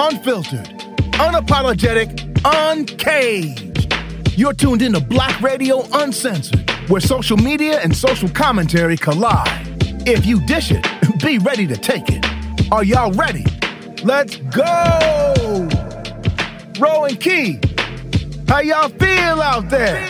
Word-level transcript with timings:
unfiltered, 0.00 0.66
unapologetic, 1.20 2.10
uncaged. 2.42 3.92
You're 4.38 4.54
tuned 4.54 4.80
into 4.80 4.98
Black 4.98 5.38
Radio 5.42 5.84
Uncensored, 5.92 6.70
where 6.88 7.02
social 7.02 7.36
media 7.36 7.80
and 7.80 7.94
social 7.94 8.30
commentary 8.30 8.96
collide. 8.96 9.66
If 10.08 10.24
you 10.24 10.40
dish 10.46 10.72
it, 10.72 10.86
be 11.22 11.36
ready 11.38 11.66
to 11.66 11.76
take 11.76 12.04
it. 12.08 12.24
Are 12.72 12.82
y'all 12.82 13.12
ready? 13.12 13.44
Let's 14.02 14.36
go! 14.36 15.68
Ro 16.78 17.04
and 17.04 17.20
Key, 17.20 17.60
how 18.48 18.60
y'all 18.60 18.88
feel 18.88 19.42
out 19.42 19.68
there? 19.68 20.00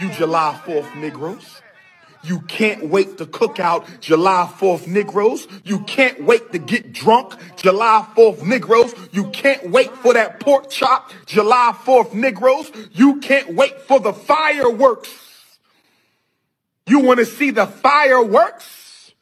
You 0.00 0.08
July 0.12 0.58
4th 0.64 0.96
Negroes. 0.96 1.55
You 2.26 2.40
can't 2.40 2.88
wait 2.88 3.18
to 3.18 3.26
cook 3.26 3.60
out 3.60 3.86
July 4.00 4.52
4th 4.58 4.88
Negroes. 4.88 5.46
You 5.64 5.78
can't 5.80 6.24
wait 6.24 6.50
to 6.50 6.58
get 6.58 6.92
drunk 6.92 7.36
July 7.54 8.04
4th 8.16 8.42
Negroes. 8.42 8.92
You 9.12 9.30
can't 9.30 9.70
wait 9.70 9.92
for 9.92 10.12
that 10.14 10.40
pork 10.40 10.68
chop 10.68 11.12
July 11.26 11.72
4th 11.84 12.14
Negroes. 12.14 12.72
You 12.92 13.20
can't 13.20 13.54
wait 13.54 13.80
for 13.82 14.00
the 14.00 14.12
fireworks. 14.12 15.08
You 16.88 16.98
want 16.98 17.20
to 17.20 17.26
see 17.26 17.52
the 17.52 17.66
fireworks? 17.66 19.12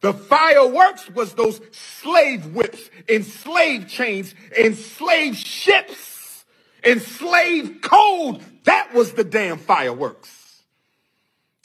The 0.00 0.12
fireworks 0.12 1.10
was 1.10 1.34
those 1.34 1.60
slave 1.72 2.54
whips 2.54 2.88
and 3.08 3.24
slave 3.24 3.88
chains 3.88 4.32
and 4.56 4.76
slave 4.76 5.36
ships 5.36 6.44
and 6.84 7.02
slave 7.02 7.78
code. 7.82 8.42
That 8.62 8.94
was 8.94 9.14
the 9.14 9.24
damn 9.24 9.58
fireworks 9.58 10.35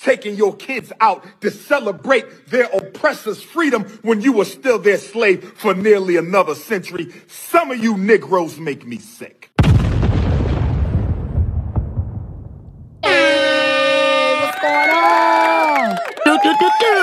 taking 0.01 0.35
your 0.35 0.55
kids 0.55 0.91
out 0.99 1.23
to 1.41 1.51
celebrate 1.51 2.47
their 2.47 2.65
oppressor's 2.65 3.41
freedom 3.41 3.83
when 4.01 4.21
you 4.21 4.33
were 4.33 4.45
still 4.45 4.79
their 4.79 4.97
slave 4.97 5.53
for 5.55 5.73
nearly 5.73 6.17
another 6.17 6.55
century. 6.55 7.11
Some 7.27 7.71
of 7.71 7.81
you 7.81 7.97
Negroes 7.97 8.59
make 8.59 8.85
me 8.85 8.97
sick. 8.97 9.51
Hey, 13.03 14.37
what's 14.41 14.59
going 14.59 14.89
on? 14.89 15.97
Do, 16.25 16.39
do, 16.43 16.53
do, 16.59 16.69
do. 16.79 16.93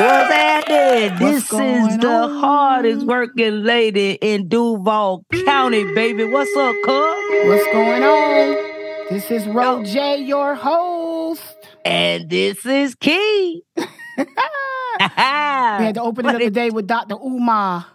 What's 0.00 0.32
happening? 0.32 1.18
This 1.18 1.42
is 1.52 1.98
the 1.98 2.08
on? 2.08 2.40
hardest 2.40 3.06
working 3.06 3.64
lady 3.64 4.12
in 4.20 4.48
Duval 4.48 5.24
County, 5.44 5.84
baby. 5.94 6.24
What's 6.24 6.56
up, 6.56 6.74
cuz? 6.84 7.46
What's 7.46 7.64
going 7.72 8.04
on? 8.04 8.69
This 9.10 9.30
is 9.30 9.46
Ro 9.48 9.82
J, 9.82 10.18
your 10.22 10.54
host. 10.54 11.42
And 11.84 12.30
this 12.30 12.64
is 12.64 12.94
Key. 12.94 13.62
We 13.78 15.86
had 15.86 15.94
to 15.94 16.02
open 16.02 16.26
it 16.26 16.34
up 16.34 16.40
today 16.40 16.70
with 16.70 16.86
Dr. 16.86 17.14
Umar 17.14 17.86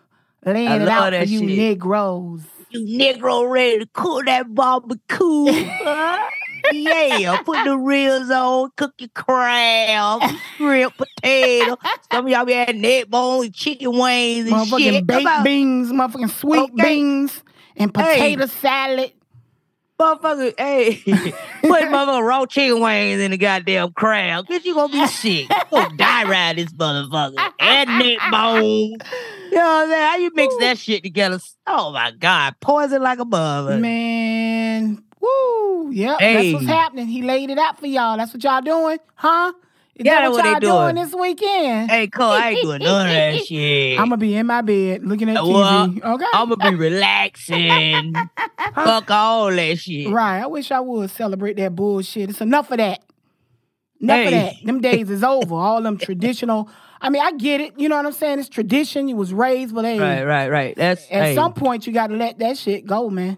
laying 0.44 0.82
it 0.82 0.88
out 0.88 1.14
for 1.14 1.24
you 1.24 1.48
shit. 1.48 1.58
Negroes. 1.58 2.42
You 2.70 3.00
Negro 3.00 3.50
ready 3.50 3.80
to 3.80 3.88
cook 3.94 4.26
that 4.26 4.54
barbecue? 4.54 5.54
huh? 5.54 6.30
Yeah, 6.72 7.36
put 7.38 7.64
the 7.64 7.78
ribs 7.78 8.32
on, 8.32 8.72
cook 8.76 8.94
your 8.98 9.10
crab, 9.14 10.24
shrimp, 10.58 10.96
potato. 10.98 11.78
Some 12.12 12.26
of 12.26 12.32
y'all 12.32 12.46
be 12.46 12.54
having 12.54 12.82
neck 12.82 13.08
bones, 13.08 13.52
chicken 13.52 13.92
wings, 13.98 14.48
and 14.48 14.56
Motherfucking 14.56 14.80
shit. 14.80 15.08
Baked 15.08 15.44
beans, 15.44 15.92
motherfucking 15.92 16.30
sweet 16.32 16.72
Okay. 16.74 16.96
beans, 16.96 17.44
and 17.78 17.92
Hey. 17.96 18.36
potato 18.36 18.46
salad. 18.48 19.12
Motherfucker, 20.00 20.54
hey, 20.58 20.96
put 21.06 21.06
motherfucker 21.64 22.28
raw 22.28 22.46
chicken 22.46 22.82
wings 22.82 23.22
in 23.22 23.32
the 23.32 23.38
goddamn 23.38 23.94
crowd. 23.94 24.48
Cause 24.48 24.66
you 24.66 24.74
gonna 24.74 24.92
be 24.92 25.08
sick. 25.08 25.50
You 25.50 25.56
gonna 25.72 25.96
die 25.96 26.24
right 26.30 26.54
this 26.56 26.72
motherfucker. 26.74 27.50
And 27.60 28.00
neck 28.00 28.18
bone. 28.32 28.62
You 28.62 28.98
know 29.52 29.64
what 29.64 29.84
I'm 29.86 29.90
saying? 29.90 30.02
How 30.04 30.16
you 30.18 30.32
mix 30.36 30.56
that 30.58 30.78
shit 30.78 31.04
together? 31.04 31.40
Oh 31.66 31.92
my 31.94 32.12
God. 32.12 32.56
Poison 32.60 33.02
like 33.02 33.20
a 33.20 33.26
mother. 33.26 33.78
Man, 33.78 35.02
woo. 35.22 35.92
Yep, 35.92 36.20
Hey. 36.20 36.52
that's 36.52 36.54
what's 36.66 36.68
happening. 36.76 37.08
He 37.08 37.22
laid 37.22 37.50
it 37.50 37.58
out 37.58 37.80
for 37.80 37.88
y'all. 37.88 38.18
That's 38.18 38.34
what 38.34 38.44
y'all 38.44 38.62
doing, 38.62 38.98
huh? 39.16 39.54
Is 39.96 40.06
Yeah, 40.06 40.16
that 40.16 40.22
that's 40.24 40.32
what 40.34 40.44
what 40.44 40.46
y'all 40.46 40.54
they 40.56 40.60
doing. 40.60 40.96
doing. 40.96 41.06
this 41.06 41.16
weekend? 41.16 41.90
Hey, 41.92 42.08
Cole, 42.08 42.32
I 42.32 42.50
ain't 42.50 42.62
doing 42.62 42.82
none 42.84 43.08
of 43.08 43.14
that 43.14 43.46
shit. 43.46 43.98
I'm 43.98 44.06
gonna 44.06 44.18
be 44.18 44.36
in 44.36 44.46
my 44.46 44.62
bed 44.62 45.06
looking 45.06 45.30
at 45.30 45.38
uh, 45.38 45.46
Well, 45.48 45.88
TV. 45.88 46.04
Okay. 46.04 46.26
I'm 46.34 46.50
gonna 46.50 46.72
be 46.72 46.76
relaxing. 46.78 48.14
Fuck 48.76 49.10
all 49.12 49.52
that 49.52 49.78
shit. 49.80 50.10
Right. 50.10 50.42
I 50.42 50.48
wish 50.48 50.72
I 50.72 50.82
would 50.82 51.10
celebrate 51.12 51.56
that 51.58 51.76
bullshit. 51.76 52.30
It's 52.30 52.42
enough 52.42 52.72
of 52.72 52.78
that. 52.78 53.04
Enough 54.02 54.26
of 54.26 54.32
that. 54.32 54.54
Them 54.66 54.82
days 54.82 55.10
is 55.10 55.24
over. 55.24 55.56
All 55.56 55.82
them 55.82 55.98
traditional. 55.98 56.70
I 57.00 57.10
mean, 57.10 57.22
I 57.22 57.32
get 57.32 57.62
it. 57.62 57.80
You 57.80 57.88
know 57.88 57.96
what 57.96 58.06
I'm 58.06 58.12
saying? 58.12 58.40
It's 58.40 58.50
tradition. 58.50 59.08
You 59.08 59.16
was 59.16 59.34
raised, 59.34 59.74
but 59.74 59.86
hey, 59.86 60.00
Right, 60.00 60.24
right, 60.26 60.50
right. 60.50 60.76
That's 60.76 61.04
at 61.10 61.24
hey, 61.24 61.36
some 61.36 61.54
point 61.54 61.88
you 61.88 61.94
got 61.94 62.08
to 62.08 62.16
let 62.16 62.40
that 62.40 62.58
shit 62.58 62.86
go, 62.86 63.10
man. 63.10 63.38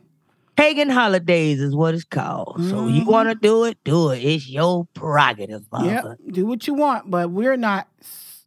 Pagan 0.57 0.89
holidays 0.89 1.61
is 1.61 1.75
what 1.75 1.93
it's 1.93 2.03
called. 2.03 2.57
So 2.69 2.87
you 2.87 3.05
want 3.05 3.29
to 3.29 3.35
mm-hmm. 3.35 3.45
do 3.45 3.63
it, 3.65 3.77
do 3.83 4.09
it. 4.09 4.23
It's 4.23 4.49
your 4.49 4.85
prerogative, 4.93 5.65
Yep. 5.81 6.17
Do 6.31 6.45
what 6.45 6.67
you 6.67 6.73
want, 6.73 7.09
but 7.09 7.31
we're 7.31 7.57
not 7.57 7.87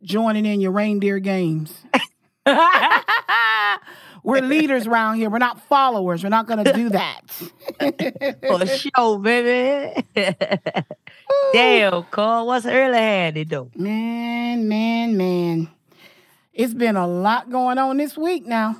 joining 0.02 0.44
in 0.44 0.60
your 0.60 0.72
reindeer 0.72 1.18
games. 1.18 1.82
We're 4.22 4.42
leaders 4.42 4.86
around 4.86 5.16
here. 5.16 5.30
We're 5.30 5.38
not 5.38 5.62
followers. 5.66 6.22
We're 6.22 6.28
not 6.28 6.46
going 6.46 6.62
to 6.62 6.72
do 6.72 6.90
that. 6.90 7.22
For 8.46 8.66
sure, 8.66 9.18
baby. 9.18 10.04
Damn, 11.54 12.02
Cole, 12.04 12.46
what's 12.46 12.66
early 12.66 12.98
handy 12.98 13.44
though? 13.44 13.70
Man, 13.74 14.68
man, 14.68 15.16
man. 15.16 15.70
It's 16.52 16.74
been 16.74 16.96
a 16.96 17.06
lot 17.06 17.50
going 17.50 17.78
on 17.78 17.96
this 17.96 18.18
week 18.18 18.44
now. 18.44 18.76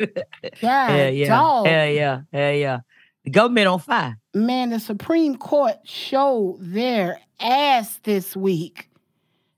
Yeah, 0.60 1.26
dog. 1.26 1.66
hell 1.66 1.88
yeah, 1.88 2.20
hell 2.32 2.52
yeah. 2.52 2.80
The 3.24 3.30
government 3.30 3.68
on 3.68 3.78
fire. 3.80 4.18
Man, 4.34 4.70
the 4.70 4.80
Supreme 4.80 5.36
Court 5.36 5.76
showed 5.84 6.58
their 6.60 7.20
ass 7.38 7.98
this 8.02 8.34
week. 8.34 8.88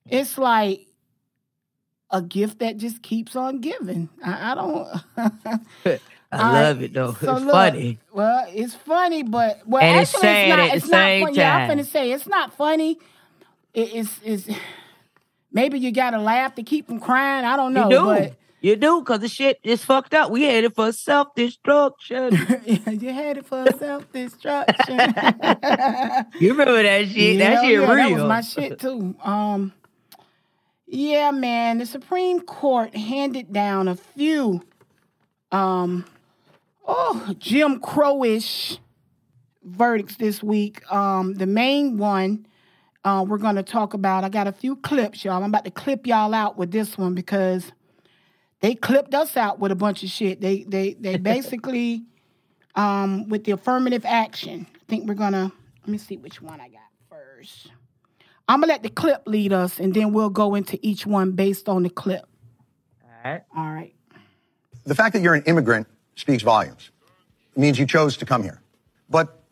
It's 0.09 0.37
like 0.37 0.87
a 2.11 2.23
gift 2.23 2.59
that 2.59 2.77
just 2.77 3.03
keeps 3.03 3.37
on 3.37 3.61
giving. 3.61 4.09
I, 4.25 4.53
I 4.53 4.55
don't. 4.55 6.01
I 6.33 6.63
love 6.63 6.83
it 6.83 6.95
though. 6.95 7.13
so 7.13 7.37
it's 7.37 7.45
look, 7.45 7.53
funny. 7.53 7.99
Well, 8.13 8.47
it's 8.49 8.75
funny, 8.75 9.23
but 9.23 9.61
well, 9.67 9.83
And 9.83 10.01
actually, 10.01 10.29
it's 10.29 10.57
not. 10.57 10.77
It's 10.77 10.89
not 10.89 11.21
funny. 11.21 11.37
Yeah, 11.37 11.57
I'm 11.57 11.69
time. 11.69 11.79
finna 11.79 11.87
say 11.87 12.13
it's 12.13 12.27
not 12.27 12.55
funny. 12.55 12.99
It, 13.75 13.95
it's 13.95 14.21
it's 14.25 14.49
maybe 15.53 15.79
you 15.79 15.93
got 15.93 16.11
to 16.11 16.19
laugh 16.19 16.55
to 16.57 16.63
keep 16.63 16.87
from 16.87 17.01
crying. 17.01 17.45
I 17.45 17.57
don't 17.57 17.75
know, 17.75 17.85
you 17.85 17.97
do. 17.99 18.05
but 18.05 18.37
You 18.63 18.77
do, 18.77 19.01
because 19.01 19.19
the 19.19 19.29
shit 19.29 19.59
is 19.65 19.85
fucked 19.85 20.15
up. 20.15 20.31
We 20.31 20.45
headed 20.45 20.77
for 20.77 20.93
self 20.93 21.35
destruction. 21.35 22.33
you 22.87 23.13
had 23.13 23.39
it 23.39 23.47
for 23.47 23.67
self 23.77 24.11
destruction. 24.13 24.99
you 26.41 26.53
remember 26.53 26.81
that 26.81 27.09
shit? 27.09 27.41
that 27.41 27.65
shit 27.65 27.73
yeah, 27.73 27.93
real. 27.93 27.97
That 27.97 28.13
was 28.13 28.23
my 28.23 28.41
shit 28.41 28.79
too. 28.79 29.17
Um, 29.21 29.73
yeah, 30.87 31.33
man. 31.33 31.79
The 31.79 31.87
Supreme 31.87 32.41
Court 32.41 32.95
handed 32.95 33.53
down 33.53 33.89
a 33.89 33.97
few, 33.97 34.63
um, 35.51 36.05
oh, 36.87 37.35
Jim 37.39 37.81
Crowish 37.81 38.79
verdicts 39.65 40.19
this 40.19 40.41
week. 40.41 40.89
Um, 40.93 41.35
the 41.35 41.47
main 41.47 41.99
one 41.99 42.47
uh, 43.05 43.25
we're 43.27 43.39
going 43.39 43.57
to 43.57 43.65
talk 43.65 43.95
about. 43.95 44.23
I 44.23 44.29
got 44.29 44.47
a 44.47 44.53
few 44.53 44.77
clips, 44.77 45.25
y'all. 45.25 45.43
I'm 45.43 45.51
about 45.51 45.65
to 45.65 45.73
clip 45.73 46.07
y'all 46.07 46.33
out 46.33 46.57
with 46.57 46.71
this 46.71 46.97
one 46.97 47.15
because 47.15 47.73
they 48.63 48.75
clipped 48.75 49.13
us 49.13 49.37
out 49.37 49.59
with 49.59 49.73
a 49.73 49.75
bunch 49.75 50.03
of 50.03 50.09
shit. 50.09 50.41
They 50.41 50.63
they 50.63 50.95
they 50.95 51.17
basically 51.35 52.05
um, 52.75 53.29
with 53.29 53.45
the 53.45 53.53
affirmative 53.53 54.05
action. 54.07 54.67
I 54.75 54.85
think 54.89 55.07
we're 55.07 55.15
gonna 55.15 55.53
let 55.83 55.89
me 55.89 55.99
see 55.99 56.17
which 56.17 56.41
one 56.41 56.61
I 56.61 56.69
got 56.69 56.81
first. 57.11 57.71
I'm 58.49 58.61
gonna 58.61 58.73
let 58.73 58.83
the 58.83 58.89
clip 58.89 59.23
lead 59.27 59.53
us, 59.53 59.79
and 59.79 59.93
then 59.93 60.13
we'll 60.13 60.31
go 60.31 60.55
into 60.55 60.79
each 60.81 61.05
one 61.05 61.33
based 61.33 61.69
on 61.69 61.83
the 61.83 61.91
clip. 61.91 62.27
All 63.05 63.31
right. 63.31 63.43
All 63.57 63.71
right. 63.71 63.95
the 64.85 64.95
fact 64.95 65.13
that 65.13 65.23
you're 65.23 65.35
an 65.35 65.45
immigrant 65.45 65.87
speaks 66.17 66.43
volumes. 66.43 66.91
It 67.55 67.61
means 67.61 67.79
you 67.79 67.87
chose 67.87 68.17
to 68.17 68.25
come 68.27 68.43
here. 68.43 68.61
But 69.11 69.43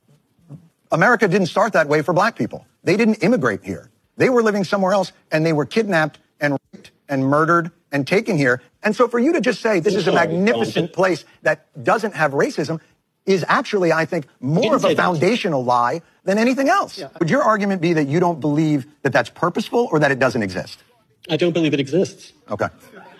America 0.91 1.29
didn't 1.29 1.49
start 1.49 1.73
that 1.75 1.87
way 1.89 2.03
for 2.03 2.13
black 2.13 2.37
people. 2.37 2.67
They 2.83 2.97
didn't 2.97 3.23
immigrate 3.23 3.63
here. 3.63 3.91
They 4.17 4.31
were 4.31 4.43
living 4.43 4.65
somewhere 4.65 4.93
else 4.93 5.13
and 5.31 5.45
they 5.45 5.53
were 5.53 5.67
kidnapped 5.67 6.19
and 6.41 6.57
raped 6.73 6.91
and 7.09 7.25
murdered 7.25 7.71
and 7.93 8.07
taken 8.07 8.37
here. 8.37 8.63
And 8.83 8.97
so 8.97 9.09
for 9.09 9.19
you 9.19 9.33
to 9.35 9.41
just 9.41 9.61
say 9.61 9.81
this 9.81 9.95
is 9.95 10.07
a 10.09 10.13
magnificent 10.13 10.93
place 10.93 11.25
that 11.43 11.67
doesn't 11.83 12.15
have 12.15 12.33
racism 12.33 12.81
is 13.27 13.45
actually, 13.49 13.93
I 13.93 14.07
think, 14.07 14.27
more 14.41 14.75
of 14.77 14.83
say 14.83 14.93
a 14.93 14.95
that. 14.95 15.03
foundational 15.03 15.63
lie 15.65 16.01
than 16.25 16.39
anything 16.39 16.69
else. 16.69 17.03
Would 17.19 17.31
your 17.31 17.43
argument 17.43 17.83
be 17.83 17.93
that 17.93 18.09
you 18.09 18.19
don't 18.21 18.41
believe 18.41 18.87
that 19.03 19.13
that's 19.13 19.31
purposeful 19.31 19.89
or 19.93 19.99
that 19.99 20.11
it 20.11 20.19
doesn't 20.19 20.43
exist? 20.43 20.83
I 21.29 21.37
don't 21.37 21.53
believe 21.53 21.75
it 21.75 21.81
exists. 21.81 22.33
Okay. 22.51 22.69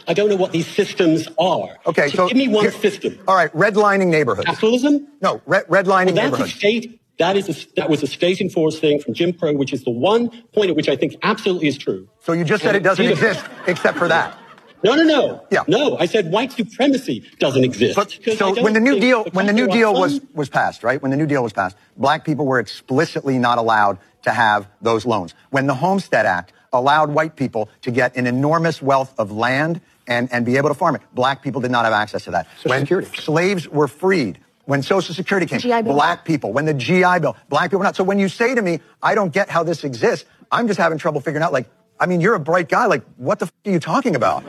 I 0.09 0.15
don't 0.15 0.29
know 0.31 0.37
what 0.37 0.53
these 0.53 0.67
systems 0.67 1.29
are. 1.39 1.77
Okay, 1.87 2.09
so 2.09 2.27
give 2.27 2.37
me 2.37 2.49
one 2.49 2.65
here- 2.65 2.73
system. 2.73 3.19
All 3.29 3.37
right, 3.37 3.53
redlining 3.53 4.09
neighborhoods. 4.09 4.47
Capitalism? 4.47 5.07
No, 5.21 5.43
red, 5.47 5.67
redlining 5.67 6.15
Well, 6.17 6.31
that's 6.31 6.41
a 6.41 6.49
state. 6.49 7.01
That 7.19 7.37
is 7.37 7.49
a, 7.51 7.75
that 7.77 7.91
was 7.91 8.03
a 8.03 8.07
state 8.07 8.41
enforced 8.41 8.81
thing 8.81 8.99
from 8.99 9.13
Jim 9.13 9.35
Crow, 9.35 9.53
which 9.53 9.75
is 9.75 9.85
the 9.85 9.91
one 9.91 10.31
point 10.55 10.71
at 10.71 10.77
which 10.77 10.89
I 10.89 10.97
think 10.97 11.17
absolutely 11.23 11.69
is 11.69 11.77
true. 11.77 12.09
So 12.21 12.33
you 12.33 12.45
just 12.45 12.63
said 12.63 12.75
it 12.75 12.83
doesn't 12.83 13.05
exist 13.05 13.45
except 13.67 13.99
for 13.99 14.09
that. 14.09 14.37
No, 14.83 14.95
no, 14.95 15.03
no. 15.05 15.45
Yeah. 15.51 15.63
No, 15.69 15.97
I 15.99 16.07
said 16.07 16.31
white 16.33 16.53
supremacy 16.53 17.25
doesn't 17.39 17.65
exist. 17.65 17.97
But 17.97 18.17
'Cause 18.25 18.35
I 18.41 18.55
so 18.55 18.63
when 18.63 18.73
the 18.73 18.81
New 18.81 18.99
Deal 18.99 19.25
the 19.25 19.31
when 19.31 19.47
the 19.47 19.53
New 19.53 19.69
Deal 19.69 19.93
was 19.93 20.17
some- 20.17 20.29
was 20.35 20.49
passed, 20.49 20.83
right? 20.83 21.01
When 21.03 21.11
the 21.11 21.17
New 21.17 21.27
Deal 21.27 21.43
was 21.43 21.53
passed, 21.53 21.77
black 21.97 22.25
people 22.25 22.47
were 22.47 22.59
explicitly 22.61 23.39
not 23.39 23.59
allowed 23.59 23.99
to 24.23 24.31
have 24.31 24.69
those 24.81 25.05
loans. 25.07 25.35
When 25.51 25.67
the 25.67 25.75
Homestead 25.75 26.27
Act 26.27 26.53
allowed 26.73 27.11
white 27.11 27.37
people 27.37 27.69
to 27.83 27.91
get 27.91 28.17
an 28.17 28.27
enormous 28.27 28.81
wealth 28.81 29.13
of 29.19 29.33
land 29.33 29.81
and, 30.07 30.29
and 30.33 30.47
be 30.47 30.57
able 30.57 30.69
to 30.69 30.75
farm 30.75 30.95
it, 30.95 31.03
black 31.15 31.43
people 31.43 31.61
did 31.61 31.71
not 31.71 31.85
have 31.85 31.93
access 31.95 32.25
to 32.25 32.31
that. 32.31 32.47
when 32.65 32.81
Security. 32.81 33.17
slaves 33.19 33.69
were 33.69 33.89
freed, 33.89 34.39
when 34.67 34.83
Social 34.83 35.15
Security 35.15 35.47
came, 35.47 35.59
GI 35.59 35.83
Bill. 35.83 35.95
black 35.95 36.25
people, 36.25 36.53
when 36.53 36.65
the 36.65 36.75
GI 36.75 37.19
Bill, 37.21 37.37
black 37.49 37.65
people 37.71 37.79
were 37.81 37.85
not. 37.85 37.97
So 37.97 38.05
when 38.05 38.19
you 38.19 38.29
say 38.29 38.55
to 38.55 38.63
me, 38.63 38.81
I 39.03 39.15
don't 39.15 39.33
get 39.33 39.49
how 39.51 39.63
this 39.63 39.85
exists, 39.85 40.27
I'm 40.53 40.67
just 40.69 40.79
having 40.79 40.99
trouble 40.99 41.21
figuring 41.21 41.43
out, 41.45 41.53
like, 41.53 41.69
I 42.01 42.07
mean, 42.07 42.21
you're 42.21 42.35
a 42.35 42.41
bright 42.41 42.69
guy. 42.69 42.87
Like, 42.87 43.05
what 43.17 43.39
the 43.39 43.47
f- 43.47 43.53
are 43.67 43.71
you 43.71 43.79
talking 43.79 44.17
about? 44.17 44.43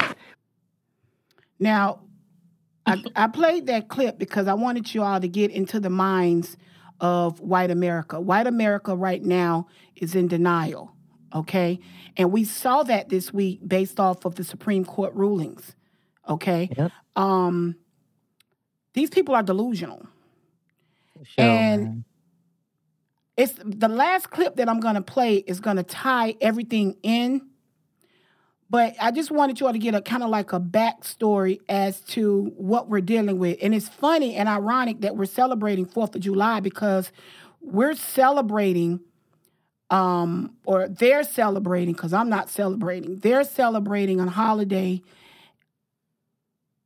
Now, 1.59 1.99
I, 2.85 3.03
I 3.15 3.27
played 3.27 3.67
that 3.67 3.89
clip 3.89 4.17
because 4.17 4.47
I 4.47 4.53
wanted 4.53 4.93
you 4.93 5.03
all 5.03 5.19
to 5.19 5.27
get 5.27 5.51
into 5.51 5.79
the 5.79 5.89
minds 5.89 6.57
of 6.99 7.39
white 7.39 7.69
America. 7.69 8.19
White 8.19 8.47
America 8.47 8.95
right 8.95 9.21
now 9.21 9.67
is 9.95 10.15
in 10.15 10.27
denial, 10.27 10.95
okay? 11.35 11.79
And 12.17 12.31
we 12.31 12.43
saw 12.43 12.83
that 12.83 13.09
this 13.09 13.33
week 13.33 13.59
based 13.67 13.99
off 13.99 14.25
of 14.25 14.35
the 14.35 14.43
Supreme 14.43 14.85
Court 14.85 15.13
rulings, 15.13 15.75
okay? 16.27 16.69
Yep. 16.75 16.91
Um, 17.15 17.75
these 18.93 19.09
people 19.09 19.35
are 19.35 19.43
delusional. 19.43 20.07
Sure, 21.23 21.45
and 21.45 21.83
man. 21.83 22.05
It's 23.41 23.53
the 23.65 23.87
last 23.87 24.29
clip 24.29 24.57
that 24.57 24.69
I'm 24.69 24.79
going 24.79 24.93
to 24.93 25.01
play 25.01 25.37
is 25.37 25.59
going 25.59 25.77
to 25.77 25.83
tie 25.83 26.35
everything 26.41 26.95
in. 27.01 27.47
But 28.69 28.95
I 29.01 29.09
just 29.09 29.31
wanted 29.31 29.59
you 29.59 29.65
all 29.65 29.73
to 29.73 29.79
get 29.79 29.95
a 29.95 30.01
kind 30.01 30.21
of 30.21 30.29
like 30.29 30.53
a 30.53 30.59
backstory 30.59 31.59
as 31.67 32.01
to 32.01 32.53
what 32.55 32.87
we're 32.87 33.01
dealing 33.01 33.39
with. 33.39 33.57
And 33.61 33.73
it's 33.73 33.89
funny 33.89 34.35
and 34.35 34.47
ironic 34.47 35.01
that 35.01 35.17
we're 35.17 35.25
celebrating 35.25 35.87
4th 35.87 36.15
of 36.15 36.21
July 36.21 36.59
because 36.59 37.11
we're 37.61 37.95
celebrating, 37.95 38.99
um, 39.89 40.55
or 40.63 40.87
they're 40.87 41.23
celebrating, 41.23 41.95
because 41.95 42.13
I'm 42.13 42.29
not 42.29 42.47
celebrating, 42.47 43.17
they're 43.17 43.43
celebrating 43.43 44.19
a 44.19 44.29
holiday, 44.29 45.01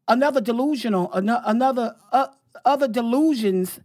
another 0.07 0.39
delusional, 0.39 1.11
ano- 1.13 1.41
another, 1.45 1.97
uh, 2.13 2.27
other 2.63 2.87
delusions 2.87 3.81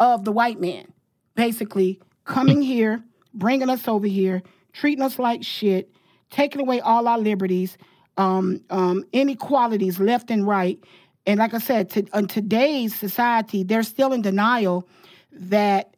of 0.00 0.24
the 0.24 0.32
white 0.32 0.60
man, 0.60 0.93
basically 1.34 2.00
coming 2.24 2.62
here, 2.62 3.02
bringing 3.32 3.70
us 3.70 3.86
over 3.88 4.06
here, 4.06 4.42
treating 4.72 5.04
us 5.04 5.18
like 5.18 5.42
shit, 5.42 5.90
taking 6.30 6.60
away 6.60 6.80
all 6.80 7.06
our 7.06 7.18
liberties, 7.18 7.76
um, 8.16 8.60
um, 8.70 9.04
inequalities 9.12 10.00
left 10.00 10.30
and 10.30 10.46
right. 10.46 10.78
And 11.26 11.38
like 11.38 11.54
I 11.54 11.58
said, 11.58 11.90
to, 11.90 12.06
in 12.14 12.26
today's 12.26 12.94
society, 12.94 13.64
they're 13.64 13.82
still 13.82 14.12
in 14.12 14.22
denial 14.22 14.88
that 15.32 15.96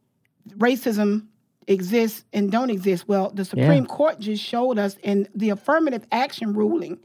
racism 0.58 1.26
exists 1.66 2.24
and 2.32 2.50
don't 2.52 2.70
exist. 2.70 3.08
Well, 3.08 3.30
the 3.30 3.44
Supreme 3.44 3.86
Court 3.86 4.20
just 4.20 4.42
showed 4.42 4.78
us, 4.78 4.96
and 5.02 5.28
the 5.34 5.50
affirmative 5.50 6.06
action 6.12 6.54
ruling 6.54 6.98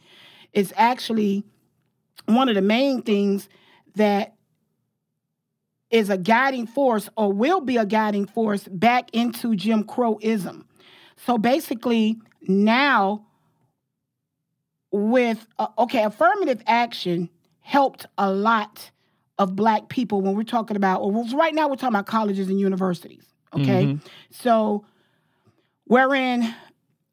is 0.53 0.73
actually 0.77 1.43
one 2.25 2.47
of 2.47 2.55
the 2.55 2.61
main 2.61 3.01
things 3.01 3.49
that 3.95 4.35
is 5.91 6.09
a 6.09 6.17
guiding 6.17 6.65
force 6.67 7.09
or 7.17 7.31
will 7.31 7.61
be 7.61 7.77
a 7.77 7.85
guiding 7.85 8.25
force 8.25 8.67
back 8.67 9.09
into 9.13 9.55
Jim 9.55 9.83
Crowism. 9.83 10.63
So 11.17 11.37
basically, 11.37 12.17
now 12.41 13.25
with 14.91 15.45
uh, 15.59 15.67
okay, 15.77 16.03
affirmative 16.03 16.61
action 16.65 17.29
helped 17.59 18.05
a 18.17 18.31
lot 18.31 18.91
of 19.37 19.55
black 19.55 19.89
people 19.89 20.21
when 20.21 20.35
we're 20.35 20.43
talking 20.43 20.77
about 20.77 21.11
well, 21.11 21.27
right 21.35 21.53
now 21.53 21.67
we're 21.67 21.75
talking 21.75 21.95
about 21.95 22.05
colleges 22.05 22.49
and 22.49 22.59
universities, 22.59 23.23
okay? 23.53 23.97
So 24.31 24.85
wherein 25.85 26.55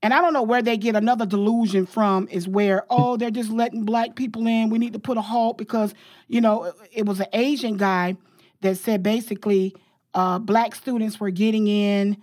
and 0.02 0.14
I 0.14 0.20
don't 0.20 0.32
know 0.32 0.42
where 0.42 0.62
they 0.62 0.76
get 0.76 0.94
another 0.94 1.26
delusion 1.26 1.84
from 1.84 2.28
is 2.28 2.46
where, 2.46 2.84
oh, 2.88 3.16
they're 3.16 3.32
just 3.32 3.50
letting 3.50 3.84
black 3.84 4.14
people 4.14 4.46
in. 4.46 4.70
We 4.70 4.78
need 4.78 4.92
to 4.92 5.00
put 5.00 5.16
a 5.16 5.20
halt 5.20 5.58
because, 5.58 5.92
you 6.28 6.40
know, 6.40 6.72
it 6.92 7.04
was 7.04 7.18
an 7.18 7.26
Asian 7.32 7.76
guy 7.76 8.16
that 8.60 8.76
said 8.76 9.02
basically 9.02 9.74
uh, 10.14 10.38
black 10.38 10.74
students 10.74 11.20
were 11.20 11.30
getting 11.30 11.66
in 11.66 12.16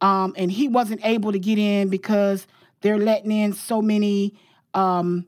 um, 0.00 0.34
and 0.36 0.50
he 0.50 0.68
wasn't 0.68 1.04
able 1.04 1.32
to 1.32 1.38
get 1.38 1.58
in 1.58 1.88
because 1.88 2.46
they're 2.80 2.98
letting 2.98 3.32
in 3.32 3.52
so 3.52 3.82
many 3.82 4.34
um, 4.74 5.26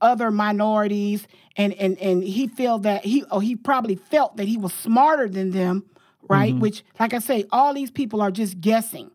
other 0.00 0.30
minorities 0.30 1.26
and, 1.56 1.72
and, 1.74 1.98
and 1.98 2.24
he 2.24 2.48
felt 2.48 2.82
that 2.82 3.04
he, 3.04 3.24
oh, 3.30 3.40
he 3.40 3.54
probably 3.56 3.96
felt 3.96 4.36
that 4.38 4.48
he 4.48 4.56
was 4.56 4.72
smarter 4.72 5.28
than 5.28 5.50
them, 5.50 5.84
right? 6.28 6.54
Which, 6.56 6.84
like 6.98 7.12
I 7.12 7.18
say, 7.18 7.44
all 7.52 7.74
these 7.74 7.90
people 7.90 8.22
are 8.22 8.30
just 8.30 8.60
guessing. 8.60 9.10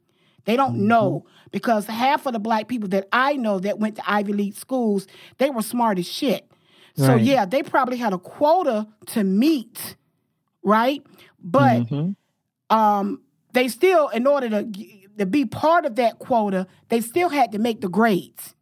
They 0.46 0.56
don't 0.56 0.88
know 0.88 1.26
because 1.52 1.88
half 1.88 2.26
of 2.26 2.34
the 2.34 2.40
black 2.40 2.68
people 2.68 2.90
that 2.90 3.08
I 3.12 3.34
know 3.34 3.60
that 3.60 3.80
went 3.80 3.96
to 3.96 4.04
Ivy 4.10 4.34
League 4.34 4.56
schools, 4.56 5.08
they 5.40 5.50
were 5.50 5.64
smart 5.64 5.98
as 5.98 6.08
shit. 6.08 6.50
So 6.98 7.16
yeah, 7.16 7.46
they 7.46 7.62
probably 7.62 7.98
had 7.98 8.14
a 8.14 8.18
quota 8.18 8.88
to 9.08 9.24
meet, 9.24 9.96
right? 10.66 11.02
But 11.40 11.90
um, 12.70 13.22
they 13.54 13.70
still, 13.70 14.10
in 14.10 14.28
order 14.28 14.50
to 14.50 14.72
to 15.18 15.26
be 15.26 15.46
part 15.46 15.86
of 15.86 15.96
that 15.96 16.20
quota, 16.20 16.68
they 16.90 17.00
still 17.00 17.30
had 17.30 17.54
to 17.54 17.60
make 17.60 17.80
the 17.82 17.88
grades. 17.88 18.54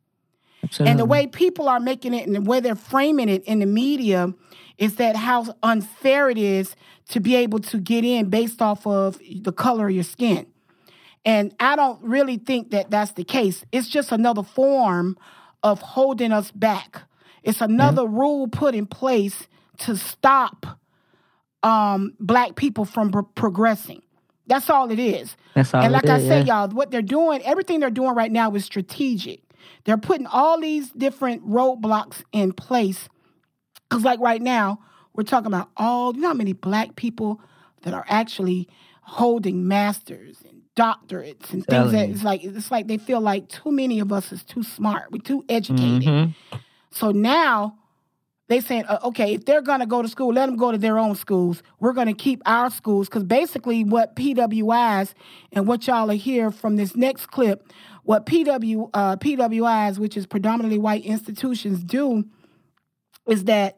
Absolutely. 0.63 0.91
And 0.91 1.00
the 1.00 1.05
way 1.05 1.27
people 1.27 1.67
are 1.67 1.79
making 1.79 2.13
it 2.13 2.25
and 2.25 2.35
the 2.35 2.41
way 2.41 2.59
they're 2.59 2.75
framing 2.75 3.27
it 3.27 3.44
in 3.45 3.59
the 3.59 3.65
media 3.65 4.33
is 4.77 4.95
that 4.95 5.15
how 5.15 5.55
unfair 5.61 6.29
it 6.29 6.38
is 6.38 6.75
to 7.09 7.19
be 7.19 7.35
able 7.35 7.59
to 7.59 7.77
get 7.79 8.05
in 8.05 8.29
based 8.29 8.61
off 8.61 8.88
of 8.88 9.19
the 9.41 9.51
color 9.51 9.88
of 9.88 9.95
your 9.95 10.03
skin. 10.03 10.45
And 11.25 11.53
I 11.59 11.75
don't 11.75 12.01
really 12.03 12.38
think 12.38 12.71
that 12.71 12.91
that's 12.91 13.13
the 13.13 13.23
case. 13.23 13.65
It's 13.71 13.88
just 13.88 14.11
another 14.11 14.44
form 14.44 15.17
of 15.63 15.81
holding 15.81 16.31
us 16.31 16.51
back. 16.51 17.03
It's 17.44 17.61
another 17.61 18.05
rule 18.05 18.47
put 18.47 18.75
in 18.75 18.85
place 18.85 19.47
to 19.79 19.97
stop 19.97 20.73
um, 21.63 22.13
black 22.19 22.56
people 22.56 22.86
from 22.86 23.12
pro- 23.12 23.24
progressing. 23.24 24.01
That's 24.48 24.69
all 24.69 24.92
it 24.92 25.00
is. 25.00 25.36
That's 25.56 25.74
all 25.74 25.81
And 25.81 25.94
like 25.94 26.07
I 26.07 26.18
is, 26.18 26.27
say, 26.27 26.42
yeah. 26.42 26.65
y'all, 26.65 26.69
what 26.69 26.92
they're 26.92 27.01
doing, 27.01 27.42
everything 27.44 27.80
they're 27.80 27.89
doing 27.89 28.13
right 28.13 28.31
now 28.31 28.54
is 28.54 28.65
strategic. 28.65 29.42
They're 29.86 29.98
putting 29.98 30.27
all 30.27 30.60
these 30.60 30.89
different 30.92 31.48
roadblocks 31.48 32.24
in 32.31 32.54
place. 32.54 33.08
Because, 33.89 34.03
like 34.03 34.20
right 34.20 34.41
now, 34.41 34.79
we're 35.13 35.24
talking 35.24 35.48
about 35.48 35.70
all, 35.77 36.13
you 36.13 36.22
know 36.22 36.29
how 36.29 36.34
many 36.34 36.53
black 36.53 36.96
people 36.96 37.41
that 37.84 37.93
are 37.93 38.05
actually 38.08 38.67
holding 39.01 39.67
masters 39.67 40.38
and 40.48 40.62
doctorates 40.75 41.53
and 41.53 41.65
things 41.65 41.91
that 41.91 42.08
you. 42.08 42.13
it's 42.13 42.24
like 42.24 42.43
it's 42.43 42.72
like 42.72 42.88
they 42.88 42.98
feel 42.98 43.22
like 43.22 43.48
too 43.48 43.72
many 43.72 44.00
of 44.00 44.12
us 44.12 44.32
is 44.32 44.43
too 44.43 44.63
smart. 44.63 45.12
We're 45.12 45.22
too 45.22 45.46
educated. 45.48 46.03
Mm-hmm. 46.03 46.58
So 46.91 47.12
now 47.12 47.77
they 48.50 48.59
saying, 48.59 48.85
uh, 48.85 49.00
okay, 49.05 49.33
if 49.33 49.45
they're 49.45 49.62
gonna 49.62 49.85
go 49.85 50.01
to 50.01 50.07
school, 50.07 50.33
let 50.33 50.47
them 50.47 50.57
go 50.57 50.71
to 50.71 50.77
their 50.77 51.00
own 51.00 51.15
schools. 51.15 51.63
We're 51.79 51.93
gonna 51.93 52.13
keep 52.13 52.41
our 52.45 52.69
schools 52.69 53.07
because 53.07 53.23
basically 53.23 53.83
what 53.83 54.15
PWIs 54.15 55.13
and 55.51 55.65
what 55.67 55.88
y'all 55.88 56.12
are 56.12 56.15
hear 56.15 56.51
from 56.51 56.75
this 56.75 56.95
next 56.95 57.27
clip, 57.27 57.71
what 58.03 58.25
PW 58.25 58.89
uh, 58.93 59.15
PWIs, 59.15 59.97
which 59.97 60.17
is 60.17 60.25
predominantly 60.25 60.77
white 60.77 61.05
institutions, 61.05 61.83
do 61.83 62.25
is 63.27 63.45
that 63.45 63.77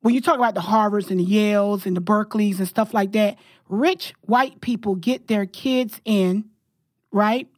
when 0.00 0.14
you 0.14 0.20
talk 0.20 0.36
about 0.36 0.54
the 0.54 0.60
Harvards 0.60 1.10
and 1.10 1.20
the 1.20 1.26
Yales 1.26 1.86
and 1.86 1.96
the 1.96 2.00
Berkeleys 2.00 2.58
and 2.58 2.68
stuff 2.68 2.92
like 2.92 3.12
that, 3.12 3.38
rich 3.68 4.14
white 4.22 4.60
people 4.60 4.94
get 4.94 5.28
their 5.28 5.46
kids 5.46 6.00
in, 6.04 6.44
right, 7.12 7.48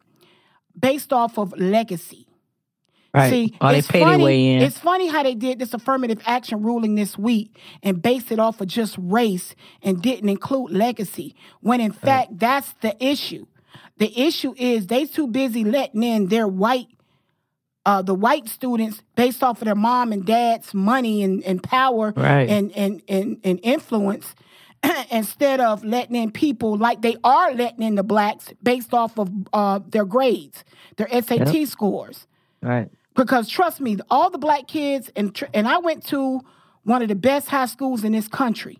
based 0.79 1.13
off 1.13 1.39
of 1.39 1.59
legacy. 1.59 2.26
Right. 3.17 3.31
See, 3.31 3.55
it's 3.79 3.89
funny. 4.05 4.23
It's 4.63 4.79
funny 4.79 5.09
how 5.09 5.23
they 5.23 5.35
did 5.35 5.59
this 5.59 5.75
affirmative 5.75 6.21
action 6.27 6.63
ruling 6.63 6.95
this 6.97 7.17
week 7.19 7.59
and 7.83 8.01
based 8.03 8.31
it 8.31 8.39
off 8.39 8.61
of 8.61 8.69
just 8.69 8.97
race 8.99 9.55
and 9.83 10.03
didn't 10.03 10.29
include 10.29 10.71
legacy. 10.73 11.35
When 11.61 11.81
in 11.81 11.93
fact, 11.93 12.39
that's 12.39 12.73
the 12.83 12.95
issue. 13.05 13.47
The 13.99 14.19
issue 14.21 14.55
is 14.59 14.87
they 14.89 15.07
too 15.07 15.27
busy 15.27 15.65
letting 15.65 16.03
in 16.03 16.27
their 16.29 16.47
white, 16.47 16.89
uh, 17.87 18.03
the 18.03 18.15
white 18.15 18.49
students 18.49 19.03
based 19.15 19.43
off 19.43 19.63
of 19.63 19.67
their 19.67 19.75
mom 19.75 20.13
and 20.13 20.27
dad's 20.27 20.75
money 20.75 21.23
and, 21.23 21.43
and 21.45 21.63
power 21.63 22.13
Right. 22.17 22.49
and, 22.51 22.71
and, 22.77 23.03
and, 23.09 23.39
and 23.45 23.61
influence 23.63 24.35
instead 25.11 25.61
of 25.61 25.85
letting 25.85 26.17
in 26.17 26.31
people 26.33 26.77
like 26.77 27.01
they 27.01 27.17
are 27.25 27.55
letting 27.55 27.83
in 27.83 27.95
the 27.95 28.03
blacks 28.03 28.53
based 28.63 28.93
off 28.93 29.19
of 29.19 29.31
uh, 29.55 29.81
their 29.89 30.05
grades, 30.05 30.65
their 30.97 31.09
SAT 31.09 31.67
scores. 31.69 32.27
right. 32.61 32.91
Because 33.17 33.49
trust 33.49 33.81
me, 33.81 33.97
all 34.11 34.31
the 34.31 34.39
black 34.39 34.69
kids 34.69 35.11
and 35.17 35.35
tr- 35.35 35.47
and 35.55 35.67
I 35.67 35.79
went 35.79 36.05
to 36.09 36.41
one 36.85 37.03
of 37.03 37.09
the 37.09 37.15
best 37.15 37.49
high 37.49 37.67
schools 37.67 38.05
in 38.05 38.13
this 38.13 38.29
country. 38.29 38.79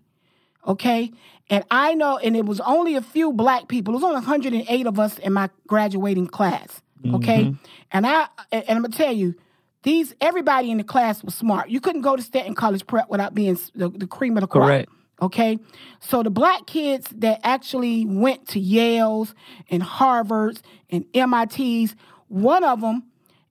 Okay? 0.65 1.11
And 1.49 1.63
I 1.71 1.93
know, 1.93 2.17
and 2.17 2.35
it 2.35 2.45
was 2.45 2.59
only 2.61 2.95
a 2.95 3.01
few 3.01 3.31
black 3.33 3.67
people. 3.67 3.93
It 3.93 3.97
was 3.97 4.03
only 4.03 4.15
108 4.15 4.85
of 4.87 4.99
us 4.99 5.17
in 5.19 5.33
my 5.33 5.49
graduating 5.67 6.27
class. 6.27 6.81
Okay, 7.13 7.43
Mm-hmm. 7.45 7.65
and 7.91 8.07
I 8.07 8.27
and 8.51 8.65
I'm 8.69 8.81
gonna 8.81 8.89
tell 8.89 9.13
you, 9.13 9.35
these 9.83 10.15
everybody 10.19 10.71
in 10.71 10.77
the 10.79 10.83
class 10.83 11.23
was 11.23 11.35
smart. 11.35 11.69
You 11.69 11.79
couldn't 11.79 12.01
go 12.01 12.15
to 12.15 12.21
Stanton 12.23 12.55
College 12.55 12.85
Prep 12.87 13.07
without 13.07 13.35
being 13.35 13.57
the, 13.75 13.89
the 13.89 14.07
cream 14.07 14.35
of 14.35 14.41
the 14.41 14.47
crop. 14.47 14.65
Correct. 14.65 14.89
Okay, 15.21 15.57
so 15.99 16.21
the 16.23 16.31
black 16.31 16.65
kids 16.65 17.07
that 17.17 17.39
actually 17.43 18.05
went 18.05 18.47
to 18.49 18.59
Yale's 18.59 19.35
and 19.69 19.81
Harvard's 19.83 20.61
and 20.89 21.05
MIT's, 21.13 21.95
one 22.27 22.63
of 22.63 22.81
them, 22.81 23.03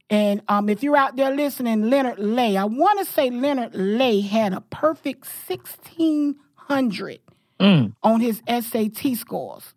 and 0.08 0.42
um, 0.48 0.68
if 0.68 0.82
you're 0.82 0.96
out 0.96 1.16
there 1.16 1.34
listening, 1.34 1.90
Leonard 1.90 2.18
Lay, 2.18 2.56
I 2.56 2.64
want 2.64 2.98
to 3.00 3.04
say 3.04 3.30
Leonard 3.30 3.74
Lay 3.74 4.20
had 4.20 4.52
a 4.52 4.60
perfect 4.60 5.26
1600 5.48 7.20
on 7.58 8.20
his 8.20 8.42
SAT 8.48 9.16
scores. 9.16 9.74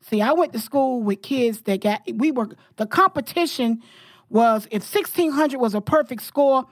See, 0.00 0.22
I 0.22 0.32
went 0.32 0.52
to 0.52 0.60
school 0.60 1.02
with 1.02 1.20
kids 1.22 1.62
that 1.62 1.80
got, 1.80 2.02
we 2.14 2.30
were, 2.30 2.48
the 2.76 2.86
competition 2.86 3.82
was 4.30 4.66
if 4.70 4.82
1600 4.82 5.58
was 5.58 5.74
a 5.74 5.80
perfect 5.80 6.22
score, 6.22 6.64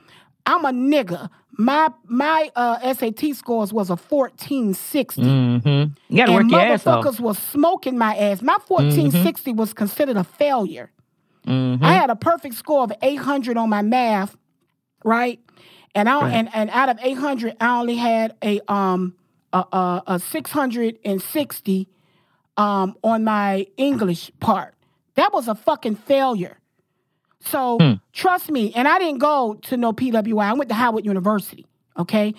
I'm 0.47 0.65
a 0.65 0.71
nigga. 0.71 1.31
My 1.57 1.89
my 2.05 2.51
uh, 2.57 2.93
SAT 2.95 3.35
scores 3.35 3.73
was 3.73 3.89
a 3.89 3.97
1460. 3.97 5.23
Mm-hmm. 5.23 5.69
You 6.09 6.17
got 6.17 6.27
to 6.27 6.33
work 6.33 6.51
your 6.51 6.61
ass 6.61 6.87
off. 6.87 7.05
motherfuckers 7.05 7.21
was 7.21 7.39
smoking 7.39 7.97
my 7.97 8.17
ass. 8.17 8.43
My 8.43 8.59
1460 8.67 9.53
was 9.53 9.73
considered 9.73 10.17
a 10.17 10.25
failure. 10.25 10.91
Mm-hmm. 11.47 11.85
I 11.85 11.93
had 11.95 12.11
a 12.11 12.17
perfect 12.17 12.55
score 12.55 12.83
of 12.85 12.93
800 13.03 13.57
on 13.57 13.69
my 13.69 13.83
math, 13.83 14.37
right? 15.05 15.41
And 15.95 16.09
I 16.09 16.29
and, 16.31 16.49
and 16.55 16.71
out 16.71 16.89
of 16.89 16.99
800, 17.03 17.57
I 17.61 17.79
only 17.81 17.97
had 17.97 18.37
a 18.43 18.61
um 18.73 19.15
a, 19.53 19.59
a, 19.73 20.03
a 20.07 20.19
660 20.19 21.89
um 22.57 22.97
on 23.03 23.25
my 23.25 23.67
English 23.77 24.31
part. 24.41 24.75
That 25.17 25.33
was 25.33 25.49
a 25.49 25.55
fucking 25.55 25.97
failure. 25.97 26.59
So 27.41 27.79
Hmm. 27.79 27.93
trust 28.13 28.51
me, 28.51 28.73
and 28.75 28.89
I 28.89 28.99
didn't 28.99 29.19
go 29.19 29.55
to 29.65 29.77
no 29.77 29.93
PWI. 29.93 30.45
I 30.45 30.53
went 30.55 30.69
to 30.71 30.75
Howard 30.75 31.05
University, 31.05 31.67
okay, 31.99 32.35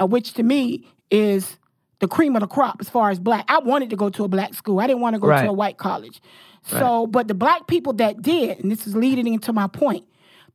uh, 0.00 0.06
which 0.06 0.34
to 0.34 0.42
me 0.42 0.86
is 1.10 1.56
the 2.00 2.08
cream 2.08 2.34
of 2.36 2.40
the 2.40 2.46
crop 2.46 2.76
as 2.80 2.88
far 2.88 3.10
as 3.10 3.18
black. 3.18 3.44
I 3.48 3.58
wanted 3.58 3.90
to 3.90 3.96
go 3.96 4.08
to 4.10 4.24
a 4.24 4.28
black 4.28 4.54
school. 4.54 4.80
I 4.80 4.86
didn't 4.86 5.00
want 5.00 5.14
to 5.14 5.20
go 5.20 5.28
Right. 5.28 5.42
to 5.42 5.50
a 5.50 5.52
white 5.52 5.76
college. 5.78 6.20
So, 6.66 7.06
but 7.06 7.26
the 7.28 7.34
black 7.34 7.66
people 7.68 7.92
that 7.94 8.20
did, 8.20 8.58
and 8.60 8.70
this 8.70 8.86
is 8.86 8.94
leading 8.94 9.32
into 9.32 9.52
my 9.52 9.66
point, 9.66 10.04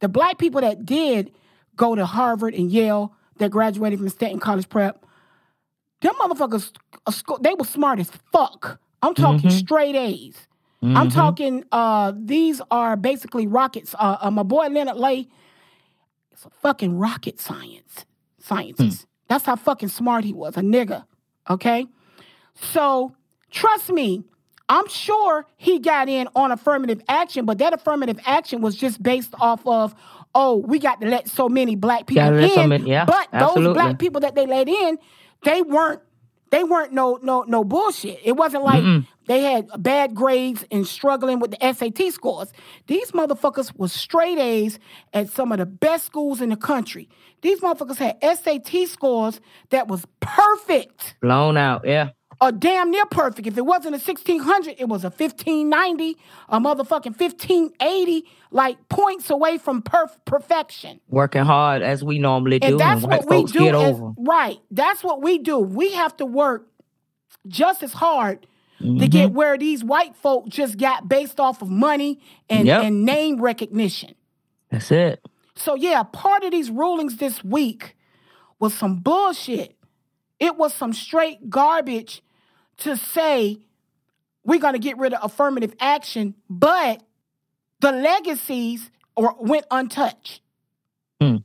the 0.01 0.07
black 0.07 0.37
people 0.37 0.61
that 0.61 0.85
did 0.85 1.31
go 1.75 1.95
to 1.95 2.05
Harvard 2.05 2.53
and 2.53 2.71
Yale, 2.71 3.13
that 3.37 3.49
graduated 3.51 3.99
from 3.99 4.09
Stanton 4.09 4.39
College 4.39 4.69
Prep, 4.69 5.03
them 6.01 6.13
motherfuckers, 6.21 6.71
they 7.41 7.53
were 7.53 7.65
smart 7.65 7.99
as 7.99 8.11
fuck. 8.31 8.79
I'm 9.01 9.13
talking 9.15 9.49
straight 9.49 9.95
A's. 9.95 10.47
I'm 10.83 11.09
talking. 11.09 11.63
Uh, 11.71 12.13
these 12.15 12.61
are 12.69 12.95
basically 12.95 13.47
rockets. 13.47 13.95
Uh, 13.97 14.17
uh, 14.21 14.29
my 14.29 14.43
boy 14.43 14.67
Leonard 14.67 14.97
Lay 14.97 15.27
it's 16.31 16.45
a 16.45 16.49
fucking 16.49 16.97
rocket 16.99 17.39
science 17.39 18.05
scientist. 18.39 19.07
That's 19.29 19.45
how 19.45 19.55
fucking 19.55 19.89
smart 19.89 20.25
he 20.25 20.33
was. 20.33 20.57
A 20.57 20.61
nigga. 20.61 21.05
Okay. 21.49 21.87
So 22.55 23.15
trust 23.51 23.89
me, 23.89 24.23
I'm 24.67 24.87
sure 24.87 25.45
he 25.57 25.79
got 25.79 26.09
in 26.09 26.27
on 26.35 26.51
affirmative 26.51 27.01
action, 27.07 27.45
but 27.45 27.59
that 27.59 27.73
affirmative 27.73 28.19
action 28.25 28.61
was 28.61 28.75
just 28.75 29.01
based 29.03 29.33
off 29.39 29.65
of, 29.67 29.93
oh, 30.33 30.57
we 30.57 30.79
got 30.79 31.01
to 31.01 31.07
let 31.07 31.27
so 31.29 31.47
many 31.47 31.75
black 31.75 32.07
people 32.07 32.23
Gotta 32.23 32.61
in. 32.61 32.69
many- 32.69 32.89
yeah, 32.89 33.05
but 33.05 33.27
those 33.31 33.73
black 33.73 33.99
people 33.99 34.21
that 34.21 34.33
they 34.35 34.47
let 34.47 34.67
in, 34.67 34.97
they 35.43 35.61
weren't 35.61 36.01
they 36.55 36.63
weren't 36.63 36.93
no 36.93 37.19
no 37.21 37.43
no 37.43 37.65
bullshit. 37.65 38.19
It 38.23 38.33
wasn't 38.33 38.63
like 38.63 38.81
they 39.27 39.41
had 39.41 39.67
bad 39.77 40.15
grades 40.15 40.65
and 40.71 40.87
struggling 40.87 41.39
with 41.39 41.51
the 41.51 41.73
SAT 41.73 42.13
scores. 42.13 42.53
These 42.87 43.11
motherfuckers 43.11 43.77
was 43.77 43.91
straight 43.91 44.37
A's 44.37 44.79
at 45.13 45.29
some 45.29 45.51
of 45.51 45.57
the 45.57 45.65
best 45.65 46.05
schools 46.05 46.39
in 46.39 46.49
the 46.49 46.55
country. 46.55 47.09
These 47.41 47.59
motherfuckers 47.59 47.97
had 47.97 48.17
SAT 48.37 48.87
scores 48.87 49.41
that 49.69 49.89
was 49.89 50.05
perfect 50.21 51.15
Blown 51.21 51.57
out. 51.57 51.81
Yeah. 51.85 52.11
Or 52.45 52.51
damn 52.51 52.91
near 52.91 53.05
perfect. 53.05 53.47
If 53.47 53.57
it 53.57 53.65
wasn't 53.65 53.95
a 53.95 53.99
1600, 53.99 54.75
it 54.77 54.85
was 54.87 55.03
a 55.03 55.09
1590, 55.09 56.17
a 56.49 56.59
motherfucking 56.59 57.19
1580, 57.19 58.25
like 58.51 58.77
points 58.89 59.29
away 59.29 59.57
from 59.57 59.81
perf- 59.81 60.17
perfection. 60.25 60.99
Working 61.09 61.43
hard 61.43 61.81
as 61.81 62.03
we 62.03 62.19
normally 62.19 62.59
do. 62.59 62.67
And 62.67 62.79
that's 62.79 63.01
white 63.03 63.25
what 63.25 63.29
we 63.29 63.43
do. 63.51 63.69
over. 63.69 64.13
right. 64.17 64.57
That's 64.71 65.03
what 65.03 65.21
we 65.21 65.37
do. 65.39 65.57
We 65.59 65.93
have 65.93 66.15
to 66.17 66.25
work 66.25 66.67
just 67.47 67.83
as 67.83 67.93
hard 67.93 68.41
to 68.43 68.47
Mm-hmm. 68.83 69.05
get 69.05 69.31
where 69.31 69.57
these 69.57 69.85
white 69.85 70.17
folk 70.17 70.49
just 70.49 70.77
got 70.77 71.07
based 71.07 71.39
off 71.39 71.61
of 71.61 71.69
money 71.69 72.19
and, 72.49 72.67
Yep. 72.67 72.83
and 72.83 73.05
name 73.05 73.41
recognition. 73.41 74.15
That's 74.69 74.91
it. 74.91 75.25
So 75.55 75.75
yeah, 75.75 76.03
part 76.03 76.43
of 76.43 76.51
these 76.51 76.69
rulings 76.69 77.15
this 77.15 77.41
week 77.41 77.95
was 78.59 78.73
some 78.73 78.97
bullshit. 78.97 79.77
It 80.41 80.57
was 80.57 80.73
some 80.73 80.91
straight 80.91 81.49
garbage 81.49 82.21
to 82.77 82.95
say 82.97 83.59
we're 84.43 84.59
going 84.59 84.73
to 84.73 84.79
get 84.79 84.97
rid 84.97 85.13
of 85.13 85.23
affirmative 85.23 85.73
action, 85.79 86.35
but 86.49 87.01
the 87.81 87.91
legacies 87.91 88.89
or 89.15 89.35
went 89.39 89.65
untouched. 89.71 90.41
Hmm. 91.21 91.37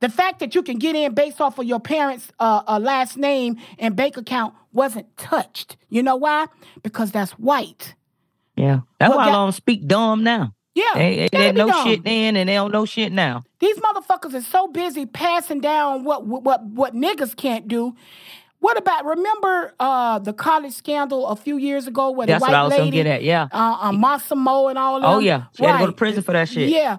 The 0.00 0.08
fact 0.10 0.40
that 0.40 0.54
you 0.54 0.62
can 0.62 0.78
get 0.78 0.94
in 0.94 1.14
based 1.14 1.40
off 1.40 1.58
of 1.58 1.64
your 1.64 1.80
parents' 1.80 2.30
uh, 2.38 2.62
uh, 2.66 2.78
last 2.78 3.16
name 3.16 3.56
and 3.78 3.96
bank 3.96 4.16
account 4.16 4.54
wasn't 4.72 5.16
touched. 5.16 5.76
You 5.88 6.02
know 6.02 6.16
why? 6.16 6.46
Because 6.82 7.10
that's 7.10 7.32
white. 7.32 7.94
Yeah. 8.56 8.80
That's 9.00 9.10
Well, 9.10 9.18
why 9.18 9.28
I 9.28 9.32
don't 9.32 9.52
speak 9.52 9.86
dumb 9.86 10.22
now. 10.22 10.54
Yeah, 10.74 10.84
They, 10.94 11.16
they 11.16 11.28
didn't 11.28 11.56
know 11.56 11.68
dumb. 11.68 11.86
shit 11.86 12.04
then 12.04 12.36
and 12.36 12.48
they 12.48 12.54
don't 12.54 12.72
know 12.72 12.84
shit 12.84 13.12
now. 13.12 13.44
These 13.60 13.78
motherfuckers 13.78 14.34
are 14.34 14.42
so 14.42 14.66
busy 14.68 15.06
passing 15.06 15.60
down 15.60 16.02
what 16.04 16.26
what 16.26 16.64
what 16.64 16.94
niggas 16.94 17.34
can't 17.36 17.68
do. 17.68 17.94
What 18.64 18.78
about 18.78 19.04
remember 19.04 19.74
uh, 19.78 20.20
the 20.20 20.32
college 20.32 20.72
scandal 20.72 21.26
a 21.26 21.36
few 21.36 21.58
years 21.58 21.86
ago 21.86 22.12
where 22.12 22.26
That's 22.26 22.42
the 22.42 22.46
what 22.46 22.52
white 22.52 22.58
I 22.58 22.62
was 22.62 22.70
lady, 22.70 22.82
gonna 22.84 22.90
get 22.92 23.06
at, 23.06 23.22
yeah. 23.22 23.48
uh, 23.52 23.76
uh, 23.78 23.92
Mossimo 23.92 24.70
and 24.70 24.78
all 24.78 25.02
that. 25.02 25.06
Oh, 25.06 25.18
yeah. 25.18 25.44
She 25.54 25.66
had 25.66 25.74
to 25.74 25.78
go 25.80 25.86
to 25.88 25.92
prison 25.92 26.22
for 26.22 26.32
that 26.32 26.48
shit. 26.48 26.70
Yeah, 26.70 26.96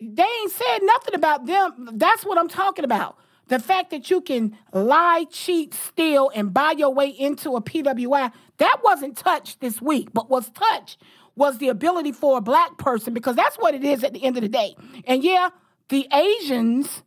they 0.00 0.22
ain't 0.22 0.52
said 0.52 0.78
nothing 0.80 1.14
about 1.14 1.44
them. 1.44 1.90
That's 1.96 2.24
what 2.24 2.38
I'm 2.38 2.48
talking 2.48 2.86
about. 2.86 3.18
The 3.48 3.58
fact 3.58 3.90
that 3.90 4.08
you 4.08 4.22
can 4.22 4.56
lie, 4.72 5.26
cheat, 5.30 5.74
steal, 5.74 6.30
and 6.34 6.54
buy 6.54 6.70
your 6.78 6.94
way 6.94 7.08
into 7.08 7.56
a 7.56 7.60
PWI, 7.60 8.32
that 8.56 8.76
wasn't 8.82 9.14
touched 9.18 9.60
this 9.60 9.82
week. 9.82 10.14
But 10.14 10.30
what's 10.30 10.48
touched 10.48 10.96
was 11.36 11.58
the 11.58 11.68
ability 11.68 12.12
for 12.12 12.38
a 12.38 12.40
black 12.40 12.78
person, 12.78 13.12
because 13.12 13.36
that's 13.36 13.56
what 13.56 13.74
it 13.74 13.84
is 13.84 14.02
at 14.02 14.14
the 14.14 14.24
end 14.24 14.38
of 14.38 14.42
the 14.42 14.48
day. 14.48 14.74
And 15.04 15.22
yeah, 15.22 15.50
the 15.90 16.08
Asians, 16.10 17.02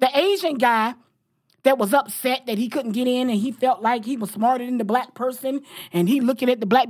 the 0.00 0.10
Asian 0.14 0.58
guy 0.58 0.96
that 1.62 1.78
was 1.78 1.92
upset 1.92 2.46
that 2.46 2.58
he 2.58 2.68
couldn't 2.68 2.92
get 2.92 3.06
in 3.06 3.28
and 3.30 3.38
he 3.40 3.52
felt 3.52 3.82
like 3.82 4.04
he 4.04 4.16
was 4.16 4.30
smarter 4.30 4.64
than 4.64 4.78
the 4.78 4.84
black 4.84 5.14
person 5.14 5.60
and 5.92 6.08
he 6.08 6.20
looking 6.20 6.48
at 6.50 6.60
the 6.60 6.66
black 6.66 6.88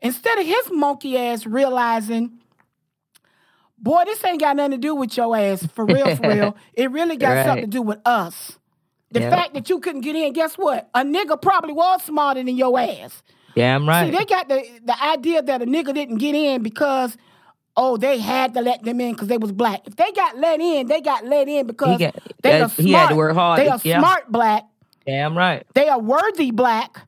instead 0.00 0.38
of 0.38 0.46
his 0.46 0.70
monkey 0.70 1.16
ass 1.18 1.46
realizing 1.46 2.38
boy 3.78 4.02
this 4.04 4.24
ain't 4.24 4.40
got 4.40 4.56
nothing 4.56 4.72
to 4.72 4.78
do 4.78 4.94
with 4.94 5.16
your 5.16 5.36
ass 5.36 5.66
for 5.74 5.84
real 5.84 6.14
for 6.16 6.28
real 6.30 6.56
it 6.74 6.90
really 6.90 7.16
got 7.16 7.34
Right. 7.34 7.44
something 7.46 7.62
to 7.70 7.70
do 7.70 7.82
with 7.82 7.98
us 8.06 8.58
the 9.10 9.20
Yep. 9.20 9.30
fact 9.30 9.54
that 9.54 9.68
you 9.68 9.80
couldn't 9.80 10.02
get 10.02 10.14
in 10.16 10.32
guess 10.32 10.54
what 10.54 10.88
a 10.94 11.04
nigga 11.04 11.40
probably 11.40 11.72
was 11.72 12.02
smarter 12.02 12.42
than 12.42 12.56
your 12.56 12.78
ass 12.78 13.22
Damn 13.54 13.86
right. 13.86 14.06
See, 14.06 14.16
they 14.18 14.24
got 14.24 14.48
the 14.48 14.64
the 14.84 15.02
idea 15.04 15.42
that 15.42 15.60
a 15.60 15.66
nigga 15.66 15.92
didn't 15.92 16.16
get 16.18 16.34
in 16.34 16.62
because 16.62 17.16
oh 17.76 17.96
they 17.96 18.18
had 18.18 18.54
to 18.54 18.60
let 18.60 18.82
them 18.82 19.00
in 19.00 19.12
because 19.12 19.28
they 19.28 19.38
was 19.38 19.52
black. 19.52 19.86
If 19.86 19.96
they 19.96 20.10
got 20.12 20.38
let 20.38 20.60
in, 20.60 20.86
they 20.86 21.00
got 21.00 21.24
let 21.24 21.48
in 21.48 21.66
because 21.66 21.98
got- 21.98 22.14
they 22.42 22.50
that- 22.52 22.62
are 22.62 22.68
smart. 22.68 22.86
he 22.86 22.92
had 22.92 23.08
to 23.08 23.14
work 23.16 23.34
hard 23.34 23.58
They 23.60 23.68
are 23.68 23.80
yeah. 23.82 23.98
smart 24.00 24.30
black. 24.30 24.64
Damn 25.06 25.36
right. 25.36 25.66
They 25.74 25.88
are 25.88 25.98
worthy 26.00 26.50
black. 26.50 27.06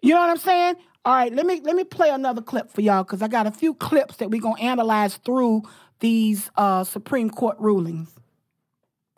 You 0.00 0.14
know 0.14 0.20
what 0.20 0.30
I'm 0.30 0.36
saying? 0.38 0.76
All 1.04 1.14
right, 1.14 1.32
let 1.32 1.46
me 1.46 1.60
let 1.62 1.74
me 1.76 1.84
play 1.84 2.10
another 2.10 2.42
clip 2.42 2.70
for 2.70 2.80
y'all 2.80 3.02
because 3.04 3.22
I 3.22 3.28
got 3.28 3.46
a 3.46 3.50
few 3.50 3.74
clips 3.74 4.16
that 4.16 4.30
we're 4.30 4.40
gonna 4.40 4.60
analyze 4.60 5.16
through 5.16 5.62
these 6.00 6.50
uh, 6.56 6.84
Supreme 6.84 7.30
Court 7.30 7.56
rulings. 7.58 8.14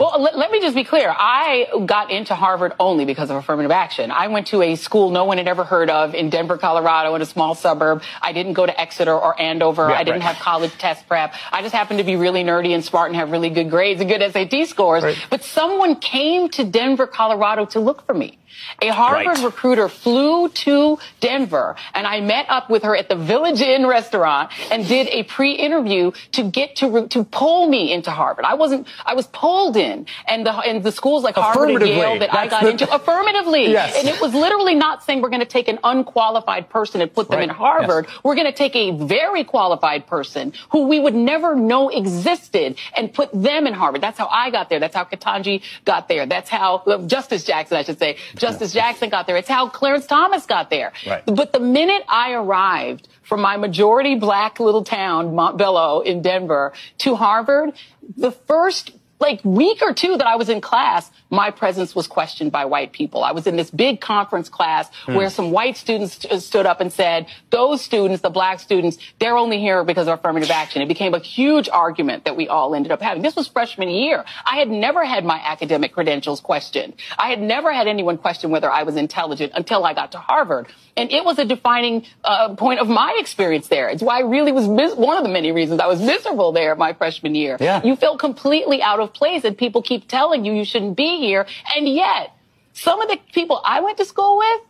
Well, 0.01 0.19
let, 0.19 0.35
let 0.35 0.51
me 0.51 0.61
just 0.63 0.75
be 0.75 0.83
clear. 0.85 1.15
I 1.15 1.67
got 1.85 2.11
into 2.11 2.35
Harvard 2.35 2.73
only 2.81 3.05
because 3.05 3.29
of 3.29 3.37
affirmative 3.37 3.71
action. 3.71 4.11
I 4.11 4.29
went 4.29 4.47
to 4.47 4.63
a 4.63 4.75
school 4.77 5.11
no 5.11 5.27
one 5.27 5.37
had 5.37 5.47
ever 5.47 5.63
heard 5.63 5.91
of 5.91 6.15
in 6.15 6.31
Denver, 6.31 6.57
Colorado, 6.57 7.15
in 7.17 7.21
a 7.21 7.27
small 7.27 7.55
suburb. 7.55 8.03
I 8.23 8.33
didn't 8.33 8.55
go 8.55 8.65
to 8.65 8.81
Exeter 8.81 9.13
or 9.13 9.39
Andover. 9.39 9.91
Yeah, 9.91 9.97
I 9.97 10.05
didn't 10.05 10.21
right. 10.23 10.35
have 10.35 10.43
college 10.43 10.73
test 10.79 11.07
prep. 11.07 11.35
I 11.53 11.61
just 11.61 11.75
happened 11.75 11.99
to 11.99 12.05
be 12.05 12.17
really 12.17 12.43
nerdy 12.43 12.73
and 12.75 12.83
smart 12.83 13.11
and 13.11 13.17
have 13.17 13.31
really 13.31 13.51
good 13.51 13.69
grades 13.69 14.01
and 14.01 14.09
good 14.09 14.23
SAT 14.33 14.69
scores. 14.69 15.03
Right. 15.03 15.19
But 15.29 15.45
someone 15.45 15.97
came 15.97 16.49
to 16.51 16.65
Denver, 16.65 17.07
Colorado 17.07 17.67
to 17.67 17.81
look 17.81 18.07
for 18.07 18.15
me. 18.15 18.39
A 18.83 18.89
Harvard 18.89 19.27
Right. 19.39 19.45
recruiter 19.45 19.89
flew 19.89 20.49
to 20.49 20.99
Denver 21.21 21.77
and 21.95 22.07
I 22.07 22.21
met 22.21 22.47
up 22.49 22.69
with 22.69 22.83
her 22.83 22.97
at 22.97 23.09
the 23.09 23.17
Village 23.17 23.61
Inn 23.61 23.87
restaurant 23.87 24.51
and 24.71 24.87
did 24.87 25.09
a 25.09 25.23
pre-interview 25.25 26.13
to 26.33 26.43
get 26.43 26.77
to, 26.77 27.07
to 27.09 27.25
pull 27.25 27.69
me 27.69 27.93
into 27.93 28.11
Harvard. 28.11 28.45
I 28.45 28.55
wasn't, 28.55 28.87
I 29.05 29.15
was 29.15 29.27
pulled 29.29 29.77
in. 29.77 29.90
In. 29.91 30.07
And 30.27 30.47
the 30.47 30.53
and 30.53 30.83
the 30.83 30.93
schools 30.93 31.23
like 31.23 31.35
Harvard 31.35 31.83
and 31.83 31.91
Yale 31.91 32.19
that 32.19 32.35
I 32.35 32.47
got 32.49 32.63
the, 32.63 32.71
into 32.71 32.95
affirmatively. 32.95 33.71
Yes. 33.71 33.97
And 33.97 34.09
it 34.09 34.21
was 34.21 34.35
literally 34.35 34.75
not 34.75 35.03
saying 35.05 35.23
we're 35.23 35.29
going 35.31 35.41
to 35.41 35.47
take 35.47 35.69
an 35.69 35.79
unqualified 35.85 36.69
person 36.71 37.01
and 37.01 37.13
put 37.13 37.29
them 37.29 37.41
right. 37.41 37.49
in 37.49 37.55
Harvard. 37.55 38.07
Yes. 38.09 38.19
We're 38.25 38.35
going 38.35 38.47
to 38.47 38.53
take 38.53 38.77
a 38.77 38.91
very 38.93 39.45
qualified 39.45 40.07
person 40.07 40.53
who 40.71 40.87
we 40.87 41.01
would 41.01 41.15
never 41.15 41.55
know 41.55 41.89
existed 41.89 42.79
and 42.97 43.13
put 43.13 43.31
them 43.33 43.67
in 43.67 43.75
Harvard. 43.75 44.01
That's 44.01 44.19
how 44.19 44.29
I 44.29 44.51
got 44.51 44.69
there. 44.69 44.81
That's 44.81 44.95
how 44.95 45.05
Ketanji 45.05 45.63
got 45.85 46.09
there. 46.09 46.27
That's 46.27 46.49
how 46.49 46.77
uh, 46.77 47.07
Justice 47.07 47.45
Jackson, 47.45 47.77
I 47.77 47.83
should 47.83 47.99
say, 47.99 48.17
Justice 48.37 48.73
Jackson 48.73 49.11
got 49.11 49.27
there. 49.27 49.37
It's 49.37 49.49
how 49.49 49.69
Clarence 49.69 50.07
Thomas 50.07 50.47
got 50.47 50.71
there. 50.71 50.93
Right. 51.07 51.25
But 51.27 51.53
the 51.53 51.61
minute 51.61 52.03
I 52.09 52.33
arrived 52.33 53.09
from 53.23 53.41
my 53.41 53.57
majority 53.57 54.17
black 54.17 54.59
little 54.59 54.85
town, 54.85 55.35
Montbello 55.35 56.05
in 56.05 56.21
Denver, 56.21 56.73
to 56.99 57.15
Harvard, 57.15 57.73
the 58.17 58.33
first 58.33 58.91
like 59.21 59.45
week 59.45 59.81
or 59.83 59.93
two 59.93 60.17
that 60.17 60.27
I 60.27 60.37
was 60.37 60.49
in 60.49 60.61
class, 60.61 61.11
my 61.29 61.51
presence 61.51 61.95
was 61.95 62.07
questioned 62.07 62.51
by 62.51 62.65
white 62.65 62.93
people. 62.93 63.23
I 63.23 63.33
was 63.33 63.47
in 63.47 63.57
this 63.57 63.71
big 63.71 64.01
conference 64.01 64.49
class 64.49 64.89
hmm. 65.05 65.15
where 65.15 65.31
some 65.31 65.51
white 65.51 65.77
students 65.77 66.15
st- 66.15 66.43
stood 66.43 66.67
up 66.67 66.81
and 66.81 66.93
said, 66.93 67.27
those 67.51 67.83
students, 67.83 68.23
the 68.23 68.31
black 68.31 68.61
students, 68.61 68.99
they're 69.19 69.37
only 69.37 69.61
here 69.61 69.85
because 69.85 70.09
of 70.09 70.19
affirmative 70.19 70.51
action. 70.51 70.83
It 70.83 70.89
became 70.89 71.15
a 71.15 71.21
huge 71.21 71.69
argument 71.69 72.25
that 72.25 72.37
we 72.37 72.49
all 72.49 72.75
ended 72.75 72.91
up 72.91 73.03
having. 73.03 73.23
This 73.23 73.37
was 73.37 73.47
freshman 73.47 73.91
year. 73.91 74.25
I 74.45 74.57
had 74.57 74.71
never 74.71 75.05
had 75.05 75.25
my 75.25 75.39
academic 75.39 75.93
credentials 75.93 76.41
questioned. 76.41 76.95
I 77.19 77.29
had 77.29 77.41
never 77.41 77.73
had 77.73 77.87
anyone 77.87 78.17
question 78.19 78.51
whether 78.51 78.71
I 78.71 78.85
was 78.85 78.97
intelligent 78.97 79.53
until 79.55 79.85
I 79.85 79.95
got 79.95 80.13
to 80.13 80.19
Harvard. 80.19 80.67
And 80.97 81.13
it 81.13 81.25
was 81.25 81.39
a 81.39 81.45
defining 81.45 82.05
uh, 82.25 82.55
point 82.55 82.81
of 82.81 82.89
my 82.89 83.17
experience 83.19 83.69
there. 83.69 83.89
It's 83.89 84.03
why 84.03 84.19
I 84.19 84.23
really 84.23 84.53
was 84.53 84.67
mis- 84.67 84.95
one 84.95 85.17
of 85.17 85.23
the 85.23 85.31
many 85.31 85.53
reasons 85.53 85.81
I 85.81 85.87
was 85.87 86.01
miserable 86.01 86.53
there 86.53 86.75
my 86.75 86.95
freshman 86.95 87.35
year. 87.35 87.57
Yeah. 87.61 87.83
You 87.85 87.97
feel 87.97 88.17
completely 88.17 88.83
out 88.83 88.99
of 89.01 89.10
place 89.15 89.45
and 89.45 89.57
people 89.57 89.83
keep 89.83 90.09
telling 90.09 90.45
you 90.45 90.53
you 90.53 90.65
shouldn't 90.65 90.97
be 90.97 91.19
here. 91.19 91.47
And 91.77 91.89
yet, 91.89 92.35
some 92.73 93.01
of 93.01 93.09
the 93.09 93.19
people 93.33 93.61
I 93.65 93.81
went 93.81 93.99
to 93.99 94.05
school 94.05 94.39
with 94.39 94.61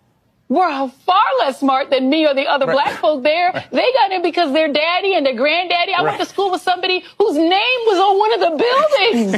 were 0.50 0.88
far 1.06 1.24
less 1.38 1.60
smart 1.60 1.90
than 1.90 2.10
me 2.10 2.26
or 2.26 2.34
the 2.34 2.48
other 2.48 2.66
right. 2.66 2.72
black 2.72 3.00
folk 3.00 3.22
there. 3.22 3.52
Right. 3.54 3.70
They 3.70 3.92
got 3.92 4.10
in 4.10 4.20
because 4.20 4.52
their 4.52 4.70
daddy 4.70 5.14
and 5.14 5.24
their 5.24 5.36
granddaddy. 5.36 5.94
I 5.94 5.98
right. 5.98 6.04
went 6.06 6.20
to 6.20 6.26
school 6.26 6.50
with 6.50 6.60
somebody 6.60 7.04
whose 7.18 7.36
name 7.36 7.80
was 7.86 7.98
on 7.98 8.18
one 8.18 8.32
of 8.34 8.40
the 8.40 8.50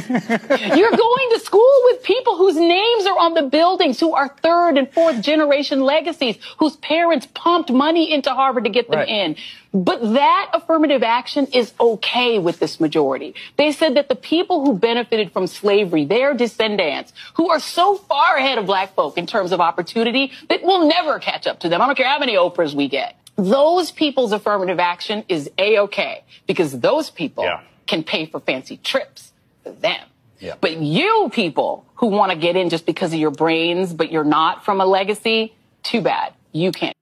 buildings. 0.09 0.75
You're 0.77 0.89
going 0.89 1.29
to 1.33 1.39
school 1.39 1.81
with 1.85 2.01
people 2.01 2.35
whose 2.35 2.55
names 2.55 3.05
are 3.05 3.19
on 3.19 3.35
the 3.35 3.43
buildings, 3.43 3.99
who 3.99 4.13
are 4.13 4.27
third 4.41 4.75
and 4.75 4.91
fourth 4.91 5.21
generation 5.21 5.81
legacies, 5.81 6.37
whose 6.57 6.77
parents 6.77 7.27
pumped 7.35 7.71
money 7.71 8.11
into 8.11 8.31
Harvard 8.31 8.63
to 8.63 8.71
get 8.71 8.89
them 8.89 9.07
in. 9.07 9.35
But 9.73 10.01
that 10.13 10.51
affirmative 10.53 11.01
action 11.01 11.47
is 11.47 11.73
okay 11.79 12.37
with 12.37 12.59
this 12.59 12.79
majority. 12.79 13.33
They 13.57 13.71
said 13.71 13.95
that 13.95 14.07
the 14.07 14.15
people 14.15 14.63
who 14.63 14.77
benefited 14.77 15.31
from 15.31 15.47
slavery, 15.47 16.05
their 16.05 16.35
descendants, 16.35 17.11
who 17.35 17.49
are 17.49 17.59
so 17.59 17.95
far 17.95 18.37
ahead 18.37 18.59
of 18.59 18.67
black 18.67 18.93
folk 18.93 19.17
in 19.17 19.25
terms 19.25 19.51
of 19.51 19.59
opportunity 19.59 20.31
that 20.49 20.61
we'll 20.61 20.87
never 20.87 21.17
catch 21.17 21.47
up 21.47 21.61
to 21.61 21.69
them. 21.69 21.81
I 21.81 21.87
don't 21.87 21.95
care 21.95 22.07
how 22.07 22.19
many 22.19 22.35
Oprahs 22.35 22.75
we 22.75 22.87
get. 22.87 23.17
Those 23.35 23.91
people's 23.91 24.31
affirmative 24.31 24.79
action 24.79 25.23
is 25.27 25.49
a-okay 25.57 26.23
because 26.45 26.79
those 26.79 27.09
people 27.09 27.43
yeah. 27.43 27.61
can 27.87 28.03
pay 28.03 28.27
for 28.27 28.39
fancy 28.39 28.77
trips 28.77 29.31
for 29.63 29.71
them. 29.71 30.05
Yeah. 30.39 30.53
But 30.61 30.77
you 30.77 31.31
people 31.33 31.85
who 31.95 32.07
want 32.07 32.31
to 32.31 32.37
get 32.37 32.55
in 32.55 32.69
just 32.69 32.85
because 32.85 33.11
of 33.11 33.19
your 33.19 33.31
brains, 33.31 33.91
but 33.91 34.11
you're 34.11 34.23
not 34.23 34.65
from 34.65 34.81
a 34.81 34.85
legacy, 34.85 35.55
too 35.81 36.01
bad. 36.01 36.33
You 36.51 36.71
can't. 36.71 36.95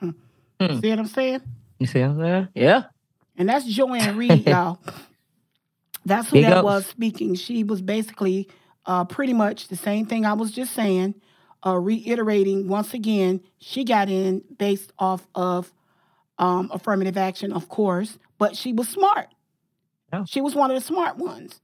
Mm. 0.60 0.80
See 0.80 0.90
what 0.90 0.98
I'm 0.98 1.06
saying? 1.06 1.40
You 1.78 1.86
see 1.86 2.00
what 2.00 2.10
I'm 2.10 2.20
saying? 2.20 2.48
Yeah. 2.54 2.82
And 3.36 3.48
that's 3.48 3.64
Joy-Ann 3.64 4.16
Reid, 4.16 4.46
y'all. 4.46 4.78
That's 6.04 6.28
who 6.28 6.36
Big 6.36 6.44
that 6.44 6.58
ups. 6.58 6.64
was 6.64 6.86
speaking. 6.86 7.34
She 7.34 7.64
was 7.64 7.80
basically 7.80 8.48
uh, 8.86 9.04
pretty 9.04 9.34
much 9.34 9.68
the 9.68 9.76
same 9.76 10.06
thing 10.06 10.24
I 10.24 10.32
was 10.32 10.50
just 10.50 10.72
saying, 10.72 11.14
uh, 11.64 11.76
reiterating 11.76 12.68
once 12.68 12.94
again. 12.94 13.40
She 13.58 13.84
got 13.84 14.08
in 14.08 14.42
based 14.58 14.92
off 14.98 15.26
of 15.34 15.72
um, 16.38 16.70
affirmative 16.72 17.16
action, 17.16 17.52
of 17.52 17.68
course, 17.68 18.18
but 18.38 18.56
she 18.56 18.72
was 18.72 18.88
smart. 18.88 19.28
She 20.24 20.40
was 20.40 20.54
one 20.54 20.70
of 20.70 20.74
the 20.74 20.80
smart 20.80 21.18
ones 21.18 21.60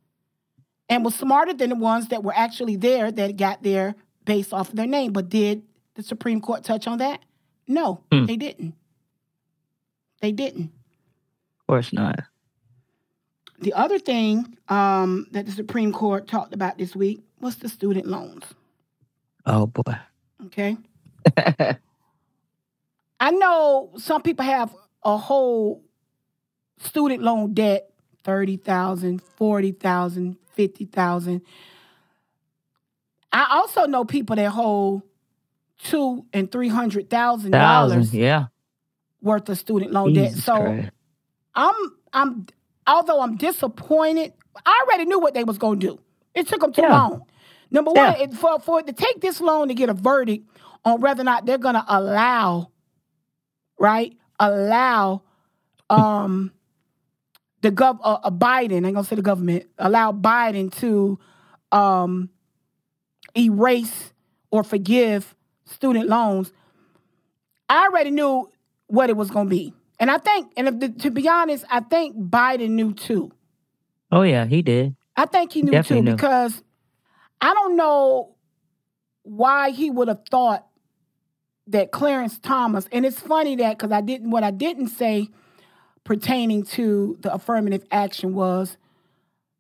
and 0.91 1.03
was 1.03 1.15
smarter 1.15 1.55
than 1.55 1.71
the 1.71 1.77
ones 1.77 2.09
that 2.09 2.23
were 2.23 2.35
actually 2.37 2.77
there 2.77 3.11
that 3.11 3.37
got 3.37 3.63
there 3.63 3.95
based 4.27 4.53
off 4.53 4.69
of 4.69 4.77
their 4.77 4.87
name. 4.87 5.13
But 5.13 5.31
did 5.31 5.63
the 5.95 6.03
Supreme 6.03 6.43
Court 6.43 6.63
touch 6.63 6.87
on 6.87 6.99
that? 6.99 7.25
No, 7.67 8.03
mm. 8.13 8.27
they 8.27 8.37
didn't. 8.37 8.75
They 10.25 10.33
didn't. 10.33 10.73
Of 11.61 11.67
course 11.69 11.93
not. 11.93 12.21
The 13.59 13.75
other 13.75 13.99
thing 13.99 14.57
um, 14.71 15.27
that 15.33 15.45
the 15.45 15.53
Supreme 15.53 15.93
Court 15.93 16.27
talked 16.27 16.55
about 16.55 16.79
this 16.79 16.97
week 16.97 17.21
was 17.43 17.57
the 17.57 17.69
student 17.69 18.07
loans. 18.07 18.43
Oh 19.45 19.67
boy. 19.67 19.83
Okay. 20.47 20.79
I 23.21 23.33
know 23.33 23.91
some 23.99 24.23
people 24.23 24.47
have 24.47 24.75
a 25.03 25.19
whole 25.19 25.85
student 26.79 27.23
loan 27.23 27.53
debt 27.53 27.91
30,000, 28.23 29.21
40,000, 29.21 30.37
50,000. 30.55 31.43
I 33.31 33.47
also 33.51 33.85
know 33.85 34.07
people 34.07 34.37
that 34.37 34.49
hold 34.49 35.03
two 35.83 36.25
and 36.33 36.51
three 36.51 36.69
hundred 36.69 37.11
thousand 37.11 37.51
dollars. 37.51 38.15
Yeah 38.15 38.47
worth 39.25 39.49
of 39.49 39.59
student 39.59 39.93
loan 39.93 40.15
Jesus 40.15 40.35
debt. 40.35 40.45
So 40.45 40.57
Christ. 40.57 40.91
I'm 41.55 41.75
I'm 42.13 42.47
although 42.87 43.21
I'm 43.21 43.37
disappointed, 43.37 44.33
I 44.65 44.85
already 44.85 45.07
knew 45.07 45.19
what 45.19 45.35
they 45.35 45.45
was 45.45 45.59
gonna 45.59 45.81
do. 45.81 45.99
It 46.35 46.47
took 46.47 46.61
them 46.61 46.73
too 46.73 46.83
yeah. 46.83 46.93
long. 46.93 47.23
Number 47.71 47.93
yeah. 47.95 48.13
one, 48.13 48.21
it, 48.21 48.35
for 48.35 48.61
for 48.61 48.83
to 48.83 48.93
take 48.93 49.21
this 49.21 49.41
loan 49.41 49.69
to 49.69 49.75
get 49.75 49.89
a 49.89 49.95
verdict 49.95 50.49
on 50.85 51.01
whether 51.01 51.23
or 51.23 51.25
not 51.25 51.47
they're 51.47 51.59
gonna 51.59 51.85
allow, 51.89 52.71
right? 53.79 54.17
Allow 54.39 55.23
um 55.91 56.53
the 57.63 57.71
gov 57.71 57.99
uh, 58.03 58.19
uh, 58.23 58.31
Biden, 58.31 58.87
I'm 58.87 58.93
gonna 58.93 59.05
say 59.05 59.17
the 59.17 59.23
government, 59.23 59.67
allow 59.79 60.13
Biden 60.13 60.73
to 60.81 61.19
um 61.73 62.29
erase 63.37 64.13
or 64.51 64.63
forgive 64.63 65.35
student 65.65 66.09
loans. 66.09 66.53
I 67.69 67.87
already 67.87 68.11
knew 68.11 68.51
what 68.87 69.11
it 69.11 69.17
was 69.17 69.31
going 69.31 69.47
to 69.47 69.51
be. 69.51 69.75
And 69.99 70.11
I 70.11 70.19
think, 70.19 70.53
and 70.57 70.83
if, 70.83 70.99
to 70.99 71.11
be 71.11 71.29
honest, 71.29 71.65
I 71.71 71.81
think 71.81 72.17
Biden 72.17 72.71
knew 72.71 72.93
too. 72.93 73.33
Oh 74.11 74.23
yeah, 74.23 74.47
he 74.47 74.63
did. 74.63 74.97
I 75.17 75.27
think 75.27 75.53
he 75.53 75.63
knew 75.63 75.73
Definitely 75.73 76.03
too 76.03 76.11
knew. 76.11 76.17
because 76.17 76.63
I 77.41 77.55
don't 77.55 77.77
know 77.77 78.35
why 79.23 79.71
he 79.71 79.91
would 79.91 80.09
have 80.09 80.23
thought 80.31 80.67
that 81.69 81.93
Clarence 81.93 82.39
Thomas, 82.39 82.89
and 82.93 83.07
it's 83.07 83.21
funny 83.21 83.57
that 83.57 83.79
because 83.79 83.93
I 83.93 84.01
didn't, 84.01 84.31
what 84.31 84.43
I 84.43 84.51
didn't 84.51 84.89
say 84.89 85.29
pertaining 86.03 86.65
to 86.65 87.17
the 87.21 87.33
affirmative 87.33 87.85
action 87.91 88.35
was 88.35 88.77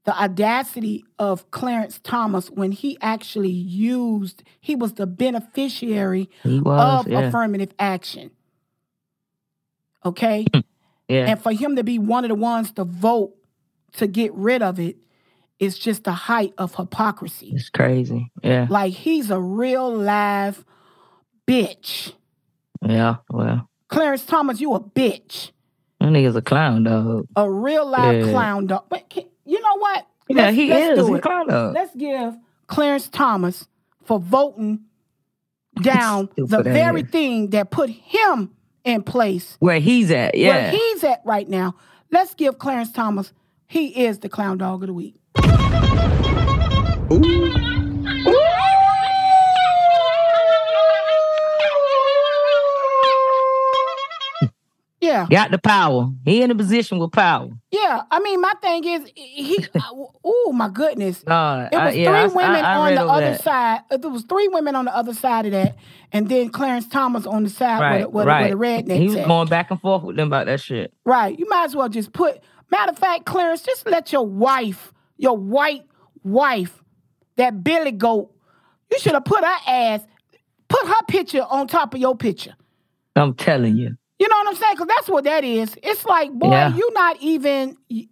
the 0.04 0.14
audacity 0.22 1.04
of 1.18 1.50
Clarence 1.50 1.98
Thomas 2.02 2.50
when 2.50 2.72
he 2.72 2.98
actually 3.00 3.50
used, 3.50 4.42
he 4.60 4.76
was 4.76 4.94
the 4.94 5.06
beneficiary 5.06 6.28
was, 6.44 7.06
of 7.06 7.08
yeah. 7.10 7.20
affirmative 7.20 7.72
action. 7.78 8.30
Okay? 10.04 10.46
Hmm. 10.52 10.60
yeah. 11.08 11.26
And 11.30 11.42
for 11.42 11.52
him 11.52 11.76
to 11.76 11.84
be 11.84 11.98
one 11.98 12.24
of 12.24 12.28
the 12.28 12.34
ones 12.34 12.72
to 12.72 12.84
vote 12.84 13.34
to 13.94 14.06
get 14.06 14.32
rid 14.34 14.62
of 14.62 14.78
it 14.78 14.96
is 15.58 15.78
just 15.78 16.04
the 16.04 16.12
height 16.12 16.52
of 16.58 16.74
hypocrisy. 16.74 17.52
It's 17.54 17.70
crazy. 17.70 18.30
Yeah. 18.42 18.66
Like 18.68 18.92
he's 18.92 19.30
a 19.30 19.40
real 19.40 19.94
live 19.94 20.64
bitch. 21.46 22.12
Yeah, 22.82 23.16
well. 23.30 23.68
Clarence 23.88 24.24
Thomas, 24.26 24.60
you 24.60 24.74
a 24.74 24.80
bitch. 24.80 25.52
That 26.00 26.08
nigga's 26.08 26.36
a 26.36 26.42
clown 26.42 26.84
dog. 26.84 27.26
A 27.36 27.50
real 27.50 27.86
live 27.86 28.26
yeah. 28.26 28.32
clown 28.32 28.66
dog. 28.66 28.86
But 28.88 29.08
can, 29.08 29.24
you 29.44 29.60
know 29.60 29.78
what? 29.78 30.06
Yeah, 30.28 30.36
let's, 30.46 30.56
he 30.56 30.68
let's 30.68 31.00
is. 31.00 31.08
a 31.08 31.18
clown 31.20 31.48
dog. 31.48 31.74
Let's 31.74 31.94
give 31.94 32.34
Clarence 32.66 33.08
Thomas 33.08 33.66
for 34.04 34.18
voting 34.18 34.80
down 35.82 36.28
the 36.36 36.62
very 36.62 37.02
thing 37.02 37.50
that 37.50 37.70
put 37.70 37.90
him 37.90 38.54
in 38.85 39.03
place. 39.03 39.57
Where 39.59 39.81
he's 39.81 40.11
at, 40.11 40.37
yeah. 40.37 40.49
Where 40.49 40.70
he's 40.70 41.05
at 41.05 41.23
right 41.25 41.49
now. 41.49 41.75
Let's 42.11 42.35
give 42.35 42.59
Clarence 42.59 42.92
Thomas, 42.92 43.33
he 43.66 44.05
is 44.05 44.20
the 44.20 44.29
clown 44.29 44.59
dog 44.59 44.83
of 44.83 44.87
the 44.88 44.92
week. 44.94 45.16
Ooh. 47.12 47.73
Yeah. 55.04 55.26
Got 55.30 55.50
the 55.50 55.58
power. 55.58 56.10
He 56.24 56.42
in 56.42 56.50
a 56.50 56.54
position 56.54 56.98
with 56.98 57.12
power. 57.12 57.50
Yeah. 57.70 58.02
I 58.10 58.20
mean, 58.20 58.40
my 58.40 58.52
thing 58.62 58.84
is, 58.84 59.10
he, 59.14 59.66
oh 60.24 60.52
my 60.54 60.68
goodness. 60.68 61.24
No, 61.26 61.68
it 61.70 61.76
was 61.76 61.82
I, 61.82 61.92
three 61.92 62.06
I, 62.06 62.26
women 62.26 62.64
I, 62.64 62.76
on 62.76 62.94
the 62.94 63.02
other 63.02 63.30
that. 63.32 63.42
side. 63.42 63.80
Uh, 63.90 63.96
there 63.98 64.10
was 64.10 64.22
three 64.24 64.48
women 64.48 64.74
on 64.74 64.86
the 64.86 64.96
other 64.96 65.12
side 65.12 65.46
of 65.46 65.52
that. 65.52 65.76
And 66.12 66.28
then 66.28 66.48
Clarence 66.48 66.88
Thomas 66.88 67.26
on 67.26 67.44
the 67.44 67.50
side 67.50 67.80
right, 67.80 68.06
with, 68.06 68.14
with, 68.14 68.26
right. 68.26 68.54
with 68.54 68.86
the 68.86 68.92
redneck. 68.94 68.98
He 68.98 69.08
was 69.08 69.26
going 69.26 69.48
back 69.48 69.70
and 69.70 69.80
forth 69.80 70.02
with 70.04 70.16
them 70.16 70.28
about 70.28 70.46
that 70.46 70.60
shit. 70.60 70.92
Right. 71.04 71.38
You 71.38 71.46
might 71.48 71.64
as 71.64 71.76
well 71.76 71.88
just 71.88 72.12
put, 72.12 72.40
matter 72.70 72.92
of 72.92 72.98
fact, 72.98 73.26
Clarence, 73.26 73.62
just 73.62 73.86
let 73.86 74.12
your 74.12 74.26
wife, 74.26 74.92
your 75.18 75.36
white 75.36 75.84
wife, 76.22 76.82
that 77.36 77.62
Billy 77.62 77.92
Goat, 77.92 78.32
you 78.90 78.98
should 79.00 79.12
have 79.12 79.24
put 79.24 79.44
her 79.44 79.56
ass, 79.66 80.00
put 80.68 80.86
her 80.86 81.04
picture 81.08 81.42
on 81.42 81.66
top 81.66 81.92
of 81.94 82.00
your 82.00 82.16
picture. 82.16 82.54
I'm 83.16 83.34
telling 83.34 83.76
you. 83.76 83.96
You 84.18 84.29
know 84.29 84.37
what 84.37 84.48
I'm 84.48 84.57
saying? 84.57 84.74
Because 84.74 84.88
that's 84.88 85.09
what 85.09 85.24
that 85.24 85.44
is. 85.44 85.77
It's 85.83 86.05
like, 86.05 86.33
boy, 86.33 86.50
yeah. 86.50 86.74
you 86.74 86.88
not 86.92 87.16
even 87.20 87.77
you, 87.88 88.07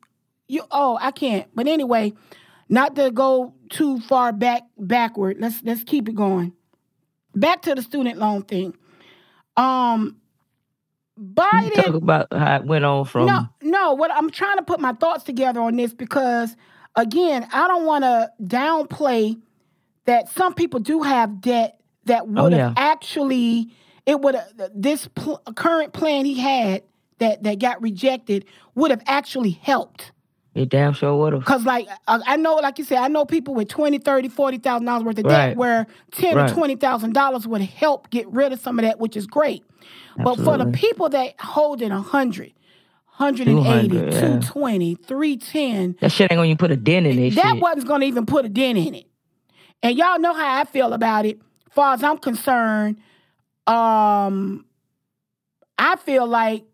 you. 0.49 0.62
Oh, 0.71 0.99
I 1.01 1.11
can't. 1.12 1.49
But 1.55 1.69
anyway, 1.69 2.12
not 2.69 2.97
to 2.97 3.11
go 3.11 3.55
too 3.71 4.01
far 4.01 4.33
back 4.33 4.62
backward. 4.77 5.37
Let's 5.38 5.62
let's 5.62 5.85
keep 5.85 6.09
it 6.09 6.15
going. 6.15 6.53
Back 7.35 7.62
to 7.62 7.75
the 7.75 7.83
student 7.83 8.19
loan 8.19 8.43
thing. 8.43 8.75
Um, 9.57 10.17
Biden. 11.19 11.73
Talk 11.75 11.95
about 11.95 12.33
how 12.33 12.57
it 12.57 12.65
went 12.65 12.85
on 12.85 13.05
from. 13.05 13.27
No, 13.27 13.47
no. 13.62 13.93
What 13.95 14.11
I'm 14.12 14.31
trying 14.31 14.57
to 14.57 14.62
put 14.62 14.81
my 14.81 14.93
thoughts 14.93 15.25
together 15.25 15.61
on 15.61 15.77
this 15.77 15.95
because, 15.95 16.57
again, 16.97 17.47
I 17.53 17.69
don't 17.69 17.85
want 17.85 18.05
to 18.05 18.31
downplay 18.43 19.41
that 20.07 20.29
some 20.31 20.55
people 20.55 20.81
do 20.81 21.03
have 21.03 21.41
debt 21.41 21.81
that 22.07 22.27
would 22.27 22.53
have 22.53 22.53
oh, 22.53 22.57
yeah. 22.57 22.75
actually 22.77 23.73
it 24.07 24.21
would 24.21 24.35
uh, 24.35 24.43
this 24.75 25.09
pl- 25.09 25.43
uh, 25.47 25.53
current 25.53 25.93
plan 25.93 26.25
he 26.25 26.38
had 26.38 26.83
that 27.19 27.43
that 27.43 27.59
got 27.59 27.81
rejected 27.83 28.45
would 28.75 28.91
have 28.91 29.03
actually 29.07 29.51
helped. 29.51 30.12
It 30.55 30.69
damn 30.69 30.93
sure 30.93 31.17
would 31.17 31.33
have. 31.33 31.45
Cause 31.45 31.65
like 31.65 31.88
I 32.07 32.37
know, 32.37 32.57
like 32.57 32.79
you 32.79 32.85
said, 32.85 32.99
I 32.99 33.09
know 33.09 33.25
people 33.25 33.55
with 33.55 33.69
twenty, 33.69 33.99
thirty, 33.99 34.29
forty 34.29 34.59
thousand 34.59 34.87
dollars 34.87 35.05
worth 35.05 35.19
of 35.19 35.25
right. 35.25 35.49
debt, 35.49 35.57
where 35.57 35.87
ten 36.11 36.37
right. 36.37 36.51
or 36.51 36.55
twenty 36.55 36.77
thousand 36.77 37.15
dollars 37.15 37.47
would 37.47 37.62
help 37.62 38.11
get 38.11 38.29
rid 38.29 38.53
of 38.53 38.61
some 38.61 38.79
of 38.79 38.85
that, 38.85 38.99
which 38.99 39.17
is 39.17 39.27
great. 39.27 39.65
Absolutely. 40.19 40.45
But 40.45 40.45
for 40.45 40.65
the 40.65 40.71
people 40.73 41.09
that 41.09 41.41
holding 41.41 41.91
a 41.91 42.03
hundred, 42.03 42.53
180, 43.17 43.88
220, 43.88 44.91
yeah. 44.91 44.97
310. 45.07 45.97
That 46.01 46.12
shit 46.12 46.31
ain't 46.31 46.38
gonna 46.38 46.45
even 46.45 46.57
put 46.59 46.71
a 46.71 46.77
dent 46.77 47.07
in 47.07 47.19
it. 47.19 47.35
That 47.35 47.55
shit. 47.55 47.62
wasn't 47.62 47.88
gonna 47.88 48.05
even 48.05 48.27
put 48.27 48.45
a 48.45 48.49
dent 48.49 48.79
in 48.79 48.95
it. 48.95 49.07
And 49.83 49.97
y'all 49.97 50.19
know 50.19 50.35
how 50.35 50.61
I 50.61 50.65
feel 50.65 50.93
about 50.93 51.25
it. 51.25 51.38
Far 51.71 51.95
as 51.95 52.03
I'm 52.03 52.19
concerned, 52.19 52.99
um, 53.66 54.64
I 55.79 55.96
feel 55.96 56.27
like 56.27 56.64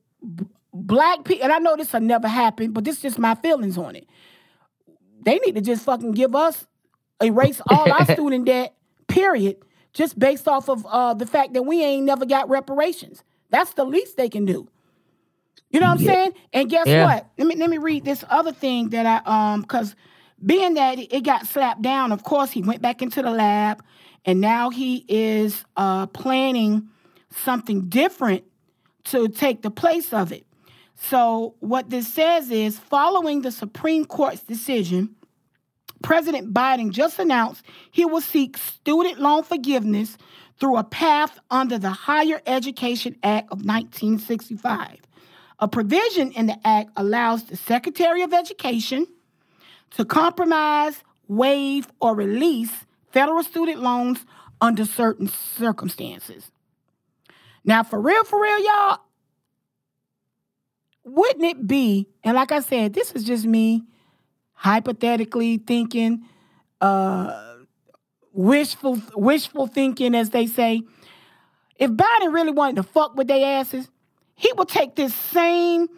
black 0.73 1.25
people, 1.25 1.45
and 1.45 1.53
I 1.53 1.59
know 1.59 1.77
this 1.77 1.93
will 1.93 2.01
never 2.01 2.29
happen, 2.29 2.73
but 2.73 2.85
this 2.85 2.97
is 2.97 3.03
just 3.03 3.19
my 3.19 3.35
feelings 3.35 3.79
on 3.79 3.97
it. 3.97 4.07
They 5.23 5.39
need 5.39 5.55
to 5.57 5.61
just 5.61 5.85
fucking 5.85 6.13
give 6.13 6.35
us, 6.35 6.67
erase 7.23 7.61
all 7.69 7.91
our 7.91 8.05
student 8.13 8.47
debt, 8.47 8.75
period, 9.07 9.57
just 9.93 10.19
based 10.19 10.47
off 10.47 10.69
of 10.69 10.87
uh, 10.87 11.15
the 11.15 11.27
fact 11.27 11.55
that 11.55 11.63
we 11.63 11.83
ain't 11.83 12.05
never 12.05 12.25
got 12.25 12.49
reparations. 12.49 13.23
That's 13.51 13.73
the 13.73 13.85
least 13.85 14.17
they 14.17 14.29
can 14.29 14.45
do. 14.45 14.69
You 15.71 15.81
know 15.81 15.89
what 15.89 16.01
I'm 16.01 16.05
yeah. 16.05 16.13
saying? 16.13 16.33
And 16.53 16.71
guess 16.71 16.87
yeah. 16.87 17.05
what? 17.05 17.31
Let 17.37 17.47
me 17.47 17.57
let 17.57 17.69
me 17.69 17.79
read 17.79 18.05
this 18.05 18.25
other 18.31 18.53
thing 18.53 18.91
that 18.91 19.05
I 19.27 19.53
um 19.53 19.63
because 19.63 19.95
being 20.45 20.75
that 20.75 20.99
it 20.99 21.25
got 21.25 21.47
slapped 21.47 21.83
down, 21.83 22.13
of 22.13 22.23
course 22.23 22.51
he 22.51 22.63
went 22.63 22.81
back 22.81 23.03
into 23.03 23.23
the 23.23 23.31
lab 23.31 23.83
and 24.29 24.43
now 24.43 24.69
he 24.69 25.07
is 25.09 25.65
uh, 25.79 26.07
planning 26.09 26.91
something 27.31 27.89
different 27.89 28.45
to 29.05 29.27
take 29.29 29.63
the 29.63 29.71
place 29.71 30.13
of 30.13 30.33
it. 30.33 30.45
So, 30.97 31.55
what 31.61 31.89
this 31.89 32.13
says 32.13 32.51
is 32.51 32.79
following 32.79 33.41
the 33.41 33.51
Supreme 33.51 34.05
Court's 34.05 34.43
decision, 34.43 35.17
President 36.03 36.53
Biden 36.53 36.91
just 36.91 37.19
announced 37.19 37.63
he 37.91 38.05
will 38.05 38.21
seek 38.21 38.59
student 38.59 39.19
loan 39.19 39.45
forgiveness 39.45 40.19
through 40.61 40.77
a 40.77 40.85
path 40.85 41.39
under 41.51 41.79
the 41.79 41.89
Higher 41.89 42.43
Education 42.47 43.17
Act 43.23 43.47
of 43.47 43.65
1965. 43.65 44.99
A 45.61 45.69
provision 45.69 46.33
in 46.33 46.49
the 46.49 46.59
act 46.67 46.91
allows 46.97 47.45
the 47.45 47.57
Secretary 47.57 48.21
of 48.21 48.35
Education 48.35 49.07
to 49.93 50.05
compromise, 50.05 51.03
waive, 51.29 51.89
or 51.99 52.15
release 52.15 52.85
federal 53.11 53.43
student 53.43 53.81
loans 53.81 54.25
under 54.61 54.85
certain 54.85 55.29
circumstances. 55.29 56.51
Now, 57.65 57.83
for 57.83 58.01
real, 58.01 58.25
for 58.25 58.41
real, 58.41 58.65
y'all, 58.65 58.99
wouldn't 61.05 61.45
it 61.45 61.67
be, 61.67 62.09
and 62.23 62.35
like 62.35 62.53
I 62.53 62.61
said, 62.61 62.93
this 62.93 63.13
is 63.13 63.25
just 63.25 63.45
me 63.45 63.85
hypothetically 64.53 65.59
thinking, 65.59 66.25
uh, 66.81 67.55
wishful, 68.33 69.01
wishful 69.15 69.67
thinking, 69.67 70.15
as 70.15 70.31
they 70.31 70.47
say. 70.47 70.83
If 71.77 71.91
Biden 71.93 72.35
really 72.35 72.51
wanted 72.51 72.77
to 72.77 72.83
fuck 72.83 73.17
with 73.17 73.29
their 73.29 73.61
asses, 73.61 73.89
he 74.35 74.53
would 74.57 74.69
take 74.69 74.97
this 74.97 75.15
same 75.15 75.89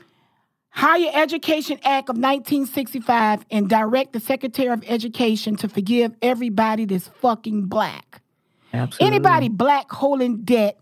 Higher 0.70 1.10
Education 1.12 1.78
Act 1.84 2.08
of 2.08 2.16
1965 2.16 3.44
and 3.50 3.68
direct 3.68 4.12
the 4.12 4.20
Secretary 4.20 4.68
of 4.68 4.82
Education 4.86 5.56
to 5.56 5.68
forgive 5.68 6.14
everybody 6.22 6.84
that's 6.84 7.08
fucking 7.08 7.66
black. 7.66 8.22
Absolutely. 8.72 9.06
Anybody 9.06 9.48
black 9.48 9.90
holding 9.90 10.42
debt. 10.42 10.78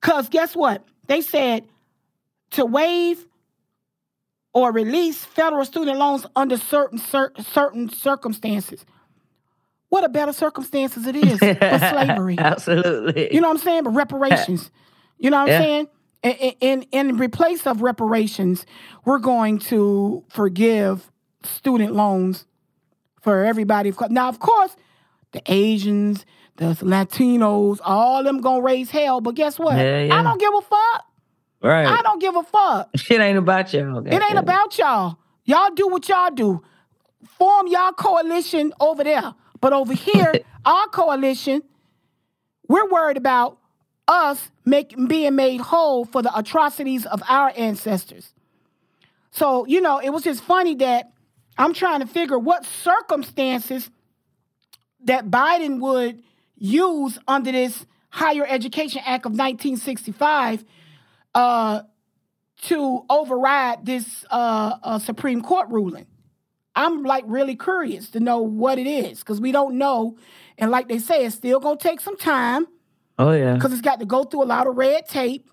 Because 0.00 0.28
guess 0.28 0.54
what? 0.54 0.84
They 1.08 1.20
said 1.20 1.64
to 2.52 2.64
waive 2.64 3.26
or 4.54 4.72
release 4.72 5.24
federal 5.24 5.64
student 5.64 5.98
loans 5.98 6.26
under 6.36 6.56
certain 6.56 6.98
cer- 6.98 7.32
certain 7.40 7.88
circumstances. 7.88 8.84
What 9.88 10.04
a 10.04 10.08
better 10.08 10.32
circumstances 10.32 11.06
it 11.06 11.16
is 11.16 11.38
for 11.38 11.54
slavery. 11.58 12.36
Absolutely. 12.38 13.34
You 13.34 13.40
know 13.40 13.48
what 13.48 13.58
I'm 13.58 13.62
saying? 13.62 13.82
But 13.84 13.90
reparations. 13.90 14.70
You 15.18 15.30
know 15.30 15.40
what 15.40 15.50
I'm 15.50 15.62
saying? 15.62 15.88
In, 16.22 16.82
in 16.92 17.16
replace 17.16 17.66
of 17.66 17.82
reparations, 17.82 18.64
we're 19.04 19.18
going 19.18 19.58
to 19.58 20.24
forgive 20.28 21.10
student 21.44 21.94
loans 21.94 22.46
for 23.20 23.44
everybody. 23.44 23.92
Now, 24.10 24.28
of 24.28 24.38
course, 24.38 24.76
the 25.32 25.42
Asians, 25.46 26.24
the 26.56 26.74
Latinos, 26.74 27.80
all 27.82 28.22
them 28.22 28.40
gonna 28.40 28.62
raise 28.62 28.90
hell. 28.90 29.20
But 29.20 29.34
guess 29.34 29.58
what? 29.58 29.76
Yeah, 29.76 30.04
yeah. 30.04 30.14
I 30.14 30.22
don't 30.22 30.38
give 30.38 30.54
a 30.54 30.60
fuck. 30.60 31.06
Right. 31.62 31.86
I 31.86 32.02
don't 32.02 32.20
give 32.20 32.36
a 32.36 32.42
fuck. 32.42 32.90
Shit 32.96 33.20
ain't 33.20 33.38
about 33.38 33.72
y'all. 33.72 34.06
It 34.06 34.12
ain't 34.12 34.38
about 34.38 34.78
y'all. 34.78 35.18
Y'all 35.44 35.70
do 35.74 35.88
what 35.88 36.08
y'all 36.08 36.30
do. 36.30 36.62
Form 37.38 37.66
y'all 37.68 37.92
coalition 37.92 38.72
over 38.80 39.04
there. 39.04 39.34
But 39.60 39.72
over 39.72 39.94
here, 39.94 40.34
our 40.64 40.86
coalition, 40.88 41.62
we're 42.68 42.88
worried 42.88 43.16
about 43.16 43.58
us 44.12 44.50
make, 44.64 44.94
being 45.08 45.34
made 45.34 45.60
whole 45.60 46.04
for 46.04 46.22
the 46.22 46.36
atrocities 46.36 47.06
of 47.06 47.22
our 47.28 47.52
ancestors. 47.56 48.34
So, 49.30 49.66
you 49.66 49.80
know, 49.80 49.98
it 49.98 50.10
was 50.10 50.22
just 50.22 50.44
funny 50.44 50.74
that 50.76 51.10
I'm 51.56 51.72
trying 51.72 52.00
to 52.00 52.06
figure 52.06 52.38
what 52.38 52.66
circumstances 52.66 53.90
that 55.04 55.30
Biden 55.30 55.80
would 55.80 56.22
use 56.56 57.18
under 57.26 57.50
this 57.50 57.86
Higher 58.10 58.46
Education 58.46 59.00
Act 59.04 59.24
of 59.24 59.32
1965 59.32 60.64
uh, 61.34 61.82
to 62.64 63.04
override 63.08 63.86
this 63.86 64.24
uh, 64.30 64.76
uh, 64.82 64.98
Supreme 64.98 65.40
Court 65.40 65.68
ruling. 65.70 66.06
I'm 66.76 67.02
like 67.02 67.24
really 67.26 67.56
curious 67.56 68.10
to 68.10 68.20
know 68.20 68.38
what 68.42 68.78
it 68.78 68.86
is 68.86 69.20
because 69.20 69.40
we 69.40 69.52
don't 69.52 69.76
know. 69.76 70.16
And 70.58 70.70
like 70.70 70.88
they 70.88 70.98
say, 70.98 71.24
it's 71.24 71.34
still 71.34 71.60
going 71.60 71.78
to 71.78 71.82
take 71.82 72.00
some 72.00 72.16
time. 72.16 72.66
Oh 73.18 73.32
yeah. 73.32 73.54
Because 73.54 73.72
it's 73.72 73.82
got 73.82 74.00
to 74.00 74.06
go 74.06 74.24
through 74.24 74.42
a 74.42 74.44
lot 74.44 74.66
of 74.66 74.76
red 74.76 75.06
tape. 75.06 75.48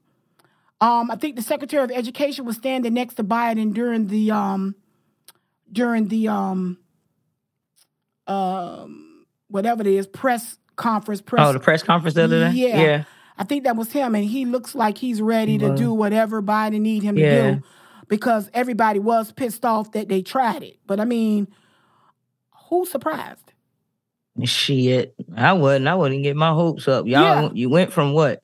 Um, 0.82 1.12
I 1.12 1.16
think 1.16 1.36
the 1.36 1.42
Secretary 1.42 1.84
of 1.84 1.92
Education 1.92 2.46
was 2.46 2.56
standing 2.56 2.94
next 2.94 3.16
to 3.16 3.24
Biden 3.24 3.74
during 3.74 4.08
the 4.08 4.32
um, 4.32 4.76
during 5.72 6.08
the 6.08 6.30
um, 6.30 6.78
um, 8.28 9.26
whatever 9.50 9.82
it 9.82 9.88
is 9.88 10.08
press 10.08 10.58
conference. 10.78 11.22
Press. 11.22 11.46
Oh, 11.46 11.52
the 11.52 11.60
press 11.60 11.84
conference 11.84 12.16
the 12.16 12.24
other 12.24 12.50
day. 12.50 12.56
Yeah. 12.56 12.82
yeah. 12.82 13.04
I 13.38 13.44
think 13.44 13.64
that 13.64 13.78
was 13.78 13.92
him, 13.92 14.16
and 14.16 14.26
he 14.26 14.46
looks 14.46 14.76
like 14.76 14.98
he's 14.98 15.22
ready 15.22 15.58
to 15.58 15.74
do 15.76 15.94
whatever 15.94 16.42
Biden 16.42 16.82
need 16.82 17.04
him 17.04 17.18
yeah. 17.18 17.30
to 17.30 17.56
do, 17.56 17.64
because 18.10 18.50
everybody 18.54 19.00
was 19.00 19.32
pissed 19.32 19.64
off 19.64 19.94
that 19.94 20.10
they 20.10 20.22
tried 20.22 20.62
it. 20.62 20.78
But 20.86 21.00
I 21.00 21.06
mean, 21.06 21.48
who's 22.70 22.92
surprised? 22.92 23.54
Shit, 24.46 25.16
I 25.36 25.54
wouldn't. 25.54 25.88
I 25.88 25.96
wouldn't 25.96 26.24
get 26.24 26.36
my 26.36 26.52
hopes 26.52 26.88
up. 26.88 27.06
Y'all, 27.06 27.44
yeah. 27.44 27.50
you 27.54 27.70
went 27.70 27.92
from 27.92 28.14
what? 28.14 28.42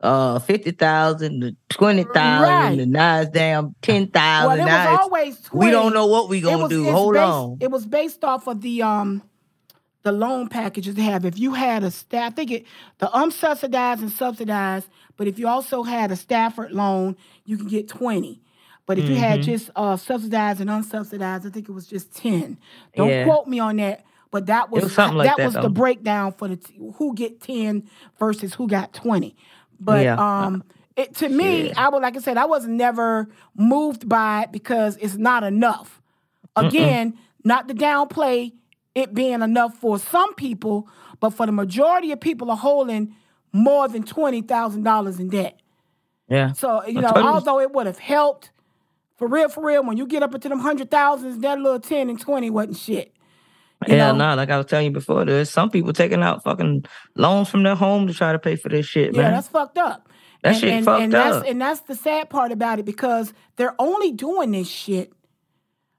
Uh, 0.00 0.38
fifty 0.38 0.72
thousand 0.72 1.40
to 1.40 1.56
twenty 1.70 2.04
thousand 2.04 2.48
right. 2.48 2.76
to 2.76 2.86
now 2.86 3.20
it's 3.20 3.30
damn 3.30 3.74
ten 3.80 4.08
thousand. 4.08 4.58
Well, 4.58 4.68
it 4.68 4.70
was 4.70 5.00
always 5.00 5.40
20. 5.40 5.66
we 5.66 5.70
don't 5.70 5.94
know 5.94 6.06
what 6.06 6.28
we 6.28 6.42
gonna 6.42 6.64
was, 6.64 6.70
do. 6.70 6.84
Hold 6.90 7.14
based, 7.14 7.22
on. 7.22 7.58
It 7.60 7.70
was 7.70 7.86
based 7.86 8.22
off 8.22 8.46
of 8.46 8.60
the 8.60 8.82
um 8.82 9.22
the 10.02 10.12
loan 10.12 10.48
packages 10.48 10.94
they 10.94 11.02
have. 11.02 11.24
If 11.24 11.38
you 11.38 11.54
had 11.54 11.82
a 11.82 11.90
staff, 11.90 12.32
I 12.32 12.34
think 12.34 12.50
it 12.50 12.66
the 12.98 13.06
unsubsidized 13.06 14.00
and 14.00 14.10
subsidized, 14.10 14.88
but 15.16 15.26
if 15.28 15.38
you 15.38 15.48
also 15.48 15.82
had 15.82 16.12
a 16.12 16.16
Stafford 16.16 16.72
loan, 16.72 17.16
you 17.44 17.56
can 17.56 17.66
get 17.66 17.88
twenty. 17.88 18.42
But 18.86 18.98
if 18.98 19.04
mm-hmm. 19.04 19.14
you 19.14 19.18
had 19.18 19.40
mm-hmm. 19.40 19.50
just 19.50 19.70
uh, 19.74 19.96
subsidized 19.96 20.60
and 20.60 20.70
unsubsidized, 20.70 21.46
I 21.46 21.50
think 21.50 21.68
it 21.68 21.72
was 21.72 21.86
just 21.86 22.14
ten. 22.14 22.58
Don't 22.94 23.08
yeah. 23.08 23.24
quote 23.24 23.48
me 23.48 23.58
on 23.58 23.76
that. 23.76 24.04
But 24.36 24.46
that 24.48 24.70
was, 24.70 24.82
was 24.82 24.98
like 24.98 25.28
that, 25.28 25.38
that, 25.38 25.44
was 25.46 25.54
though. 25.54 25.62
the 25.62 25.70
breakdown 25.70 26.30
for 26.30 26.46
the 26.46 26.56
t- 26.56 26.74
who 26.96 27.14
get 27.14 27.40
ten 27.40 27.88
versus 28.18 28.52
who 28.52 28.68
got 28.68 28.92
twenty. 28.92 29.34
But 29.80 30.04
yeah. 30.04 30.16
um, 30.18 30.62
it, 30.94 31.14
to 31.14 31.28
me, 31.30 31.72
I 31.72 31.88
would 31.88 32.02
like 32.02 32.18
I 32.18 32.20
said, 32.20 32.36
I 32.36 32.44
was 32.44 32.66
never 32.66 33.28
moved 33.56 34.06
by 34.06 34.42
it 34.42 34.52
because 34.52 34.98
it's 34.98 35.16
not 35.16 35.42
enough. 35.42 36.02
Again, 36.54 37.12
Mm-mm. 37.12 37.18
not 37.44 37.66
to 37.68 37.74
downplay 37.74 38.52
it 38.94 39.14
being 39.14 39.40
enough 39.40 39.74
for 39.78 39.98
some 39.98 40.34
people, 40.34 40.86
but 41.18 41.30
for 41.30 41.46
the 41.46 41.52
majority 41.52 42.12
of 42.12 42.20
people 42.20 42.50
are 42.50 42.58
holding 42.58 43.14
more 43.54 43.88
than 43.88 44.02
twenty 44.02 44.42
thousand 44.42 44.82
dollars 44.82 45.18
in 45.18 45.30
debt. 45.30 45.58
Yeah. 46.28 46.52
So 46.52 46.86
you 46.86 47.00
know, 47.00 47.12
although 47.14 47.58
it 47.60 47.72
would 47.72 47.86
have 47.86 47.98
helped, 47.98 48.50
for 49.16 49.28
real, 49.28 49.48
for 49.48 49.64
real, 49.64 49.82
when 49.82 49.96
you 49.96 50.06
get 50.06 50.22
up 50.22 50.34
into 50.34 50.50
them 50.50 50.60
hundred 50.60 50.90
thousands, 50.90 51.38
that 51.38 51.58
little 51.58 51.80
ten 51.80 52.10
and 52.10 52.20
twenty 52.20 52.50
wasn't 52.50 52.76
shit. 52.76 53.15
You 53.88 53.96
yeah, 53.96 54.12
no, 54.12 54.18
nah, 54.18 54.34
like 54.34 54.50
I 54.50 54.56
was 54.56 54.66
telling 54.66 54.86
you 54.86 54.92
before, 54.92 55.24
there's 55.24 55.50
some 55.50 55.70
people 55.70 55.92
taking 55.92 56.22
out 56.22 56.42
fucking 56.42 56.84
loans 57.14 57.48
from 57.48 57.62
their 57.62 57.74
home 57.74 58.06
to 58.06 58.14
try 58.14 58.32
to 58.32 58.38
pay 58.38 58.56
for 58.56 58.68
this 58.68 58.86
shit, 58.86 59.14
yeah, 59.14 59.22
man. 59.22 59.32
that's 59.32 59.48
fucked 59.48 59.78
up. 59.78 60.08
That 60.42 60.50
and, 60.50 60.60
shit 60.60 60.72
and, 60.72 60.84
fucked 60.84 61.02
and 61.02 61.14
up. 61.14 61.32
That's, 61.32 61.50
and 61.50 61.60
that's 61.60 61.80
the 61.82 61.94
sad 61.94 62.30
part 62.30 62.52
about 62.52 62.78
it 62.78 62.84
because 62.84 63.32
they're 63.56 63.74
only 63.78 64.12
doing 64.12 64.50
this 64.50 64.68
shit 64.68 65.12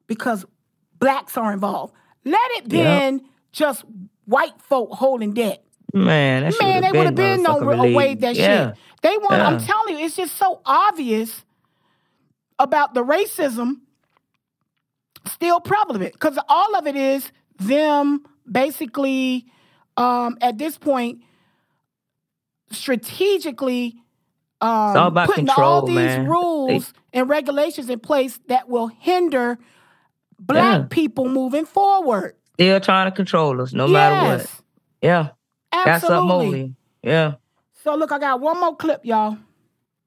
because 0.07 0.45
blacks 0.99 1.37
are 1.37 1.51
involved. 1.51 1.93
Let 2.25 2.51
it 2.51 2.67
been 2.67 3.21
just 3.51 3.85
white 4.25 4.59
folk 4.61 4.91
holding 4.91 5.33
debt. 5.33 5.63
Man, 5.93 6.43
that 6.43 6.53
man, 6.59 6.81
they 6.81 6.91
would 6.91 7.05
have 7.05 7.15
been 7.15 7.43
no 7.43 7.57
away 7.59 8.15
that 8.15 8.35
yeah. 8.35 8.67
shit. 8.67 8.77
They 9.01 9.17
want. 9.17 9.33
Yeah. 9.33 9.47
I'm 9.47 9.59
telling 9.59 9.97
you, 9.97 10.05
it's 10.05 10.15
just 10.15 10.35
so 10.35 10.61
obvious 10.65 11.45
about 12.59 12.93
the 12.93 13.03
racism 13.03 13.81
still 15.25 15.59
prevalent 15.59 16.13
because 16.13 16.37
all 16.49 16.75
of 16.75 16.87
it 16.87 16.95
is 16.95 17.31
them 17.57 18.25
basically 18.49 19.45
um, 19.95 20.37
at 20.41 20.57
this 20.57 20.77
point 20.77 21.21
strategically 22.71 23.95
um, 24.61 25.13
putting 25.13 25.45
control, 25.45 25.69
all 25.69 25.85
these 25.85 25.95
man. 25.95 26.27
rules 26.27 26.91
they, 26.91 27.19
and 27.19 27.29
regulations 27.29 27.89
in 27.89 27.99
place 27.99 28.39
that 28.47 28.67
will 28.69 28.87
hinder 28.87 29.57
black 30.39 30.81
yeah. 30.81 30.87
people 30.89 31.29
moving 31.29 31.65
forward. 31.65 32.35
Still 32.55 32.79
trying 32.79 33.09
to 33.09 33.15
control 33.15 33.61
us, 33.61 33.73
no 33.73 33.85
yes. 33.85 33.93
matter 33.93 34.37
what. 34.37 34.61
Yeah. 35.01 35.29
Absolutely. 35.71 36.75
Yeah. 37.03 37.35
So 37.83 37.95
look, 37.95 38.11
I 38.11 38.19
got 38.19 38.39
one 38.39 38.59
more 38.59 38.75
clip, 38.75 39.05
y'all. 39.05 39.37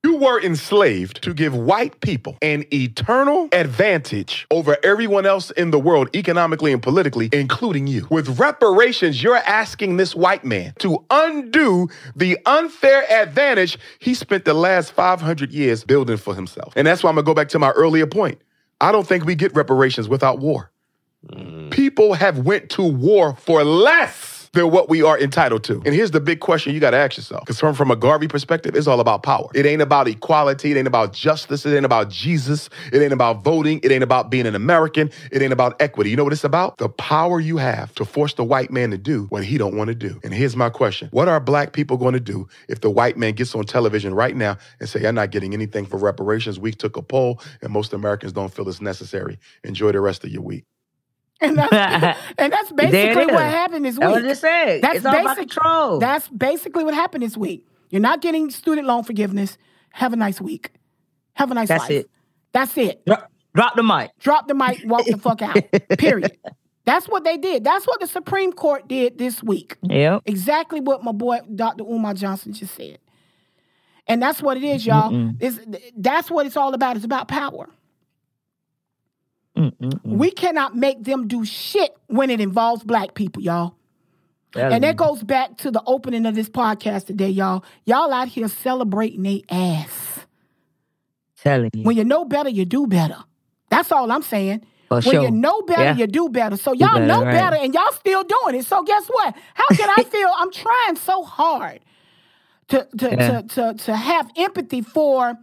You 0.03 0.17
were 0.17 0.41
enslaved 0.41 1.23
to 1.25 1.35
give 1.35 1.55
white 1.55 2.01
people 2.01 2.39
an 2.41 2.65
eternal 2.73 3.51
advantage 3.53 4.47
over 4.51 4.79
everyone 4.83 5.27
else 5.27 5.51
in 5.51 5.73
the 5.73 5.79
world, 5.79 6.09
economically 6.17 6.73
and 6.73 6.83
politically, 6.83 7.29
including 7.35 7.87
you. 7.87 8.07
With 8.11 8.41
reparations, 8.41 9.23
you're 9.23 9.37
asking 9.37 9.99
this 9.99 10.17
white 10.17 10.43
man 10.43 10.73
to 10.79 11.05
undo 11.11 11.89
the 12.17 12.39
unfair 12.47 13.05
advantage 13.13 13.79
he 13.99 14.15
spent 14.15 14.47
the 14.47 14.55
last 14.55 14.93
500 14.93 15.53
years 15.53 15.85
building 15.85 16.17
for 16.17 16.35
himself. 16.35 16.73
And 16.77 16.87
that's 16.87 17.03
why 17.03 17.11
I'm 17.11 17.17
gonna 17.17 17.27
go 17.27 17.35
back 17.35 17.51
to 17.51 17.59
my 17.59 17.71
earlier 17.73 18.07
point. 18.07 18.41
I 18.81 18.93
don't 18.93 19.07
think 19.07 19.27
we 19.27 19.35
get 19.35 19.55
reparations 19.55 20.09
without 20.09 20.39
war. 20.39 20.71
Mm. 21.27 21.71
People 21.71 22.15
have 22.15 22.39
went 22.39 22.71
to 22.71 22.83
war 22.83 23.37
for 23.37 23.63
less 23.65 24.40
than 24.53 24.71
what 24.71 24.89
we 24.89 25.03
are 25.03 25.19
entitled 25.19 25.65
to. 25.65 25.75
And 25.85 25.95
here's 25.95 26.11
the 26.11 26.21
big 26.21 26.41
question 26.41 26.75
you 26.75 26.81
got 26.81 26.91
to 26.91 26.97
ask 26.97 27.17
yourself. 27.17 27.43
Because 27.43 27.59
from, 27.59 27.75
from 27.75 27.91
a 27.91 27.97
Garvey 27.97 28.27
perspective, 28.29 28.75
it's 28.75 28.87
all 28.87 29.01
about 29.01 29.23
power. 29.23 29.49
It 29.55 29.65
ain't 29.65 29.83
about 29.83 30.09
equality. 30.09 30.73
It 30.73 30.77
ain't 30.77 30.89
about 30.89 31.13
justice. 31.13 31.65
It 31.65 31.75
ain't 31.75 31.85
about 31.85 32.11
Jesus. 32.11 32.69
It 32.93 33.01
ain't 33.01 33.13
about 33.13 33.45
voting. 33.45 33.81
It 33.83 33.93
ain't 33.93 34.03
about 34.03 34.31
being 34.31 34.47
an 34.47 34.55
American. 34.55 35.11
It 35.31 35.41
ain't 35.43 35.53
about 35.53 35.81
equity. 35.81 36.11
You 36.11 36.17
know 36.17 36.25
what 36.25 36.33
it's 36.33 36.45
about? 36.45 36.79
The 36.79 36.89
power 36.89 37.39
you 37.39 37.59
have 37.59 37.95
to 37.95 38.05
force 38.05 38.35
the 38.35 38.45
white 38.45 38.71
man 38.71 38.91
to 38.91 38.99
do 38.99 39.27
what 39.27 39.45
he 39.45 39.57
don't 39.57 39.77
want 39.77 39.89
to 39.89 39.95
do. 39.95 40.21
And 40.25 40.35
here's 40.35 40.57
my 40.57 40.71
question. 40.71 41.09
What 41.13 41.29
are 41.29 41.39
black 41.39 41.73
people 41.73 41.97
going 41.97 42.15
to 42.15 42.21
do 42.21 42.49
if 42.69 42.81
the 42.81 42.91
white 42.91 43.17
man 43.17 43.35
gets 43.35 43.55
on 43.55 43.65
television 43.65 44.15
right 44.15 44.35
now 44.35 44.59
and 44.81 44.89
say, 44.89 45.07
I'm 45.07 45.15
not 45.15 45.31
getting 45.31 45.55
anything 45.55 45.87
for 45.87 45.97
reparations? 45.97 46.59
We 46.59 46.73
took 46.73 46.97
a 46.97 47.03
poll 47.03 47.41
and 47.63 47.73
most 47.73 47.93
Americans 47.93 48.33
don't 48.33 48.53
feel 48.53 48.69
it's 48.69 48.81
necessary. 48.81 49.39
Enjoy 49.63 49.93
the 49.93 50.01
rest 50.01 50.25
of 50.25 50.31
your 50.31 50.43
week. 50.43 50.65
And 51.43 51.57
that's, 51.57 51.73
and 52.39 52.53
that's 52.53 52.73
basically 52.73 53.27
what 53.27 53.43
happened 53.43 53.87
this 53.87 53.95
week. 53.95 54.01
That's 54.01 54.23
what 54.23 54.25
I 54.27 54.33
said. 54.35 54.83
That's 54.83 54.97
it's 54.97 55.07
all 55.07 55.21
about 55.21 55.37
control. 55.39 55.99
That's 55.99 56.29
basically 56.29 56.85
what 56.85 56.93
happened 56.93 57.23
this 57.23 57.37
week. 57.37 57.67
You're 57.89 58.03
not 58.03 58.21
getting 58.21 58.51
student 58.51 58.87
loan 58.87 59.05
forgiveness. 59.05 59.57
Have 59.93 60.13
a 60.13 60.17
nice 60.17 60.39
week. 60.41 60.73
Have 61.35 61.51
a 61.51 61.55
nice 61.55 61.69
that's 61.69 61.83
life. 61.85 61.91
It. 61.91 62.11
That's 62.53 62.77
it. 62.77 63.05
Drop, 63.07 63.31
drop 63.55 63.75
the 63.75 63.83
mic. 63.83 64.11
Drop 64.19 64.49
the 64.49 64.55
mic. 64.55 64.83
Walk 64.85 65.07
the 65.07 65.17
fuck 65.17 65.41
out. 65.41 65.57
Period. 65.99 66.37
That's 66.85 67.09
what 67.09 67.25
they 67.25 67.37
did. 67.39 67.65
That's 67.65 67.87
what 67.87 68.01
the 68.01 68.07
Supreme 68.07 68.53
Court 68.53 68.87
did 68.89 69.17
this 69.19 69.43
week. 69.43 69.77
Yep. 69.83 70.23
Exactly 70.27 70.81
what 70.81 71.03
my 71.05 71.13
boy 71.13 71.39
Dr. 71.55 71.85
Umar 71.85 72.15
Johnson 72.15 72.53
just 72.53 72.75
said. 72.75 72.99
And 74.07 74.21
that's 74.23 74.43
what 74.43 74.57
it 74.57 74.65
is, 74.65 74.85
y'all. 74.85 75.33
It's, 75.39 75.59
that's 75.97 76.31
what 76.31 76.45
it's 76.47 76.57
all 76.57 76.75
about. 76.75 76.97
It's 76.97 77.05
about 77.05 77.29
power. 77.29 77.69
Mm-mm-mm. 79.61 80.01
We 80.05 80.31
cannot 80.31 80.77
make 80.77 81.05
them 81.05 81.29
do 81.29 81.45
shit 81.45 81.95
when 82.07 82.31
it 82.31 82.41
involves 82.41 82.83
black 82.83 83.15
people, 83.15 83.43
y'all. 83.43 83.75
That's 84.53 84.75
and 84.75 84.83
that 84.83 84.97
goes 84.97 85.23
back 85.23 85.59
to 85.59 85.71
the 85.71 85.83
opening 85.87 86.27
of 86.27 86.35
this 86.35 86.49
podcast 86.49 87.07
today, 87.07 87.29
y'all. 87.29 87.65
Y'all 87.85 88.13
out 88.13 88.29
here 88.29 88.49
celebrating 88.49 89.23
they 89.23 89.45
ass. 89.51 90.21
Telling 91.43 91.71
you. 91.75 91.85
When 91.85 91.97
you 91.97 92.05
know 92.05 92.25
better, 92.25 92.49
you 92.49 92.65
do 92.65 92.87
better. 92.87 93.17
That's 93.71 93.93
all 93.93 94.11
I'm 94.11 94.23
saying. 94.23 94.67
For 94.89 94.95
when 94.97 95.03
sure. 95.03 95.23
you 95.23 95.31
know 95.31 95.63
better, 95.63 95.85
Yeah. 95.85 95.97
you 95.97 96.07
do 96.09 96.29
better. 96.29 96.57
So 96.57 96.73
y'all 96.73 96.95
better, 96.95 97.07
know 97.07 97.23
right. 97.25 97.33
better 97.33 97.57
and 97.57 97.73
y'all 97.73 97.93
still 97.93 98.25
doing 98.25 98.57
it. 98.57 98.67
So 98.67 98.83
guess 98.83 99.07
what? 99.07 99.37
How 99.55 99.67
can 99.77 99.89
I 99.97 100.03
feel? 100.11 100.29
I'm 100.37 100.51
trying 100.51 100.97
so 100.97 101.23
hard 101.23 101.81
to 102.69 102.89
to, 102.99 103.09
Yeah. 103.11 103.41
to 103.43 103.43
to 103.49 103.75
to 103.85 103.97
have 103.97 104.31
empathy 104.37 104.81
for 104.81 105.39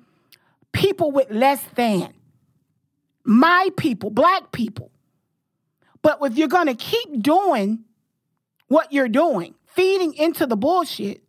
people 0.74 1.12
with 1.12 1.32
less 1.32 1.64
than 1.76 2.14
my 3.28 3.70
people, 3.78 4.10
black 4.10 4.52
people. 4.52 4.90
But 6.02 6.20
if 6.24 6.38
you're 6.38 6.48
gonna 6.48 6.76
keep 6.76 7.22
doing 7.22 7.84
what 8.70 8.92
you're 8.94 9.10
doing, 9.10 9.54
feeding 9.66 10.14
into 10.14 10.48
the 10.48 10.56
bullshit, 10.56 11.22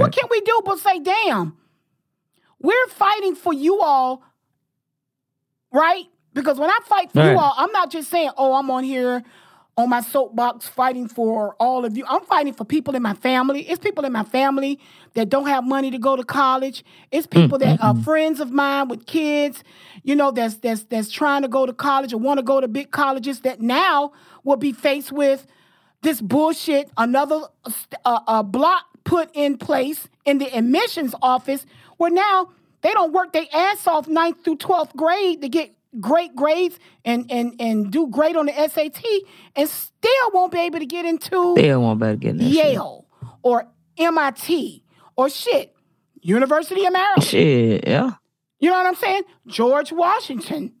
what 0.00 0.12
can 0.12 0.24
we 0.30 0.40
do 0.42 0.60
but 0.64 0.78
say, 0.80 0.98
damn, 0.98 1.56
we're 2.60 2.86
fighting 2.88 3.34
for 3.36 3.54
you 3.54 3.80
all, 3.80 4.22
right? 5.72 6.04
Because 6.34 6.58
when 6.58 6.68
I 6.68 6.78
fight 6.84 7.12
for 7.12 7.20
Right. 7.20 7.32
you 7.32 7.38
all, 7.38 7.54
I'm 7.56 7.72
not 7.72 7.90
just 7.90 8.10
saying, 8.10 8.30
oh, 8.36 8.54
I'm 8.54 8.70
on 8.70 8.84
here 8.84 9.22
on 9.76 9.88
my 9.88 10.00
soapbox 10.00 10.68
fighting 10.68 11.08
for 11.08 11.54
all 11.58 11.84
of 11.84 11.96
you. 11.96 12.04
I'm 12.08 12.22
fighting 12.22 12.52
for 12.52 12.64
people 12.64 12.94
in 12.94 13.02
my 13.02 13.14
family. 13.14 13.68
It's 13.68 13.78
people 13.78 14.04
in 14.04 14.12
my 14.12 14.24
family 14.24 14.78
that 15.14 15.28
don't 15.28 15.46
have 15.46 15.64
money 15.64 15.90
to 15.90 15.98
go 15.98 16.16
to 16.16 16.24
college. 16.24 16.84
It's 17.10 17.26
people 17.26 17.58
that 17.58 17.80
are 17.82 17.94
friends 18.02 18.40
of 18.40 18.50
mine 18.50 18.88
with 18.88 19.06
kids, 19.06 19.64
you 20.02 20.14
know, 20.14 20.30
that's 20.30 20.56
that's 20.56 20.84
that's 20.84 21.10
trying 21.10 21.42
to 21.42 21.48
go 21.48 21.66
to 21.66 21.72
college 21.72 22.12
or 22.12 22.18
want 22.18 22.38
to 22.38 22.42
go 22.42 22.60
to 22.60 22.68
big 22.68 22.90
colleges 22.90 23.40
that 23.40 23.60
now 23.60 24.12
will 24.44 24.56
be 24.56 24.72
faced 24.72 25.12
with 25.12 25.46
this 26.02 26.20
bullshit, 26.20 26.90
another 26.96 27.42
uh, 28.04 28.20
uh, 28.26 28.42
block 28.42 28.86
put 29.04 29.30
in 29.34 29.58
place 29.58 30.08
in 30.24 30.38
the 30.38 30.56
admissions 30.56 31.14
office 31.22 31.66
where 31.98 32.10
now 32.10 32.50
they 32.82 32.92
don't 32.92 33.12
work 33.12 33.32
their 33.32 33.46
ass 33.52 33.86
off 33.86 34.08
ninth 34.08 34.42
through 34.42 34.56
12th 34.56 34.94
grade 34.96 35.42
to 35.42 35.48
get 35.48 35.74
great 35.98 36.36
grades 36.36 36.78
and, 37.04 37.26
and, 37.30 37.54
and 37.58 37.90
do 37.90 38.06
great 38.08 38.36
on 38.36 38.46
the 38.46 38.52
SAT 38.52 39.02
and 39.56 39.68
still 39.68 40.30
won't 40.32 40.52
be 40.52 40.60
able 40.60 40.78
to 40.78 40.86
get 40.86 41.04
into 41.04 41.54
Still 41.56 41.82
won't 41.82 41.98
better 41.98 42.16
get 42.16 42.30
in 42.30 42.36
that 42.38 42.44
shit. 42.44 42.54
Yale 42.54 43.06
or 43.42 43.66
MIT 43.98 44.84
or 45.16 45.28
shit, 45.28 45.74
University 46.20 46.84
of 46.86 46.92
Maryland. 46.92 47.24
Shit, 47.24 47.88
yeah. 47.88 48.12
You 48.60 48.70
know 48.70 48.76
what 48.76 48.86
I'm 48.86 48.94
saying? 48.94 49.22
George 49.46 49.90
Washington. 49.90 50.72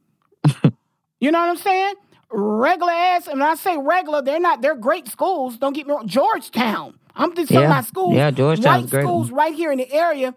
you 1.20 1.30
know 1.30 1.40
what 1.40 1.48
I'm 1.50 1.56
saying? 1.56 1.94
Regular 2.32 2.92
ass, 2.92 3.26
and 3.26 3.40
when 3.40 3.48
I 3.48 3.54
say 3.56 3.76
regular, 3.76 4.22
they're 4.22 4.38
not, 4.38 4.62
they're 4.62 4.76
great 4.76 5.08
schools. 5.08 5.56
Don't 5.58 5.72
get 5.72 5.86
me 5.86 5.94
wrong. 5.94 6.06
Georgetown. 6.06 6.94
I'm 7.16 7.34
just 7.34 7.48
talking 7.48 7.62
Yeah. 7.62 7.66
about 7.66 7.84
schools. 7.86 8.14
Yeah, 8.14 8.30
Georgetown's 8.30 8.82
white 8.84 8.90
great 8.90 9.02
schools 9.02 9.30
right 9.32 9.52
here 9.52 9.72
in 9.72 9.78
the 9.78 9.92
area 9.92 10.34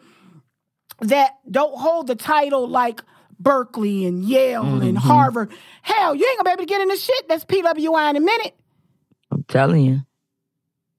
that 1.01 1.37
don't 1.49 1.77
hold 1.77 2.07
the 2.07 2.15
title 2.15 2.67
like 2.67 3.01
Berkeley 3.43 4.05
and 4.05 4.23
Yale 4.23 4.63
Mm-hmm. 4.63 4.81
and 4.87 4.97
Harvard. 4.97 5.51
Hell, 5.81 6.15
you 6.15 6.25
ain't 6.27 6.37
gonna 6.37 6.49
be 6.49 6.51
able 6.53 6.63
to 6.63 6.65
get 6.65 6.81
in 6.81 6.87
the 6.87 6.95
shit 6.95 7.27
that's 7.27 7.45
PWI 7.45 8.09
in 8.11 8.15
a 8.15 8.19
minute. 8.21 8.55
I'm 9.31 9.43
telling 9.43 9.83
you. 9.83 10.01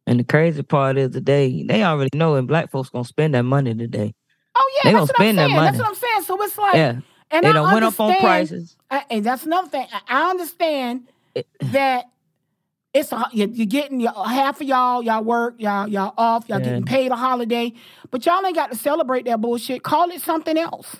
And 0.07 0.21
the 0.21 0.25
crazy 0.25 0.63
part 0.63 0.99
is 0.99 1.11
today, 1.13 1.63
they 1.65 1.83
already 1.83 2.11
know 2.17 2.35
and 2.35 2.47
black 2.47 2.71
folks 2.71 2.91
gonna 2.91 3.05
spend 3.05 3.35
that 3.35 3.45
money 3.45 3.75
today. 3.75 4.15
Oh 4.55 4.73
yeah, 4.85 4.91
They 4.91 4.97
that's 4.99 5.01
gonna 5.01 5.01
what 5.01 5.11
I'm 5.11 5.15
spend 5.17 5.39
that 5.39 5.49
saying. 5.49 5.57
That's 5.65 5.79
what 5.79 5.89
I'm 5.89 5.95
saying. 5.95 6.23
So 6.23 6.43
it's 6.43 6.59
like, 6.59 6.75
Yeah. 6.75 7.01
and 7.31 7.45
they 7.45 7.49
I 7.49 7.53
done 7.53 7.73
went 7.73 7.85
up 7.87 7.99
on 7.99 8.15
prices. 8.21 8.77
I- 8.91 9.05
and 9.11 9.25
that's 9.25 9.45
another 9.47 9.69
thing. 9.69 9.87
I- 9.91 10.27
I 10.27 10.31
understand 10.31 11.09
that 11.61 12.05
it's 12.93 13.11
a, 13.13 13.27
you- 13.33 13.51
you're 13.53 13.67
getting 13.67 13.99
your, 14.01 14.13
half 14.13 14.61
of 14.61 14.69
y'all, 14.69 15.03
y'all 15.03 15.25
work, 15.25 15.55
y'all 15.59 15.89
y'all 15.89 16.13
off, 16.19 16.49
y'all 16.49 16.59
Yeah. 16.61 16.67
getting 16.67 16.85
paid 16.85 17.11
a 17.11 17.17
holiday, 17.17 17.73
but 18.11 18.25
y'all 18.27 18.45
ain't 18.45 18.55
got 18.55 18.71
to 18.71 18.77
celebrate 18.77 19.25
that 19.25 19.41
bullshit. 19.41 19.83
Call 19.83 20.11
it 20.11 20.21
something 20.21 20.59
else. 20.59 20.97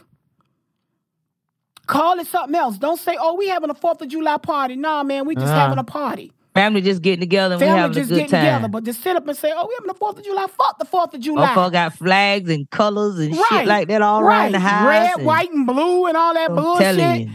Call 1.87 2.19
it 2.19 2.27
something 2.27 2.55
else. 2.55 2.79
Don't 2.79 2.99
say, 2.99 3.17
"Oh, 3.21 3.35
we 3.35 3.49
having 3.49 3.71
a 3.71 3.75
Fourth 3.75 4.01
of 4.01 4.09
July 4.09 4.37
party." 4.39 4.77
Nah, 4.77 5.03
man, 5.03 5.27
we 5.27 5.35
just 5.35 5.47
Uh-huh. 5.47 5.55
having 5.61 5.79
a 5.79 5.85
party. 5.85 6.33
Family 6.55 6.81
just 6.83 7.03
getting 7.03 7.19
together 7.21 7.55
and 7.55 7.61
we 7.61 7.67
Family 7.67 7.81
having 7.81 7.95
just 7.95 8.11
a 8.11 8.15
good 8.15 8.17
getting 8.21 8.31
time. 8.31 8.45
together, 8.45 8.69
but 8.69 8.85
just 8.85 9.03
sit 9.03 9.17
up 9.17 9.27
and 9.27 9.37
say, 9.37 9.53
"Oh, 9.55 9.67
we 9.67 9.75
having 9.75 9.89
the 9.89 9.95
Fourth 9.95 10.19
of 10.19 10.25
July." 10.25 10.47
Fuck 10.57 10.79
the 10.79 10.85
Fourth 10.85 11.13
of 11.13 11.21
July. 11.21 11.49
Motherfucker 11.49 11.73
got 11.73 11.93
flags 11.95 12.49
and 12.49 12.71
colors 12.71 13.19
and 13.19 13.33
Right. 13.37 13.45
shit 13.51 13.67
like 13.67 13.89
that 13.89 14.03
all 14.03 14.23
right. 14.23 14.43
around 14.45 14.53
the 14.53 14.61
house. 14.61 14.87
Red, 14.89 15.11
and 15.17 15.27
white, 15.27 15.51
and 15.53 15.67
blue, 15.67 16.07
and 16.07 16.17
all 16.17 16.33
that 16.35 16.51
I'm 16.51 16.57
bullshit. 16.57 17.29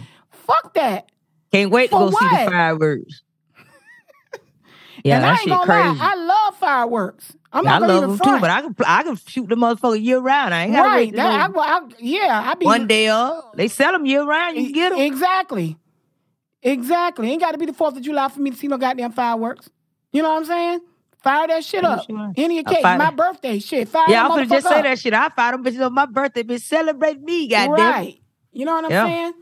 Fuck 0.47 0.73
that. 0.75 1.09
Can't 1.51 1.69
wait 1.69 1.89
to 1.89 1.97
For 1.97 2.09
go 2.11 2.11
see 2.11 2.27
the 2.29 2.51
fireworks. 2.51 3.21
Yeah, 5.03 5.15
and 5.15 5.23
that 5.23 5.29
I 5.29 5.31
ain't 5.33 5.39
shit 5.41 5.49
gonna 5.49 5.65
crazy. 5.65 5.99
lie, 5.99 6.11
I 6.11 6.15
love 6.15 6.55
fireworks. 6.57 7.35
I'm 7.51 7.65
I 7.65 7.69
not 7.69 7.81
gonna 7.81 7.93
love 7.93 8.01
them 8.01 8.17
front. 8.17 8.35
too, 8.37 8.41
but 8.41 8.49
I 8.49 8.61
can 8.61 8.75
I 8.85 9.03
can 9.03 9.15
shoot 9.15 9.49
the 9.49 9.55
motherfucker 9.55 10.01
year 10.01 10.19
round. 10.19 10.53
I 10.53 10.63
ain't 10.63 10.73
gotta 10.73 10.87
right. 10.89 11.11
That, 11.15 11.51
I, 11.55 11.59
I, 11.59 11.81
yeah, 11.99 12.41
I 12.45 12.55
be 12.55 12.65
one 12.65 12.87
day 12.87 13.07
up. 13.07 13.53
They 13.55 13.67
sell 13.67 13.91
them 13.91 14.05
year 14.05 14.23
round. 14.23 14.57
You 14.57 14.65
can 14.65 14.73
get 14.73 14.89
them. 14.89 14.99
Exactly. 14.99 15.77
Exactly. 16.61 17.31
Ain't 17.31 17.41
got 17.41 17.51
to 17.53 17.57
be 17.57 17.65
the 17.65 17.73
Fourth 17.73 17.95
of 17.95 18.03
July 18.03 18.27
for 18.27 18.41
me 18.41 18.51
to 18.51 18.57
see 18.57 18.67
no 18.67 18.77
goddamn 18.77 19.13
fireworks. 19.13 19.69
You 20.11 20.21
know 20.21 20.29
what 20.29 20.39
I'm 20.39 20.45
saying? 20.45 20.79
Fire 21.23 21.47
that 21.47 21.63
shit 21.63 21.83
up. 21.83 22.05
sure. 22.05 22.31
Any 22.35 22.57
I 22.59 22.61
occasion, 22.61 22.97
my 22.97 23.11
birthday, 23.11 23.59
shit. 23.59 23.87
Fire 23.89 24.05
Yeah, 24.09 24.23
I'm 24.23 24.29
gonna 24.29 24.45
just 24.45 24.65
motherfucker 24.65 24.69
say 24.69 24.77
up. 24.79 24.83
that 24.83 24.99
shit. 24.99 25.13
I 25.13 25.29
fight 25.29 25.51
them 25.51 25.63
bitches 25.63 25.85
on 25.85 25.93
my 25.93 26.05
birthday, 26.05 26.43
bitch. 26.43 26.61
Celebrate 26.61 27.21
me, 27.21 27.47
goddamn. 27.47 27.71
Right. 27.73 28.21
You 28.51 28.65
know 28.65 28.73
what 28.75 28.85
I'm 28.85 28.91
Yeah. 28.91 29.03
saying? 29.05 29.33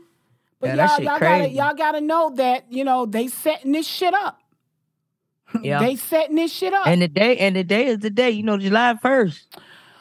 But 0.60 0.70
Yeah, 0.76 0.96
y'all, 0.96 1.04
y'all 1.04 1.20
gotta 1.20 1.48
y'all 1.48 1.74
gotta 1.74 2.00
know 2.00 2.30
that, 2.36 2.72
you 2.72 2.84
know, 2.84 3.06
they 3.06 3.28
setting 3.28 3.72
this 3.72 3.86
shit 3.86 4.12
up. 4.14 4.40
Yeah. 5.62 5.80
They 5.80 5.96
setting 5.96 6.36
this 6.36 6.52
shit 6.52 6.72
up. 6.74 6.86
And 6.86 7.00
the 7.02 7.08
day 7.08 7.36
and 7.38 7.56
the 7.56 7.64
day 7.64 7.86
is 7.86 7.98
the 8.00 8.10
day. 8.10 8.30
You 8.30 8.42
know, 8.42 8.58
July 8.58 8.96
first. 9.00 9.46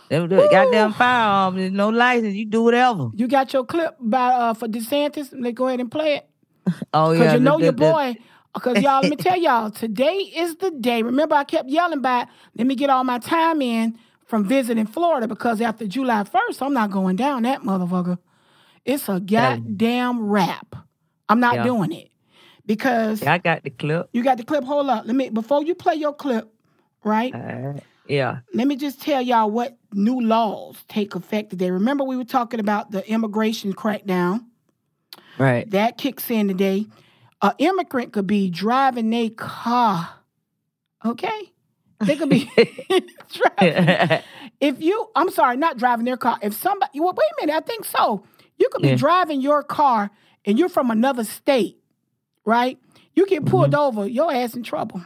Them 0.10 0.30
the 0.30 0.48
goddamn 0.52 0.94
firearms. 0.94 1.58
There's 1.58 1.72
no 1.72 1.90
license. 1.90 2.36
You 2.36 2.46
do 2.46 2.64
whatever. 2.64 3.10
you 3.14 3.28
got 3.28 3.52
your 3.54 3.66
clip 3.66 3.96
by 4.00 4.28
uh 4.28 4.54
for 4.54 4.68
DeSantis. 4.68 5.30
Let's 5.38 5.56
go 5.56 5.68
ahead 5.68 5.80
and 5.80 5.92
play 5.92 6.16
it. 6.18 6.30
Oh 6.94 7.12
yeah, 7.12 7.20
Because 7.20 7.34
you 7.34 7.40
know 7.40 7.58
the- 7.58 7.64
your 7.66 7.72
the- 7.74 7.86
the- 7.86 7.92
boy. 7.92 8.16
Because 8.54 8.82
y'all, 8.82 9.02
let 9.02 9.10
me 9.12 9.16
tell 9.18 9.38
y'all, 9.48 9.70
today 9.70 10.16
is 10.16 10.56
the 10.56 10.72
day. 10.72 11.04
Remember, 11.04 11.36
I 11.36 11.44
kept 11.44 11.70
yelling 11.70 12.00
about, 12.00 12.28
let 12.56 12.66
me 12.66 12.74
get 12.76 12.90
all 12.90 13.04
my 13.04 13.20
time 13.20 13.62
in 13.62 14.00
from 14.26 14.46
visiting 14.46 14.88
Florida 14.88 15.28
because 15.28 15.62
after 15.62 15.86
July 15.86 16.24
1st, 16.24 16.66
I'm 16.66 16.74
not 16.74 16.90
going 16.90 17.18
down 17.18 17.44
that 17.44 17.62
motherfucker. 17.62 18.18
It's 18.84 19.08
a 19.10 19.20
goddamn 19.20 20.22
wrap. 20.28 20.76
I'm 21.30 21.40
not 21.40 21.56
Yeah. 21.56 21.64
doing 21.66 21.92
it. 21.92 22.10
Because 22.68 23.24
I 23.24 23.40
got 23.40 23.64
the 23.64 23.72
clip. 23.72 24.10
you 24.14 24.24
got 24.24 24.38
the 24.38 24.44
clip. 24.44 24.64
Hold 24.66 24.90
up. 24.90 25.06
Let 25.08 25.16
me 25.16 25.30
before 25.30 25.64
you 25.64 25.74
play 25.74 25.96
your 25.96 26.14
clip, 26.14 26.54
right? 27.04 27.34
Alright. 27.34 27.84
Yeah. 28.08 28.40
Let 28.54 28.68
me 28.68 28.76
just 28.76 29.02
tell 29.02 29.22
y'all 29.22 29.50
what 29.50 29.78
new 29.94 30.22
laws 30.22 30.78
take 30.88 31.16
effect 31.16 31.50
today. 31.50 31.72
Remember, 31.72 32.04
we 32.04 32.16
were 32.18 32.24
talking 32.26 32.60
about 32.60 32.92
the 32.92 33.10
immigration 33.10 33.74
crackdown. 33.74 34.46
Right. 35.38 35.70
That 35.72 35.98
kicks 35.98 36.30
in 36.30 36.48
today. 36.48 36.86
An 37.42 37.52
immigrant 37.58 38.14
could 38.14 38.28
be 38.28 38.50
driving 38.50 39.10
their 39.10 39.30
car. 39.30 40.10
Okay? 41.06 41.54
They 42.02 42.16
could 42.16 42.30
be 42.30 42.50
driving. 43.60 44.22
If 44.60 44.82
you, 44.82 45.10
I'm 45.16 45.30
sorry, 45.30 45.58
not 45.58 45.78
driving 45.78 46.06
their 46.06 46.18
car. 46.18 46.38
If 46.42 46.54
somebody, 46.54 47.00
well, 47.00 47.14
wait 47.14 47.30
a 47.44 47.46
minute, 47.46 47.56
I 47.56 47.66
think 47.66 47.86
so. 47.86 48.24
You 48.58 48.70
could 48.72 48.82
be 48.82 48.90
Yeah. 48.90 48.96
driving 48.96 49.42
your 49.42 49.64
car 49.64 50.10
and 50.46 50.58
you're 50.58 50.70
from 50.70 50.90
another 50.92 51.24
state, 51.24 51.77
right? 52.48 52.80
You 53.14 53.28
get 53.28 53.46
pulled 53.46 53.72
Mm-hmm. 53.72 54.00
over, 54.00 54.08
your 54.08 54.34
ass 54.34 54.56
in 54.56 54.64
trouble. 54.64 55.02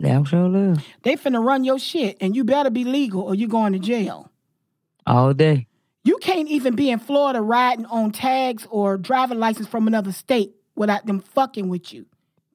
Damn 0.00 0.24
sure 0.24 0.48
live. 0.48 0.84
They 1.02 1.16
finna 1.16 1.42
run 1.44 1.64
your 1.64 1.78
shit 1.78 2.18
and 2.20 2.36
you 2.36 2.44
better 2.44 2.70
be 2.70 2.84
legal 2.84 3.22
or 3.22 3.34
you 3.34 3.48
going 3.48 3.72
to 3.72 3.78
jail. 3.78 4.30
All 5.06 5.32
day. 5.32 5.66
You 6.04 6.18
can't 6.18 6.48
even 6.48 6.76
be 6.76 6.90
in 6.90 6.98
Florida 6.98 7.40
riding 7.40 7.86
on 7.86 8.12
tags 8.12 8.66
or 8.70 8.98
driving 8.98 9.38
license 9.38 9.66
from 9.68 9.86
another 9.86 10.12
state 10.12 10.52
without 10.76 11.06
them 11.06 11.20
fucking 11.20 11.68
with 11.68 11.92
you. 11.92 12.06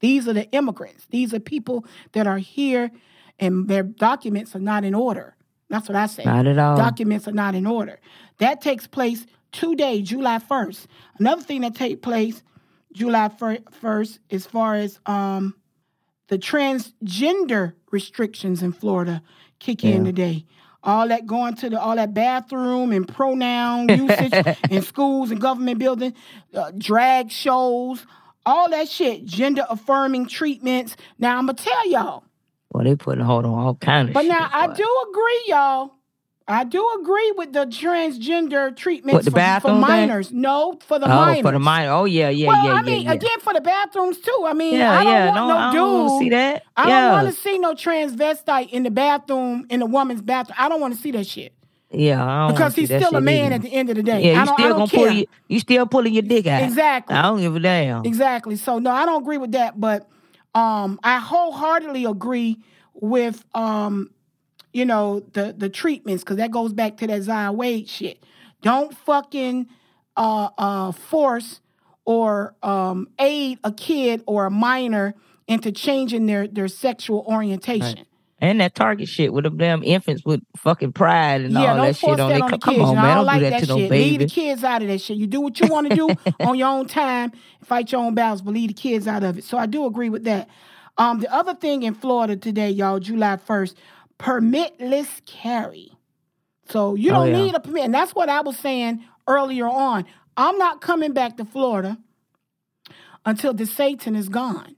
These 0.02 0.28
are 0.28 0.34
the 0.34 0.50
immigrants. 0.52 1.08
These 1.10 1.34
are 1.34 1.40
people 1.40 1.86
that 2.12 2.28
are 2.28 2.38
here 2.38 2.92
and 3.40 3.68
their 3.68 3.84
documents 3.84 4.56
are 4.56 4.60
not 4.60 4.84
in 4.84 4.94
order. 4.94 5.36
That's 5.70 5.90
what 5.90 5.96
I 5.96 6.06
say. 6.06 6.24
Not 6.26 6.46
at 6.46 6.60
all. 6.60 6.78
Documents 6.78 7.28
are 7.28 7.32
not 7.34 7.56
in 7.56 7.66
order. 7.66 8.00
That 8.38 8.62
takes 8.62 8.86
place 8.88 9.26
today, 9.52 10.02
July 10.04 10.38
1st. 10.38 10.86
Another 11.18 11.42
thing 11.42 11.62
that 11.62 11.74
take 11.76 12.02
place 12.04 12.44
July 12.93 13.30
1st 13.30 14.19
as 14.32 14.45
far 14.45 14.75
as 14.75 14.99
um, 15.06 15.56
the 16.27 16.38
transgender 16.38 17.73
restrictions 17.91 18.62
in 18.63 18.71
Florida 18.71 19.21
kick 19.60 19.84
in 19.84 20.06
today. 20.06 20.45
All 20.84 21.08
that 21.10 21.27
going 21.27 21.56
to 21.58 21.69
the 21.69 21.80
all 21.80 21.95
that 21.95 22.13
bathroom 22.13 22.91
and 22.91 23.08
pronoun 23.08 23.89
usage 23.89 24.34
in 24.71 24.82
schools 24.82 25.30
and 25.30 25.39
government 25.39 25.77
buildings, 25.77 26.13
uh, 26.56 26.71
drag 26.75 27.30
shows, 27.30 28.04
all 28.47 28.67
that 28.71 28.89
shit, 28.89 29.25
gender 29.25 29.63
affirming 29.69 30.25
treatments. 30.27 30.95
Now 31.19 31.38
I'm 31.38 31.45
gonna 31.45 31.58
tell 31.60 31.88
y'all, 31.88 32.23
Well, 32.71 32.84
they 32.84 32.95
putting 32.95 33.23
hold 33.23 33.45
on 33.45 33.54
all 33.54 33.75
kind 33.75 34.08
of 34.10 34.13
but 34.15 34.21
shit. 34.21 34.30
now 34.30 34.49
I 34.51 34.73
do 34.73 35.06
agree, 35.12 35.41
y'all. 35.47 35.91
I 36.47 36.63
do 36.63 36.86
agree 37.01 37.32
with 37.38 37.54
the 37.54 37.65
transgender 37.65 38.75
the 38.75 39.32
for, 39.32 39.60
for 39.62 39.67
thing? 39.69 39.80
minors. 39.80 40.32
No, 40.32 40.80
for 40.86 40.99
the 40.99 41.06
Oh, 41.06 41.10
minors. 41.10 41.41
for 41.43 41.51
the 41.51 41.60
minor. 41.60 41.91
Oh 41.91 42.06
yeah, 42.06 42.30
yeah, 42.30 42.47
well, 42.47 42.65
yeah, 42.65 42.73
I 42.73 42.82
mean, 42.82 43.04
yeah. 43.04 43.13
again 43.13 43.39
for 43.39 43.54
the 43.54 43.62
bathrooms 43.62 44.17
too. 44.19 44.43
I 44.47 44.54
mean, 44.54 44.75
yeah, 44.75 44.91
I 44.99 45.04
don't 45.04 45.13
yeah. 45.13 45.45
want 45.45 45.73
no, 45.75 46.04
no, 46.08 46.10
dude. 46.10 46.19
see 46.19 46.30
that. 46.32 46.63
I 46.75 46.88
yeah. 46.89 47.01
don't 47.04 47.23
want 47.23 47.36
to 47.36 47.41
see 47.41 47.58
no 47.60 47.73
transvestite 47.73 48.69
in 48.71 48.84
the 48.84 48.91
bathroom 48.91 49.65
in 49.69 49.80
the 49.80 49.86
woman's 49.86 50.21
bathroom. 50.21 50.56
I 50.60 50.67
don't 50.67 50.82
want 50.82 50.95
to 50.95 50.99
see 50.99 51.12
that 51.12 51.27
shit 51.27 51.54
Yeah, 51.91 52.23
I 52.25 52.47
don't 52.47 52.56
because 52.56 52.75
he's 52.75 52.89
still 52.89 53.15
a 53.15 53.21
man 53.21 53.45
either. 53.47 53.56
at 53.56 53.62
the 53.62 53.73
end 53.73 53.89
of 53.89 53.95
the 53.95 54.04
day. 54.04 54.23
Yeah, 54.25 54.41
you 54.41 54.47
still 54.54 54.73
gonna 54.73 54.88
care. 54.88 55.08
pull 55.08 55.15
you. 55.15 55.25
You 55.47 55.60
still 55.60 55.86
pulling 55.86 56.13
your 56.13 56.23
dick 56.23 56.47
out. 56.47 56.63
Exactly. 56.63 57.15
I 57.15 57.21
don't 57.21 57.39
give 57.39 57.56
a 57.56 57.60
damn. 57.60 58.06
Exactly. 58.06 58.56
So 58.56 58.80
no, 58.80 58.91
I 58.91 59.06
don't 59.06 59.21
agree 59.21 59.38
with 59.38 59.51
that, 59.54 59.80
but 59.80 60.10
um 60.56 60.99
I 61.04 61.19
wholeheartedly 61.19 62.06
agree 62.06 62.58
with 62.93 63.45
um 63.56 64.10
you 64.74 64.86
know 64.86 65.22
the 65.34 65.54
the 65.58 65.70
treatments 65.70 66.24
because 66.24 66.38
that 66.38 66.52
goes 66.52 66.74
back 66.74 66.98
to 66.98 67.08
that 67.08 67.22
Zion 67.24 67.58
Wade 67.58 67.90
shit. 67.90 68.24
Don't 68.62 68.96
fucking 68.96 69.68
uh 70.18 70.50
uh 70.58 70.92
force 70.92 71.62
or 72.06 72.56
um 72.64 73.08
aid 73.20 73.60
a 73.64 73.72
kid 73.72 74.24
or 74.26 74.46
a 74.46 74.52
minor 74.52 75.16
into 75.48 75.72
changing 75.72 76.26
their 76.26 76.48
their 76.48 76.68
sexual 76.68 77.26
orientation. 77.28 78.06
And 78.44 78.60
that 78.60 78.74
Target 78.74 79.08
shit 79.08 79.32
with 79.32 79.44
them 79.44 79.58
damn 79.58 79.84
infants 79.84 80.26
with 80.26 80.42
fucking 80.58 80.94
pride 80.94 81.42
and 81.42 81.54
Yeah, 81.54 81.74
all 81.76 81.82
that 81.84 81.96
shit 81.96 82.20
on 82.20 82.30
that 82.30 82.36
their 82.38 82.44
on 82.44 82.52
the 82.52 82.58
Come 82.58 82.74
kids. 82.74 82.90
on, 82.90 82.96
man. 82.96 83.06
I 83.06 83.14
Don't 83.16 83.26
like 83.26 83.40
do 83.40 83.44
that, 83.46 83.50
that 83.52 83.60
to 83.62 83.68
no 83.68 83.78
shit. 83.78 83.92
Leave 83.92 84.20
the 84.20 84.26
kids 84.26 84.64
out 84.64 84.82
of 84.82 84.88
that 84.88 85.00
shit. 85.00 85.18
You 85.18 85.28
do 85.28 85.42
what 85.42 85.60
you 85.60 85.68
want 85.68 85.88
to 85.88 85.96
do 85.96 86.10
on 86.40 86.58
your 86.58 86.68
own 86.70 86.88
time, 86.88 87.34
fight 87.64 87.92
your 87.92 88.02
own 88.02 88.16
battles, 88.16 88.42
but 88.42 88.54
leave 88.56 88.70
the 88.70 88.74
kids 88.74 89.08
out 89.08 89.24
of 89.24 89.38
it. 89.38 89.44
So 89.44 89.60
I 89.60 89.68
do 89.68 89.86
agree 89.86 90.10
with 90.10 90.24
that. 90.24 90.50
Um, 90.98 91.20
the 91.20 91.32
other 91.32 91.54
thing 91.54 91.84
in 91.84 91.94
Florida 91.94 92.36
today, 92.36 92.72
y'all, 92.72 93.00
July 93.00 93.38
1st, 93.38 93.76
permitless 94.22 95.26
carry. 95.26 95.92
So 96.70 96.96
you 96.96 97.12
Oh, 97.12 97.14
don't 97.26 97.32
yeah. 97.32 97.38
need 97.46 97.56
a 97.56 97.60
permit. 97.60 97.84
And 97.86 97.94
that's 97.94 98.14
what 98.14 98.30
I 98.30 98.42
was 98.42 98.58
saying 98.58 99.04
earlier 99.28 99.68
on. 99.68 100.06
I'm 100.38 100.58
not 100.58 100.80
coming 100.82 101.12
back 101.14 101.38
to 101.38 101.46
Florida 101.46 101.98
until 103.26 103.54
the 103.54 103.66
Satan 103.66 104.16
is 104.16 104.30
gone. 104.30 104.76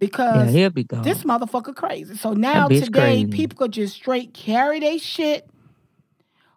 Yeah, 0.00 0.06
Because 0.08 0.52
he'll 0.52 0.70
be 0.70 0.84
gone. 0.84 1.02
this 1.02 1.22
motherfucker 1.24 1.74
crazy. 1.74 2.16
So 2.16 2.32
now 2.32 2.68
today, 2.68 2.90
crazy. 2.90 3.26
people 3.26 3.56
could 3.58 3.72
just 3.72 3.94
straight 3.94 4.34
carry 4.34 4.80
their 4.80 4.98
shit 4.98 5.48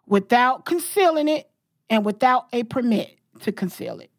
without 0.06 0.64
concealing 0.64 1.28
it 1.28 1.48
and 1.90 2.04
without 2.04 2.46
a 2.52 2.62
permit 2.64 3.16
to 3.40 3.52
conceal 3.52 4.00
it. 4.00 4.10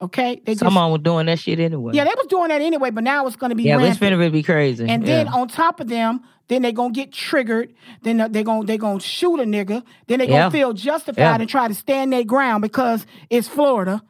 Okay, 0.00 0.40
they 0.44 0.52
just 0.52 0.60
Someone 0.60 0.92
was 0.92 1.00
doing 1.02 1.26
that 1.26 1.40
shit 1.40 1.58
anyway. 1.58 1.92
yeah 1.92 2.04
they 2.04 2.14
was 2.16 2.28
doing 2.28 2.48
that 2.48 2.60
anyway, 2.60 2.90
but 2.90 3.02
now 3.02 3.26
it's 3.26 3.34
going 3.34 3.50
to 3.50 3.56
be 3.56 3.64
yeah, 3.64 3.76
but 3.78 3.86
it's 3.88 3.98
going 3.98 4.16
to 4.16 4.30
be 4.30 4.44
crazy. 4.44 4.88
And 4.88 5.04
then 5.04 5.26
on 5.26 5.48
top 5.48 5.80
of 5.80 5.88
them, 5.88 6.20
then 6.48 6.62
they 6.62 6.72
gonna 6.72 6.92
get 6.92 7.12
triggered. 7.12 7.74
Then 8.02 8.16
they're 8.32 8.42
gonna 8.42 8.64
they 8.66 8.76
gonna 8.78 9.00
shoot 9.00 9.38
a 9.40 9.44
nigga. 9.44 9.82
Then 10.06 10.18
they 10.18 10.26
gonna 10.26 10.38
Yeah. 10.38 10.50
feel 10.50 10.72
justified 10.72 11.20
Yeah. 11.22 11.36
and 11.40 11.48
try 11.48 11.68
to 11.68 11.74
stand 11.74 12.12
their 12.12 12.24
ground 12.24 12.62
because 12.62 13.06
it's 13.30 13.46
Florida, 13.48 14.02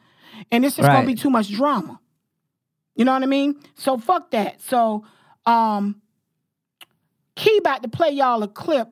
and 0.51 0.65
it's 0.65 0.75
just 0.77 0.87
gonna 0.87 1.05
be 1.07 1.15
too 1.15 1.29
much 1.29 1.49
drama. 1.51 1.99
You 2.95 3.05
know 3.05 3.13
what 3.13 3.23
I 3.23 3.27
mean? 3.27 3.55
So 3.75 3.97
fuck 3.97 4.31
that. 4.31 4.61
So 4.61 5.05
um, 5.45 6.01
Key 7.35 7.57
about 7.59 7.83
to 7.83 7.89
play 7.89 8.11
y'all 8.11 8.43
a 8.43 8.47
clip 8.49 8.89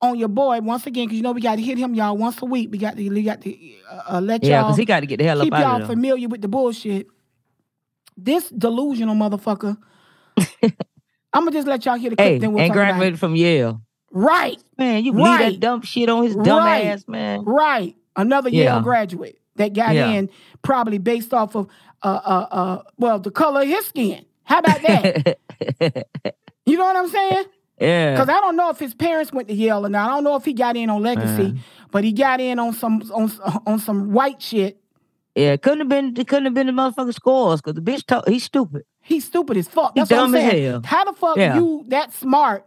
on 0.00 0.18
your 0.18 0.28
boy 0.28 0.60
once 0.60 0.86
again 0.86 1.06
because 1.06 1.16
you 1.16 1.22
know 1.22 1.32
we 1.32 1.40
got 1.42 1.56
to 1.56 1.62
hit 1.62 1.76
him 1.78 1.94
y'all 1.94 2.16
once 2.16 2.40
a 2.40 2.46
week. 2.46 2.70
We 2.70 2.78
got 2.78 2.96
to 2.96 3.08
we 3.10 3.22
got 3.22 3.42
to 3.42 3.54
uh, 3.90 4.02
uh, 4.16 4.20
let 4.20 4.42
yeah, 4.42 4.60
y'all 4.60 4.68
because 4.68 4.78
he 4.78 4.84
got 4.86 5.00
to 5.00 5.06
get 5.06 5.18
the 5.18 5.24
hell 5.24 5.40
keep 5.42 5.52
up 5.52 5.60
out 5.60 5.78
y'all 5.80 5.86
familiar 5.86 6.28
with 6.28 6.40
the 6.42 6.48
bullshit. 6.48 7.06
This 8.16 8.48
delusional 8.50 9.14
motherfucker. 9.14 9.76
I'm 11.34 11.40
gonna 11.44 11.50
just 11.52 11.66
let 11.68 11.84
y'all 11.84 11.96
hear 11.96 12.10
the 12.10 12.16
clip. 12.16 12.26
Hey, 12.28 12.38
then 12.38 12.52
we'll 12.52 12.62
and 12.62 12.70
talk 12.70 12.76
graduated 12.76 13.18
from 13.18 13.34
Yale. 13.36 13.82
Right, 14.10 14.56
Man, 14.78 15.04
you 15.04 15.12
Right. 15.12 15.52
that 15.54 15.60
dumb 15.60 15.82
shit 15.82 16.08
on 16.08 16.22
his 16.24 16.36
dumb 16.36 16.58
Right. 16.58 16.86
ass, 16.86 17.04
man. 17.08 17.44
right. 17.44 17.94
Another 18.16 18.48
Yale 18.48 18.80
graduate 18.80 19.38
that 19.56 19.72
got 19.72 19.94
Yeah. 19.94 20.10
in 20.10 20.30
probably 20.62 20.98
based 20.98 21.34
off 21.34 21.54
of 21.56 21.66
uh 22.02 22.06
uh 22.24 22.46
uh 22.50 22.82
well 22.96 23.18
the 23.18 23.30
color 23.32 23.62
of 23.62 23.68
his 23.68 23.84
skin. 23.86 24.24
How 24.44 24.58
about 24.60 24.82
that? 24.82 25.38
you 26.66 26.76
know 26.76 26.84
what 26.84 26.96
I'm 26.96 27.08
saying? 27.08 27.44
yeah. 27.80 28.12
Because 28.12 28.28
I 28.28 28.40
don't 28.40 28.56
know 28.56 28.70
if 28.70 28.78
his 28.78 28.94
parents 28.94 29.32
went 29.32 29.48
to 29.48 29.54
Yale 29.54 29.84
or 29.84 29.88
not. 29.88 30.08
I 30.10 30.14
don't 30.14 30.24
know 30.24 30.36
if 30.36 30.44
he 30.44 30.52
got 30.52 30.76
in 30.76 30.90
on 30.90 31.02
legacy, 31.02 31.42
Man. 31.44 31.60
but 31.90 32.04
he 32.04 32.12
got 32.12 32.40
in 32.40 32.58
on 32.58 32.72
some 32.72 33.02
on 33.12 33.30
on 33.66 33.78
some 33.80 34.12
white 34.12 34.40
shit. 34.40 34.78
Yeah, 35.34 35.56
couldn't 35.56 35.80
have 35.80 35.88
been. 35.88 36.14
It 36.16 36.28
couldn't 36.28 36.44
have 36.44 36.54
been 36.54 36.68
the 36.68 36.72
motherfucking 36.72 37.14
scores 37.14 37.60
because 37.60 37.74
the 37.74 37.80
bitch. 37.80 38.06
To- 38.06 38.22
he's 38.30 38.44
stupid. 38.44 38.84
He's 39.04 39.24
stupid 39.26 39.56
as 39.58 39.68
fuck. 39.68 39.92
He 39.94 40.00
That's 40.00 40.10
what 40.10 40.18
I'm 40.20 40.32
dumb 40.32 40.34
as 40.36 40.50
saying. 40.50 40.64
hell. 40.70 40.82
How 40.84 41.04
the 41.04 41.12
fuck 41.12 41.36
Yeah. 41.36 41.56
you 41.56 41.84
that 41.88 42.12
smart, 42.14 42.66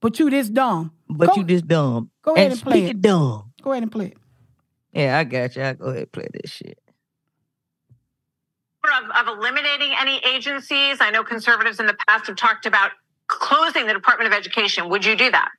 but 0.00 0.18
you 0.18 0.30
this 0.30 0.48
dumb? 0.48 0.92
But 1.08 1.28
Go- 1.30 1.34
you 1.36 1.44
this 1.44 1.60
dumb. 1.62 2.10
go 2.22 2.34
ahead 2.34 2.52
and 2.52 2.60
play 2.62 2.84
it. 2.84 3.02
dumb. 3.02 3.52
Go 3.62 3.72
ahead 3.72 3.82
and 3.82 3.90
play 3.92 4.06
it. 4.06 4.16
Yeah, 4.92 5.18
I 5.18 5.24
got 5.24 5.56
you. 5.56 5.62
I 5.64 5.72
go 5.72 5.86
ahead 5.86 5.98
and 6.02 6.12
play 6.12 6.28
this 6.32 6.50
shit. 6.52 6.78
Of, 8.84 9.10
of 9.28 9.38
eliminating 9.38 9.92
any 10.00 10.20
agencies? 10.26 10.98
I 11.00 11.10
know 11.10 11.22
conservatives 11.22 11.78
in 11.80 11.86
the 11.86 11.96
past 12.08 12.26
have 12.26 12.36
talked 12.36 12.66
about 12.66 12.90
closing 13.28 13.86
the 13.86 13.92
Department 13.94 14.32
of 14.32 14.38
Education. 14.38 14.88
Would 14.88 15.04
you 15.04 15.16
do 15.16 15.30
that? 15.30 15.50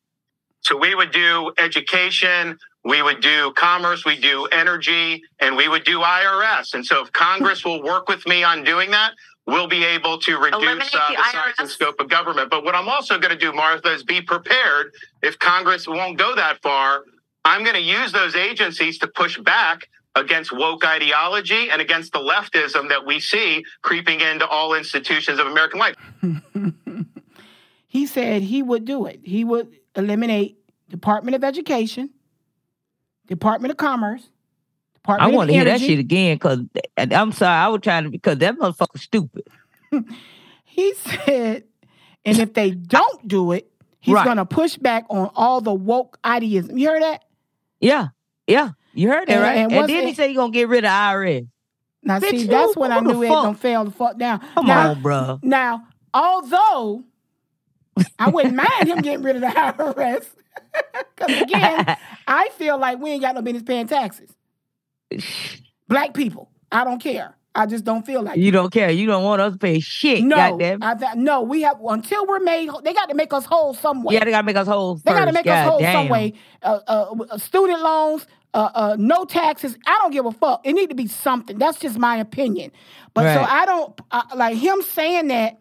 So 0.62 0.78
we 0.78 0.94
would 0.96 1.12
do 1.12 1.52
education, 1.58 2.58
we 2.86 3.02
would 3.02 3.22
do 3.22 3.52
commerce, 3.56 4.06
we 4.06 4.18
do 4.20 4.46
energy, 4.46 5.22
and 5.40 5.58
we 5.58 5.68
would 5.68 5.84
do 5.84 6.00
IRS. 6.00 6.74
And 6.74 6.86
so 6.86 7.02
if 7.04 7.12
Congress 7.12 7.66
will 7.66 7.82
work 7.84 8.08
with 8.08 8.26
me 8.28 8.44
on 8.44 8.64
doing 8.64 8.92
that, 8.92 9.12
we'll 9.46 9.68
be 9.68 9.84
able 9.84 10.18
to 10.20 10.38
reduce 10.38 10.94
uh, 10.94 11.08
the, 11.10 11.16
the 11.16 11.24
size 11.32 11.54
and 11.60 11.70
scope 11.70 12.00
of 12.00 12.10
government. 12.10 12.50
But 12.50 12.64
what 12.64 12.76
I'm 12.76 12.88
also 12.88 13.18
going 13.18 13.32
to 13.32 13.38
do, 13.38 13.52
Martha, 13.54 13.94
is 13.94 14.04
be 14.04 14.22
prepared 14.22 14.94
if 15.22 15.38
Congress 15.40 15.88
won't 15.88 16.18
go 16.18 16.36
that 16.36 16.62
far. 16.62 17.04
I'm 17.46 17.64
going 17.64 17.76
to 17.76 17.82
use 17.82 18.12
those 18.12 18.36
agencies 18.36 18.98
to 19.00 19.08
push 19.08 19.38
back 19.38 19.90
against 20.16 20.52
woke 20.56 20.86
ideology 20.86 21.70
and 21.70 21.82
against 21.82 22.14
the 22.14 22.20
leftism 22.20 22.90
that 22.90 23.06
we 23.06 23.20
see 23.20 23.66
creeping 23.82 24.22
into 24.22 24.48
all 24.48 24.74
institutions 24.74 25.40
of 25.40 25.48
American 25.48 25.80
life. 25.80 25.96
he 27.88 28.06
said 28.06 28.44
he 28.44 28.62
would 28.62 28.86
do 28.86 29.06
it. 29.06 29.22
He 29.24 29.44
would 29.44 29.76
eliminate 29.96 30.58
Department 30.90 31.36
of 31.36 31.44
Education, 31.44 32.12
Department 33.28 33.72
of 33.72 33.78
Commerce, 33.78 34.30
Department 35.04 35.34
I 35.34 35.36
want 35.36 35.50
to 35.50 35.54
hear 35.54 35.66
that 35.66 35.82
shit 35.82 36.00
again 36.00 36.36
because 36.36 36.60
I'm 36.98 37.34
sorry, 37.34 37.58
I 37.58 37.68
was 37.68 37.82
trying 37.82 38.06
to 38.06 38.10
because 38.10 38.38
that 38.38 38.58
motherfucker's 38.58 39.02
stupid. 39.02 39.44
he 40.64 40.94
said, 40.94 41.66
and 42.24 42.38
if 42.40 42.54
they 42.54 42.72
don't 42.72 43.28
do 43.28 43.52
it, 43.52 43.70
he's 44.00 44.16
right. 44.16 44.26
gonna 44.26 44.46
push 44.46 44.78
back 44.78 45.06
on 45.10 45.30
all 45.36 45.60
the 45.60 45.74
woke 45.74 46.18
ideas. 46.24 46.70
You 46.74 46.88
heard 46.88 47.04
that? 47.04 47.26
Yeah, 47.82 48.08
yeah. 48.48 48.72
You 48.94 49.10
heard 49.10 49.28
that, 49.28 49.34
and, 49.34 49.42
right? 49.42 49.58
And, 49.58 49.74
and 49.74 49.90
then 49.90 50.04
it, 50.04 50.08
he 50.08 50.14
said 50.14 50.30
he's 50.30 50.38
gonna 50.38 50.54
get 50.54 50.70
rid 50.70 50.86
of 50.86 50.92
IRS. 50.92 51.48
Now, 52.02 52.20
Bitch, 52.20 52.32
see, 52.32 52.48
that's 52.48 52.76
when 52.78 52.92
I 52.92 53.02
knew 53.02 53.24
it 53.24 53.28
don't 53.28 53.60
fail 53.60 53.84
the 53.84 53.92
fuck 53.92 54.18
down. 54.18 54.40
Come 54.54 54.68
now, 54.68 54.92
on, 54.92 55.02
bro. 55.02 55.40
Now, 55.42 55.86
although 56.14 57.04
I 58.20 58.30
wouldn't 58.30 58.56
mind 58.56 58.88
him 58.88 59.00
getting 59.00 59.24
rid 59.24 59.36
of 59.36 59.42
the 59.42 59.48
IRS. 59.48 60.26
Because 61.16 61.42
again, 61.42 61.98
I 62.28 62.50
feel 62.58 62.78
like 62.78 63.00
we 63.00 63.12
ain't 63.12 63.22
got 63.22 63.36
no 63.36 63.42
business 63.42 63.64
paying 63.64 63.88
taxes. 63.88 64.33
Black 65.88 66.14
people, 66.14 66.50
I 66.72 66.84
don't 66.84 67.02
care. 67.02 67.36
I 67.56 67.68
just 67.68 67.84
don't 67.84 68.04
feel 68.04 68.24
like 68.24 68.38
you 68.38 68.48
it. 68.48 68.52
don't 68.52 68.72
care. 68.74 68.90
You 68.90 69.06
don't 69.06 69.24
want 69.24 69.40
us 69.40 69.54
to 69.54 69.60
pay 69.60 69.80
shit. 69.80 70.24
No. 70.24 70.36
I 70.82 70.96
th- 70.96 71.16
no. 71.16 71.44
We 71.44 71.62
have 71.62 71.80
until 71.88 72.26
we're 72.26 72.40
made. 72.40 72.70
They 72.84 72.94
got 72.94 73.10
to 73.10 73.16
make 73.16 73.32
us 73.32 73.46
whole 73.46 73.76
some 73.76 74.04
way. 74.04 74.16
Yeah, 74.16 74.24
they 74.26 74.32
got 74.32 74.42
to 74.42 74.46
make 74.46 74.56
us 74.56 74.68
whole. 74.68 74.96
They 74.96 75.12
got 75.12 75.26
to 75.26 75.32
make 75.32 75.46
God 75.46 75.66
us 75.66 75.70
whole 75.70 75.80
damn. 75.80 75.94
some 75.94 76.10
way. 76.10 76.34
Uh, 76.64 76.80
uh, 76.88 77.38
student 77.38 77.80
loans, 77.82 78.26
uh, 78.56 78.70
uh, 78.74 78.96
no 78.98 79.24
taxes. 79.26 79.78
I 79.86 80.00
don't 80.02 80.12
give 80.12 80.26
a 80.26 80.32
fuck. 80.32 80.62
It 80.66 80.74
need 80.74 80.90
to 80.90 80.96
be 80.96 81.06
something. 81.06 81.60
That's 81.60 81.78
just 81.80 82.00
my 82.00 82.18
opinion. 82.18 82.72
But 83.14 83.26
Right. 83.26 83.36
so 83.36 83.42
I 83.44 83.66
don't 83.68 84.02
like 84.36 84.58
him 84.58 84.82
saying 84.82 85.28
that 85.28 85.60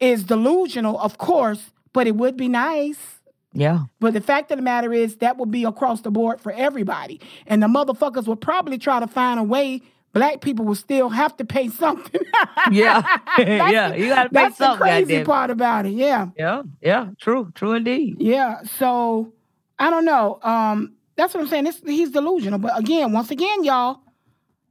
is 0.00 0.24
delusional, 0.24 0.98
of 0.98 1.18
course. 1.18 1.72
But 1.92 2.06
it 2.06 2.16
would 2.16 2.38
be 2.38 2.48
nice. 2.48 3.20
Yeah. 3.54 3.80
But 4.00 4.14
the 4.14 4.20
fact 4.20 4.50
of 4.50 4.56
the 4.58 4.62
matter 4.62 4.92
is 4.92 5.16
that 5.16 5.36
would 5.36 5.50
be 5.50 5.64
across 5.64 6.00
the 6.02 6.10
board 6.10 6.40
for 6.40 6.52
everybody. 6.52 7.20
And 7.46 7.62
the 7.62 7.66
motherfuckers 7.66 8.26
would 8.26 8.40
probably 8.40 8.78
try 8.78 9.00
to 9.00 9.06
find 9.06 9.38
a 9.38 9.42
way 9.42 9.82
black 10.14 10.40
people 10.40 10.64
will 10.64 10.74
still 10.74 11.08
have 11.10 11.36
to 11.38 11.44
pay 11.44 11.68
something. 11.68 12.20
Yeah. 12.70 13.02
Yeah. 13.38 13.90
the- 13.90 13.98
You 13.98 14.08
got 14.08 14.24
to 14.24 14.28
pay 14.30 14.34
something. 14.44 14.56
That's 14.58 14.58
the 14.58 14.76
crazy 14.76 15.24
part 15.24 15.50
about 15.50 15.86
it. 15.86 15.90
Yeah. 15.92 16.28
Yeah. 16.36 16.62
Yeah. 16.80 17.10
True. 17.20 17.50
True 17.54 17.72
indeed. 17.72 18.16
Yeah. 18.20 18.62
So 18.78 19.32
I 19.78 19.90
don't 19.90 20.04
know. 20.04 20.38
Um, 20.42 20.94
that's 21.16 21.34
what 21.34 21.40
I'm 21.42 21.48
saying. 21.48 21.64
This, 21.64 21.80
he's 21.84 22.10
delusional. 22.10 22.58
But 22.58 22.78
again, 22.78 23.12
once 23.12 23.30
again, 23.30 23.64
y'all, 23.64 24.00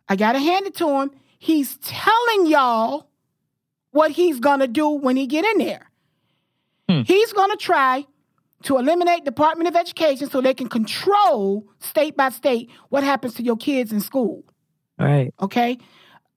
I 0.10 0.16
gotta 0.16 0.40
hand 0.40 0.66
it 0.68 0.76
to 0.76 0.88
him. 0.90 1.12
He's 1.40 1.78
telling 1.78 2.48
y'all 2.48 3.08
what 3.92 4.12
he's 4.12 4.40
gonna 4.40 4.68
do 4.68 4.88
when 4.90 5.16
he 5.18 5.28
get 5.28 5.44
in 5.46 5.58
there. 5.58 5.90
Hmm. 6.90 7.02
He's 7.02 7.34
gonna 7.34 7.58
try 7.58 8.06
to 8.64 8.78
eliminate 8.78 9.26
Department 9.26 9.68
of 9.68 9.76
Education 9.76 10.30
so 10.30 10.42
they 10.42 10.54
can 10.54 10.68
control 10.68 11.68
state 11.80 12.16
by 12.16 12.30
state 12.30 12.70
what 12.90 13.04
happens 13.04 13.34
to 13.36 13.44
your 13.44 13.58
kids 13.58 13.92
in 13.92 14.00
school. 14.02 14.44
All 15.00 15.08
right. 15.08 15.34
Okay, 15.42 15.78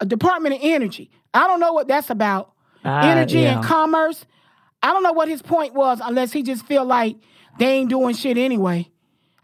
a 0.01 0.07
Department 0.07 0.55
of 0.55 0.61
Energy. 0.63 1.11
I 1.33 1.47
don't 1.47 1.61
know 1.61 1.73
what 1.73 1.89
that's 1.89 2.11
about. 2.11 2.53
Ah, 2.85 3.11
Energy 3.11 3.41
yeah. 3.41 3.57
and 3.57 3.65
commerce. 3.65 4.25
I 4.83 4.93
don't 4.93 5.03
know 5.03 5.13
what 5.13 5.29
his 5.29 5.43
point 5.43 5.75
was, 5.75 6.01
unless 6.03 6.33
he 6.33 6.43
just 6.43 6.67
feel 6.67 6.85
like 6.85 7.17
they 7.59 7.67
ain't 7.67 7.91
doing 7.91 8.15
shit 8.15 8.37
anyway. 8.37 8.91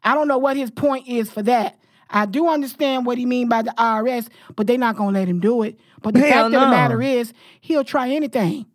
I 0.03 0.15
don't 0.15 0.29
know 0.29 0.39
what 0.39 0.57
his 0.57 0.71
point 0.71 1.09
is 1.09 1.31
for 1.31 1.43
that. 1.43 1.79
I 2.11 2.27
do 2.27 2.49
understand 2.49 3.07
what 3.07 3.19
he 3.19 3.27
mean 3.27 3.49
by 3.49 3.63
the 3.63 3.73
IRS, 3.79 4.29
but 4.57 4.67
they're 4.67 4.79
not 4.79 4.97
gonna 4.97 5.19
let 5.19 5.29
him 5.29 5.41
do 5.41 5.63
it. 5.63 5.79
But 6.03 6.15
the 6.15 6.21
Hell 6.21 6.31
fact 6.31 6.45
of 6.47 6.61
the 6.61 6.69
matter 6.69 7.01
is, 7.03 7.33
he'll 7.61 7.85
try 7.85 8.11
anything. 8.11 8.67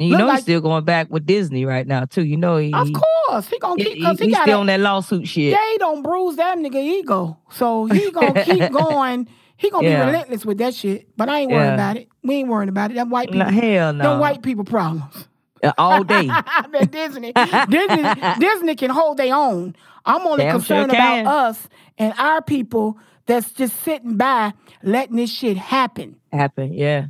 And 0.00 0.08
you 0.08 0.16
know 0.18 0.26
like- 0.26 0.36
he's 0.36 0.42
still 0.42 0.60
going 0.60 0.84
back 0.84 1.08
with 1.10 1.24
Disney 1.26 1.64
right 1.64 1.86
now 1.86 2.04
too. 2.04 2.24
You 2.24 2.36
know 2.36 2.56
he. 2.56 2.72
Of 2.72 2.88
course, 2.92 3.48
he 3.48 3.58
gonna 3.58 3.76
keep 3.76 3.94
he, 3.94 4.04
he- 4.04 4.16
he's 4.24 4.34
got 4.34 4.42
still 4.42 4.60
on 4.60 4.66
that 4.66 4.80
lawsuit 4.80 5.26
shit. 5.28 5.56
They 5.56 5.76
don't 5.78 6.02
bruise 6.02 6.36
that 6.36 6.58
nigga 6.58 6.76
ego, 6.82 7.38
so 7.50 7.86
he 7.86 8.10
gonna 8.10 8.44
keep 8.44 8.72
going. 8.72 9.28
He 9.56 9.70
gonna 9.70 9.88
Yeah. 9.88 10.00
be 10.04 10.06
relentless 10.10 10.44
with 10.44 10.58
that 10.58 10.74
shit. 10.74 11.06
But 11.16 11.28
I 11.28 11.40
ain't 11.40 11.50
worried 11.52 11.66
Yeah. 11.66 11.74
about 11.74 11.96
it. 11.96 12.08
We 12.24 12.34
ain't 12.36 12.48
worried 12.48 12.68
about 12.68 12.90
it. 12.90 12.94
That 12.94 13.08
white 13.08 13.30
people, 13.30 13.48
hell 13.48 13.92
no. 13.92 14.02
them 14.10 14.18
white 14.20 14.42
people 14.42 14.64
problems. 14.64 15.28
Uh, 15.62 15.72
all 15.78 16.02
day. 16.04 16.28
Disney, 16.90 17.32
Disney, 17.32 18.04
Disney 18.38 18.74
can 18.74 18.90
hold 18.90 19.16
their 19.16 19.34
own. 19.34 19.74
I'm 20.04 20.26
only 20.26 20.44
Damn 20.44 20.56
concerned 20.56 20.90
can. 20.90 21.20
about 21.24 21.46
us 21.48 21.68
and 21.96 22.12
our 22.18 22.42
people 22.42 22.98
that's 23.26 23.50
just 23.52 23.80
sitting 23.82 24.16
by 24.18 24.52
letting 24.82 25.16
this 25.16 25.30
shit 25.32 25.56
happen 25.56 26.16
Happen. 26.32 26.74
Yeah. 26.74 27.06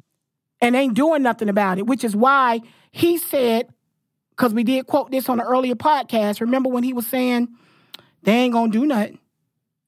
And 0.65 0.77
ain't 0.77 0.95
doing 0.95 1.23
nothing 1.23 1.49
about 1.49 1.79
it, 1.79 1.87
which 1.87 2.05
is 2.05 2.17
why 2.17 2.61
he 2.91 3.19
said, 3.19 3.69
because 4.31 4.53
we 4.55 4.65
did 4.65 4.87
quote 4.87 5.11
this 5.11 5.29
on 5.29 5.41
an 5.41 5.47
earlier 5.47 5.75
podcast. 5.75 6.41
Remember 6.41 6.69
when 6.69 6.83
he 6.85 6.93
was 6.93 7.07
saying 7.07 7.49
they 8.23 8.33
ain't 8.33 8.53
gonna 8.53 8.73
do 8.73 8.87
nothing? 8.87 9.19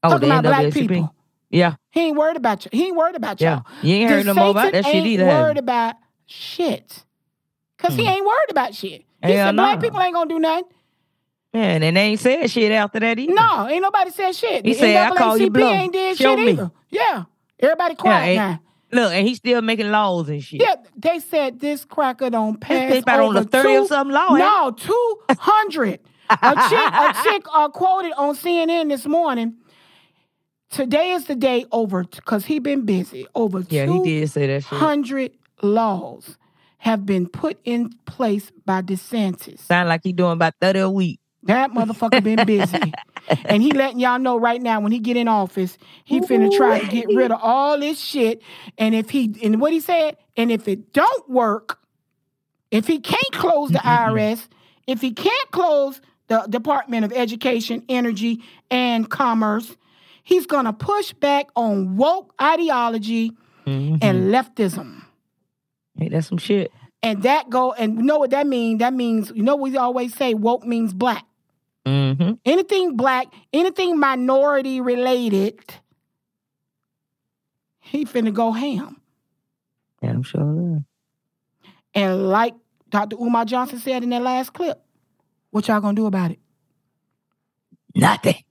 Oh, 0.03 0.11
Talking 0.11 0.29
about 0.31 0.45
black 0.45 0.73
people. 0.73 1.15
Yeah. 1.51 1.75
He 1.91 2.01
ain't 2.09 2.17
worried 2.17 2.37
about 2.37 2.65
you. 2.65 2.71
He 2.73 2.87
ain't 2.87 2.97
worried 2.97 3.17
about 3.17 3.41
Yeah. 3.41 3.55
y'all. 3.55 3.65
You 3.83 3.95
ain't 3.97 4.11
heard 4.11 4.27
no 4.27 4.35
more 4.35 4.51
about 4.51 4.73
that 4.73 4.85
shit 4.85 5.07
either. 5.07 5.27
worried 5.27 5.59
about 5.59 5.95
shit. 6.27 7.05
Cause 7.79 7.95
he 7.95 8.03
Hmm. 8.05 8.09
ain't 8.11 8.25
worried 8.27 8.51
about 8.51 8.75
shit. 8.75 9.05
He 9.25 9.33
Hell 9.33 9.49
said 9.49 9.57
black 9.57 9.81
people 9.81 10.01
ain't 10.01 10.15
gonna 10.15 10.29
do 10.29 10.39
nothing. 10.39 10.65
Man, 11.55 11.83
and 11.83 11.97
they 11.97 12.01
ain't 12.03 12.21
said 12.21 12.51
shit 12.51 12.71
after 12.73 13.01
that 13.01 13.19
either. 13.19 13.33
No, 13.33 13.67
ain't 13.69 13.81
nobody 13.83 14.11
said 14.11 14.35
shit. 14.35 14.65
He 14.67 14.73
The 14.75 14.79
said, 14.79 15.13
"I 15.13 15.17
call 15.17 15.39
you 15.39 15.51
bluff. 15.51 15.73
ain't 15.73 15.93
did 15.93 16.19
Show 16.19 16.37
shit 16.37 16.45
me." 16.45 16.53
either. 16.53 16.71
Yeah. 16.91 17.25
Everybody 17.61 17.95
quiet 17.95 18.27
ain't- 18.29 18.37
now. 18.37 18.61
Look, 18.93 19.13
and 19.13 19.27
he's 19.27 19.39
still 19.39 19.63
making 19.63 19.91
laws 19.91 20.29
and 20.29 20.43
shit. 20.43 20.61
Yeah, 20.63 20.77
they 20.97 21.19
said 21.19 21.59
this 21.61 21.85
cracker 21.85 22.31
don't 22.31 22.61
pass 22.61 22.93
bitch 22.93 23.03
about 23.03 23.21
on 23.21 23.35
the 23.35 23.45
30 23.45 23.69
or 23.69 23.81
two- 23.81 23.87
something 23.89 24.15
law, 24.15 24.35
No, 24.37 24.71
two 24.71 25.19
hundred. 25.39 26.01
a 26.31 26.37
chick, 26.69 26.93
a 26.93 27.17
chick 27.25 27.45
uh, 27.53 27.69
quoted 27.69 28.13
on 28.17 28.37
CNN 28.37 28.89
this 28.89 29.07
morning. 29.07 29.57
Today 30.71 31.13
is 31.13 31.27
the 31.27 31.35
day 31.37 31.65
over 31.73 32.05
because 32.05 32.45
he 32.45 32.59
been 32.59 32.85
busy. 32.85 33.27
Over 33.35 33.65
Yeah, 33.69 33.87
he 33.87 34.03
did 34.03 34.31
say 34.31 34.47
that 34.49 34.65
hundred 34.65 35.33
laws 35.63 36.39
have 36.79 37.07
been 37.07 37.29
put 37.29 37.59
in 37.65 37.91
place 38.05 38.51
by 38.65 38.83
DeSantis. 38.83 39.61
Sound 39.61 39.89
like 39.89 40.03
he 40.05 40.13
doing 40.13 40.33
about 40.33 40.55
30 40.61 40.79
a 40.81 40.91
week. 40.91 41.21
That 41.45 41.71
motherfucker 41.71 42.23
been 42.23 42.45
busy. 42.45 42.93
and 43.45 43.63
he 43.63 43.73
letting 43.73 43.99
y'all 44.01 44.19
know 44.19 44.39
right 44.39 44.61
now 44.61 44.81
when 44.81 44.93
he 44.93 44.99
get 44.99 45.17
in 45.17 45.29
office, 45.29 45.79
he 46.05 46.21
finna 46.21 46.51
try 46.57 46.79
to 46.81 46.87
get 46.87 47.07
rid 47.09 47.31
of 47.31 47.39
all 47.43 47.79
this 47.79 47.99
shit. 48.01 48.43
And 48.79 48.95
if 48.95 49.11
he 49.11 49.35
and 49.43 49.61
what 49.61 49.73
he 49.73 49.81
said, 49.81 50.17
and 50.37 50.51
if 50.51 50.69
it 50.69 50.93
don't 50.93 51.29
work, 51.31 51.79
if 52.71 52.87
he 52.87 52.99
can't 53.01 53.33
close 53.33 53.71
the 53.71 53.79
IRS, 53.79 54.49
if 54.87 55.01
he 55.01 55.13
can't 55.13 55.51
close 55.51 56.01
the 56.29 56.41
Department 56.51 57.05
of 57.05 57.13
Education, 57.13 57.85
Energy, 57.89 58.43
and 58.71 59.09
Commerce, 59.09 59.77
he's 60.23 60.47
gonna 60.47 60.73
push 60.73 61.13
back 61.13 61.47
on 61.57 61.97
woke 61.97 62.35
ideology 62.41 63.33
Mhm. 63.67 63.99
and 64.03 64.33
leftism. 64.33 65.03
Hey, 65.99 66.09
that's 66.09 66.29
some 66.29 66.39
shit? 66.39 66.73
And 67.03 67.23
that 67.23 67.49
go 67.51 67.73
and 67.73 67.97
you 67.97 68.03
know 68.03 68.19
what 68.19 68.31
that 68.31 68.47
means? 68.47 68.81
That 68.81 68.93
means 68.95 69.31
you 69.35 69.43
know 69.43 69.57
we 69.57 69.77
always 69.77 70.15
say 70.15 70.35
woke 70.35 70.65
means 70.67 70.93
black. 70.93 71.25
Mm-hmm. 71.87 72.33
anything 72.45 72.97
black, 72.97 73.29
anything 73.53 73.99
minority 73.99 74.81
related, 74.81 75.61
he 77.79 78.05
finna 78.05 78.35
go 78.35 78.51
ham. 78.51 79.01
Yeah, 80.03 80.11
I'm 80.11 80.23
sure. 80.25 80.41
of 80.41 80.57
that. 80.57 80.85
And 81.95 82.29
like 82.29 82.55
Dr. 82.91 83.17
Umar 83.17 83.45
Johnson 83.45 83.79
said 83.79 84.03
in 84.03 84.11
that 84.11 84.23
last 84.23 84.53
clip, 84.53 84.83
what 85.51 85.69
y'all 85.69 85.81
gonna 85.81 85.95
do 85.95 86.07
about 86.07 86.33
it? 86.33 86.41
Nothing. 87.95 88.43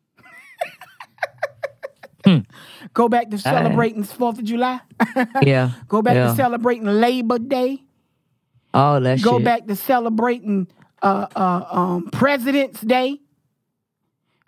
Go 2.93 3.07
back 3.07 3.29
to 3.29 3.37
celebrating 3.37 4.03
Fourth 4.03 4.39
of 4.39 4.45
July. 4.45 4.79
Yeah. 5.43 5.71
Go 5.87 6.01
back 6.01 6.15
yeah. 6.15 6.29
to 6.29 6.35
celebrating 6.35 6.85
Labor 6.85 7.37
Day. 7.37 7.83
All 8.73 8.99
that 9.01 9.21
Go 9.21 9.37
shit. 9.37 9.45
back 9.45 9.67
to 9.67 9.75
celebrating 9.75 10.67
uh, 11.01 11.27
uh, 11.35 11.65
um, 11.69 12.09
President's 12.11 12.81
Day. 12.81 13.19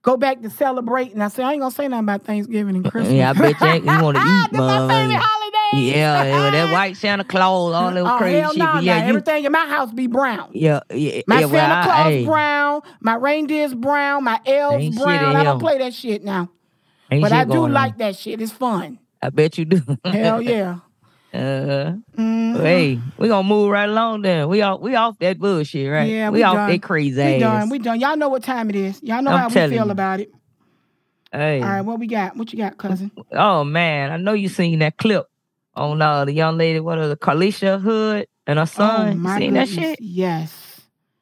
Go 0.07 0.15
back 0.15 0.41
to 0.41 0.49
celebrating. 0.49 1.21
I 1.21 1.27
said 1.27 1.43
I 1.43 1.51
ain't 1.51 1.59
gonna 1.59 1.69
say 1.69 1.85
nothing 1.89 2.05
about 2.05 2.21
Thanksgiving 2.23 2.77
and 2.77 2.89
Christmas. 2.89 3.11
Yeah, 3.11 3.31
I 3.31 3.33
bet 3.33 3.59
you 3.59 3.67
ain't- 3.67 3.83
you 3.83 4.01
wanna 4.01 4.19
eat, 4.19 4.23
ah, 4.23 4.47
That's 4.53 4.57
my 4.57 4.87
man. 4.87 5.09
Yeah, 5.73 6.23
yeah, 6.23 6.49
that 6.51 6.71
white 6.73 6.95
Santa 6.95 7.25
Claus, 7.25 7.73
all 7.73 7.91
that 7.91 7.99
oh, 7.99 8.17
crazy 8.17 8.39
hell 8.39 8.51
shit. 8.51 8.59
no, 8.59 8.73
but 8.75 8.83
yeah, 8.85 8.99
nah, 8.99 9.03
you, 9.03 9.09
everything 9.09 9.43
in 9.43 9.51
my 9.51 9.67
house 9.67 9.91
be 9.91 10.07
brown. 10.07 10.51
yeah, 10.53 10.79
yeah, 10.91 11.23
My 11.27 11.41
yeah. 11.41 11.45
Well, 11.47 11.49
Santa 11.49 11.73
I, 11.73 11.83
Claus 11.83 12.05
hey, 12.05 12.25
brown, 12.25 12.81
my 13.01 13.15
reindeer's 13.15 13.73
brown, 13.73 14.23
my 14.23 14.39
elves 14.45 14.81
Ain't 14.81 14.95
brown. 14.95 15.35
I 15.35 15.43
don't 15.43 15.59
play 15.59 15.77
that 15.79 15.93
shit 15.93 16.23
now. 16.23 16.51
ain't 17.11 17.21
But 17.21 17.33
I 17.33 17.43
do 17.43 17.67
like 17.67 17.93
on. 17.93 17.97
that 17.97 18.15
shit. 18.15 18.39
It's 18.39 18.53
fun. 18.53 18.99
I 19.21 19.29
bet 19.29 19.57
you 19.57 19.65
do. 19.65 19.81
Hell 20.05 20.41
yeah. 20.41 20.77
Uh, 21.33 21.93
Mhm. 22.17 22.61
hey, 22.61 23.01
we 23.17 23.27
gonna 23.27 23.47
move 23.47 23.69
right 23.69 23.89
along 23.89 24.21
then. 24.21 24.47
We 24.49 24.61
off, 24.61 24.79
we 24.81 24.95
off 24.95 25.17
that 25.19 25.37
bullshit, 25.39 25.91
right? 25.91 26.11
Yeah, 26.11 26.29
we, 26.29 26.39
we 26.39 26.43
off 26.43 26.55
done. 26.55 26.69
that 26.71 26.81
crazy 26.81 27.15
We 27.21 27.33
ass. 27.35 27.39
done. 27.41 27.69
We 27.69 27.79
done. 27.79 27.99
Y'all 27.99 28.15
know 28.17 28.29
what 28.29 28.43
time 28.43 28.69
it 28.69 28.75
is. 28.75 29.01
Y'all 29.03 29.21
know 29.21 29.31
I'm 29.31 29.39
how 29.39 29.47
we 29.49 29.53
feel 29.69 29.85
you. 29.85 29.91
about 29.91 30.19
it. 30.21 30.31
hey, 31.31 31.61
All 31.61 31.67
right, 31.69 31.81
what 31.81 31.99
we 31.99 32.07
got? 32.07 32.37
What 32.37 32.51
you 32.53 32.57
got, 32.59 32.77
cousin? 32.77 33.11
oh 33.33 33.63
man, 33.63 34.11
I 34.11 34.17
know 34.17 34.33
you 34.33 34.47
seen 34.49 34.79
that 34.79 34.97
clip 34.97 35.25
on 35.75 36.01
uh 36.01 36.25
the 36.25 36.33
young 36.33 36.57
lady, 36.57 36.79
what 36.79 36.97
is 36.97 37.11
it, 37.11 37.19
Carlisha 37.19 37.79
Hood 37.79 38.27
and 38.47 38.57
her 38.59 38.65
son. 38.65 39.07
oh 39.09 39.11
You 39.13 39.19
my 39.19 39.37
seen 39.37 39.53
that 39.55 39.67
shit? 39.67 39.99
Yes. 40.01 40.66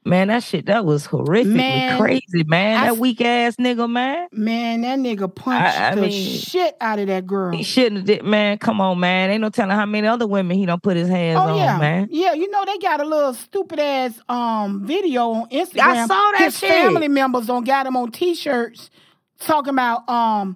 Man, 0.07 0.27
that 0.27 0.43
shit 0.43 0.67
that 0.67 0.85
was 0.85 1.07
horrifically 1.07 1.55
Man, 1.55 1.97
crazy, 1.99 2.43
man. 2.45 2.77
I 2.77 2.85
that 2.85 2.97
weak 2.97 3.21
ass 3.21 3.55
nigga, 3.55 3.89
man. 3.89 4.27
Man, 4.31 4.81
that 4.81 4.99
nigga 4.99 5.33
punched 5.33 5.79
I 5.79 5.95
the 5.95 6.01
mean, 6.01 6.11
shit 6.11 6.77
out 6.79 6.99
of 6.99 7.07
that 7.07 7.25
girl. 7.25 7.57
He 7.57 7.63
shouldn't 7.63 7.97
have 7.97 8.05
did, 8.05 8.23
man. 8.23 8.59
Come 8.59 8.79
on, 8.81 8.99
man. 8.99 9.31
Ain't 9.31 9.41
no 9.41 9.49
telling 9.49 9.75
how 9.75 9.87
many 9.87 10.07
other 10.07 10.27
women 10.27 10.57
he 10.57 10.67
don't 10.67 10.83
put 10.83 10.95
his 10.95 11.09
hands 11.09 11.39
Oh 11.43 11.49
on, 11.53 11.57
yeah, 11.57 11.79
man. 11.79 12.07
yeah. 12.11 12.33
You 12.33 12.51
know 12.51 12.63
they 12.65 12.77
got 12.77 13.01
a 13.01 13.05
little 13.05 13.33
stupid 13.33 13.79
ass 13.79 14.19
um 14.29 14.85
video 14.85 15.31
on 15.31 15.49
Instagram. 15.49 15.81
I 15.81 16.05
saw 16.05 16.31
that 16.33 16.41
His 16.45 16.59
shit. 16.59 16.69
family 16.69 17.07
members 17.07 17.47
don't 17.47 17.65
got 17.65 17.87
him 17.87 17.97
on 17.97 18.11
T-shirts 18.11 18.91
talking 19.39 19.73
about 19.73 20.07
um 20.07 20.55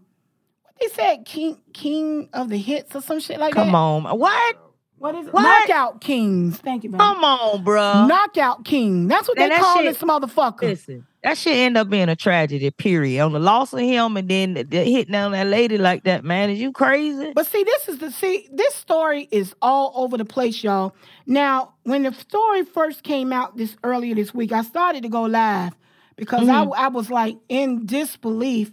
what 0.61 0.75
they 0.79 0.87
said 0.89 1.25
King 1.25 1.59
King 1.73 2.29
of 2.33 2.49
the 2.49 2.57
Hits 2.57 2.95
or 2.95 3.01
some 3.01 3.19
shit 3.19 3.39
like 3.39 3.53
Come 3.55 3.67
that. 3.67 3.71
Come 3.71 3.75
on, 3.75 4.19
what? 4.19 4.57
What 4.99 5.15
is 5.15 5.27
it? 5.27 5.33
What? 5.33 5.67
Knockout 5.69 6.01
Kings. 6.01 6.57
Thank 6.57 6.83
you, 6.83 6.89
baby. 6.89 6.99
Come 6.99 7.23
on, 7.23 7.63
bro. 7.63 8.05
Knockout 8.07 8.65
King. 8.65 9.07
That's 9.07 9.27
what 9.27 9.37
Man, 9.37 9.49
they 9.49 9.55
that 9.55 9.61
call 9.61 9.77
shit- 9.77 9.85
this 9.85 10.01
motherfucker. 10.03 10.61
Listen, 10.61 11.07
that 11.23 11.37
shit 11.37 11.55
end 11.55 11.77
up 11.77 11.89
being 11.89 12.09
a 12.09 12.15
tragedy. 12.15 12.69
Period. 12.71 13.23
On 13.23 13.31
the 13.31 13.39
loss 13.39 13.73
of 13.73 13.79
him, 13.79 14.17
and 14.17 14.27
then 14.29 14.53
the, 14.55 14.63
the 14.63 14.83
hitting 14.83 15.15
on 15.15 15.31
that 15.31 15.47
lady 15.47 15.77
like 15.77 16.03
that. 16.03 16.23
Man, 16.23 16.49
is 16.49 16.59
you 16.59 16.71
crazy? 16.71 17.31
But 17.33 17.47
see, 17.47 17.63
this 17.63 17.87
is 17.89 17.97
the 17.99 18.11
see, 18.11 18.47
this 18.51 18.75
story 18.75 19.27
is 19.31 19.53
all 19.61 19.91
over 19.95 20.17
the 20.17 20.25
place, 20.25 20.63
y'all. 20.63 20.93
Now, 21.25 21.73
when 21.83 22.03
the 22.03 22.13
story 22.13 22.63
first 22.65 23.03
came 23.03 23.31
out 23.33 23.55
this 23.57 23.75
earlier 23.83 24.15
this 24.15 24.33
week, 24.33 24.51
I 24.51 24.61
started 24.63 25.03
to 25.03 25.09
go 25.09 25.23
live 25.23 25.75
because 26.17 26.41
Mhm. 26.47 26.73
I, 26.75 26.85
I 26.85 26.87
was 26.89 27.09
like 27.09 27.37
in 27.47 27.85
disbelief 27.85 28.71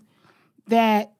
that 0.68 1.12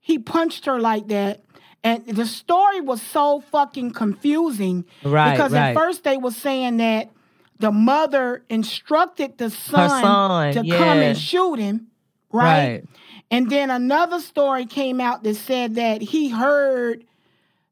he 0.00 0.18
punched 0.18 0.66
her 0.66 0.78
like 0.80 1.08
that. 1.08 1.42
And 1.84 2.06
the 2.06 2.26
story 2.26 2.80
was 2.80 3.02
so 3.02 3.40
fucking 3.50 3.90
confusing. 3.90 4.84
Right, 5.04 5.32
Because 5.32 5.52
right. 5.52 5.70
at 5.70 5.74
first 5.74 6.04
they 6.04 6.16
were 6.16 6.30
saying 6.30 6.76
that 6.76 7.10
the 7.58 7.72
mother 7.72 8.44
instructed 8.48 9.38
the 9.38 9.50
son, 9.50 10.02
son, 10.02 10.52
to 10.54 10.60
come 10.76 10.98
and 10.98 11.18
shoot 11.18 11.56
him, 11.58 11.88
right? 12.32 12.44
Right. 12.74 12.84
And 13.30 13.50
then 13.50 13.70
another 13.70 14.20
story 14.20 14.66
came 14.66 15.00
out 15.00 15.22
that 15.24 15.34
said 15.36 15.74
that 15.76 16.02
he 16.02 16.28
heard 16.28 17.04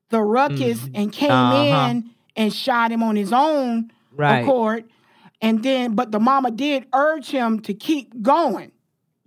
the 0.08 0.22
ruckus 0.22 0.88
and 0.94 1.12
came 1.12 1.30
Uh-huh. 1.30 1.88
in 1.90 2.10
and 2.36 2.52
shot 2.52 2.90
him 2.90 3.02
on 3.02 3.14
his 3.16 3.32
own 3.32 3.92
Right. 4.16 4.40
accord. 4.42 4.84
And 5.42 5.62
then, 5.62 5.94
but 5.94 6.10
the 6.12 6.20
mama 6.20 6.50
did 6.50 6.86
urge 6.92 7.30
him 7.30 7.60
to 7.60 7.74
keep 7.74 8.22
going, 8.22 8.72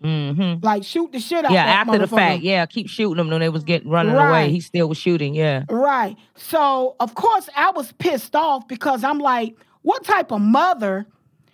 Mm-hmm. 0.03 0.65
like 0.65 0.83
shoot 0.83 1.11
the 1.11 1.19
shit 1.19 1.45
out. 1.45 1.51
Yeah, 1.51 1.65
after 1.65 1.97
the 1.97 2.07
fact, 2.07 2.43
yeah, 2.43 2.65
keep 2.65 2.89
shooting 2.89 3.17
them 3.17 3.29
when 3.29 3.39
they 3.39 3.49
was 3.49 3.63
getting 3.63 3.89
running 3.89 4.13
Right. 4.13 4.27
away. 4.45 4.51
He 4.51 4.59
still 4.59 4.89
was 4.89 4.97
shooting. 4.97 5.33
Yeah, 5.33 5.63
Right. 5.69 6.17
So 6.35 6.95
of 6.99 7.15
course 7.15 7.49
I 7.55 7.71
was 7.71 7.91
pissed 7.93 8.35
off 8.35 8.67
because 8.67 9.03
I'm 9.03 9.19
like, 9.19 9.55
what 9.81 10.03
type 10.03 10.31
of 10.31 10.41
mother 10.41 11.05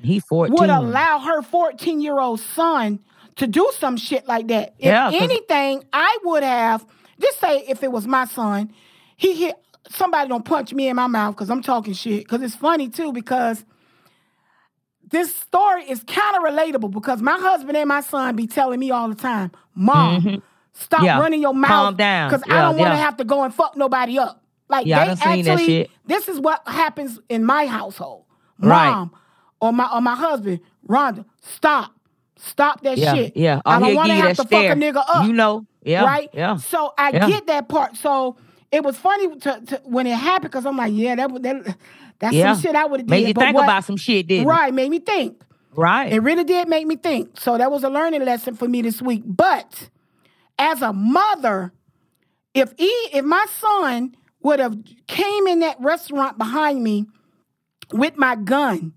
he 0.02 0.20
fourteen. 0.20 0.56
would 0.56 0.70
allow 0.70 1.20
her 1.20 1.42
14 1.42 2.02
year 2.02 2.20
old 2.20 2.40
son 2.40 3.00
to 3.36 3.48
do 3.48 3.70
some 3.78 3.98
shit 3.98 4.28
like 4.28 4.48
that. 4.48 4.74
If 4.80 4.86
Yeah, 4.86 5.12
anything, 5.14 5.84
I 5.94 6.18
would 6.24 6.44
have 6.44 6.86
just 7.22 7.40
say 7.40 7.64
if 7.68 7.84
it 7.84 7.92
was 7.92 8.08
my 8.08 8.26
son, 8.26 8.74
he 9.18 9.34
hit 9.34 9.56
somebody 9.90 10.28
don't 10.30 10.46
punch 10.46 10.74
me 10.74 10.88
in 10.88 10.96
my 10.96 11.08
mouth 11.08 11.36
because 11.36 11.50
I'm 11.50 11.62
talking 11.62 11.94
shit. 11.94 12.24
Because 12.24 12.42
it's 12.42 12.56
funny 12.56 12.90
too, 12.90 13.12
because 13.12 13.64
this 15.12 15.34
story 15.36 15.84
is 15.90 16.04
kind 16.04 16.36
of 16.38 16.44
relatable 16.44 16.92
because 16.92 17.22
my 17.22 17.38
husband 17.38 17.78
and 17.78 17.88
my 17.88 18.02
son 18.02 18.36
be 18.36 18.48
telling 18.48 18.80
me 18.80 18.92
all 18.92 19.10
the 19.10 19.16
time, 19.16 19.52
Mom, 19.76 20.22
Mhm. 20.22 20.42
stop 20.74 21.02
Yeah. 21.04 21.20
running 21.20 21.42
your 21.42 21.54
mouth. 21.54 21.70
Calm 21.70 21.96
down. 21.96 22.30
Because 22.30 22.44
I 22.50 22.62
don't 22.62 22.78
want 22.78 22.92
to 22.92 22.98
yeah. 22.98 23.06
have 23.06 23.18
to 23.18 23.24
go 23.24 23.44
and 23.44 23.54
fuck 23.54 23.76
nobody 23.76 24.20
up. 24.20 24.44
Like 24.70 24.86
Yeah, 24.86 25.00
they 25.00 25.06
done 25.08 25.18
seen 25.18 25.46
that 25.46 25.52
actually, 25.60 25.90
this 26.06 26.28
is 26.28 26.40
what 26.40 26.62
happens 26.68 27.20
in 27.30 27.44
my 27.44 27.66
household. 27.66 28.26
Right. 28.60 28.90
Mom 28.92 29.12
or 29.62 29.74
my 29.74 29.90
or 29.94 30.02
my 30.02 30.16
husband, 30.16 30.60
Rhonda, 30.88 31.26
stop. 31.42 31.92
Stop 32.38 32.82
that 32.84 32.98
yeah, 32.98 33.14
shit. 33.16 33.36
yeah. 33.36 33.62
I 33.66 33.80
don't 33.80 33.96
want 33.96 34.10
to 34.10 34.16
have 34.16 34.38
to 34.38 34.44
fuck 34.44 34.64
a 34.64 34.74
nigga 34.76 35.04
up. 35.08 35.26
You 35.26 35.34
know, 35.34 35.66
yeah, 35.84 36.06
right? 36.06 36.30
yeah. 36.34 36.56
So 36.58 36.94
I 36.98 37.10
Yeah. 37.12 37.28
get 37.28 37.48
that 37.48 37.68
part. 37.68 37.98
So 37.98 38.38
it 38.72 38.84
was 38.84 38.96
funny 38.98 39.36
to, 39.40 39.62
to 39.68 39.82
when 39.84 40.08
it 40.08 40.16
happened 40.16 40.52
because 40.52 40.66
I'm 40.66 40.78
like, 40.78 40.94
yeah, 40.96 41.16
that 41.16 41.42
that, 41.44 41.76
that's 42.20 42.36
Yeah. 42.36 42.54
some 42.54 42.62
shit 42.62 42.76
I 42.76 42.86
would 42.86 43.02
have 43.02 43.10
Made 43.10 43.22
did. 43.22 43.28
you 43.30 43.34
but 43.34 43.42
think 43.42 43.56
what- 43.56 43.64
about 43.66 43.84
some 43.86 43.98
shit, 43.98 44.28
didn't? 44.28 44.48
Right, 44.48 44.74
made 44.74 44.90
me 44.90 45.00
think. 45.00 45.42
Right. 45.76 46.12
It 46.12 46.20
really 46.22 46.44
did 46.44 46.68
make 46.68 46.86
me 46.88 46.96
think. 46.96 47.40
So 47.40 47.58
that 47.58 47.72
was 47.72 47.84
a 47.84 47.90
learning 47.90 48.26
lesson 48.26 48.56
for 48.56 48.68
me 48.68 48.82
this 48.82 49.02
week. 49.02 49.24
But 49.26 49.90
as 50.58 50.82
a 50.82 50.92
mother, 50.92 51.72
if 52.54 52.74
he, 52.78 52.88
if 53.14 53.24
my 53.24 53.46
son 53.60 54.16
would 54.42 54.60
have 54.60 54.76
came 55.08 55.48
in 55.48 55.60
that 55.60 55.78
restaurant 55.80 56.38
behind 56.38 56.84
me 56.84 57.06
with 57.94 58.18
my 58.18 58.36
gun, 58.36 58.94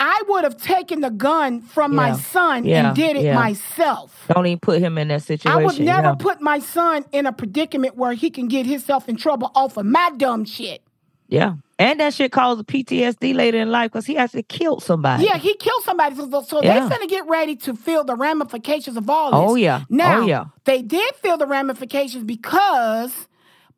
I 0.00 0.22
would 0.28 0.44
have 0.44 0.56
taken 0.56 1.00
the 1.00 1.10
gun 1.10 1.60
from 1.60 1.94
my 1.94 2.12
son 2.12 2.64
Yeah, 2.64 2.88
and 2.88 2.96
did 2.96 3.16
it 3.16 3.24
yeah. 3.24 3.34
myself. 3.34 4.24
Don't 4.32 4.46
even 4.46 4.60
put 4.60 4.80
him 4.80 4.96
in 4.96 5.08
that 5.08 5.22
situation. 5.22 5.60
I 5.60 5.64
would 5.64 5.80
never 5.80 6.08
yeah. 6.08 6.14
put 6.14 6.40
my 6.40 6.60
son 6.60 7.04
in 7.10 7.26
a 7.26 7.32
predicament 7.32 7.96
where 7.96 8.12
he 8.12 8.30
can 8.30 8.46
get 8.46 8.64
himself 8.64 9.08
in 9.08 9.16
trouble 9.16 9.50
off 9.56 9.76
of 9.76 9.86
my 9.86 10.10
dumb 10.16 10.44
shit. 10.44 10.82
Yeah, 11.28 11.54
and 11.78 12.00
that 12.00 12.14
shit 12.14 12.32
causes 12.32 12.64
PTSD 12.64 13.34
later 13.34 13.58
in 13.58 13.70
life 13.70 13.92
because 13.92 14.06
he 14.06 14.16
actually 14.16 14.44
killed 14.44 14.82
somebody. 14.82 15.24
Yeah, 15.24 15.36
he 15.36 15.54
killed 15.56 15.82
somebody. 15.84 16.16
So, 16.16 16.42
so 16.42 16.62
Yeah. 16.62 16.88
they 16.88 16.94
finna 16.96 17.08
get 17.08 17.26
ready 17.28 17.54
to 17.56 17.74
feel 17.74 18.02
the 18.02 18.16
ramifications 18.16 18.96
of 18.96 19.08
all 19.10 19.34
oh, 19.34 19.40
this. 19.42 19.50
Oh, 19.50 19.54
yeah. 19.56 19.84
Now, 19.90 20.20
Oh, 20.22 20.26
yeah. 20.26 20.44
they 20.64 20.80
did 20.80 21.14
feel 21.16 21.36
the 21.36 21.46
ramifications 21.46 22.24
because 22.24 23.28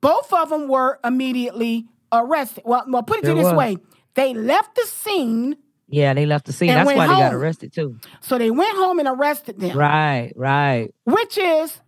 both 0.01 0.33
of 0.33 0.49
them 0.51 0.69
were 0.69 1.01
immediately 1.05 1.87
arrested. 2.13 2.63
Well, 2.65 2.85
well 2.87 3.03
put 3.03 3.19
it 3.19 3.25
Sure 3.27 3.35
this 3.35 3.45
was. 3.47 3.55
way. 3.55 3.77
They 4.15 4.33
left 4.33 4.77
the 4.77 4.87
scene, 4.87 5.57
Yeah, 5.89 6.15
they 6.15 6.27
left 6.27 6.47
the 6.47 6.53
scene. 6.53 6.69
That's 6.69 6.87
why 6.87 7.07
they 7.09 7.13
got 7.13 7.35
arrested 7.35 7.73
too. 7.73 7.97
so 8.21 8.39
they 8.39 8.51
went 8.53 8.77
home 8.77 9.01
and 9.01 9.09
arrested 9.09 9.59
them, 9.59 9.77
Right, 9.77 10.33
right. 10.37 10.95
which 11.05 11.37
is 11.37 11.81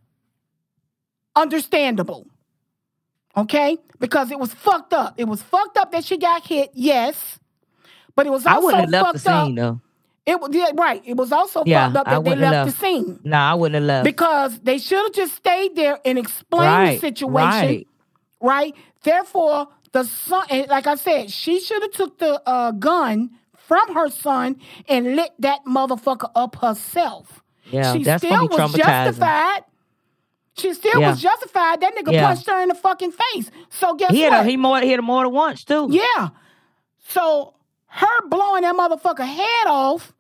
understandable. 1.37 2.27
Okay? 3.37 3.79
Because 3.99 4.31
it 4.31 4.39
was 4.39 4.53
fucked 4.55 4.93
up. 4.93 5.15
It 5.17 5.25
was 5.27 5.43
fucked 5.43 5.77
up 5.79 5.93
that 5.93 6.05
she 6.05 6.17
got 6.19 6.47
hit, 6.47 6.71
yes. 6.75 7.39
But 8.15 8.27
it 8.27 8.31
was 8.31 8.45
I 8.45 8.55
also 8.57 8.67
wouldn't 8.67 8.83
have 8.83 8.91
left 8.91 9.13
the 9.15 9.19
fucked 9.21 9.49
up. 9.51 9.55
though. 9.57 9.81
It 10.25 10.41
was 10.41 10.51
yeah, 10.55 10.71
right. 10.75 11.03
It 11.05 11.17
was 11.17 11.33
also 11.33 11.65
Yeah, 11.67 11.87
fucked 11.93 11.97
up 11.97 12.07
that 12.07 12.25
they 12.25 12.37
left, 12.37 12.53
left. 12.53 12.71
the 12.79 12.87
scene. 12.87 13.21
Nah, 13.25 13.53
I 13.53 13.55
wouldn't 13.55 13.75
have 13.75 13.85
left. 13.85 14.05
Because 14.05 14.61
they 14.61 14.79
should 14.79 15.03
have 15.03 15.13
just 15.13 15.35
stayed 15.35 15.75
there 15.75 15.99
and 16.05 16.19
explained 16.19 16.65
Right, 16.67 16.95
the 16.95 17.01
situation. 17.01 17.49
right. 17.69 17.89
Right. 18.41 18.75
Therefore, 19.03 19.69
the 19.93 20.05
son, 20.05 20.45
like 20.69 20.87
I 20.87 20.95
said, 20.97 21.31
she 21.31 21.59
should 21.61 21.83
have 21.83 21.93
took 21.93 22.19
the 22.19 22.41
uh, 22.47 22.73
gun 22.73 23.31
from 23.57 23.95
her 23.95 24.11
son 24.11 24.57
and 24.89 25.17
lit 25.17 25.31
that 25.39 25.61
motherfucker 25.67 26.31
up 26.35 26.57
herself. 26.57 27.43
Yeah, 27.71 27.93
she 27.95 28.03
that's 28.05 28.23
still 28.25 28.49
was 28.49 28.75
justified. 28.75 29.63
She 30.63 30.73
still 30.75 31.01
Yeah. 31.01 31.11
was 31.11 31.21
justified. 31.21 31.81
That 31.81 31.95
nigga 31.97 32.13
Yeah. 32.13 32.27
punched 32.29 32.49
her 32.49 32.61
in 32.63 32.69
the 32.69 32.75
fucking 32.75 33.13
face. 33.13 33.51
So 33.71 33.95
guess 33.95 34.13
He 34.13 34.23
what? 34.23 34.33
a, 34.33 34.45
he 34.45 34.57
more 34.57 34.79
hit 34.81 34.97
her 34.97 35.03
more 35.03 35.25
than 35.25 35.33
once 35.33 35.65
too. 35.65 35.89
Yeah. 35.91 36.29
So 37.09 37.55
her 37.87 38.29
blowing 38.29 38.63
that 38.63 38.75
motherfucker 38.77 39.27
head 39.27 39.67
off 39.67 40.13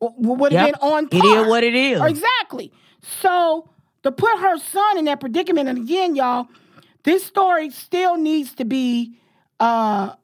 would 0.00 0.52
have 0.52 0.66
Yep. 0.68 0.80
been 0.80 0.88
on 0.90 1.04
It 1.10 1.10
par. 1.20 1.42
is 1.42 1.48
what 1.48 1.64
it 1.64 1.74
is. 1.74 2.00
Exactly. 2.00 2.72
So 3.20 3.68
to 4.02 4.12
put 4.12 4.38
her 4.38 4.58
son 4.58 4.98
in 4.98 5.04
that 5.06 5.20
predicament, 5.20 5.68
and 5.68 5.78
again, 5.78 6.16
y'all, 6.16 6.46
this 7.04 7.24
story 7.24 7.70
still 7.70 8.16
needs 8.16 8.54
to 8.54 8.64
be 8.64 9.14
uh, 9.60 10.14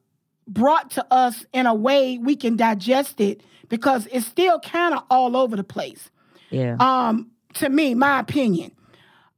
brought 0.47 0.91
to 0.91 1.05
us 1.13 1.45
in 1.53 1.65
a 1.65 1.73
way 1.73 2.17
we 2.17 2.35
can 2.35 2.55
digest 2.57 3.21
it 3.21 3.41
because 3.69 4.07
it's 4.11 4.25
still 4.25 4.59
kind 4.59 4.93
of 4.95 5.03
all 5.09 5.37
over 5.37 5.55
the 5.55 5.63
place 5.63 6.09
Yeah. 6.49 6.75
um, 6.79 7.27
to 7.59 7.69
me, 7.69 7.93
my 7.95 8.19
opinion. 8.19 8.71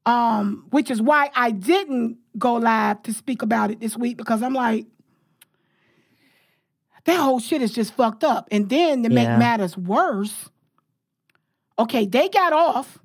Um, 0.05 0.65
which 0.71 0.89
is 0.89 0.99
why 0.99 1.29
I 1.35 1.51
didn't 1.51 2.17
go 2.37 2.55
live 2.55 3.03
to 3.03 3.13
speak 3.13 3.43
about 3.43 3.69
it 3.69 3.79
this 3.79 3.95
week 3.95 4.17
because 4.17 4.41
I'm 4.41 4.53
like, 4.55 4.87
that 7.05 7.19
whole 7.19 7.39
shit 7.39 7.61
is 7.61 7.71
just 7.71 7.93
fucked 7.93 8.23
up. 8.23 8.47
And 8.51 8.67
then 8.69 9.03
to 9.03 9.09
make 9.09 9.27
matters 9.37 9.77
worse, 9.77 10.49
okay, 11.77 12.05
they 12.07 12.29
got 12.29 12.51
off. 12.53 12.97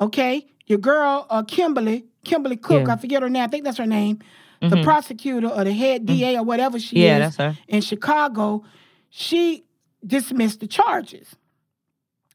Okay, 0.00 0.46
your 0.66 0.78
girl 0.78 1.26
uh, 1.28 1.42
Kimberly 1.42 2.06
Kimberly 2.24 2.56
Cook, 2.56 2.86
Yeah. 2.86 2.94
I 2.94 2.96
forget 2.96 3.22
her 3.22 3.28
name. 3.28 3.42
I 3.42 3.46
think 3.48 3.64
that's 3.64 3.78
her 3.78 3.86
name. 3.86 4.20
The 4.60 4.76
Mhm. 4.76 4.82
prosecutor 4.84 5.48
or 5.48 5.64
the 5.64 5.72
head 5.72 6.06
DA 6.06 6.36
or 6.38 6.42
whatever 6.42 6.78
she 6.78 7.04
Yeah, 7.04 7.16
is 7.28 7.36
that's 7.36 7.56
her. 7.56 7.62
in 7.68 7.80
Chicago, 7.80 8.64
she 9.10 9.64
dismissed 10.06 10.60
the 10.60 10.66
charges. 10.66 11.36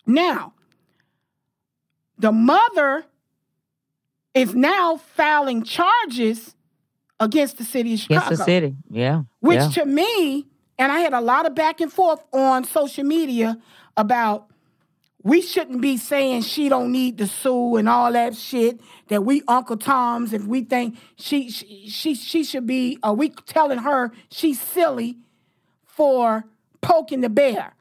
Now, 0.05 0.52
the 2.23 2.31
mother 2.31 3.03
is 4.33 4.55
now 4.55 4.95
filing 4.95 5.61
charges 5.61 6.55
against 7.19 7.57
the 7.57 7.65
city 7.65 7.95
of 7.95 7.99
Chicago. 7.99 8.27
Against 8.27 8.39
the 8.39 8.45
city. 8.45 8.75
Yeah. 8.89 9.23
Which 9.41 9.59
yeah. 9.59 9.69
to 9.71 9.85
me, 9.85 10.47
and 10.79 10.89
I 10.89 10.99
had 10.99 11.11
a 11.11 11.19
lot 11.19 11.45
of 11.45 11.53
back 11.53 11.81
and 11.81 11.91
forth 11.91 12.23
on 12.31 12.63
social 12.63 13.03
media 13.03 13.57
about 13.97 14.47
we 15.21 15.41
shouldn't 15.41 15.81
be 15.81 15.97
saying 15.97 16.43
she 16.43 16.69
don't 16.69 16.93
need 16.93 17.17
to 17.17 17.27
sue 17.27 17.75
and 17.75 17.89
all 17.89 18.13
that 18.13 18.37
shit. 18.37 18.79
That 19.09 19.25
we 19.25 19.41
Uncle 19.45 19.75
Toms 19.75 20.31
if 20.31 20.45
we 20.45 20.63
think 20.63 20.97
she 21.17 21.51
she 21.51 21.89
she, 21.89 22.15
she 22.15 22.45
should 22.45 22.65
be. 22.65 22.99
Are 23.03 23.13
we 23.13 23.31
telling 23.31 23.79
her 23.79 24.13
she's 24.29 24.61
silly 24.61 25.17
for 25.85 26.45
poking 26.79 27.19
the 27.19 27.29
bear? 27.29 27.75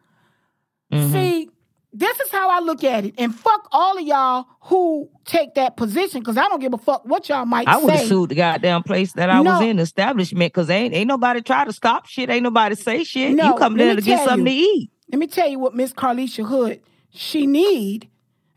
Mm-hmm. 0.93 1.13
See, 1.13 1.51
this 1.93 2.19
is 2.21 2.31
how 2.31 2.51
I 2.51 2.61
look 2.61 2.85
at 2.85 3.05
it, 3.05 3.15
and 3.19 3.35
fuck 3.35 3.69
all 3.71 3.99
of 3.99 4.05
y'all 4.05 4.47
who 4.63 5.11
take 5.25 5.55
that 5.57 5.77
position 5.77 6.21
because 6.21 6.37
I 6.37 6.49
don't 6.49 6.61
give 6.61 6.73
a 6.73 6.79
fuck 6.79 7.05
what 7.05 7.29
y'all 7.29 7.45
might 7.45 7.69
I 7.69 7.77
would 7.77 7.93
say. 7.93 7.99
have 7.99 8.09
sued 8.09 8.31
the 8.31 8.35
goddamn 8.35 8.83
place 8.83 9.13
that 9.13 9.29
I 9.29 9.41
was 9.41 9.61
in, 9.63 9.79
establishment, 9.79 10.53
because 10.53 10.71
ain't 10.71 10.95
ain't 10.95 11.09
nobody 11.09 11.43
try 11.43 11.65
to 11.65 11.73
stop 11.73 12.07
shit. 12.07 12.31
Ain't 12.31 12.43
nobody 12.43 12.75
say 12.77 13.05
shit. 13.05 13.35
No, 13.35 13.49
you 13.49 13.55
come 13.57 13.77
there 13.77 13.95
to 13.95 14.01
get 14.01 14.25
something 14.25 14.47
you. 14.47 14.53
to 14.53 14.71
eat. 14.81 14.91
Let 15.11 15.19
me 15.19 15.27
tell 15.27 15.49
you 15.49 15.59
what 15.59 15.75
Miss 15.75 15.93
Carlisha 15.93 16.47
Hood 16.47 16.81
she 17.11 17.47
need 17.47 18.09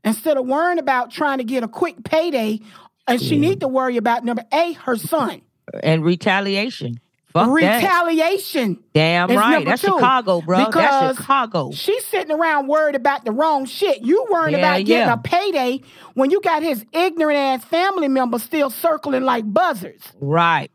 instead 0.06 0.38
of 0.38 0.46
worrying 0.46 0.80
about 0.80 1.12
trying 1.12 1.40
to 1.40 1.44
get 1.44 1.64
a 1.64 1.68
quick 1.68 2.04
payday, 2.06 2.62
and 3.08 3.22
she 3.22 3.38
need 3.38 3.60
to 3.60 3.68
worry 3.68 3.98
about 3.98 4.24
number 4.24 4.44
A, 4.54 4.74
her 4.74 4.96
son. 4.96 5.42
And 5.84 6.06
retaliation. 6.06 7.00
Fuck 7.36 7.60
that. 7.60 7.84
Retaliation. 7.84 8.82
Damn 8.94 9.30
is 9.30 9.36
right. 9.36 9.66
That's 9.66 9.82
two. 9.82 9.88
Chicago, 9.88 10.40
bro. 10.42 10.72
That's 10.72 11.18
Chicago. 11.18 11.72
She's 11.72 12.06
sitting 12.06 12.32
around 12.34 12.68
worried 12.68 12.96
about 12.96 13.26
the 13.26 13.32
wrong 13.34 13.66
shit. 13.66 14.02
You 14.04 14.26
worried 14.32 14.54
Yeah, 14.54 14.60
about 14.60 14.86
getting 14.86 15.08
yeah. 15.08 15.14
a 15.14 15.18
payday 15.18 15.82
when 16.14 16.32
you 16.32 16.40
got 16.40 16.64
his 16.64 16.86
ignorant 16.94 17.38
ass 17.38 17.66
family 17.66 18.08
members 18.08 18.42
still 18.42 18.70
circling 18.70 19.24
like 19.24 19.52
buzzards. 19.54 20.14
Right. 20.22 20.72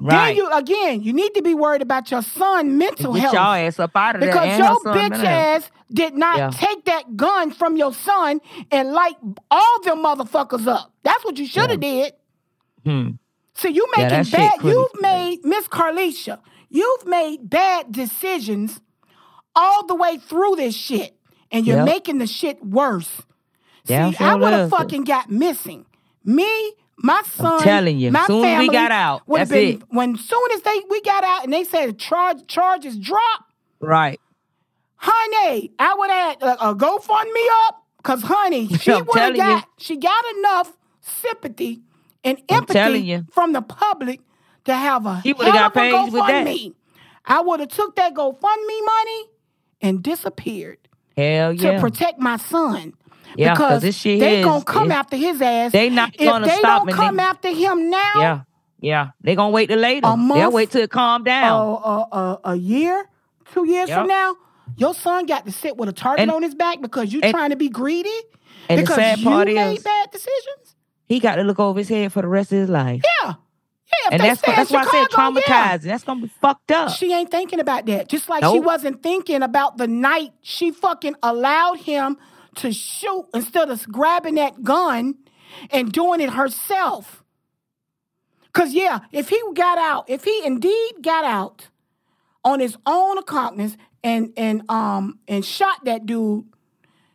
Then 0.00 0.36
you 0.36 0.50
again, 0.52 1.02
you 1.02 1.12
need 1.14 1.34
to 1.34 1.42
be 1.42 1.54
worried 1.54 1.80
about 1.82 2.10
your 2.10 2.20
son 2.20 2.76
mental 2.76 3.14
Get 3.14 3.20
health. 3.22 3.34
y'all 3.34 3.54
ass 3.54 3.78
up 3.78 3.92
out 3.96 4.16
of 4.16 4.20
there. 4.22 4.30
Because 4.32 4.58
your 4.58 4.80
bitch 4.94 5.24
ass 5.24 5.70
did 5.92 6.14
not 6.14 6.36
Yeah. 6.36 6.50
take 6.52 6.84
that 6.86 7.16
gun 7.16 7.50
from 7.52 7.76
your 7.78 7.94
son 7.94 8.40
and 8.70 8.92
light 8.92 9.16
all 9.50 9.80
them 9.84 9.98
motherfuckers 10.04 10.66
up. 10.66 10.92
That's 11.04 11.24
what 11.24 11.38
you 11.38 11.46
should 11.46 11.70
have 11.70 11.80
did. 11.80 12.12
Hmm. 12.84 13.10
So 13.56 13.68
you 13.68 13.86
Yeah, 13.96 14.04
making 14.08 14.24
shit 14.24 14.38
bad. 14.38 14.62
You've 14.62 15.00
made 15.00 15.38
Miss 15.44 15.66
Carlisha. 15.68 16.38
You've 16.68 17.06
made 17.06 17.48
bad 17.48 17.90
decisions 17.90 18.80
all 19.54 19.86
the 19.86 19.94
way 19.94 20.18
through 20.18 20.56
this 20.56 20.74
shit, 20.76 21.16
and 21.50 21.66
you're 21.66 21.78
Yep. 21.78 21.84
making 21.86 22.18
the 22.18 22.26
shit 22.26 22.62
worse. 22.64 23.22
Damn 23.86 24.10
See, 24.10 24.16
sure 24.18 24.26
I 24.26 24.34
would 24.34 24.52
have 24.52 24.68
fucking 24.70 25.04
got 25.04 25.30
missing. 25.30 25.86
Me, 26.24 26.74
my 26.98 27.22
son, 27.22 27.52
I'm 27.52 27.62
telling 27.62 27.98
you, 27.98 28.10
my 28.10 28.26
soon 28.26 28.44
as 28.44 28.58
we 28.58 28.68
got 28.68 28.90
out, 28.90 29.22
that's 29.28 29.50
been 29.50 29.76
it. 29.76 29.82
when 29.88 30.16
soon 30.16 30.48
as 30.54 30.60
they 30.62 30.82
we 30.90 31.00
got 31.02 31.24
out 31.24 31.44
and 31.44 31.52
they 31.52 31.64
said 31.64 31.98
charge 31.98 32.46
charges 32.46 32.98
drop. 32.98 33.44
Right. 33.80 34.20
Honey, 34.96 35.72
I 35.78 35.94
would 35.94 36.10
have 36.10 36.42
a, 36.42 36.70
a 36.70 36.74
GoFundMe 36.74 37.68
up 37.68 37.82
because, 37.98 38.22
honey, 38.22 38.68
she 38.78 38.90
would 38.92 39.06
have 39.06 39.08
telling 39.08 39.36
you. 39.36 39.42
got 39.42 39.68
she 39.78 39.96
got 39.96 40.24
enough 40.38 40.72
sympathy 41.00 41.82
and 42.26 42.42
empathy 42.48 43.22
from 43.32 43.52
the 43.52 43.62
public 43.62 44.20
to 44.64 44.74
have 44.74 45.06
a 45.06 45.20
She 45.22 45.32
would've 45.32 45.52
hell 45.54 45.64
got 45.70 45.74
paid 45.74 45.92
with 46.12 46.12
that. 46.14 46.46
GoFundMe. 46.46 46.74
I 47.24 47.40
would 47.40 47.60
have 47.60 47.68
took 47.70 47.96
that 47.96 48.14
GoFundMe 48.14 48.84
money 48.84 49.24
and 49.80 50.02
disappeared 50.02 50.78
Hell 51.16 51.52
yeah. 51.52 51.72
to 51.72 51.80
protect 51.80 52.18
my 52.18 52.36
son. 52.36 52.94
Yeah, 53.36 53.54
'cause 53.54 53.58
because 53.58 53.82
this 53.82 53.96
shit 53.98 54.20
they 54.20 54.38
is- 54.40 54.44
gonna 54.44 54.64
come 54.64 54.90
after 54.92 55.16
his 55.16 55.42
ass. 55.42 55.72
They 55.72 55.90
not 55.90 56.14
if 56.14 56.20
gonna 56.24 56.46
they 56.46 56.56
stop 56.56 56.86
don't 56.86 56.94
come 56.96 57.16
they- 57.16 57.22
after 57.22 57.48
him 57.50 57.90
now. 57.90 58.12
Yeah. 58.16 58.40
Yeah. 58.80 59.06
They 59.22 59.34
gonna 59.34 59.50
wait 59.50 59.68
till 59.68 59.78
later. 59.78 60.06
A 60.06 60.16
month, 60.16 60.40
They'll 60.40 60.52
wait 60.52 60.70
till 60.70 60.82
it 60.82 60.90
calm 60.90 61.24
down. 61.24 61.78
a, 62.44 62.54
year, 62.56 63.08
two 63.52 63.66
years 63.68 63.88
Yep. 63.88 63.98
from 63.98 64.08
now, 64.08 64.36
your 64.76 64.94
son 64.94 65.26
got 65.26 65.44
to 65.46 65.52
sit 65.52 65.76
with 65.76 65.88
a 65.88 65.92
target 65.92 66.22
And- 66.22 66.30
on 66.30 66.42
his 66.42 66.54
back 66.54 66.80
because 66.80 67.12
you 67.12 67.20
and- 67.22 67.32
trying 67.32 67.50
to 67.50 67.56
be 67.56 67.68
greedy. 67.68 68.08
and 68.68 68.78
the 68.78 68.82
because 68.82 68.96
sad 68.96 69.22
part 69.22 69.48
you 69.48 69.54
made 69.54 69.82
bad 69.84 70.10
decisions. 70.12 70.75
He 71.06 71.20
got 71.20 71.36
to 71.36 71.42
look 71.42 71.58
over 71.58 71.78
his 71.78 71.88
head 71.88 72.12
for 72.12 72.22
the 72.22 72.28
rest 72.28 72.52
of 72.52 72.58
his 72.58 72.68
life. 72.68 73.02
Yeah, 73.22 73.34
yeah. 73.86 74.08
And 74.12 74.22
that's 74.22 74.40
that's 74.42 74.70
why 74.70 74.82
I 74.82 74.84
said 74.84 75.04
Chicago, 75.10 75.40
yeah. 75.46 75.74
traumatizing. 75.74 75.82
That's 75.82 76.04
gonna 76.04 76.22
be 76.22 76.28
fucked 76.28 76.70
up. 76.72 76.90
She 76.90 77.12
ain't 77.12 77.30
thinking 77.30 77.60
about 77.60 77.86
that. 77.86 78.08
Just 78.08 78.28
like 78.28 78.44
she 78.44 78.60
wasn't 78.60 79.02
thinking 79.02 79.42
about 79.42 79.78
the 79.78 79.86
night 79.86 80.32
she 80.42 80.70
fucking 80.70 81.14
allowed 81.22 81.78
him 81.78 82.16
to 82.56 82.72
shoot 82.72 83.26
instead 83.34 83.70
of 83.70 83.86
grabbing 83.88 84.34
that 84.36 84.62
gun 84.62 85.14
and 85.70 85.92
doing 85.92 86.20
it 86.20 86.30
herself. 86.30 87.22
Cause 88.52 88.72
yeah, 88.72 89.00
if 89.12 89.28
he 89.28 89.40
got 89.54 89.78
out, 89.78 90.08
if 90.08 90.24
he 90.24 90.42
indeed 90.44 90.94
got 91.02 91.24
out 91.24 91.68
on 92.42 92.58
his 92.58 92.76
own 92.86 93.18
accomplice 93.18 93.76
and 94.02 94.32
and 94.36 94.68
um 94.70 95.18
and 95.28 95.44
shot 95.44 95.84
that 95.84 96.06
dude, 96.06 96.46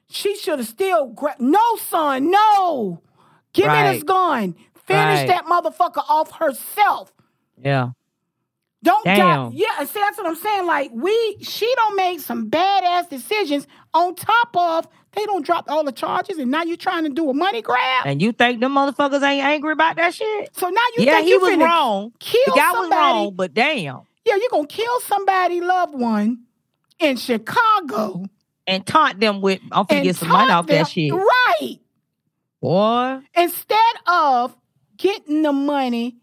she 0.07 0.35
should 0.35 0.59
have 0.59 0.67
still 0.67 1.07
gra- 1.07 1.35
no 1.39 1.75
son, 1.77 2.29
no. 2.29 3.01
Give 3.53 3.67
me 3.67 3.81
this 3.83 3.97
Right. 3.97 4.05
gun. 4.05 4.55
Finish 4.85 5.19
Right. 5.19 5.27
that 5.27 5.45
motherfucker 5.45 6.03
off 6.09 6.31
herself. 6.31 7.13
yeah. 7.61 7.89
Don't 8.83 9.05
Damn. 9.05 9.51
got, 9.51 9.53
yeah, 9.53 9.83
see 9.85 9.99
that's 9.99 10.17
what 10.17 10.25
I'm 10.25 10.35
saying. 10.35 10.65
Like 10.65 10.89
we 10.91 11.37
she 11.41 11.71
don't 11.75 11.95
make 11.95 12.19
some 12.19 12.49
badass 12.49 13.09
decisions 13.09 13.67
on 13.93 14.15
top 14.15 14.57
of 14.57 14.87
they 15.11 15.23
don't 15.27 15.45
drop 15.45 15.69
all 15.69 15.83
the 15.83 15.91
charges 15.91 16.39
and 16.39 16.49
now 16.49 16.63
you're 16.63 16.77
trying 16.77 17.03
to 17.03 17.11
do 17.11 17.29
a 17.29 17.33
money 17.33 17.61
grab. 17.61 18.05
And 18.07 18.19
you 18.19 18.31
think 18.31 18.59
them 18.59 18.73
motherfuckers 18.73 19.21
ain't 19.21 19.45
angry 19.45 19.73
about 19.73 19.97
that 19.97 20.15
shit? 20.15 20.55
so 20.55 20.67
now 20.69 20.81
you 20.97 21.03
yeah, 21.03 21.11
think 21.17 21.25
he 21.25 21.31
you 21.33 21.39
was 21.41 21.57
wrong. 21.57 22.11
Kill 22.19 22.41
the 22.47 22.51
guy 22.59 22.71
somebody. 22.71 22.89
was 22.89 23.13
wrong, 23.25 23.33
but 23.35 23.53
damn. 23.53 24.01
Yeah, 24.25 24.37
you're 24.37 24.49
gonna 24.49 24.65
kill 24.65 24.99
somebody 25.01 25.61
loved 25.61 25.93
one 25.93 26.39
in 26.97 27.17
Chicago. 27.17 28.23
And 28.65 28.83
taunt 28.85 29.19
them 29.19 29.41
with 29.41 29.59
I'm 29.71 29.85
and 29.89 30.03
get 30.03 30.15
some 30.15 30.29
money 30.29 30.51
off 30.51 30.65
that 30.65 30.87
shit. 30.87 31.13
Right. 31.13 31.77
Boy. 32.61 33.19
Instead 33.35 33.95
of 34.07 34.55
getting 34.97 35.41
the 35.41 35.51
money 35.51 36.17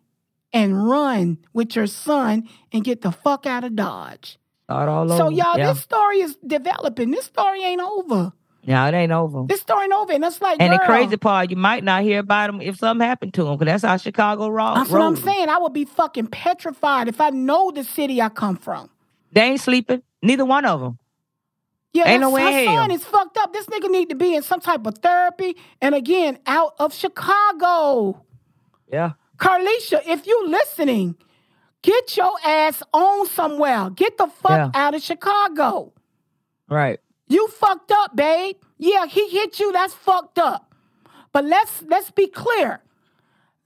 and 0.53 0.89
run 0.89 1.39
with 1.53 1.77
your 1.77 1.87
son 1.87 2.49
and 2.73 2.85
get 2.85 3.03
the 3.03 3.13
fuck 3.13 3.45
out 3.45 3.65
of 3.65 3.77
Dodge. 3.77 4.39
Start 4.65 4.89
all 4.89 5.11
over. 5.11 5.17
So 5.17 5.29
y'all, 5.31 5.59
yeah. 5.59 5.73
this 5.73 5.81
story 5.81 6.21
is 6.21 6.37
developing. 6.47 7.11
This 7.11 7.25
story 7.25 7.63
ain't 7.63 7.81
over. 7.81 8.33
Yeah, 8.63 8.87
it 8.87 8.95
ain't 8.95 9.13
over. 9.13 9.45
This 9.47 9.63
story 9.63 9.85
ain't 9.85 9.93
over. 9.95 10.13
And 10.13 10.25
it's 10.25 10.43
like, 10.43 10.61
and 10.61 10.75
the 10.75 10.79
crazy 10.81 11.17
part, 11.17 11.51
you 11.51 11.57
might 11.57 11.83
not 11.83 12.03
hear 12.03 12.19
about 12.19 12.51
him 12.51 12.61
if 12.61 12.77
something 12.77 13.07
happened 13.07 13.33
to 13.35 13.47
him, 13.47 13.57
because 13.57 13.73
that's 13.73 13.85
how 13.85 13.97
Chicago 13.97 14.49
raw. 14.49 14.75
That's 14.75 14.91
what 14.91 15.01
I'm 15.01 15.17
saying. 15.17 15.49
I 15.49 15.59
would 15.59 15.73
be 15.73 15.87
fucking 15.87 16.27
petrified 16.27 17.09
if 17.09 17.21
I 17.21 17.31
know 17.31 17.71
the 17.71 17.83
city 17.83 18.21
I 18.21 18.29
come 18.29 18.57
from. 18.57 18.91
They 19.33 19.43
ain't 19.43 19.61
sleeping. 19.61 20.03
Neither 20.23 20.45
one 20.45 20.67
of 20.67 20.81
them. 20.81 20.99
Yeah, 21.95 22.07
Ain't 22.09 22.21
no 22.21 22.31
way 22.31 22.43
her 22.43 22.51
hell. 22.71 22.77
son 22.77 22.91
is 22.91 23.03
fucked 23.05 23.39
up. 23.39 23.53
This 23.53 23.67
nigga 23.67 23.91
need 23.91 24.11
to 24.11 24.15
be 24.15 24.35
in 24.35 24.43
some 24.43 24.61
type 24.61 24.87
of 24.87 24.99
therapy. 24.99 25.57
And 25.81 25.95
again, 25.95 26.39
out 26.47 26.75
of 26.79 26.93
Chicago. 26.95 28.25
Yeah. 28.93 29.13
Carlisha, 29.39 30.03
if 30.07 30.27
you 30.27 30.49
listening, 30.49 31.17
get 31.83 32.17
your 32.17 32.33
ass 32.45 32.83
on 32.93 33.27
somewhere. 33.29 33.91
Get 33.91 34.19
the 34.19 34.27
fuck 34.27 34.51
Yeah. 34.51 34.71
out 34.75 34.95
of 34.95 35.03
Chicago. 35.03 35.93
Right. 36.69 37.01
You 37.29 37.49
fucked 37.49 37.91
up, 37.93 38.15
babe. 38.17 38.57
Yeah, 38.79 39.07
he 39.07 39.29
hit 39.31 39.59
you. 39.59 39.73
That's 39.73 39.95
fucked 39.95 40.39
up. 40.39 40.75
But 41.33 41.45
let's 41.45 41.83
let's 41.89 42.11
be 42.11 42.27
clear. 42.27 42.81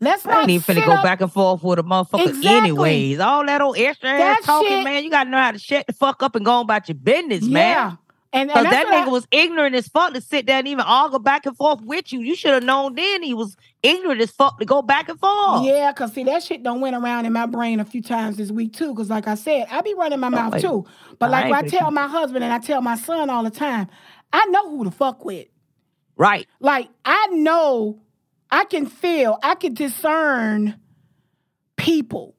Let's 0.00 0.26
I 0.26 0.30
not 0.30 0.40
ain't 0.42 0.50
even 0.50 0.76
finna 0.76 0.84
go 0.84 0.92
up- 0.92 1.04
back 1.04 1.20
and 1.20 1.32
forth 1.32 1.62
with 1.62 1.78
a 1.78 1.82
motherfucker 1.84 2.26
Exactly. 2.28 2.48
anyways. 2.50 3.20
All 3.20 3.46
that 3.46 3.60
old 3.60 3.76
extra 3.78 4.08
That 4.10 4.38
ass 4.40 4.44
talking, 4.46 4.68
shit- 4.68 4.84
man. 4.84 5.04
You 5.04 5.10
gotta 5.10 5.30
know 5.30 5.38
how 5.38 5.52
to 5.52 5.58
shut 5.58 5.86
the 5.86 5.92
fuck 5.92 6.22
up 6.24 6.34
and 6.34 6.44
go 6.44 6.52
on 6.54 6.62
about 6.64 6.88
your 6.88 6.96
business, 6.96 7.44
Yeah. 7.44 7.52
man. 7.54 7.98
And, 8.34 8.50
and 8.50 8.66
that 8.66 8.86
what 8.86 8.94
I- 8.94 9.04
nigga 9.04 9.12
was 9.12 9.26
ignorant 9.30 9.74
as 9.74 9.88
fuck 9.88 10.14
to 10.14 10.20
sit 10.20 10.46
there 10.46 10.58
and 10.58 10.66
even 10.66 10.84
argue 10.86 11.18
back 11.18 11.44
and 11.44 11.56
forth 11.56 11.82
with 11.82 12.12
you. 12.12 12.20
You 12.20 12.34
should 12.34 12.54
have 12.54 12.62
known 12.62 12.94
then 12.94 13.22
he 13.22 13.34
was 13.34 13.56
ignorant 13.82 14.22
as 14.22 14.30
fuck 14.30 14.58
to 14.58 14.64
go 14.64 14.80
back 14.80 15.08
and 15.10 15.20
forth. 15.20 15.64
Yeah, 15.64 15.92
cause 15.92 16.14
see 16.14 16.24
that 16.24 16.42
shit 16.42 16.62
don't 16.62 16.80
went 16.80 16.96
around 16.96 17.26
in 17.26 17.32
my 17.34 17.46
brain 17.46 17.78
a 17.78 17.84
few 17.84 18.02
times 18.02 18.38
this 18.38 18.50
week 18.50 18.72
too. 18.72 18.94
Cause 18.94 19.10
like 19.10 19.28
I 19.28 19.34
said, 19.34 19.66
I 19.70 19.82
be 19.82 19.94
running 19.94 20.20
my 20.20 20.28
oh, 20.28 20.30
mouth 20.30 20.52
like- 20.52 20.62
too. 20.62 20.86
But 21.18 21.26
I 21.26 21.48
like 21.48 21.64
I 21.64 21.68
tell 21.68 21.90
my 21.90 22.06
husband 22.06 22.42
and 22.42 22.52
I 22.52 22.58
tell 22.58 22.80
my 22.80 22.96
son 22.96 23.28
all 23.28 23.42
the 23.42 23.50
time, 23.50 23.88
I 24.32 24.46
know 24.46 24.70
who 24.70 24.84
to 24.84 24.90
fuck 24.90 25.24
with. 25.24 25.48
Right. 26.16 26.48
Like 26.58 26.88
I 27.04 27.26
know, 27.32 28.00
I 28.50 28.64
can 28.64 28.86
feel, 28.86 29.38
I 29.42 29.56
can 29.56 29.74
discern 29.74 30.78
people. 31.76 32.34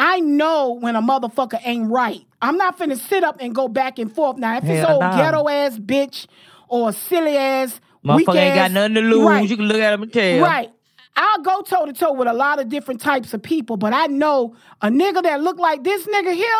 I 0.00 0.20
know 0.20 0.78
when 0.80 0.96
a 0.96 1.02
motherfucker 1.02 1.60
ain't 1.62 1.90
right. 1.90 2.24
I'm 2.40 2.56
not 2.56 2.78
finna 2.78 2.96
sit 2.96 3.22
up 3.22 3.36
and 3.38 3.54
go 3.54 3.68
back 3.68 3.98
and 3.98 4.10
forth. 4.10 4.38
Now, 4.38 4.56
if 4.56 4.64
it's 4.64 4.86
Hell 4.86 4.94
old 4.94 5.02
ghetto 5.02 5.46
ass 5.46 5.78
bitch 5.78 6.26
or 6.68 6.90
silly 6.92 7.36
ass, 7.36 7.78
weak 8.02 8.26
Motherfucker 8.26 8.36
ain't 8.36 8.54
got 8.54 8.64
ass- 8.64 8.70
nothing 8.70 8.94
to 8.94 9.00
lose. 9.02 9.26
Right. 9.26 9.46
You 9.46 9.56
can 9.58 9.66
look 9.66 9.76
at 9.76 9.92
him 9.92 10.02
and 10.04 10.10
tell. 10.12 10.40
Right. 10.40 10.72
I'll 11.16 11.42
go 11.42 11.60
toe 11.60 11.84
to 11.84 11.92
toe 11.92 12.14
with 12.14 12.28
a 12.28 12.32
lot 12.32 12.60
of 12.60 12.70
different 12.70 13.02
types 13.02 13.34
of 13.34 13.42
people, 13.42 13.76
but 13.76 13.92
I 13.92 14.06
know 14.06 14.56
a 14.80 14.88
nigga 14.88 15.22
that 15.22 15.42
look 15.42 15.58
like 15.58 15.84
this 15.84 16.06
nigga 16.06 16.32
here, 16.32 16.56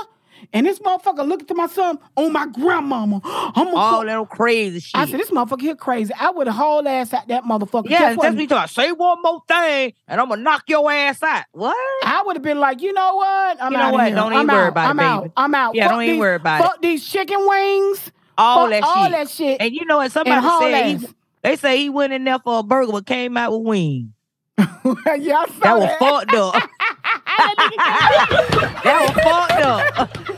and 0.53 0.67
this 0.67 0.79
motherfucker 0.79 1.27
looking 1.27 1.47
to 1.47 1.55
my 1.55 1.67
son, 1.67 1.99
oh 2.17 2.31
my 2.31 2.47
grandmama. 2.47 3.21
I'm 3.25 3.69
a 3.69 3.77
All 3.77 4.05
little 4.05 4.27
crazy 4.27 4.81
shit. 4.81 5.01
I 5.01 5.07
said, 5.07 5.21
this 5.21 5.31
motherfucker 5.31 5.61
here 5.63 5.77
crazy. 5.77 6.13
I 6.19 6.31
would 6.31 6.49
hauled 6.49 6.87
ass 6.87 7.13
at 7.13 7.29
that 7.29 7.45
motherfucker. 7.45 7.89
yeah, 7.89 8.15
that's 8.15 8.37
me 8.37 8.47
talking. 8.47 8.69
Say 8.69 8.93
one 8.93 9.21
more 9.23 9.43
thing, 9.49 9.93
and 10.09 10.21
I'm 10.21 10.29
gonna 10.29 10.43
knock 10.43 10.65
your 10.69 10.91
ass 10.91 11.23
out. 11.23 11.45
What? 11.53 11.77
I 12.05 12.23
would 12.25 12.37
have 12.37 12.43
been 12.43 12.59
like, 12.61 12.81
you 12.83 12.93
know 12.93 13.17
what? 13.17 13.63
I'm 13.63 13.73
You 13.73 13.79
know 13.79 13.85
out 13.85 13.93
what? 13.93 14.07
Here. 14.07 14.15
Don't 14.17 14.33
I'm 14.33 14.43
even 14.45 14.55
worry 14.55 14.65
out. 14.67 14.69
about 14.69 14.85
it, 14.87 14.91
I'm 14.91 15.01
out. 15.01 15.23
baby. 15.23 15.33
I'm 15.37 15.55
out. 15.55 15.75
Yeah, 15.75 15.85
fuck 15.85 15.93
don't 15.93 16.03
even 16.03 16.15
these, 16.15 16.21
worry 16.21 16.35
about 16.37 16.61
it. 16.61 16.65
fuck 16.65 16.83
these 16.83 17.09
chicken 17.09 17.47
wings. 17.49 18.11
All 18.39 18.65
fuck 18.65 18.71
that 18.71 18.83
all 18.83 19.05
shit. 19.05 19.13
that 19.13 19.29
shit. 19.29 19.61
And 19.61 19.75
you 19.75 19.85
know 19.85 19.99
what? 19.99 20.11
Somebody 20.13 20.47
said 20.61 20.99
he, 20.99 21.07
they 21.43 21.57
say 21.57 21.77
he 21.79 21.89
went 21.91 22.13
in 22.13 22.25
there 22.25 22.39
for 22.39 22.61
a 22.61 22.63
burger, 22.63 22.93
but 22.93 23.07
came 23.07 23.37
out 23.37 23.53
with 23.53 23.63
wings. 23.67 24.09
yeah, 24.59 24.65
I 24.85 25.47
saw 25.47 25.59
That 25.61 25.79
was 25.79 25.91
fucked 25.99 26.35
up. 26.35 26.55
that 28.85 29.01
was 29.01 29.11
fucked 29.25 29.63
up. 29.63 30.30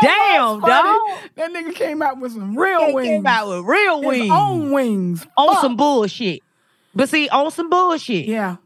Damn, 0.00 0.60
dog. 0.60 1.00
That 1.36 1.52
nigga 1.52 1.74
came 1.74 2.02
out 2.02 2.18
with 2.20 2.32
some 2.32 2.56
real 2.56 2.86
They 2.86 2.92
wings. 2.92 3.08
came 3.08 3.26
out 3.26 3.48
with 3.48 3.64
real 3.64 3.98
His 4.02 4.06
wings. 4.06 4.30
own 4.32 4.70
wings. 4.72 5.26
on 5.36 5.48
Fuck. 5.54 5.62
some 5.62 5.76
bullshit. 5.76 6.40
But 6.94 7.08
see, 7.08 7.28
on 7.28 7.50
some 7.50 7.70
bullshit. 7.70 8.26
Yeah. 8.26 8.56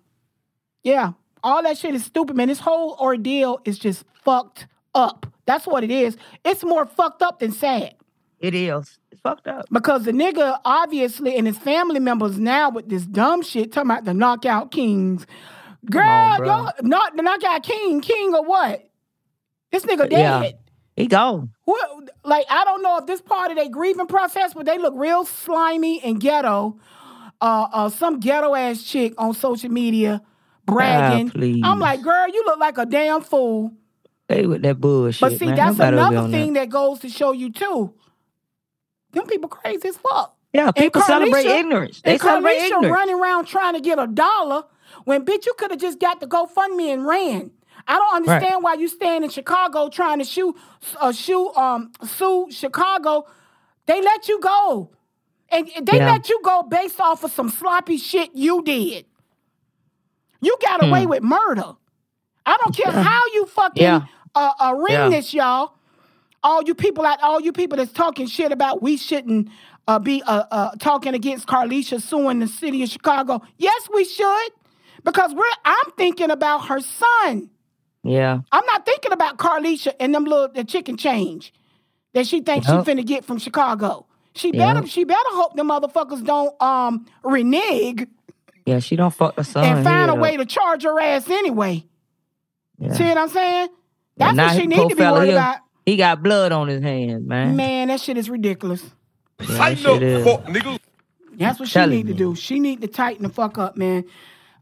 Yeah. 0.82 1.12
All 1.42 1.62
that 1.62 1.78
shit 1.78 1.94
is 1.94 2.04
stupid, 2.04 2.36
man. 2.36 2.48
This 2.48 2.58
whole 2.60 2.96
ordeal 3.00 3.60
is 3.64 3.78
just 3.78 4.04
fucked 4.24 4.66
up. 4.94 5.26
That's 5.46 5.66
what 5.66 5.84
it 5.84 5.90
is. 5.90 6.16
It's 6.44 6.64
more 6.64 6.84
fucked 6.86 7.22
up 7.22 7.38
than 7.38 7.52
sad. 7.52 7.94
It 8.40 8.54
is. 8.54 8.98
It's 9.10 9.20
fucked 9.20 9.46
up. 9.48 9.66
Because 9.72 10.04
the 10.04 10.12
nigga 10.12 10.58
obviously 10.64 11.36
and 11.36 11.46
his 11.46 11.58
family 11.58 12.00
members 12.00 12.38
now 12.38 12.70
with 12.70 12.88
this 12.88 13.04
dumb 13.06 13.42
shit 13.42 13.72
talking 13.72 13.90
about 13.90 14.04
the 14.04 14.14
knockout 14.14 14.70
kings. 14.70 15.26
Girl, 15.90 16.02
on, 16.08 16.44
y'all 16.44 16.72
not 16.82 17.16
the 17.16 17.22
knockout 17.22 17.62
king, 17.62 18.00
king 18.00 18.34
or 18.34 18.44
what? 18.44 18.84
This 19.72 19.84
nigga 19.84 20.10
Yeah. 20.10 20.40
dead. 20.42 20.58
He 20.96 21.06
gone. 21.06 21.50
What, 21.64 22.10
like 22.24 22.46
I 22.50 22.64
don't 22.64 22.82
know 22.82 22.98
if 22.98 23.06
this 23.06 23.20
part 23.20 23.50
of 23.50 23.56
their 23.56 23.68
grieving 23.68 24.06
process, 24.06 24.52
but 24.54 24.66
they 24.66 24.78
look 24.78 24.94
real 24.96 25.24
slimy 25.24 26.02
and 26.02 26.20
ghetto. 26.20 26.78
Uh, 27.40 27.68
uh, 27.72 27.88
some 27.88 28.18
ghetto 28.18 28.54
ass 28.56 28.82
chick 28.82 29.14
on 29.16 29.32
social 29.32 29.70
media 29.70 30.20
bragging. 30.66 31.30
Ah. 31.64 31.70
I'm 31.70 31.78
like, 31.78 32.02
girl, 32.02 32.28
you 32.28 32.42
look 32.46 32.58
like 32.58 32.78
a 32.78 32.86
damn 32.86 33.22
fool. 33.22 33.72
They 34.28 34.44
with 34.46 34.62
that 34.62 34.80
bullshit. 34.80 35.20
But 35.20 35.38
see, 35.38 35.46
man. 35.46 35.54
that's 35.56 35.78
Nobody 35.78 35.96
another 35.96 36.28
thing 36.30 36.52
that. 36.54 36.60
that. 36.62 36.68
goes 36.70 36.98
to 37.00 37.08
show 37.08 37.30
you 37.32 37.50
too. 37.52 37.94
Them 39.12 39.26
people 39.26 39.48
crazy 39.48 39.88
as 39.88 39.96
fuck. 39.96 40.34
Yeah, 40.52 40.72
people 40.72 41.00
celebrate 41.02 41.46
ignorance. 41.46 42.00
They 42.02 42.18
celebrate 42.18 42.58
Carlisha 42.58 42.64
ignorance. 42.66 42.92
running 42.92 43.14
around 43.20 43.44
trying 43.46 43.74
to 43.74 43.80
get 43.80 43.98
a 43.98 44.06
dollar 44.06 44.64
when 45.04 45.24
bitch 45.24 45.46
you 45.46 45.54
could 45.56 45.70
have 45.70 45.80
just 45.80 46.00
got 46.00 46.20
the 46.20 46.26
GoFundMe 46.26 46.92
and 46.92 47.06
ran. 47.06 47.50
I 47.88 47.94
don't 47.98 48.16
understand 48.16 48.62
why 48.62 48.74
you 48.74 48.86
stand 48.88 49.24
in 49.24 49.30
Chicago 49.30 49.88
trying 49.88 50.18
to 50.18 50.24
shoot 50.24 50.54
uh, 51.00 51.10
shoot 51.12 51.50
um 51.56 51.90
sue 52.04 52.48
Chicago. 52.50 53.26
They 53.86 54.02
let 54.02 54.28
you 54.28 54.38
go. 54.40 54.90
And 55.50 55.66
they 55.82 55.96
Yeah. 55.96 56.06
let 56.12 56.28
you 56.28 56.38
go 56.44 56.62
based 56.62 57.00
off 57.00 57.24
of 57.24 57.32
some 57.32 57.48
sloppy 57.48 57.96
shit 57.96 58.30
you 58.34 58.62
did. 58.62 59.06
You 60.42 60.56
got 60.62 60.82
away 60.84 61.04
Hmm. 61.04 61.08
with 61.10 61.22
murder. 61.22 61.74
I 62.46 62.56
don't 62.62 62.74
care 62.76 62.92
how 62.92 63.20
you 63.34 63.46
fucking 63.46 63.82
Yeah. 63.82 64.02
uh, 64.34 64.52
uh, 64.60 64.74
ring 64.74 65.10
this, 65.10 65.32
y'all. 65.34 65.72
All 66.44 66.62
you 66.62 66.74
people 66.74 67.04
out, 67.04 67.20
all 67.22 67.40
you 67.40 67.52
people 67.52 67.78
that's 67.78 67.92
talking 67.92 68.26
shit 68.26 68.52
about 68.52 68.82
we 68.82 68.96
shouldn't 68.96 69.48
uh, 69.88 69.98
be 69.98 70.22
uh, 70.24 70.44
uh, 70.50 70.70
talking 70.78 71.14
against 71.14 71.46
Carlisha 71.46 72.00
suing 72.00 72.38
the 72.40 72.46
city 72.46 72.82
of 72.82 72.90
Chicago. 72.90 73.42
Yes, 73.56 73.88
we 73.92 74.04
should, 74.04 74.50
because 75.04 75.34
we're. 75.34 75.44
I'm 75.64 75.90
thinking 75.96 76.30
about 76.30 76.66
her 76.66 76.80
son. 76.80 77.50
Yeah. 78.04 78.40
I'm 78.52 78.66
not 78.66 78.86
thinking 78.86 79.12
about 79.12 79.38
Carlisha 79.38 79.92
and 80.00 80.14
them 80.14 80.24
little 80.24 80.48
the 80.48 80.64
chicken 80.64 80.96
change 80.96 81.52
that 82.14 82.26
she 82.26 82.40
thinks 82.40 82.68
Yup. 82.68 82.86
she 82.86 82.92
finna 82.92 83.04
get 83.04 83.24
from 83.24 83.38
Chicago. 83.38 84.06
She 84.34 84.48
Yup. 84.48 84.56
better 84.76 84.86
she 84.86 85.04
better 85.04 85.18
hope 85.30 85.56
the 85.56 85.62
motherfuckers 85.62 86.24
don't 86.24 86.60
um 86.62 87.06
renege 87.24 88.06
Yeah, 88.66 88.78
she 88.78 88.96
don't 88.96 89.12
fuck 89.14 89.36
the 89.36 89.44
son. 89.44 89.64
and 89.64 89.84
find 89.84 90.10
a 90.10 90.14
head 90.14 90.20
way 90.20 90.36
to 90.36 90.46
charge 90.46 90.84
her 90.84 90.98
ass 91.00 91.28
anyway. 91.28 91.84
Yeah. 92.78 92.92
See 92.94 93.04
what 93.04 93.18
I'm 93.18 93.28
saying? 93.28 93.68
That's 94.16 94.30
And 94.30 94.38
what 94.38 94.56
she 94.56 94.66
need 94.66 94.88
to 94.90 94.96
be 94.96 95.02
worried 95.02 95.28
here, 95.28 95.36
about. 95.36 95.58
He 95.84 95.96
got 95.96 96.22
blood 96.22 96.52
on 96.52 96.68
his 96.68 96.82
hands, 96.82 97.26
man. 97.26 97.56
Man, 97.56 97.88
that 97.88 98.00
shit 98.00 98.16
is 98.16 98.28
ridiculous. 98.30 98.82
Yeah, 99.40 99.46
that 99.46 99.78
shit 99.78 100.02
is. 100.02 100.78
That's 101.36 101.58
what 101.60 101.68
she 101.68 101.86
need 101.86 102.06
to 102.08 102.14
do. 102.14 102.34
She 102.34 102.58
need 102.60 102.80
to 102.82 102.88
tighten 102.88 103.22
the 103.22 103.28
fuck 103.28 103.58
up, 103.58 103.76
man. 103.76 104.04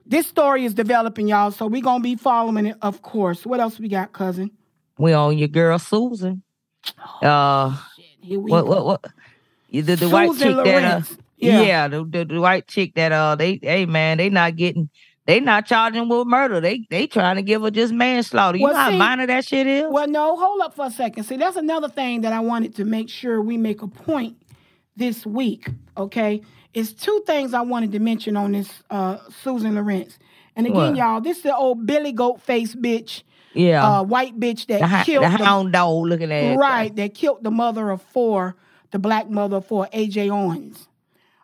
This 0.08 0.26
story 0.26 0.64
is 0.64 0.72
developing, 0.74 1.26
y'all, 1.28 1.50
so 1.50 1.66
we're 1.66 1.82
gonna 1.82 2.02
be 2.02 2.14
following 2.16 2.66
it, 2.66 2.76
of 2.82 3.02
course. 3.02 3.44
What 3.44 3.58
else 3.60 3.78
we 3.80 3.88
got, 3.88 4.12
cousin? 4.12 4.50
We 4.98 5.12
on 5.12 5.36
your 5.36 5.48
girl 5.48 5.78
Susan. 5.78 6.42
Uh, 7.20 7.76
Here 8.20 8.38
we 8.38 8.50
what 8.50 8.62
go. 8.64 8.68
what 8.70 8.86
what? 8.86 9.04
The, 9.72 9.94
the 9.96 10.08
white 10.08 10.30
chick 10.38 10.56
that 10.56 10.84
uh, 10.84 11.02
Yeah. 11.38 11.60
yeah, 11.62 11.88
the, 11.88 12.04
the 12.04 12.24
the 12.24 12.40
white 12.40 12.66
chick 12.68 12.94
that 12.94 13.10
uh 13.12 13.34
they 13.34 13.58
hey 13.60 13.84
man 13.84 14.18
they 14.18 14.30
not 14.30 14.54
getting 14.56 14.88
they 15.26 15.40
not 15.40 15.66
charging 15.66 16.08
with 16.08 16.26
murder 16.28 16.60
they 16.60 16.86
they 16.88 17.06
trying 17.08 17.36
to 17.36 17.42
give 17.42 17.62
her 17.62 17.70
just 17.72 17.92
manslaughter. 17.92 18.56
You 18.58 18.64
Well, 18.64 18.74
know 18.74 18.78
how 18.78 18.90
see- 18.90 18.98
minor 18.98 19.26
that 19.26 19.44
shit 19.44 19.66
is. 19.66 19.84
Well, 19.90 20.06
no, 20.08 20.36
hold 20.36 20.60
up 20.62 20.74
for 20.76 20.86
a 20.86 20.90
second. 20.90 21.24
See, 21.24 21.36
that's 21.36 21.56
another 21.56 21.88
thing 21.88 22.20
that 22.20 22.32
I 22.32 22.40
wanted 22.40 22.76
to 22.76 22.84
make 22.84 23.08
sure 23.10 23.42
we 23.42 23.56
make 23.56 23.82
a 23.82 23.88
point 23.88 24.36
this 24.96 25.26
week. 25.26 25.68
Okay, 25.98 26.42
it's 26.76 26.92
two 26.92 27.22
things 27.26 27.54
I 27.54 27.62
wanted 27.62 27.90
to 27.92 28.00
mention 28.00 28.36
on 28.36 28.52
this 28.52 28.70
uh, 28.90 29.16
Susan 29.42 29.72
Lorincz. 29.72 30.18
And 30.54 30.66
again, 30.66 30.76
What? 30.76 30.96
y'all, 30.96 31.20
this 31.22 31.38
is 31.38 31.42
the 31.44 31.56
old 31.56 31.86
Billy 31.86 32.12
Goat 32.12 32.42
face 32.42 32.74
bitch, 32.74 33.22
Yeah, 33.54 33.82
uh, 34.00 34.02
white 34.02 34.38
bitch 34.38 34.66
that 34.66 34.80
the, 34.80 35.02
killed 35.10 35.24
the 35.24 35.30
hound 35.30 35.72
dog 35.72 36.04
looking 36.06 36.30
at 36.30 36.58
right, 36.58 36.94
that 36.96 37.14
killed 37.14 37.42
the 37.42 37.50
mother 37.50 37.88
of 37.88 38.02
four, 38.02 38.56
the 38.90 38.98
black 38.98 39.30
mother 39.30 39.56
of 39.56 39.66
four, 39.66 39.88
AJ 39.94 40.30
Owens. 40.30 40.86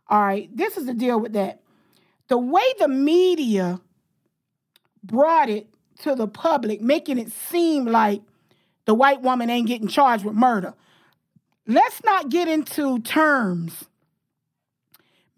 All 0.07 0.21
right, 0.21 0.55
this 0.55 0.77
is 0.77 0.85
the 0.85 0.93
deal 0.93 1.19
with 1.19 1.33
that. 1.33 1.63
The 2.29 2.37
way 2.37 2.65
the 2.79 2.89
media 2.89 3.81
brought 5.03 5.49
it 5.49 5.67
to 6.01 6.15
the 6.15 6.29
public, 6.29 6.83
making 6.83 7.19
it 7.19 7.33
seem 7.33 7.87
like 7.87 8.21
the 8.85 8.93
white 8.93 9.23
woman 9.23 9.49
ain't 9.49 9.67
getting 9.69 9.89
charged 9.89 10.27
with 10.27 10.35
murder. 10.35 10.75
Let's 11.67 12.05
not 12.05 12.29
get 12.29 12.49
into 12.49 12.99
terms. 13.01 13.85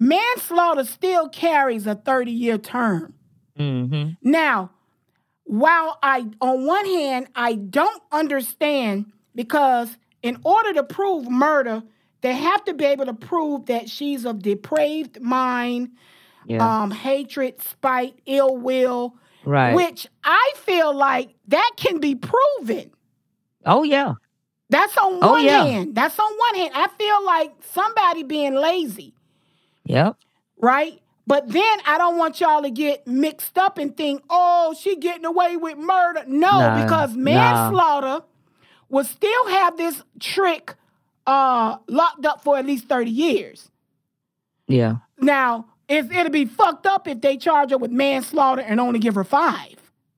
Manslaughter 0.05 0.85
still 0.85 1.29
carries 1.29 1.87
a 1.87 1.95
30 1.95 2.31
year 2.31 2.59
term. 2.59 3.15
Mm-hmm. 3.59 4.11
Now, 4.23 4.71
while 5.45 5.99
I, 6.03 6.27
on 6.41 6.67
one 6.67 6.85
hand, 6.87 7.29
I 7.35 7.55
don't 7.55 8.03
understand 8.13 9.07
because 9.35 9.97
in 10.23 10.39
order 10.45 10.73
to 10.75 10.83
prove 10.83 11.31
murder, 11.31 11.83
they 12.21 12.35
have 12.35 12.65
to 12.65 12.75
be 12.75 12.85
able 12.85 13.07
to 13.07 13.15
prove 13.15 13.67
that 13.67 13.89
she's 13.89 14.25
of 14.25 14.43
depraved 14.43 15.21
mind, 15.23 15.91
Yeah, 16.47 16.83
um, 16.83 16.91
hatred, 16.91 17.61
spite, 17.63 18.19
ill 18.27 18.57
will, 18.57 19.15
right. 19.45 19.75
which 19.75 20.07
I 20.23 20.53
feel 20.57 20.95
like 20.95 21.35
that 21.49 21.73
can 21.77 21.99
be 22.01 22.15
proven. 22.15 22.91
oh 23.67 23.83
yeah, 23.85 24.15
That's 24.71 24.97
on 24.99 25.19
Oh, 25.23 25.33
one 25.33 25.45
yeah. 25.45 25.65
hand. 25.65 25.95
That's 25.95 26.19
on 26.19 26.33
one 26.39 26.55
hand. 26.57 26.73
I 26.75 26.89
feel 26.99 27.25
like 27.25 27.53
somebody 27.73 28.23
being 28.23 28.55
lazy, 28.55 29.14
yep. 29.85 30.17
right? 30.59 31.01
But 31.27 31.49
then 31.49 31.79
I 31.87 31.97
don't 31.97 32.19
want 32.19 32.39
y'all 32.41 32.61
to 32.63 32.71
get 32.71 33.07
mixed 33.07 33.57
up 33.57 33.79
and 33.79 33.97
think, 33.97 34.23
oh, 34.29 34.75
she 34.79 34.97
getting 34.97 35.25
away 35.25 35.57
with 35.57 35.79
murder. 35.79 36.23
No, 36.27 36.51
Nah, 36.59 36.83
because 36.83 37.17
nah. 37.17 37.23
manslaughter 37.23 38.25
will 38.91 39.05
still 39.05 39.49
have 39.49 39.77
this 39.79 40.03
trick 40.21 40.75
uh, 41.27 41.79
locked 41.89 42.27
up 42.27 42.45
for 42.45 42.59
at 42.59 42.67
least 42.67 42.89
30 42.89 43.11
years. 43.11 43.71
Yeah, 44.69 44.97
Now, 45.19 45.67
it's, 45.89 46.11
it'll 46.11 46.31
be 46.31 46.45
fucked 46.47 46.87
up 46.87 47.07
if 47.09 47.21
they 47.21 47.37
charge 47.37 47.71
her 47.71 47.79
with 47.79 47.91
manslaughter 47.91 48.63
and 48.63 48.79
only 48.81 48.99
give 48.99 49.15
her 49.15 49.25
five. 49.25 49.77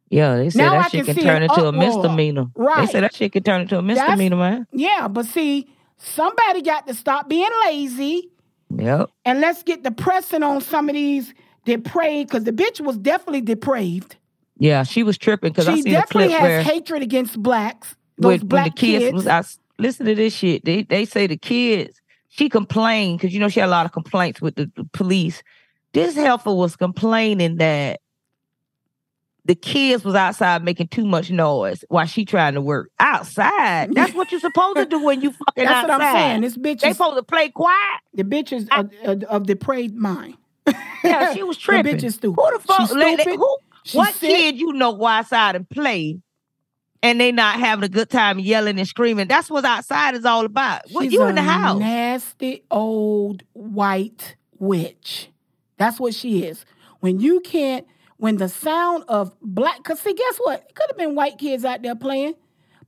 yeah. 0.09 0.37
They 0.37 0.51
said 0.51 0.59
Now 0.63 0.75
I 0.75 0.83
that 0.83 0.91
shit 0.93 1.05
can 1.07 1.15
can 1.17 1.25
turn 1.25 1.43
into 1.45 1.67
a 1.67 1.73
misdemeanor. 1.73 2.47
They 2.57 2.63
Right. 2.65 2.89
said 2.89 3.03
that 3.05 3.15
shit 3.15 3.33
can 3.33 3.43
turn 3.43 3.61
into 3.63 3.77
a 3.79 3.83
misdemeanor, 3.83 4.37
man. 4.37 4.67
Yeah, 4.73 5.09
but 5.09 5.27
see, 5.27 5.69
somebody 5.97 6.63
got 6.63 6.87
to 6.89 6.95
stop 6.95 7.29
being 7.29 7.49
lazy 7.65 8.31
Yep. 8.69 9.11
and 9.25 9.41
let's 9.41 9.63
get 9.63 9.85
the 9.85 9.93
pressing 9.93 10.43
on 10.43 10.61
some 10.61 10.89
of 10.89 10.95
these 10.95 11.33
depraved, 11.65 12.31
because 12.31 12.45
the 12.45 12.53
bitch 12.53 12.81
was 12.81 12.97
definitely 12.97 13.41
depraved. 13.41 14.17
Yeah, 14.59 14.83
she 14.85 15.03
was 15.03 15.19
tripping 15.19 15.53
because 15.53 15.69
I 15.69 15.75
She 15.75 15.83
seen 15.83 15.95
a 15.95 16.01
definitely 16.01 16.29
clip 16.29 16.41
has 16.41 16.49
where 16.49 16.63
hatred 16.63 17.03
against 17.03 17.43
blacks. 17.43 17.95
Those 18.19 18.25
when, 18.25 18.41
when 18.41 18.49
black 18.49 18.77
the 18.77 18.81
kids, 18.81 19.05
kids. 19.05 19.15
was 19.15 19.27
I 19.27 19.43
listen 19.79 20.07
to 20.07 20.15
this 20.15 20.35
shit. 20.35 20.65
They 20.65 20.83
they 20.83 21.05
say 21.05 21.27
the 21.27 21.37
kids. 21.37 22.01
She 22.29 22.49
complained 22.49 23.19
because 23.19 23.35
you 23.35 23.41
know 23.41 23.49
she 23.49 23.61
had 23.61 23.69
a 23.69 23.71
lot 23.71 23.87
of 23.87 23.93
complaints 23.93 24.41
with 24.41 24.57
the, 24.57 24.71
the 24.75 24.85
police. 24.93 25.43
This 25.93 26.15
helper 26.15 26.55
was 26.55 26.77
complaining 26.77 27.57
that 27.57 28.01
the 29.47 29.55
kids 29.55 30.05
was 30.05 30.15
outside 30.15 30.65
making 30.65 30.89
too 30.89 31.05
much 31.07 31.31
noise 31.31 31.85
while 31.89 32.07
she 32.07 32.25
trying 32.25 32.55
to 32.55 32.61
work 32.61 32.91
outside. 32.99 33.95
That's 33.95 34.13
what 34.15 34.31
you're 34.33 34.41
supposed 34.41 34.77
to 34.77 34.87
do 34.87 35.03
when 35.03 35.21
you 35.23 35.31
fucking 35.47 35.65
That's 35.65 35.71
outside. 35.89 35.89
what 35.99 36.03
I'm 36.03 36.15
saying. 36.17 36.41
This 36.43 36.57
bitch 36.57 36.81
They 36.81 36.89
is 36.91 36.97
supposed 36.97 37.17
to 37.17 37.23
play 37.23 37.51
quiet. 37.51 38.01
the 38.15 38.25
bitch 38.25 38.53
is 38.53 38.69
of, 38.73 38.91
of, 39.05 39.23
of 39.25 39.47
depraved 39.47 39.95
mind. 39.95 40.37
Yeah, 41.05 41.33
she 41.35 41.43
was 41.45 41.57
The 41.57 41.63
tripping. 41.63 41.97
bitch 41.97 42.05
is 42.05 42.15
stupid. 42.17 42.41
Who 42.43 42.59
the 42.59 42.65
fuck? 42.65 42.91
Let- 42.93 43.25
who, 43.27 43.59
She's 43.85 43.95
what 43.95 44.15
sick. 44.15 44.29
kid 44.31 44.59
you 44.59 44.73
know 44.73 44.95
go 44.95 45.07
outside 45.07 45.55
and 45.55 45.69
play, 45.69 46.19
and 47.05 47.21
they 47.21 47.31
not 47.31 47.61
having 47.61 47.85
a 47.85 47.89
good 47.89 48.11
time 48.11 48.41
yelling 48.41 48.81
and 48.81 48.89
screaming? 48.89 49.29
That's 49.29 49.49
what 49.49 49.65
outside 49.65 50.17
is 50.17 50.25
all 50.25 50.45
about. 50.45 50.83
What 50.91 51.05
She's 51.05 51.13
you 51.13 51.25
in 51.27 51.37
the 51.37 51.43
house? 51.43 51.79
Nasty 51.79 52.65
old 52.69 53.45
white 53.53 54.35
witch. 54.59 55.29
That's 55.77 56.01
what 56.01 56.15
she 56.15 56.43
is. 56.45 56.65
When 56.99 57.21
you 57.21 57.39
can't, 57.41 57.87
when 58.19 58.37
the 58.37 58.49
sound 58.49 59.05
of 59.09 59.33
black, 59.41 59.83
cause 59.85 60.01
see, 60.01 60.15
guess 60.15 60.37
what? 60.39 60.65
It 60.69 60.75
could 60.75 60.87
have 60.89 60.97
been 60.99 61.15
white 61.15 61.39
kids 61.39 61.65
out 61.65 61.83
there 61.83 61.95
playing, 61.95 62.35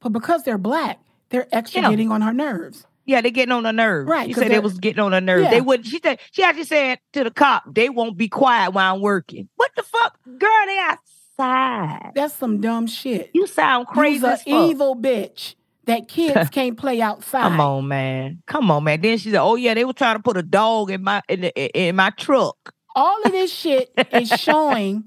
but 0.01 0.11
because 0.11 0.43
they're 0.45 0.59
black, 0.59 1.01
they're 1.31 1.47
extra 1.53 1.83
Yeah. 1.83 1.91
getting 1.91 2.11
on 2.11 2.23
her 2.23 2.33
nerves. 2.33 2.87
Yeah, 3.05 3.23
they're 3.23 3.31
getting 3.31 3.53
on 3.53 3.65
her 3.65 3.73
nerves. 3.73 4.09
Right, 4.09 4.29
She 4.29 4.35
said 4.35 4.51
they 4.51 4.59
was 4.59 4.79
getting 4.79 5.01
on 5.01 5.13
her 5.13 5.21
nerves. 5.21 5.45
Yeah. 5.45 5.51
They 5.51 5.61
would. 5.63 5.87
She 5.87 5.99
said 6.03 6.21
she 6.31 6.43
actually 6.43 6.65
said 6.65 6.99
to 7.15 7.25
the 7.25 7.31
cop, 7.31 7.65
"They 7.75 7.89
won't 7.89 8.19
be 8.19 8.29
quiet 8.29 8.73
while 8.73 8.95
I'm 8.95 9.01
working." 9.01 9.49
What 9.57 9.71
the 9.77 9.83
fuck, 9.83 10.19
girl? 10.39 10.51
They 10.67 10.79
outside. 10.79 12.13
That's 12.15 12.35
some 12.35 12.61
dumb 12.61 12.87
shit. 12.87 13.31
You 13.33 13.47
sound 13.47 13.87
crazy 13.87 14.17
You's 14.17 14.25
as 14.25 14.43
a 14.47 14.51
evil 14.69 14.95
bitch 14.95 15.55
that 15.87 16.09
kids 16.09 16.51
can't 16.53 16.77
play 16.77 17.01
outside. 17.01 17.43
Come 17.43 17.61
on, 17.61 17.89
man. 17.89 18.43
Come 18.47 18.71
on, 18.71 18.85
man. 18.85 19.01
Then 19.01 19.17
she 19.17 19.31
said, 19.31 19.41
"Oh 19.41 19.55
yeah, 19.55 19.73
they 19.73 19.87
were 19.87 19.95
trying 19.95 20.17
to 20.17 20.23
put 20.23 20.37
a 20.37 20.43
dog 20.43 20.91
in 20.91 21.03
my 21.03 21.23
in, 21.31 21.41
the, 21.43 21.79
in 21.89 21.97
my 21.97 22.11
truck." 22.11 22.75
All 22.95 23.23
of 23.25 23.33
this 23.33 23.51
shit 23.53 23.91
is 24.13 24.29
showing 24.41 25.05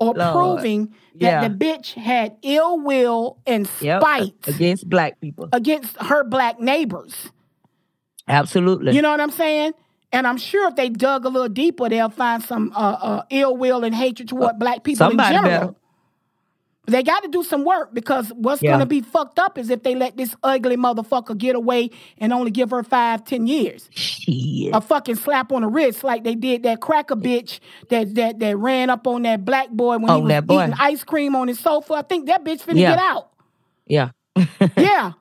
or 0.00 0.14
Lord. 0.14 0.32
proving 0.32 0.94
that 1.20 1.48
the 1.58 1.64
bitch 1.64 1.94
had 1.94 2.36
ill 2.42 2.78
will 2.80 3.38
and 3.46 3.68
Yep. 3.80 4.00
spite 4.00 4.34
against 4.46 4.88
black 4.88 5.20
people. 5.20 5.48
against 5.52 5.96
her 6.00 6.24
black 6.24 6.60
neighbors. 6.60 7.30
Absolutely. 8.28 8.94
You 8.94 9.02
know 9.02 9.10
what 9.10 9.20
I'm 9.20 9.30
saying? 9.30 9.72
And 10.12 10.26
I'm 10.26 10.38
sure 10.38 10.68
if 10.68 10.76
they 10.76 10.88
dug 10.88 11.24
a 11.24 11.28
little 11.28 11.48
deeper, 11.48 11.88
they'll 11.88 12.08
find 12.08 12.42
some 12.42 12.72
uh, 12.74 12.96
uh, 13.00 13.22
ill 13.30 13.56
will 13.56 13.84
and 13.84 13.94
hatred 13.94 14.28
toward 14.28 14.58
black 14.58 14.82
people 14.84 15.10
in 15.10 15.18
general. 15.18 15.42
better. 15.42 15.74
They 16.88 17.02
got 17.02 17.22
to 17.22 17.28
do 17.28 17.44
some 17.44 17.64
work 17.64 17.92
because 17.92 18.30
what's 18.34 18.62
Yeah. 18.62 18.70
going 18.70 18.80
to 18.80 18.86
be 18.86 19.02
fucked 19.02 19.38
up 19.38 19.58
is 19.58 19.68
if 19.68 19.82
they 19.82 19.94
let 19.94 20.16
this 20.16 20.34
ugly 20.42 20.76
motherfucker 20.76 21.36
get 21.36 21.54
away 21.54 21.90
and 22.16 22.32
only 22.32 22.50
give 22.50 22.70
her 22.70 22.82
five, 22.82 23.24
ten 23.24 23.46
years. 23.46 23.88
Shit. 23.90 24.74
A 24.74 24.80
fucking 24.80 25.16
slap 25.16 25.52
on 25.52 25.62
the 25.62 25.68
wrist 25.68 26.02
like 26.02 26.24
they 26.24 26.34
did 26.34 26.62
that 26.62 26.80
cracker 26.80 27.16
bitch 27.16 27.60
that 27.90 28.14
that 28.14 28.38
that 28.38 28.56
ran 28.56 28.88
up 28.88 29.06
on 29.06 29.22
that 29.22 29.44
black 29.44 29.68
boy 29.70 29.98
when 29.98 30.14
he 30.14 30.22
was 30.22 30.44
eating 30.44 30.74
ice 30.78 31.04
cream 31.04 31.36
on 31.36 31.48
his 31.48 31.60
sofa. 31.60 31.94
I 31.94 32.02
think 32.02 32.26
that 32.26 32.42
bitch 32.42 32.62
finna 32.62 32.80
Yeah. 32.80 32.96
get 32.96 32.98
out. 32.98 33.28
Yeah. 33.86 34.10
Yeah. 34.76 35.12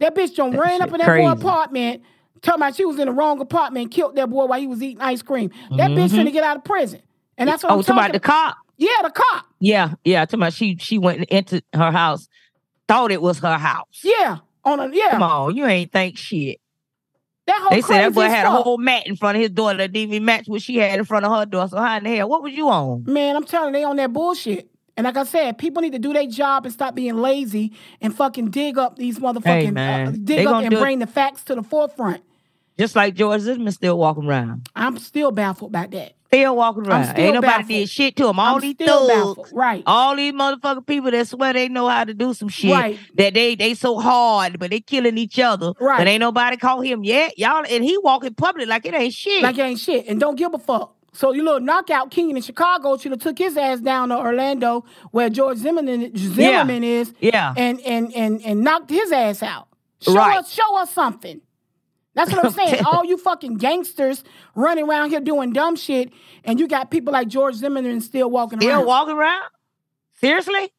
That 0.00 0.16
bitch 0.16 0.34
done 0.34 0.58
ran 0.58 0.82
up 0.82 0.92
in 0.92 0.98
that 0.98 1.06
boy 1.06 1.30
apartment, 1.30 2.02
talking 2.40 2.60
about 2.60 2.74
she 2.74 2.84
was 2.84 2.98
in 2.98 3.06
the 3.06 3.12
wrong 3.12 3.40
apartment 3.40 3.92
killed 3.92 4.16
that 4.16 4.28
boy 4.28 4.46
while 4.46 4.58
he 4.58 4.66
was 4.66 4.82
eating 4.82 5.00
ice 5.00 5.22
cream. 5.22 5.50
That 5.76 5.90
mm-hmm. 5.90 6.00
bitch 6.00 6.08
finna 6.08 6.32
get 6.32 6.42
out 6.42 6.56
of 6.56 6.64
prison. 6.64 7.00
And 7.38 7.48
that's 7.48 7.62
oh, 7.62 7.68
what 7.68 7.74
oh, 7.74 7.78
I'm 7.78 7.84
talking 7.84 7.98
about 8.00 8.12
the 8.12 8.20
cop. 8.20 8.56
Yeah, 8.82 9.02
the 9.02 9.10
cop. 9.10 9.46
Yeah, 9.60 9.94
yeah. 10.04 10.24
Talking 10.24 10.40
about 10.40 10.52
she 10.54 10.76
she 10.76 10.98
went 10.98 11.24
into 11.24 11.62
her 11.72 11.92
house, 11.92 12.28
thought 12.88 13.12
it 13.12 13.22
was 13.22 13.38
her 13.40 13.58
house. 13.58 14.00
Yeah. 14.02 14.38
On 14.64 14.80
a 14.80 14.88
yeah. 14.92 15.10
Come 15.12 15.22
on, 15.22 15.56
you 15.56 15.66
ain't 15.66 15.92
think 15.92 16.16
shit. 16.18 16.58
That 17.46 17.58
whole 17.60 17.70
They 17.70 17.82
said 17.82 18.02
that 18.04 18.14
boy 18.14 18.28
had 18.28 18.46
a 18.46 18.50
whole 18.50 18.78
mat 18.78 19.06
in 19.06 19.16
front 19.16 19.36
of 19.36 19.42
his 19.42 19.50
door 19.50 19.74
that 19.74 19.92
didn't 19.92 20.12
even 20.14 20.24
match 20.24 20.46
what 20.46 20.62
she 20.62 20.76
had 20.76 20.98
in 20.98 21.04
front 21.04 21.24
of 21.24 21.36
her 21.36 21.44
door. 21.46 21.66
So 21.68 21.76
how 21.76 21.96
in 21.98 22.04
the 22.04 22.14
hell? 22.16 22.28
What 22.28 22.42
was 22.42 22.52
you 22.52 22.68
on? 22.68 23.04
Man, 23.06 23.34
I'm 23.34 23.44
telling 23.44 23.74
you, 23.74 23.80
they 23.80 23.84
on 23.84 23.96
that 23.96 24.12
bullshit. 24.12 24.68
And 24.96 25.04
like 25.06 25.16
I 25.16 25.24
said, 25.24 25.58
people 25.58 25.82
need 25.82 25.92
to 25.92 25.98
do 25.98 26.12
their 26.12 26.26
job 26.26 26.64
and 26.66 26.72
stop 26.72 26.94
being 26.94 27.16
lazy 27.16 27.72
and 28.00 28.14
fucking 28.14 28.50
dig 28.50 28.78
up 28.78 28.96
these 28.96 29.18
motherfucking 29.18 29.72
man. 29.72 30.08
uh, 30.08 30.10
They 30.12 30.18
dig 30.18 30.46
up 30.46 30.62
and 30.62 30.70
do 30.70 30.76
it. 30.76 30.80
bring 30.80 30.98
the 30.98 31.06
facts 31.06 31.42
to 31.44 31.54
the 31.54 31.62
forefront. 31.62 32.22
Just 32.78 32.94
like 32.94 33.14
George 33.14 33.40
Zimmerman 33.40 33.72
still 33.72 33.98
walking 33.98 34.26
around. 34.26 34.68
I'm 34.76 34.98
still 34.98 35.30
baffled 35.32 35.72
by 35.72 35.86
that. 35.88 36.12
Still 36.32 36.56
walking 36.56 36.86
around. 36.86 37.04
still 37.04 37.24
Ain't 37.24 37.34
nobody 37.34 37.52
baffled. 37.52 37.68
did 37.68 37.88
shit 37.90 38.16
to 38.16 38.28
him. 38.28 38.38
All 38.40 38.54
I'm 38.54 38.60
these 38.62 38.74
thugs, 38.76 39.06
baffled. 39.08 39.48
Right. 39.52 39.82
all 39.86 40.16
these 40.16 40.32
motherfucking 40.32 40.86
people 40.86 41.10
that 41.10 41.28
swear 41.28 41.52
they 41.52 41.68
know 41.68 41.88
how 41.88 42.04
to 42.04 42.14
do 42.14 42.32
some 42.32 42.48
shit. 42.48 42.72
Right. 42.72 42.98
That 43.16 43.34
they 43.34 43.54
they 43.54 43.74
so 43.74 43.98
hard, 44.00 44.58
but 44.58 44.70
they 44.70 44.80
killing 44.80 45.18
each 45.18 45.38
other. 45.38 45.72
Right. 45.78 45.98
But 45.98 46.06
ain't 46.08 46.20
nobody 46.20 46.56
call 46.56 46.80
him 46.80 47.04
yet. 47.04 47.38
Y'all 47.38 47.64
and 47.68 47.84
he 47.84 47.98
walking 47.98 48.32
public 48.32 48.66
like 48.66 48.86
it 48.86 48.94
ain't 48.94 49.12
shit. 49.12 49.42
Like 49.42 49.58
it 49.58 49.62
ain't 49.62 49.78
shit. 49.78 50.06
And 50.08 50.18
don't 50.18 50.36
give 50.36 50.54
a 50.54 50.58
fuck. 50.58 50.94
So 51.12 51.32
you 51.34 51.44
little 51.44 51.60
knockout 51.60 52.10
king 52.10 52.34
in 52.34 52.40
Chicago 52.40 52.96
should 52.96 53.12
have 53.12 53.20
took 53.20 53.36
his 53.36 53.58
ass 53.58 53.80
down 53.80 54.08
to 54.08 54.16
Orlando 54.16 54.86
where 55.10 55.28
George 55.28 55.58
Zimmerman 55.58 56.16
Zimmerman 56.16 56.82
is 56.82 57.12
Yeah. 57.20 57.52
and 57.58 57.78
and 57.82 58.10
and 58.16 58.40
and 58.42 58.62
knocked 58.62 58.88
his 58.88 59.12
ass 59.12 59.42
out. 59.42 59.68
Show 60.00 60.14
Right. 60.14 60.38
us 60.38 60.50
show 60.50 60.78
us 60.78 60.90
something. 60.90 61.42
That's 62.14 62.30
what 62.32 62.44
I'm 62.44 62.52
saying. 62.52 62.84
All 62.84 63.04
you 63.04 63.16
fucking 63.16 63.56
gangsters 63.56 64.22
running 64.54 64.88
around 64.88 65.10
here 65.10 65.20
doing 65.20 65.52
dumb 65.52 65.76
shit, 65.76 66.12
and 66.44 66.58
you 66.60 66.68
got 66.68 66.90
people 66.90 67.12
like 67.12 67.28
George 67.28 67.54
Zimmerman 67.54 68.00
still 68.00 68.30
walking 68.30 68.60
Still 68.60 68.70
around. 68.78 68.86
walking 68.86 69.14
around? 69.16 69.44
Seriously? 70.20 70.70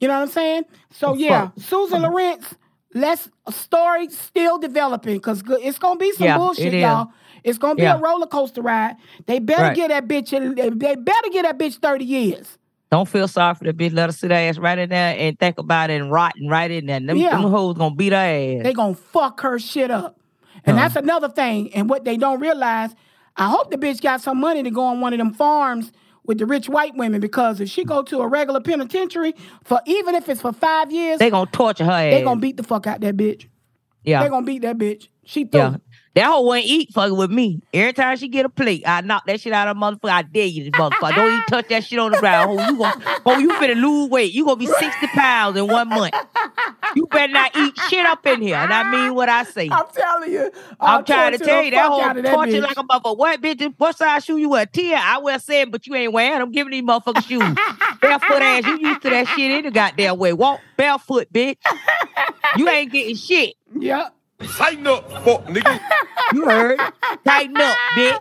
You 0.00 0.08
know 0.08 0.14
what 0.14 0.22
I'm 0.22 0.28
saying? 0.28 0.64
So 0.92 1.14
yeah. 1.14 1.50
Susan 1.58 2.02
Lorincz, 2.02 2.52
let's 2.94 3.28
a 3.46 3.52
story 3.52 4.08
still 4.08 4.58
developing 4.58 5.16
because 5.16 5.42
it's 5.46 5.78
gonna 5.78 5.98
be 5.98 6.10
some 6.12 6.26
Yeah, 6.26 6.38
bullshit, 6.38 6.72
it 6.74 6.80
y'all. 6.80 7.08
It's 7.44 7.58
gonna 7.58 7.74
be 7.74 7.82
Yeah. 7.82 7.96
a 7.96 8.00
roller 8.00 8.26
coaster 8.26 8.62
ride. 8.62 8.96
They 9.26 9.38
better 9.38 9.62
Right. 9.62 9.76
get 9.76 9.88
that 9.88 10.08
bitch. 10.08 10.30
They 10.30 10.94
better 10.96 11.28
get 11.30 11.42
that 11.42 11.58
bitch 11.58 11.76
thirty 11.80 12.04
years. 12.06 12.56
Don't 12.90 13.08
feel 13.08 13.28
sorry 13.28 13.54
for 13.54 13.64
the 13.64 13.72
bitch. 13.72 13.94
Let 13.94 14.08
her 14.08 14.12
sit 14.12 14.30
her 14.30 14.36
ass 14.36 14.58
right 14.58 14.76
in 14.78 14.88
there 14.88 15.14
and 15.18 15.38
think 15.38 15.58
about 15.58 15.90
it 15.90 16.00
and 16.00 16.10
rotting 16.10 16.48
right 16.48 16.70
in 16.70 16.86
there. 16.86 16.98
Them, 16.98 17.16
Yeah. 17.16 17.30
them 17.30 17.42
hoes 17.50 17.76
gonna 17.76 17.94
beat 17.94 18.12
her 18.12 18.18
ass. 18.18 18.62
They 18.64 18.72
gonna 18.72 18.94
fuck 18.94 19.40
her 19.42 19.58
shit 19.58 19.90
up. 19.90 20.18
And 20.66 20.76
Uh-huh. 20.76 20.88
that's 20.88 20.96
another 20.96 21.28
thing. 21.28 21.72
And 21.74 21.88
what 21.88 22.04
they 22.04 22.16
don't 22.16 22.40
realize, 22.40 22.94
I 23.36 23.48
hope 23.48 23.70
the 23.70 23.76
bitch 23.78 24.00
got 24.00 24.20
some 24.20 24.38
money 24.40 24.62
to 24.62 24.70
go 24.70 24.82
on 24.84 25.00
one 25.00 25.12
of 25.12 25.18
them 25.18 25.32
farms 25.32 25.92
with 26.26 26.38
the 26.38 26.46
rich 26.46 26.68
white 26.68 26.94
women 26.96 27.20
because 27.20 27.60
if 27.60 27.68
she 27.70 27.84
go 27.84 28.02
to 28.02 28.20
a 28.20 28.26
regular 28.28 28.60
penitentiary 28.60 29.34
for 29.64 29.80
even 29.86 30.14
if 30.14 30.28
it's 30.28 30.40
for 30.42 30.52
five 30.52 30.92
years, 30.92 31.18
They 31.18 31.30
gonna 31.30 31.50
torture 31.50 31.84
her 31.84 31.90
ass. 31.90 32.12
they 32.12 32.22
gonna 32.22 32.40
beat 32.40 32.56
the 32.56 32.62
fuck 32.62 32.86
out 32.86 33.00
that 33.00 33.16
bitch. 33.16 33.46
yeah. 34.04 34.22
They 34.22 34.28
gonna 34.28 34.44
beat 34.46 34.62
that 34.62 34.76
bitch. 34.78 35.08
She 35.24 35.44
through. 35.44 35.60
Yeah. 35.60 35.76
That 36.14 36.26
hoe 36.26 36.44
wouldn't 36.44 36.66
eat 36.66 36.92
fucking 36.92 37.16
with 37.16 37.30
me. 37.30 37.62
Every 37.72 37.92
time 37.92 38.16
she 38.16 38.28
get 38.28 38.44
a 38.44 38.48
plate, 38.48 38.82
I 38.84 39.00
knock 39.00 39.26
that 39.26 39.40
shit 39.40 39.52
out 39.52 39.68
of 39.68 39.76
motherfucker. 39.76 40.10
I 40.10 40.22
dare 40.22 40.46
you, 40.46 40.72
motherfucker. 40.72 41.14
Don't 41.14 41.30
even 41.30 41.44
touch 41.48 41.68
that 41.68 41.84
shit 41.84 41.98
on 42.00 42.10
the 42.10 42.18
ground. 42.18 42.48
Ho, 42.50 42.68
you 42.68 42.76
gonna, 42.78 42.94
ho, 43.24 43.38
you 43.38 43.52
finna 43.52 43.80
lose 43.80 44.10
weight. 44.10 44.32
You 44.32 44.44
gonna 44.44 44.56
be 44.56 44.66
60 44.66 45.06
pounds 45.08 45.56
in 45.56 45.68
one 45.68 45.88
month. 45.88 46.14
You 46.96 47.06
better 47.06 47.32
not 47.32 47.52
eat 47.54 47.78
shit 47.88 48.04
up 48.04 48.26
in 48.26 48.42
here. 48.42 48.56
And 48.56 48.72
I 48.72 48.90
mean 48.90 49.14
what 49.14 49.28
I 49.28 49.44
say. 49.44 49.68
I'm 49.70 49.86
telling 49.94 50.32
you. 50.32 50.50
I'm 50.80 50.98
I'll 50.98 51.04
trying 51.04 51.32
to 51.32 51.38
tell 51.38 51.62
you, 51.62 51.70
that 51.70 51.86
whole 51.86 52.00
out 52.00 52.16
of 52.16 52.24
that 52.24 52.34
torture 52.34 52.52
bitch. 52.52 52.62
like 52.62 52.76
a 52.76 52.82
motherfucker. 52.82 53.16
What 53.16 53.40
bitch? 53.40 53.74
What 53.78 53.96
size 53.96 54.24
shoe 54.24 54.36
you 54.36 54.48
wear? 54.48 54.66
Ten. 54.66 54.94
I 54.96 55.18
wear 55.18 55.38
seven, 55.38 55.70
but 55.70 55.86
you 55.86 55.94
ain't 55.94 56.12
wearing. 56.12 56.40
I'm 56.42 56.50
giving 56.50 56.72
these 56.72 56.82
motherfuckers 56.82 57.22
shoes. 57.22 57.56
Barefoot 58.00 58.42
ass. 58.42 58.64
You 58.66 58.76
used 58.78 59.02
to 59.02 59.10
that 59.10 59.28
shit 59.28 59.52
any 59.52 59.70
goddamn 59.70 60.18
way. 60.18 60.32
Walk 60.32 60.60
barefoot, 60.76 61.32
bitch. 61.32 61.58
You 62.56 62.68
ain't 62.68 62.90
getting 62.90 63.14
shit. 63.16 63.54
Yep. 63.80 64.14
Tighten 64.40 64.86
up, 64.86 65.10
fuck 65.24 65.44
nigga. 65.46 65.80
You 66.32 66.44
heard? 66.44 66.78
Tighten 67.24 67.56
up, 67.56 67.76
bitch. 67.96 68.20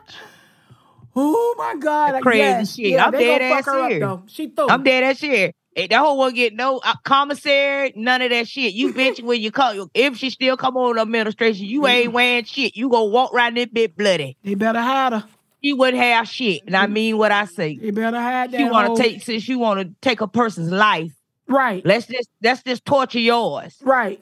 Oh 1.16 1.56
my 1.60 1.76
God. 1.76 2.14
That 2.14 2.24
crazy 2.24 2.40
yes. 2.40 2.74
shit. 2.74 2.86
Yeah, 2.88 3.06
I'm 3.06 3.12
dead 3.12 3.42
ass 3.42 3.66
fuck 3.66 3.76
her 3.76 4.04
up, 4.04 4.24
She 4.28 4.48
through. 4.48 4.70
I'm 4.70 4.84
dead 4.84 5.04
ass 5.04 5.18
shit. 5.18 5.56
Hey, 5.76 5.88
that 5.88 6.00
whole 6.00 6.18
won't 6.18 6.34
get 6.34 6.56
no 6.56 6.80
uh, 6.80 6.96
commissary, 7.04 7.94
none 7.96 8.24
of 8.24 8.32
that 8.32 8.48
shit. 8.48 8.74
You 8.74 8.94
bitch 8.94 9.22
when 9.24 9.40
you 9.40 9.52
come, 9.52 9.90
if 9.94 10.18
she 10.18 10.32
still 10.32 10.58
come 10.58 10.76
on 10.76 10.96
the 10.96 11.02
administration, 11.02 11.68
you 11.68 11.86
ain't 11.86 12.12
wearing 12.12 12.46
shit. 12.46 12.76
You 12.76 12.90
gonna 12.90 13.06
walk 13.06 13.34
around 13.34 13.58
this 13.58 13.68
bit 13.68 13.96
bloody. 13.96 14.36
They 14.44 14.56
better 14.56 14.82
hide 14.82 15.14
her. 15.14 15.26
She 15.64 15.74
wouldn't 15.74 16.02
have 16.02 16.28
shit, 16.28 16.64
and 16.66 16.76
I 16.76 16.88
mean 16.88 17.18
what 17.18 17.32
I 17.32 17.46
say. 17.46 17.78
They 17.78 17.92
better 17.92 18.20
hide 18.20 18.52
that. 18.52 18.58
She 18.58 18.64
want 18.64 18.88
hoe. 18.88 18.96
to 18.96 19.04
take 19.04 19.22
since 19.22 19.48
you 19.48 19.60
want 19.60 19.82
to 19.82 19.94
take 20.02 20.22
a 20.22 20.28
person's 20.28 20.72
life. 20.72 21.12
Right. 21.48 21.86
Let's 21.86 22.08
just 22.08 22.30
let's 22.42 22.64
just 22.64 22.86
torture 22.86 23.20
yours. 23.20 23.78
Right. 23.82 24.22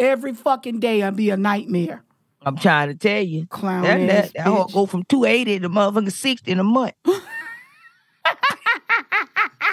Every 0.00 0.32
fucking 0.32 0.80
day 0.80 1.02
I'd 1.02 1.14
be 1.14 1.28
a 1.28 1.36
nightmare. 1.36 2.02
I'm 2.42 2.56
trying 2.56 2.88
to 2.88 2.94
tell 2.94 3.20
you. 3.20 3.46
Clown 3.48 3.82
That, 3.82 4.00
ass 4.00 4.32
that, 4.34 4.44
that 4.46 4.70
go 4.72 4.86
from 4.86 5.04
280 5.04 5.60
to 5.60 5.68
motherfucking 5.68 6.10
60 6.12 6.50
in 6.50 6.58
a 6.58 6.64
month. 6.64 6.94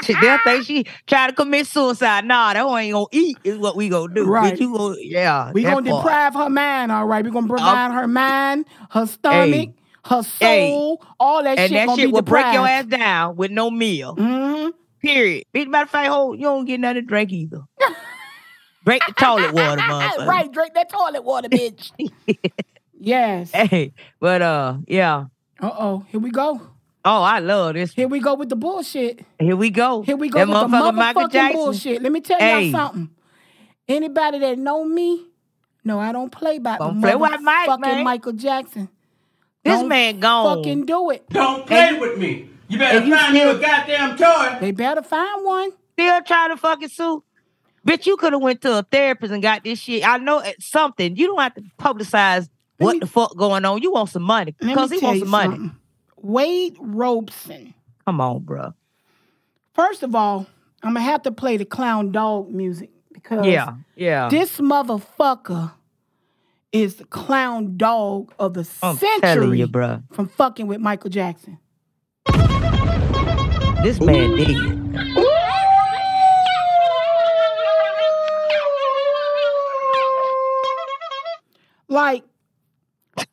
They'll 0.07 0.37
think 0.43 0.65
she 0.65 0.85
try 1.05 1.27
to 1.27 1.33
commit 1.33 1.67
suicide. 1.67 2.25
Nah, 2.25 2.53
that 2.53 2.65
one 2.65 2.81
ain't 2.81 2.93
gonna 2.93 3.05
eat 3.11 3.37
is 3.43 3.57
what 3.57 3.75
we 3.75 3.89
gonna 3.89 4.13
do. 4.13 4.25
Right. 4.25 4.53
Bitch, 4.53 4.59
you 4.59 4.75
gonna, 4.75 4.95
yeah. 4.99 5.51
We 5.53 5.63
gonna 5.63 5.89
part. 5.89 6.03
deprive 6.03 6.33
her 6.35 6.49
mind, 6.49 6.91
all 6.91 7.05
right. 7.05 7.23
We 7.23 7.31
gonna 7.31 7.47
provide 7.47 7.91
her 7.91 8.07
mind, 8.07 8.65
her 8.91 9.05
stomach, 9.05 9.69
her 10.05 10.23
Hey. 10.39 10.69
soul, 10.69 11.03
all 11.19 11.43
that 11.43 11.57
and 11.57 11.69
shit 11.71 11.87
that 11.87 11.95
shit 11.95 12.07
be 12.07 12.11
will 12.11 12.21
break 12.21 12.53
your 12.53 12.67
ass 12.67 12.85
down 12.85 13.35
with 13.37 13.51
no 13.51 13.69
meal. 13.71 14.15
Mm-hmm. 14.15 14.69
Period. 15.01 15.43
Bitch, 15.53 15.67
matter 15.67 15.83
of 15.83 15.89
fact, 15.89 16.09
hold, 16.09 16.37
you 16.37 16.45
don't 16.45 16.65
get 16.65 16.79
nothing 16.79 16.95
to 16.95 17.01
drink 17.01 17.31
either. 17.31 17.61
Drink 18.87 19.03
the 19.05 19.13
toilet 19.15 19.53
water, 19.53 19.81
motherfucker. 19.81 20.27
right, 20.27 20.49
drink 20.49 20.73
that 20.75 20.89
toilet 20.89 21.21
water, 21.25 21.49
bitch. 21.49 21.91
yes. 22.97 23.51
Hey, 23.51 23.91
but 24.21 24.41
uh, 24.41 24.77
yeah. 24.87 25.25
Uh 25.59 25.71
oh, 25.77 26.05
here 26.07 26.21
we 26.21 26.31
go. 26.31 26.61
Oh, 27.03 27.21
I 27.21 27.39
love 27.39 27.73
this. 27.73 27.91
Here 27.91 28.07
we 28.07 28.21
go 28.21 28.35
with 28.35 28.47
the 28.47 28.55
bullshit. 28.55 29.25
Here 29.39 29.57
we 29.57 29.71
go. 29.71 30.03
Here 30.03 30.15
we 30.15 30.29
go 30.29 30.39
That 30.39 30.47
with 30.47 30.57
the 30.57 30.77
motherfucker 30.77 30.95
Michael 30.95 31.23
motherfucking 31.23 31.31
Jackson. 31.33 31.59
bullshit. 31.61 32.01
Let 32.01 32.11
me 32.13 32.21
tell 32.21 32.39
Hey. 32.39 32.63
y'all 32.69 32.79
something. 32.79 33.09
Anybody 33.89 34.39
that 34.39 34.57
know 34.57 34.85
me, 34.85 35.25
no, 35.83 35.99
I 35.99 36.13
don't 36.13 36.31
play 36.31 36.57
by 36.57 36.77
Don't 36.77 37.01
the 37.01 37.07
play 37.07 37.15
with 37.15 37.41
Mike, 37.41 37.67
motherfucking 37.67 37.81
man. 37.81 38.03
Michael 38.05 38.33
Jackson. 38.33 38.87
This 39.65 39.83
man 39.83 40.21
gone. 40.21 40.59
Fucking 40.59 40.85
do 40.85 41.09
it. 41.09 41.27
Don't 41.29 41.67
play 41.67 41.89
and, 41.89 41.99
with 41.99 42.17
me. 42.17 42.49
You 42.69 42.77
better 42.77 43.05
you 43.05 43.13
find 43.13 43.35
still, 43.35 43.51
you 43.51 43.57
a 43.57 43.61
goddamn 43.61 44.15
toy. 44.15 44.57
They 44.61 44.71
better 44.71 45.01
find 45.01 45.43
one. 45.43 45.71
Still 45.91 46.21
trying 46.21 46.51
to 46.51 46.57
fucking 46.57 46.87
sue. 46.87 47.21
Bitch, 47.87 48.05
you 48.05 48.17
could 48.17 48.33
have 48.33 48.41
went 48.41 48.59
to 48.61 48.79
a 48.79 48.83
therapist 48.83 49.31
and 49.31 49.41
got 49.41 49.63
this 49.63 49.79
shit. 49.79 50.05
I 50.05 50.17
know 50.17 50.39
it's 50.39 50.65
something. 50.65 51.15
You 51.15 51.27
don't 51.27 51.39
have 51.39 51.55
to 51.55 51.63
publicize 51.79 52.49
what 52.79 52.93
me, 52.93 52.99
the 52.99 53.07
fuck 53.07 53.37
going 53.37 53.63
on. 53.63 53.81
You 53.81 53.93
want 53.93 54.09
some 54.09 54.23
money 54.23 54.53
because 54.59 54.91
he 54.91 54.99
wants 54.99 55.21
some 55.21 55.29
money. 55.29 55.55
Something. 55.55 55.75
Wade 56.17 56.75
Robson. 56.81 57.73
Come 58.05 58.19
on, 58.19 58.39
bro. 58.39 58.73
First 59.73 60.03
of 60.03 60.15
all, 60.15 60.47
I'm 60.83 60.95
gonna 60.95 61.01
have 61.05 61.21
to 61.23 61.31
play 61.31 61.55
the 61.55 61.63
clown 61.63 62.11
dog 62.11 62.51
music 62.51 62.89
because 63.13 63.45
yeah, 63.45 63.75
yeah, 63.95 64.27
this 64.27 64.59
motherfucker 64.59 65.71
is 66.73 66.95
the 66.95 67.05
clown 67.05 67.77
dog 67.77 68.33
of 68.37 68.53
the 68.53 68.67
I'm 68.83 68.97
century 68.97 69.59
you, 69.59 69.67
bro. 69.67 70.03
from 70.11 70.27
fucking 70.27 70.67
with 70.67 70.81
Michael 70.81 71.09
Jackson. 71.09 71.57
This 73.81 74.01
man 74.01 74.35
did. 74.35 75.36
Like 81.87 82.23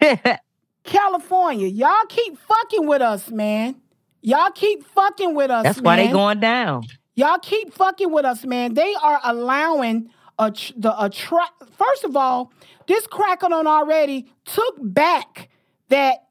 California, 0.84 1.66
y'all 1.66 2.06
keep 2.08 2.38
fucking 2.38 2.86
with 2.86 3.02
us, 3.02 3.30
man. 3.30 3.76
Y'all 4.22 4.50
keep 4.50 4.84
fucking 4.86 5.34
with 5.34 5.50
us. 5.50 5.64
That's 5.64 5.78
man. 5.78 5.84
why 5.84 5.96
they 6.06 6.12
going 6.12 6.40
down. 6.40 6.84
Y'all 7.14 7.38
keep 7.38 7.72
fucking 7.72 8.10
with 8.10 8.24
us, 8.24 8.44
man. 8.44 8.74
They 8.74 8.94
are 9.02 9.20
allowing 9.22 10.08
a 10.38 10.50
tr- 10.50 10.72
the 10.76 10.90
a. 10.90 11.10
First 11.10 12.04
of 12.04 12.16
all, 12.16 12.52
this 12.86 13.06
cracker 13.06 13.52
on 13.52 13.66
already 13.66 14.26
took 14.44 14.76
back 14.80 15.48
that 15.88 16.24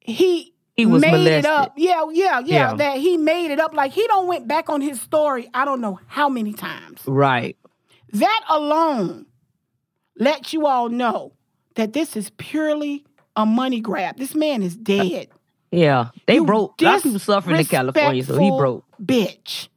he 0.00 0.54
he 0.74 0.86
was 0.86 1.00
made 1.00 1.12
molested. 1.12 1.44
it 1.44 1.46
up. 1.46 1.74
Yeah, 1.76 2.04
yeah, 2.12 2.40
yeah, 2.40 2.42
yeah, 2.44 2.74
That 2.74 2.98
he 2.98 3.16
made 3.16 3.50
it 3.52 3.60
up. 3.60 3.74
Like 3.74 3.92
he 3.92 4.06
don't 4.08 4.26
went 4.26 4.48
back 4.48 4.68
on 4.68 4.80
his 4.80 5.00
story. 5.00 5.48
I 5.54 5.64
don't 5.64 5.80
know 5.80 6.00
how 6.06 6.28
many 6.28 6.52
times. 6.52 7.00
Right. 7.06 7.56
That 8.12 8.40
alone 8.48 9.26
let 10.16 10.52
you 10.52 10.66
all 10.66 10.88
know 10.88 11.32
that 11.74 11.92
this 11.92 12.16
is 12.16 12.30
purely 12.36 13.04
a 13.36 13.44
money 13.44 13.80
grab. 13.80 14.16
This 14.16 14.34
man 14.34 14.62
is 14.62 14.76
dead. 14.76 15.28
Yeah, 15.70 16.10
they 16.26 16.36
you 16.36 16.44
broke. 16.44 16.80
A 16.80 16.84
lot 16.84 16.96
of 16.96 17.02
people 17.02 17.18
suffering 17.18 17.58
in 17.58 17.64
California, 17.66 18.22
so 18.22 18.38
he 18.38 18.50
broke. 18.50 18.84
Bitch, 19.02 19.68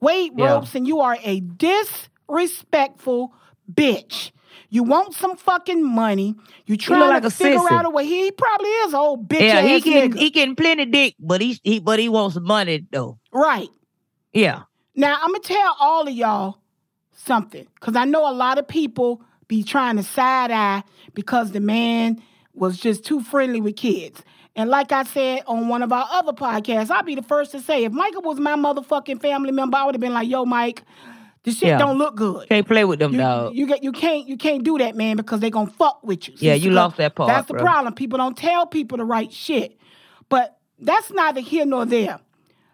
Wade 0.00 0.32
yeah. 0.36 0.44
Robson, 0.44 0.84
you 0.84 1.00
are 1.00 1.16
a 1.22 1.40
disrespectful 1.40 3.32
bitch. 3.72 4.32
You 4.68 4.82
want 4.82 5.14
some 5.14 5.36
fucking 5.36 5.82
money. 5.82 6.34
You 6.66 6.76
trying 6.76 7.08
like 7.08 7.22
to 7.22 7.30
figure 7.30 7.58
sissy. 7.58 7.70
out 7.70 7.86
a 7.86 7.90
way. 7.90 8.04
He 8.04 8.30
probably 8.32 8.68
is 8.68 8.92
an 8.92 8.98
old 8.98 9.28
bitch. 9.28 9.40
Yeah, 9.40 9.62
he 9.62 9.80
getting 9.80 10.12
nigga. 10.12 10.18
he 10.18 10.30
getting 10.30 10.56
plenty 10.56 10.84
dick, 10.86 11.14
but 11.18 11.40
he, 11.40 11.58
he 11.62 11.78
but 11.78 11.98
he 11.98 12.08
wants 12.08 12.38
money 12.38 12.84
though. 12.90 13.18
Right. 13.32 13.68
Yeah. 14.32 14.62
Now 14.94 15.16
I'm 15.22 15.28
gonna 15.28 15.40
tell 15.40 15.76
all 15.80 16.06
of 16.06 16.12
y'all 16.12 16.58
something 17.12 17.66
because 17.74 17.96
I 17.96 18.04
know 18.04 18.28
a 18.28 18.34
lot 18.34 18.58
of 18.58 18.68
people 18.68 19.22
be 19.48 19.62
trying 19.62 19.96
to 19.96 20.02
side 20.02 20.50
eye 20.50 20.82
because 21.14 21.52
the 21.52 21.60
man 21.60 22.22
was 22.54 22.78
just 22.78 23.04
too 23.04 23.20
friendly 23.20 23.60
with 23.60 23.76
kids. 23.76 24.22
And 24.54 24.70
like 24.70 24.90
I 24.90 25.04
said 25.04 25.42
on 25.46 25.68
one 25.68 25.82
of 25.82 25.92
our 25.92 26.06
other 26.10 26.32
podcasts, 26.32 26.90
I'll 26.90 27.02
be 27.02 27.14
the 27.14 27.22
first 27.22 27.52
to 27.52 27.60
say 27.60 27.84
if 27.84 27.92
Michael 27.92 28.22
was 28.22 28.40
my 28.40 28.56
motherfucking 28.56 29.20
family 29.20 29.52
member, 29.52 29.76
I 29.76 29.84
would 29.84 29.94
have 29.94 30.00
been 30.00 30.14
like, 30.14 30.28
yo, 30.28 30.46
Mike, 30.46 30.82
this 31.42 31.58
shit 31.58 31.68
yeah. 31.68 31.78
don't 31.78 31.98
look 31.98 32.16
good. 32.16 32.48
Can't 32.48 32.66
play 32.66 32.84
with 32.84 32.98
them, 32.98 33.12
you, 33.12 33.18
dog. 33.18 33.54
You 33.54 33.66
get 33.66 33.84
you 33.84 33.92
can't 33.92 34.26
you 34.26 34.36
can't 34.36 34.64
do 34.64 34.78
that, 34.78 34.96
man, 34.96 35.16
because 35.16 35.40
they 35.40 35.50
gonna 35.50 35.70
fuck 35.70 36.02
with 36.02 36.26
you. 36.28 36.34
Yeah, 36.38 36.54
you 36.54 36.70
lost 36.70 36.96
that 36.96 37.14
part. 37.14 37.28
That's 37.28 37.46
the 37.46 37.54
bro. 37.54 37.62
problem. 37.62 37.94
People 37.94 38.18
don't 38.18 38.36
tell 38.36 38.66
people 38.66 38.98
the 38.98 39.04
right 39.04 39.30
shit. 39.30 39.78
But 40.28 40.58
that's 40.78 41.10
neither 41.12 41.40
here 41.40 41.66
nor 41.66 41.86
there. 41.86 42.18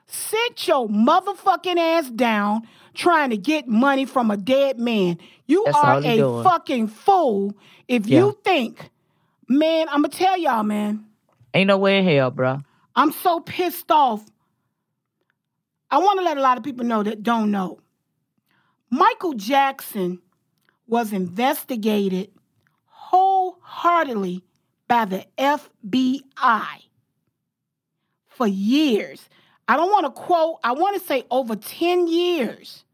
Sit 0.07 0.67
your 0.67 0.89
motherfucking 0.89 1.77
ass 1.77 2.11
down 2.11 2.63
trying 2.95 3.31
to 3.31 3.37
get 3.37 3.67
money 3.67 4.05
from 4.05 4.31
a 4.31 4.37
dead 4.37 4.79
man. 4.79 5.19
You 5.47 5.63
That's 5.67 5.77
are 5.79 5.99
a 5.99 6.17
doing. 6.17 6.45
fucking 6.45 6.89
fool 6.89 7.57
if 7.89 8.07
yeah. 8.07 8.21
you 8.21 8.39
think, 8.45 8.91
man, 9.49 9.89
I'm 9.89 10.03
gonna 10.03 10.09
tell 10.09 10.39
y'all, 10.39 10.63
man. 10.63 11.05
Ain't 11.55 11.69
no 11.69 11.79
way 11.79 11.99
in 11.99 12.05
hell, 12.05 12.31
bro. 12.31 12.63
I'm 12.95 13.13
so 13.13 13.41
pissed 13.41 13.91
off. 13.91 14.25
I 15.91 15.99
want 15.99 16.19
to 16.19 16.25
let 16.25 16.39
a 16.39 16.41
lot 16.41 16.57
of 16.57 16.65
people 16.65 16.87
know 16.87 17.03
that 17.03 17.23
don't 17.23 17.51
know. 17.51 17.79
Michael 18.91 19.35
Jackson 19.35 20.21
was 20.87 21.13
investigated 21.13 22.31
wholeheartedly 22.87 24.43
by 24.89 25.05
the 25.05 25.27
FBI 25.39 26.83
for 28.29 28.47
years. 28.47 29.29
I 29.69 29.77
don't 29.77 29.91
want 29.91 30.07
to 30.07 30.11
quote, 30.11 30.59
I 30.65 30.73
want 30.73 31.01
to 31.01 31.07
say 31.07 31.25
over 31.31 31.57
10 31.57 32.09
years. 32.09 32.85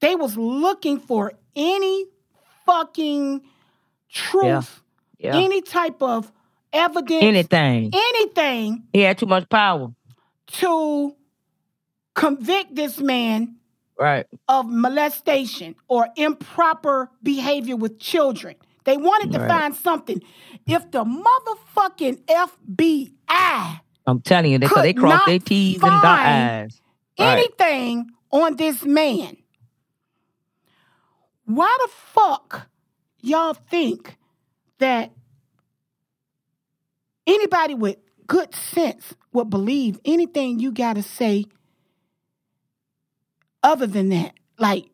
They 0.00 0.14
was 0.14 0.36
looking 0.36 1.00
for 1.00 1.32
any 1.54 2.06
fucking 2.66 3.42
truth, 4.10 4.82
yeah. 5.18 5.34
Yeah. 5.34 5.40
any 5.40 5.62
type 5.62 6.02
of 6.02 6.30
evidence, 6.72 7.22
anything, 7.22 7.90
anything. 7.94 8.84
He 8.92 9.00
had 9.00 9.18
too 9.18 9.26
much 9.26 9.48
power 9.48 9.92
to 10.48 11.16
convict 12.14 12.74
this 12.74 12.98
man 12.98 13.56
right 13.98 14.26
of 14.48 14.66
molestation 14.68 15.74
or 15.88 16.08
improper 16.16 17.10
behavior 17.22 17.76
with 17.76 17.98
children. 17.98 18.56
They 18.84 18.96
wanted 18.96 19.32
to 19.32 19.40
right. 19.40 19.48
find 19.48 19.74
something. 19.74 20.22
If 20.66 20.90
the 20.90 21.04
motherfucking 21.04 22.24
FBI 22.26 23.80
I'm 24.06 24.20
telling 24.20 24.52
you, 24.52 24.58
because 24.58 24.82
they 24.82 24.92
cross 24.92 25.24
their 25.26 25.38
T's 25.38 25.74
and 25.74 25.82
dot 25.82 26.04
I's. 26.04 26.80
Right. 27.18 27.38
Anything 27.38 28.06
on 28.30 28.56
this 28.56 28.84
man. 28.84 29.36
Why 31.44 31.76
the 31.80 31.88
fuck 31.88 32.68
y'all 33.20 33.54
think 33.54 34.16
that 34.78 35.12
anybody 37.26 37.74
with 37.74 37.96
good 38.26 38.54
sense 38.54 39.14
would 39.32 39.50
believe 39.50 39.98
anything 40.04 40.58
you 40.58 40.72
got 40.72 40.94
to 40.94 41.02
say 41.02 41.46
other 43.62 43.86
than 43.86 44.08
that? 44.10 44.34
Like, 44.58 44.86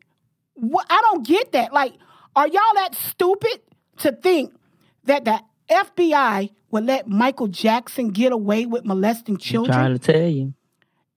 what, 0.53 0.85
I 0.89 1.01
don't 1.01 1.25
get 1.25 1.51
that. 1.53 1.73
Like, 1.73 1.93
are 2.35 2.47
y'all 2.47 2.73
that 2.75 2.95
stupid 2.95 3.61
to 3.97 4.11
think 4.11 4.53
that 5.05 5.25
the 5.25 5.41
FBI 5.69 6.51
would 6.73 6.85
let 6.85 7.07
Michael 7.07 7.47
Jackson 7.47 8.09
get 8.09 8.31
away 8.31 8.65
with 8.65 8.83
molesting 8.83 9.37
children? 9.37 9.73
I'm 9.73 9.79
trying 9.85 9.97
to 9.99 10.11
tell 10.11 10.27
you. 10.27 10.53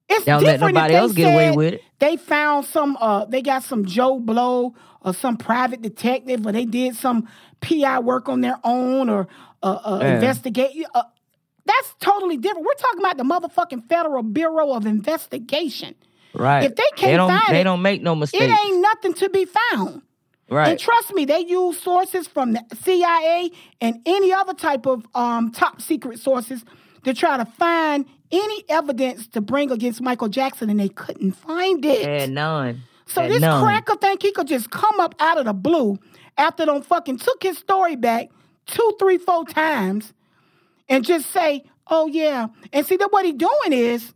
It's 0.09 0.25
Don't 0.25 0.41
different 0.41 0.75
let 0.75 0.75
nobody 0.75 0.95
else 0.95 1.13
get 1.13 1.35
away 1.35 1.51
with 1.51 1.75
it. 1.75 1.83
They 1.99 2.17
found 2.17 2.67
some 2.67 2.97
uh 3.01 3.25
they 3.25 3.43
got 3.43 3.65
some 3.65 3.85
Joe 3.85 4.21
Blow 4.21 4.75
or 5.01 5.13
some 5.13 5.37
private 5.37 5.83
detective 5.83 6.47
or 6.47 6.53
they 6.53 6.65
did 6.65 6.95
some 6.95 7.29
PI 7.61 7.99
work 8.01 8.29
on 8.29 8.41
their 8.41 8.59
own 8.63 9.09
or 9.09 9.27
uh, 9.63 9.67
uh 9.67 9.99
yeah. 10.01 10.15
investigate 10.15 10.87
uh, 10.95 11.03
that's 11.65 11.95
totally 11.99 12.37
different. 12.37 12.65
We're 12.65 12.75
talking 12.75 13.01
about 13.01 13.17
the 13.17 13.25
motherfucking 13.25 13.89
Federal 13.89 14.23
Bureau 14.23 14.75
of 14.75 14.87
Investigation. 14.87 15.97
Right. 16.33 16.65
If 16.65 16.77
they 16.77 16.85
can't 16.95 17.13
they 17.13 17.17
don't, 17.17 17.29
find 17.29 17.57
they 17.57 17.63
it, 17.63 17.65
don't 17.65 17.83
make 17.83 18.03
no 18.03 18.15
mistakes. 18.15 18.45
It 18.45 18.51
ain't 18.51 18.81
nothing 18.81 19.15
to 19.15 19.29
be 19.31 19.47
found. 19.47 20.03
Right. 20.49 20.69
And 20.69 20.79
trust 20.79 21.13
me, 21.13 21.25
they 21.25 21.41
use 21.41 21.81
sources 21.81 22.29
from 22.29 22.53
the 22.53 22.63
CIA 22.81 23.51
and 23.81 24.01
any 24.07 24.33
other 24.33 24.55
type 24.55 24.87
of 24.87 25.05
um, 25.15 25.51
top 25.51 25.81
secret 25.81 26.21
sources 26.21 26.65
to 27.05 27.13
try 27.15 27.37
to 27.37 27.45
find 27.45 28.07
any 28.31 28.65
evidence 28.69 29.27
to 29.29 29.41
bring 29.41 29.71
against 29.71 30.01
Michael 30.01 30.29
Jackson, 30.29 30.71
and 30.71 30.79
they 30.79 30.89
couldn't 30.89 31.33
find 31.33 31.85
it. 31.85 32.03
Yeah, 32.03 32.27
none. 32.27 32.83
So 33.07 33.23
Had 33.23 33.31
this 33.33 33.41
none. 33.41 33.65
cracker 33.65 33.97
think 33.97 34.23
he 34.23 34.33
could 34.33 34.49
just 34.49 34.71
come 34.71 34.99
up 35.01 35.15
out 35.21 35.39
of 35.39 35.45
the 35.47 35.53
blue 35.53 35.99
after 36.39 36.67
them 36.67 36.83
fucking 36.83 37.19
took 37.19 37.43
his 37.43 37.59
story 37.59 37.97
back 37.97 38.29
two, 38.67 38.97
three, 38.99 39.19
four 39.19 39.45
times 39.45 40.13
and 40.89 41.05
just 41.05 41.31
say, 41.31 41.65
oh 41.89 42.07
yeah. 42.09 42.49
And 42.73 42.85
see 42.85 42.97
that 42.97 43.13
what 43.13 43.25
he 43.25 43.33
doing 43.33 43.73
is, 43.73 44.13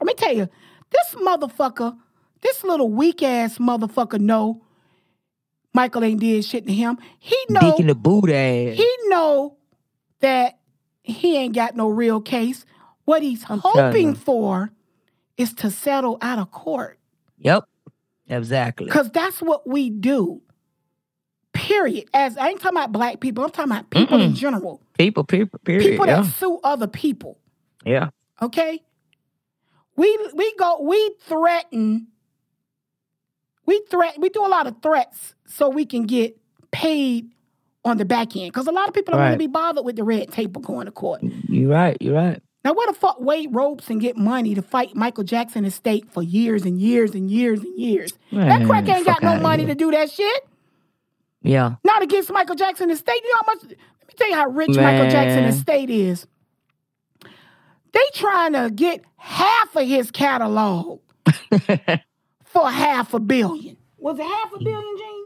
let 0.00 0.06
me 0.06 0.14
tell 0.14 0.34
you, 0.34 0.48
this 0.90 1.22
motherfucker, 1.22 1.96
this 2.40 2.64
little 2.64 2.90
weak 2.90 3.22
ass 3.22 3.58
motherfucker 3.58 4.18
know 4.18 4.62
Michael 5.74 6.04
ain't 6.04 6.20
did 6.20 6.44
shit 6.44 6.66
to 6.66 6.72
him. 6.72 6.98
He 7.18 7.36
know 7.50 7.60
Deacon 7.60 7.86
the 7.88 7.94
boot 7.94 8.30
ass. 8.30 8.76
he 8.76 8.96
know 9.04 9.56
that 10.20 10.58
he 11.02 11.36
ain't 11.36 11.54
got 11.54 11.76
no 11.76 11.88
real 11.88 12.20
case. 12.20 12.64
What 13.04 13.22
he's 13.22 13.44
I'm 13.48 13.60
hoping 13.62 14.14
for 14.14 14.70
is 15.36 15.54
to 15.54 15.70
settle 15.70 16.18
out 16.20 16.38
of 16.38 16.50
court. 16.50 16.98
Yep. 17.38 17.64
Exactly. 18.28 18.86
Because 18.86 19.10
that's 19.10 19.40
what 19.40 19.66
we 19.66 19.88
do. 19.88 20.42
Period. 21.52 22.08
As 22.12 22.36
I 22.36 22.48
ain't 22.48 22.60
talking 22.60 22.76
about 22.76 22.92
black 22.92 23.20
people, 23.20 23.44
I'm 23.44 23.50
talking 23.50 23.72
about 23.72 23.90
people 23.90 24.20
in 24.20 24.32
Mm-mm. 24.32 24.36
general. 24.36 24.82
People, 24.98 25.24
people, 25.24 25.58
period. 25.60 25.90
People 25.90 26.06
yeah. 26.06 26.22
that 26.22 26.32
sue 26.38 26.60
other 26.62 26.86
people. 26.86 27.38
yeah. 27.84 28.10
Okay? 28.42 28.82
We 29.96 30.16
we 30.34 30.54
go 30.56 30.80
we 30.82 31.14
threaten 31.22 32.06
we 33.66 33.82
threat 33.90 34.14
we 34.20 34.28
do 34.28 34.46
a 34.46 34.48
lot 34.48 34.68
of 34.68 34.80
threats 34.80 35.34
so 35.48 35.68
we 35.68 35.84
can 35.84 36.04
get 36.04 36.38
paid 36.70 37.30
on 37.84 37.96
the 37.96 38.04
back 38.04 38.36
end. 38.36 38.52
Because 38.52 38.66
a 38.66 38.72
lot 38.72 38.88
of 38.88 38.94
people 38.94 39.12
don't 39.12 39.20
want 39.20 39.32
to 39.32 39.38
be 39.38 39.46
bothered 39.46 39.84
with 39.84 39.96
the 39.96 40.04
red 40.04 40.30
tape 40.30 40.56
of 40.56 40.62
going 40.62 40.86
to 40.86 40.92
court. 40.92 41.22
You're 41.22 41.70
right. 41.70 41.96
You're 42.00 42.14
right. 42.14 42.42
Now, 42.64 42.74
where 42.74 42.86
the 42.86 42.92
fuck 42.92 43.20
Wade 43.20 43.50
and 43.54 44.00
get 44.00 44.16
money 44.16 44.54
to 44.54 44.62
fight 44.62 44.94
Michael 44.94 45.24
Jackson 45.24 45.64
estate 45.64 46.10
for 46.10 46.22
years 46.22 46.64
and 46.64 46.80
years 46.80 47.14
and 47.14 47.30
years 47.30 47.60
and 47.60 47.78
years? 47.78 48.12
Man, 48.30 48.48
that 48.48 48.68
crack 48.68 48.88
ain't 48.88 49.06
got 49.06 49.22
no 49.22 49.40
money 49.40 49.64
to 49.66 49.74
do 49.74 49.90
that 49.90 50.10
shit. 50.10 50.48
Yeah. 51.42 51.76
Not 51.84 52.02
against 52.02 52.30
Michael 52.30 52.56
Jackson 52.56 52.90
estate. 52.90 53.20
You 53.22 53.30
know 53.30 53.40
how 53.46 53.54
much? 53.54 53.62
Let 53.62 53.70
me 53.70 54.14
tell 54.16 54.28
you 54.28 54.34
how 54.34 54.48
rich 54.48 54.76
Michael 54.76 55.08
Jackson 55.08 55.44
estate 55.44 55.88
is. 55.88 56.26
They 57.92 58.00
trying 58.12 58.52
to 58.52 58.70
get 58.74 59.02
half 59.16 59.74
of 59.74 59.86
his 59.86 60.10
catalog 60.10 61.00
for 62.44 62.70
half 62.70 63.14
a 63.14 63.20
billion. 63.20 63.76
Was 63.98 64.18
it 64.18 64.24
half 64.24 64.52
a 64.52 64.58
billion, 64.58 64.96
Gene? 64.98 65.24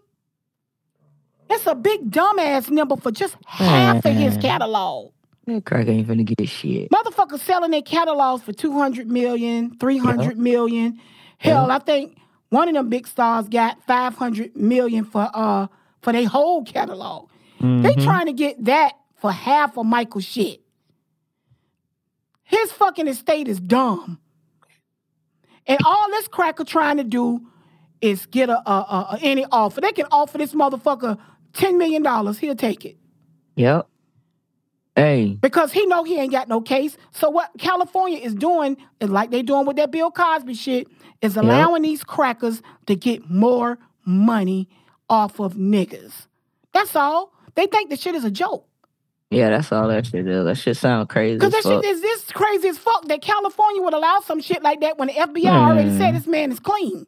It's 1.55 1.67
a 1.67 1.75
big 1.75 2.11
dumbass 2.11 2.71
number 2.71 2.97
for 2.97 3.11
just 3.13 3.37
half 3.47 4.05
of 4.05 4.15
his 4.15 4.37
catalog. 4.39 5.13
That 5.47 5.65
crack 5.65 5.87
ain't 5.89 6.07
finna 6.09 6.25
get 6.25 6.49
shit. 6.49 6.89
Motherfuckers 6.91 7.41
selling 7.41 7.73
their 7.73 7.83
catalogs 7.83 8.43
for 8.43 8.53
200 8.53 9.11
million, 9.11 9.77
300 9.79 10.39
million. 10.39 10.99
Hell, 11.39 11.71
I 11.71 11.79
think 11.79 12.17
one 12.49 12.69
of 12.69 12.75
them 12.75 12.89
big 12.89 13.07
stars 13.07 13.49
got 13.49 13.83
500 13.87 14.57
million 14.57 15.05
for 15.05 15.29
uh 15.35 15.67
for 16.01 16.13
their 16.13 16.27
whole 16.29 16.65
catalog. 16.65 17.29
They 17.61 17.67
Mhm. 17.95 18.03
trying 18.05 18.27
to 18.27 18.33
get 18.33 18.65
that 18.65 18.93
for 19.17 19.31
half 19.31 19.77
of 19.77 19.85
Michael's 19.87 20.25
shit. 20.25 20.61
His 22.45 22.73
fucking 22.73 23.09
estate 23.09 23.47
is 23.49 23.61
dumb. 23.61 24.19
And 25.67 25.79
all 25.85 26.11
this 26.11 26.29
cracker 26.29 26.65
trying 26.65 26.97
to 26.97 27.05
do 27.05 27.41
is 28.01 28.27
get 28.27 28.49
a, 28.49 28.59
a, 28.69 28.73
a, 28.73 29.07
a 29.13 29.19
any 29.23 29.45
offer. 29.53 29.81
They 29.81 29.93
can 29.93 30.07
offer 30.11 30.39
this 30.39 30.53
motherfucker 30.55 31.19
$10 31.55 31.79
million. 31.79 32.05
He'll 32.35 32.55
take 32.57 32.85
it. 32.85 32.97
Yep. 33.57 33.87
Hey. 34.97 35.39
Because 35.41 35.73
he 35.73 35.87
know 35.87 36.05
he 36.05 36.19
ain't 36.19 36.33
got 36.33 36.49
no 36.49 36.61
case. 36.61 36.97
So 37.13 37.31
what 37.31 37.51
California 37.59 38.19
is 38.19 38.35
doing 38.35 38.77
is 39.01 39.09
like 39.11 39.31
they 39.31 39.43
doing 39.43 39.65
with 39.67 39.77
that 39.77 39.91
Bill 39.91 40.11
Cosby 40.11 40.55
shit, 40.55 40.87
is 41.23 41.37
allowing 41.37 41.83
these 41.83 42.03
crackers 42.05 42.63
to 42.87 42.97
get 42.97 43.31
more 43.31 43.79
money 44.05 44.69
off 45.09 45.39
of 45.41 45.55
niggas. 45.55 46.27
That's 46.73 46.95
all. 46.97 47.33
They 47.55 47.67
think 47.67 47.91
the 47.91 47.97
shit 47.97 48.15
is 48.15 48.25
a 48.25 48.31
joke. 48.31 48.67
Yeah, 49.31 49.49
that's 49.49 49.73
all 49.73 49.89
that 49.89 50.05
shit 50.07 50.27
is. 50.29 50.45
That 50.45 50.57
shit 50.57 50.77
sound 50.77 51.09
crazy. 51.09 51.37
Because 51.37 51.53
that 51.53 51.63
fuck. 51.63 51.83
shit 51.83 51.91
is 51.91 52.03
this 52.03 52.25
crazy 52.33 52.69
as 52.69 52.77
fuck 52.77 53.07
that 53.09 53.23
California 53.23 53.81
would 53.83 53.95
allow 53.95 54.21
some 54.25 54.41
shit 54.41 54.63
like 54.63 54.81
that 54.81 54.99
when 54.99 55.09
the 55.09 55.15
FBI 55.15 55.47
already 55.51 55.89
Mm. 55.91 55.99
said 55.99 56.15
this 56.15 56.27
man 56.27 56.53
is 56.53 56.61
clean. 56.61 57.07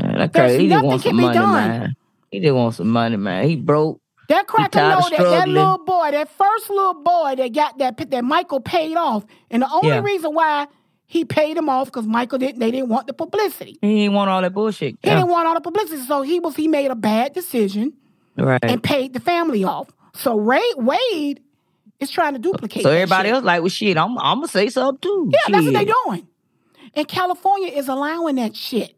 Man, 0.00 0.18
that 0.18 0.32
There's 0.32 0.60
nothing 0.64 0.98
can 0.98 1.16
be 1.16 1.22
money, 1.22 1.34
done. 1.38 1.52
man. 1.68 1.94
He 2.32 2.40
just 2.40 2.54
want 2.54 2.74
some 2.74 2.88
money, 2.88 3.16
man. 3.16 3.46
He 3.48 3.56
broke. 3.56 4.00
That 4.28 4.46
cracker 4.46 4.78
know 4.78 5.00
that, 5.10 5.18
that 5.18 5.48
little 5.48 5.78
boy, 5.84 6.10
that 6.12 6.30
first 6.30 6.70
little 6.70 6.94
boy 6.94 7.34
that 7.36 7.52
got 7.52 7.78
that 7.78 8.10
that 8.10 8.24
Michael 8.24 8.60
paid 8.60 8.96
off, 8.96 9.24
and 9.50 9.62
the 9.62 9.68
only 9.70 9.88
Yeah. 9.88 10.00
reason 10.00 10.32
why 10.34 10.66
he 11.06 11.26
paid 11.26 11.56
him 11.58 11.68
off 11.68 11.88
because 11.88 12.06
Michael 12.06 12.38
didn't 12.38 12.58
they 12.58 12.70
didn't 12.70 12.88
want 12.88 13.06
the 13.06 13.12
publicity. 13.12 13.78
He 13.82 14.00
didn't 14.04 14.14
want 14.14 14.30
all 14.30 14.40
that 14.40 14.54
bullshit. 14.54 14.94
He 15.02 15.08
Yeah. 15.08 15.16
didn't 15.16 15.28
want 15.30 15.46
all 15.46 15.54
the 15.54 15.60
publicity, 15.60 16.00
so 16.02 16.22
he 16.22 16.40
was 16.40 16.56
he 16.56 16.66
made 16.68 16.90
a 16.90 16.94
bad 16.94 17.34
decision 17.34 17.92
Right. 18.38 18.60
and 18.62 18.82
paid 18.82 19.12
the 19.12 19.20
family 19.20 19.64
off. 19.64 19.90
So 20.14 20.38
Ray 20.38 20.62
Wade 20.76 21.42
is 22.00 22.10
trying 22.10 22.32
to 22.32 22.38
duplicate. 22.38 22.84
So 22.84 22.90
everybody 22.90 23.28
shit. 23.28 23.34
else 23.34 23.44
like, 23.44 23.60
well, 23.60 23.68
shit, 23.68 23.98
I'm, 23.98 24.16
I'm 24.18 24.38
gonna 24.38 24.48
say 24.48 24.70
something 24.70 24.98
too. 25.02 25.30
Yeah, 25.30 25.38
that's 25.52 25.64
what 25.66 25.74
they 25.74 25.80
Shit. 25.84 25.94
doing. 26.06 26.26
And 26.94 27.06
California 27.08 27.68
is 27.70 27.88
allowing 27.88 28.36
that 28.36 28.56
shit. 28.56 28.94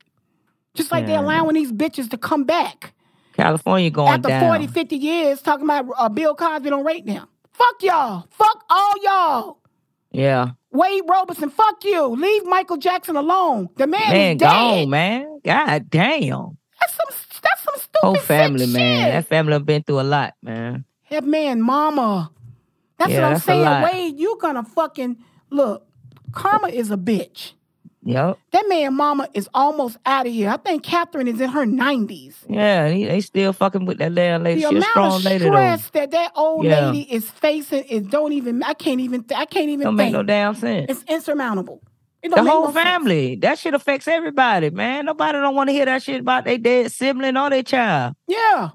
Just 0.74 0.93
like 0.93 1.07
they're 1.07 1.18
allowing 1.18 1.55
these 1.55 1.72
bitches 1.72 2.11
to 2.11 2.18
come 2.18 2.45
back 2.45 2.94
California 3.35 3.91
going 3.91 4.09
after 4.12 4.28
down. 4.28 4.47
40, 4.49 4.66
50 4.68 4.97
years 4.97 5.43
talking 5.43 5.64
about 5.64 5.87
uh, 5.97 6.09
Bill 6.09 6.35
Cosby 6.35 6.70
don't 6.70 6.85
rate 6.85 7.07
them. 7.07 7.26
Fuck 7.53 7.82
y'all. 7.82 8.26
Fuck 8.30 8.64
all 8.70 8.93
y'all. 9.03 9.59
Yeah, 10.12 10.51
Wade 10.70 11.03
Robertson, 11.09 11.51
fuck 11.51 11.85
you. 11.85 12.07
Leave 12.09 12.45
Michael 12.45 12.76
Jackson 12.76 13.16
alone. 13.16 13.68
The 13.76 13.87
man, 13.89 14.11
man, 14.11 14.37
is 14.37 14.41
dead. 14.41 14.49
gone, 14.49 14.91
man. 14.91 15.41
God 15.45 15.91
damn. 15.91 16.59
That's 16.80 16.95
some 16.95 17.41
that's 17.43 17.62
some 17.64 17.74
stupid 17.76 17.99
Whole 18.01 18.16
family, 18.16 18.66
man. 18.66 19.07
shit. 19.07 19.12
That 19.12 19.26
family 19.26 19.53
have 19.55 19.66
been 19.66 19.82
through 19.82 20.01
a 20.01 20.03
lot, 20.03 20.35
man. 20.43 20.85
That 21.11 21.24
man, 21.24 21.61
mama. 21.62 22.30
That's 22.99 23.11
Yeah, 23.11 23.18
what 23.22 23.26
I'm 23.26 23.32
that's 23.35 23.45
saying. 23.45 23.82
Wade, 23.82 24.18
you 24.20 24.39
gonna 24.41 24.62
fucking 24.64 25.16
look. 25.51 25.87
Karma 26.32 26.68
is 26.68 26.91
a 26.93 26.97
bitch. 26.97 27.53
Yep. 28.07 28.39
That 28.53 28.69
man, 28.69 28.95
mama, 28.95 29.29
is 29.33 29.49
almost 29.55 29.97
out 30.05 30.27
of 30.27 30.33
here. 30.33 30.51
I 30.51 30.59
think 30.59 30.83
Catherine 30.83 31.27
is 31.27 31.41
in 31.41 31.49
her 31.49 31.65
90s. 31.65 32.35
Yeah, 32.49 32.91
he, 32.91 33.07
they 33.07 33.21
still 33.23 33.53
fucking 33.55 33.87
with 33.87 33.97
that 33.99 34.15
damn 34.15 34.43
lady. 34.43 34.61
The 34.61 34.69
She 34.69 34.77
amount 34.77 34.91
strong 34.91 35.15
of 35.17 35.23
stress 35.23 35.91
that 35.91 36.11
that 36.11 36.33
old 36.37 36.65
Yeah. 36.67 36.91
lady 36.91 37.11
is 37.13 37.31
facing 37.31 37.85
is 37.85 38.03
don't 38.07 38.33
even. 38.33 38.63
I 38.63 38.75
can't 38.75 39.01
even. 39.01 39.25
I 39.35 39.47
can't 39.47 39.71
even 39.71 39.85
Don't 39.85 39.97
think. 39.97 40.09
make 40.09 40.13
no 40.13 40.23
damn 40.23 40.55
sense. 40.55 40.87
It's 40.91 41.03
insurmountable. 41.11 41.83
It 42.23 42.31
The 42.31 42.43
whole 42.43 42.67
no 42.67 42.73
sense. 42.73 42.85
family. 42.85 43.37
That 43.37 43.59
shit 43.59 43.73
affects 43.75 44.07
everybody, 44.07 44.69
man. 44.71 45.07
Nobody 45.07 45.39
don't 45.39 45.55
want 45.55 45.69
to 45.69 45.73
hear 45.73 45.87
that 45.87 46.03
shit 46.03 46.21
about 46.21 46.45
their 46.45 46.59
dead 46.59 46.93
sibling 46.93 47.37
or 47.39 47.49
their 47.51 47.63
child. 47.63 48.15
Yeah, 48.29 48.71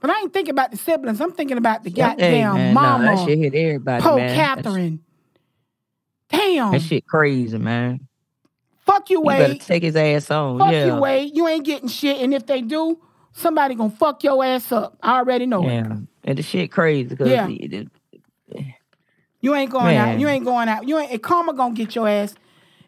but 0.00 0.10
I 0.10 0.20
ain't 0.20 0.32
thinking 0.32 0.52
about 0.52 0.72
the 0.72 0.76
siblings. 0.76 1.20
I'm 1.20 1.32
thinking 1.32 1.56
about 1.58 1.84
the 1.84 1.90
Hey, 1.90 1.96
goddamn 1.96 2.54
man, 2.54 2.74
no, 2.74 2.80
mama. 2.80 3.04
that 3.16 3.24
shit 3.26 3.38
hit 3.38 3.54
everybody, 3.54 4.04
man. 4.04 4.28
Sh- 4.34 4.36
Catherine. 4.36 5.00
Damn. 6.30 6.72
That 6.72 6.82
shit 6.82 7.06
crazy, 7.06 7.58
man. 7.58 8.00
Fuck 8.86 9.10
you, 9.10 9.22
better 9.22 9.52
Wade. 9.52 9.60
take 9.60 9.82
his 9.82 9.96
ass 9.96 10.30
on. 10.30 10.58
Fuck 10.58 10.72
yeah. 10.72 10.86
you, 10.86 11.00
Wade. 11.00 11.32
You 11.34 11.48
ain't 11.48 11.64
getting 11.64 11.88
shit, 11.88 12.20
and 12.20 12.32
if 12.32 12.46
they 12.46 12.62
do, 12.62 12.98
somebody 13.32 13.74
gonna 13.74 13.90
fuck 13.90 14.22
your 14.22 14.44
ass 14.44 14.70
up. 14.70 14.96
I 15.02 15.18
already 15.18 15.46
know 15.46 15.68
it. 15.68 15.72
Yeah. 15.72 15.96
And 16.24 16.38
the 16.38 16.42
shit 16.42 16.70
crazy 16.70 17.08
because 17.08 17.28
Yeah. 17.28 17.48
it, 17.48 17.72
it, 17.72 18.66
You 19.40 19.54
ain't 19.54 19.70
going 19.70 19.96
out. 19.96 20.18
You 20.18 20.28
ain't 20.28 20.44
going 20.44 20.68
out. 20.68 20.88
You 20.88 20.98
ain't. 20.98 21.22
Karma 21.22 21.52
gonna 21.52 21.74
get 21.74 21.94
your 21.94 22.08
ass. 22.08 22.34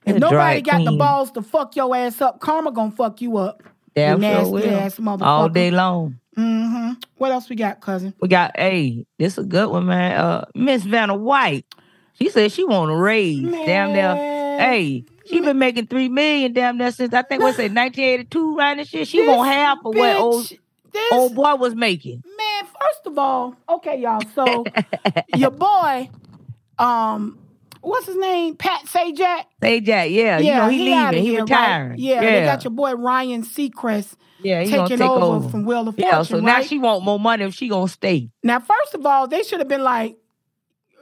If 0.06 0.16
nobody 0.16 0.62
got 0.62 0.84
the 0.84 0.92
balls 0.92 1.30
to 1.32 1.42
fuck 1.42 1.76
your 1.76 1.94
ass 1.94 2.20
up, 2.20 2.40
karma 2.40 2.72
gonna 2.72 2.90
fuck 2.90 3.20
you 3.20 3.36
up. 3.36 3.62
damn 3.94 4.22
you 4.22 4.28
sure 4.28 4.36
nasty 4.38 4.52
will. 4.52 4.76
ass 4.78 4.96
motherfucker. 4.96 5.22
All 5.22 5.48
day 5.48 5.70
long. 5.70 6.18
Mm-hmm. 6.36 6.92
What 7.16 7.32
else 7.32 7.48
we 7.48 7.56
got, 7.56 7.80
cousin? 7.80 8.14
We 8.20 8.28
got 8.28 8.52
hey, 8.56 9.04
this 9.18 9.38
a 9.38 9.42
good 9.42 9.68
one, 9.70 9.86
man. 9.86 10.18
Uh 10.18 10.44
Miss 10.54 10.84
Vanna 10.84 11.16
White. 11.16 11.66
She 12.14 12.30
said 12.30 12.52
she 12.52 12.64
want 12.64 12.90
a 12.90 12.96
raise. 12.96 13.42
Damn 13.42 13.92
near. 13.92 14.14
Hey, 14.58 15.04
she 15.28 15.40
been 15.40 15.58
making 15.58 15.86
three 15.86 16.08
million 16.08 16.52
damn 16.52 16.78
near 16.78 16.90
since 16.90 17.14
I 17.14 17.22
think 17.22 17.42
what's 17.42 17.58
it, 17.58 17.72
1982, 17.72 18.56
right? 18.56 18.78
And 18.78 18.88
shit. 18.88 19.08
She 19.08 19.18
This 19.18 19.44
half 19.44 19.78
of 19.84 19.94
what 19.94 20.16
old 20.16 20.48
this 20.92 21.12
old 21.12 21.34
boy 21.34 21.54
was 21.56 21.74
making. 21.74 22.22
man. 22.36 22.64
First 22.64 23.06
of 23.06 23.18
all, 23.18 23.54
okay, 23.68 24.00
y'all. 24.00 24.24
So 24.34 24.66
your 25.28 25.50
boy, 25.50 26.10
um, 26.78 27.38
what's 27.80 28.06
his 28.06 28.16
name? 28.16 28.56
Pat 28.56 28.84
Sajak. 28.86 29.44
Say 29.62 29.80
Jack, 29.80 30.10
yeah, 30.10 30.38
you 30.38 30.54
know 30.54 30.68
he, 30.68 30.92
outta 30.92 31.16
leaving, 31.16 31.24
he 31.24 31.30
here, 31.32 31.44
right? 31.44 31.94
Yeah, 31.96 32.22
yeah, 32.22 32.40
they 32.40 32.46
got 32.46 32.64
your 32.64 32.72
boy 32.72 32.94
Ryan 32.94 33.42
Seacrest 33.42 34.14
yeah, 34.40 34.62
he 34.62 34.70
taking 34.70 34.98
take 34.98 35.10
over, 35.10 35.36
over, 35.36 35.48
from 35.48 35.64
Wheel 35.64 35.88
of 35.88 35.98
Yeah, 35.98 36.16
Fortune. 36.16 36.40
so 36.40 36.40
now 36.40 36.62
she 36.62 36.78
want 36.78 37.04
more 37.04 37.18
money 37.18 37.44
if 37.44 37.54
she 37.54 37.68
gonna 37.68 37.88
stay. 37.88 38.30
Now, 38.42 38.60
first 38.60 38.94
of 38.94 39.04
all, 39.04 39.26
they 39.26 39.42
should 39.42 39.58
have 39.58 39.68
been 39.68 39.82
like, 39.82 40.16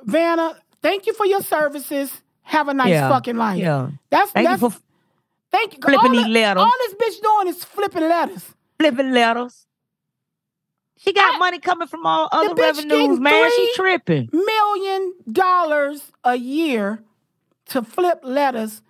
Vanna, 0.05 0.57
thank 0.83 1.07
you 1.07 1.13
for 1.13 1.27
your 1.27 1.43
services. 1.43 2.23
Have 2.47 2.69
a 2.69 2.75
nice 2.75 2.91
Yeah, 2.91 3.09
fucking 3.09 3.37
life. 3.37 3.59
yeah. 3.59 3.91
That's 4.11 4.31
Thank 4.31 4.49
that's 4.49 4.63
you 4.63 4.71
for 4.71 4.77
thank 5.51 5.73
you. 5.75 5.79
flipping 5.83 5.99
all 5.99 6.13
these 6.13 6.27
letters. 6.29 6.63
All 6.63 6.73
this 6.79 6.95
bitch 6.95 7.21
doing 7.23 7.49
is 7.49 7.65
flipping 7.65 8.03
letters. 8.09 8.55
flipping 8.79 9.11
letters. 9.13 9.67
She 10.99 11.13
got 11.13 11.39
money 11.39 11.59
coming 11.59 11.89
from 11.89 12.07
all 12.07 12.29
other 12.33 12.55
revenues, 12.55 13.21
man. 13.21 13.51
She 13.51 13.73
tripping. 13.75 14.31
Million 14.33 15.15
dollars 15.31 16.11
a 16.25 16.37
year 16.37 17.03
to 17.67 17.83
flip 17.83 18.21
letters 18.23 18.81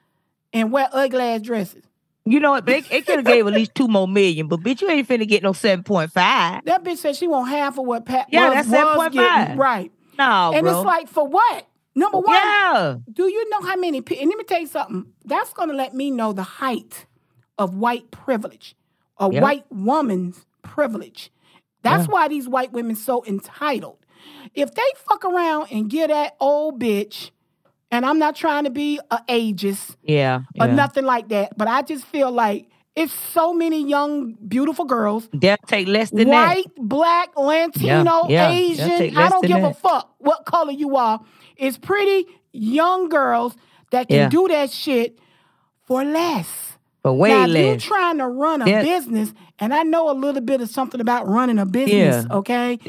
and 0.53 0.71
wear 0.71 0.89
ugly 0.93 1.21
ass 1.23 1.41
dresses. 1.41 1.83
You 2.25 2.41
know 2.41 2.51
what? 2.53 2.67
They, 2.67 2.79
it 2.91 3.07
could 3.07 3.17
have 3.17 3.25
gave 3.25 3.47
at 3.47 3.53
least 3.53 3.75
two 3.75 3.89
more 3.89 4.07
million, 4.09 4.49
but 4.49 4.61
bitch, 4.61 4.83
you 4.83 4.91
ain't 4.91 5.09
finna 5.09 5.27
get 5.27 5.43
no 5.43 5.53
seven 5.53 5.83
point 5.83 6.11
five. 6.13 6.65
That 6.67 6.85
bitch 6.85 6.99
said 6.99 7.17
she 7.17 7.27
want 7.27 7.49
half 7.49 7.79
of 7.79 7.87
what 7.87 8.05
Pat 8.05 8.27
Yeah, 8.31 8.49
was, 8.51 8.67
that's 8.67 8.69
was 8.69 9.09
7.5. 9.09 9.13
getting. 9.13 9.57
Right. 9.57 9.93
No, 10.19 10.53
and 10.55 10.63
bro. 10.65 10.77
it's 10.81 10.85
like, 10.87 11.09
for 11.09 11.27
what? 11.27 11.67
Number 11.97 12.19
one, 12.19 12.35
yeah, 12.37 12.97
do 13.13 13.25
you 13.25 13.49
know 13.51 13.63
how 13.63 13.75
many 13.77 14.03
people, 14.03 14.23
and 14.23 14.29
let 14.29 14.39
me 14.39 14.45
tell 14.45 14.61
you 14.61 14.67
something, 14.67 15.07
that's 15.25 15.53
going 15.55 15.71
to 15.71 15.75
let 15.75 15.95
me 15.95 16.11
know 16.11 16.33
the 16.35 16.43
height 16.43 17.07
of 17.59 17.75
white 17.75 18.11
privilege, 18.11 18.77
a 19.19 19.33
Yep. 19.33 19.43
white 19.43 19.65
woman's 19.71 20.45
privilege. 20.63 21.33
That's 21.83 22.07
Yeah. 22.07 22.13
why 22.13 22.29
these 22.29 22.49
white 22.49 22.73
women 22.73 22.97
so 22.97 23.25
entitled. 23.27 23.97
If 24.55 24.75
they 24.75 24.83
fuck 25.09 25.25
around 25.25 25.69
and 25.73 25.89
get 25.89 26.09
that 26.11 26.37
old 26.39 26.79
bitch, 26.81 27.31
and 27.91 28.05
I'm 28.05 28.19
not 28.19 28.37
trying 28.37 28.65
to 28.65 28.71
be 28.71 29.01
a 29.11 29.19
ageist 29.29 29.97
yeah, 30.03 30.41
or 30.61 30.67
nothing 30.69 31.05
like 31.05 31.29
that, 31.29 31.57
but 31.57 31.67
I 31.69 31.81
just 31.83 32.05
feel 32.05 32.31
like 32.31 32.69
it's 32.95 33.13
so 33.13 33.53
many 33.53 33.87
young, 33.87 34.33
beautiful 34.49 34.85
girls 34.87 35.29
They'll 35.33 35.57
take 35.67 35.87
less 35.87 36.11
than 36.11 36.29
white, 36.29 36.65
black, 36.77 37.37
Latino, 37.37 38.27
Yeah, 38.29 38.51
yeah. 38.51 38.51
Asian. 38.51 39.17
I 39.17 39.29
don't 39.29 39.45
give 39.47 39.63
a 39.63 39.75
fuck 39.75 40.15
what 40.19 40.45
color 40.47 40.73
you 40.73 40.97
are. 40.97 41.21
It's 41.57 41.79
pretty 41.79 42.27
young 42.53 43.09
girls 43.09 43.55
that 43.91 44.09
can 44.09 44.17
Yeah. 44.17 44.29
do 44.29 44.49
that 44.49 44.71
shit 44.71 45.19
for 45.85 46.05
less. 46.05 46.73
but 47.03 47.15
way 47.15 47.29
now, 47.31 47.45
if 47.45 47.51
less. 47.51 47.63
you're 47.65 47.77
trying 47.97 48.19
to 48.19 48.27
run 48.27 48.63
a 48.63 48.67
Yeah. 48.69 48.83
business, 48.83 49.33
and 49.61 49.73
I 49.73 49.85
know 49.85 50.11
a 50.11 50.13
little 50.13 50.41
bit 50.41 50.61
of 50.61 50.69
something 50.69 51.01
about 51.01 51.29
running 51.29 51.61
a 51.61 51.65
business, 51.65 52.27
Yeah. 52.29 52.37
okay? 52.39 52.81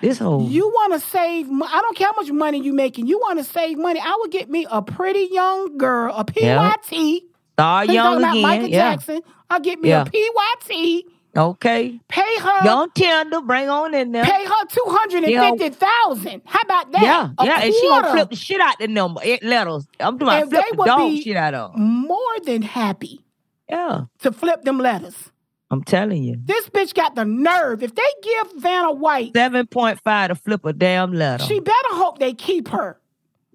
This 0.00 0.18
whole 0.20 0.46
You 0.48 0.68
want 0.68 0.92
to 0.92 1.00
save? 1.00 1.48
I 1.50 1.80
don't 1.80 1.96
care 1.96 2.06
how 2.06 2.14
much 2.22 2.30
money 2.30 2.60
you 2.60 2.72
making. 2.72 3.08
You 3.08 3.18
want 3.18 3.38
to 3.40 3.44
save 3.44 3.76
money? 3.76 3.98
I 3.98 4.16
would 4.20 4.30
get 4.30 4.48
me 4.48 4.64
a 4.70 4.80
pretty 4.80 5.28
young 5.32 5.76
girl, 5.76 6.14
a. 6.14 6.24
PYT. 6.24 7.24
Start 7.54 7.86
He's 7.86 7.94
young 7.96 8.04
talking 8.04 8.22
about 8.22 8.30
again. 8.36 8.42
Michael. 8.42 8.68
Jackson. 8.68 9.20
I'll 9.50 9.58
get 9.60 9.80
me 9.80 9.90
a 9.90 10.04
PYT. 10.04 11.06
Okay. 11.36 11.98
Pay 12.08 12.36
her. 12.40 12.64
Young 12.64 12.90
tender, 12.94 13.40
bring 13.40 13.68
on 13.68 13.92
in 13.94 14.12
there. 14.12 14.24
Pay 14.24 14.44
her 14.44 14.66
two 14.68 14.84
hundred 14.86 15.24
and 15.24 15.58
fifty 15.58 15.70
thousand. 15.76 16.42
How 16.44 16.60
about 16.60 16.92
that? 16.92 17.02
Yeah, 17.02 17.30
A 17.38 17.44
yeah, 17.46 17.60
and 17.60 17.74
she 17.74 17.88
gonna 17.88 18.10
flip 18.12 18.30
the 18.30 18.36
shit 18.36 18.60
out 18.60 18.78
the 18.78 18.86
number 18.88 19.20
eh, 19.24 19.38
letters. 19.42 19.86
I'm 19.98 20.16
doing 20.18 20.30
And 20.32 20.48
flip 20.48 20.64
the 20.70 20.84
dog 20.84 21.16
shit 21.18 21.36
out 21.36 21.54
of. 21.54 21.76
more 21.76 22.38
than 22.44 22.62
happy 22.62 23.24
Yeah, 23.68 24.02
to 24.20 24.30
flip 24.32 24.62
them 24.62 24.78
letters. 24.78 25.30
I'm 25.70 25.82
telling 25.82 26.22
you. 26.22 26.36
This 26.44 26.68
bitch 26.68 26.94
got 26.94 27.16
the 27.16 27.24
nerve. 27.24 27.82
If 27.82 27.94
they 27.96 28.02
give 28.22 28.52
Vanna 28.58 28.92
White, 28.92 29.32
Seven 29.34 29.66
point 29.66 29.98
five 30.04 30.28
to 30.28 30.36
flip 30.36 30.64
a 30.64 30.72
damn 30.72 31.12
letter. 31.12 31.42
she 31.44 31.58
better 31.58 31.76
hope 31.90 32.18
they 32.20 32.32
keep 32.34 32.68
her. 32.68 33.00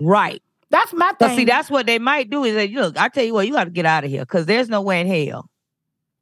right. 0.01 0.41
That's 0.72 0.93
my 0.93 1.11
thing. 1.18 1.35
see, 1.35 1.45
that's 1.45 1.68
what 1.72 1.88
they 1.88 1.97
might 1.97 2.30
do 2.30 2.43
is 2.43 2.53
say, 2.53 2.68
look, 2.68 2.95
I 2.95 3.07
tell 3.07 3.23
you 3.23 3.34
what, 3.34 3.47
you 3.47 3.53
got 3.53 3.64
to 3.64 3.69
get 3.72 3.88
out 3.88 4.03
of 4.03 4.11
here 4.11 4.22
because 4.22 4.45
there's 4.45 4.69
no 4.69 4.81
way 4.84 5.01
in 5.01 5.07
hell. 5.07 5.49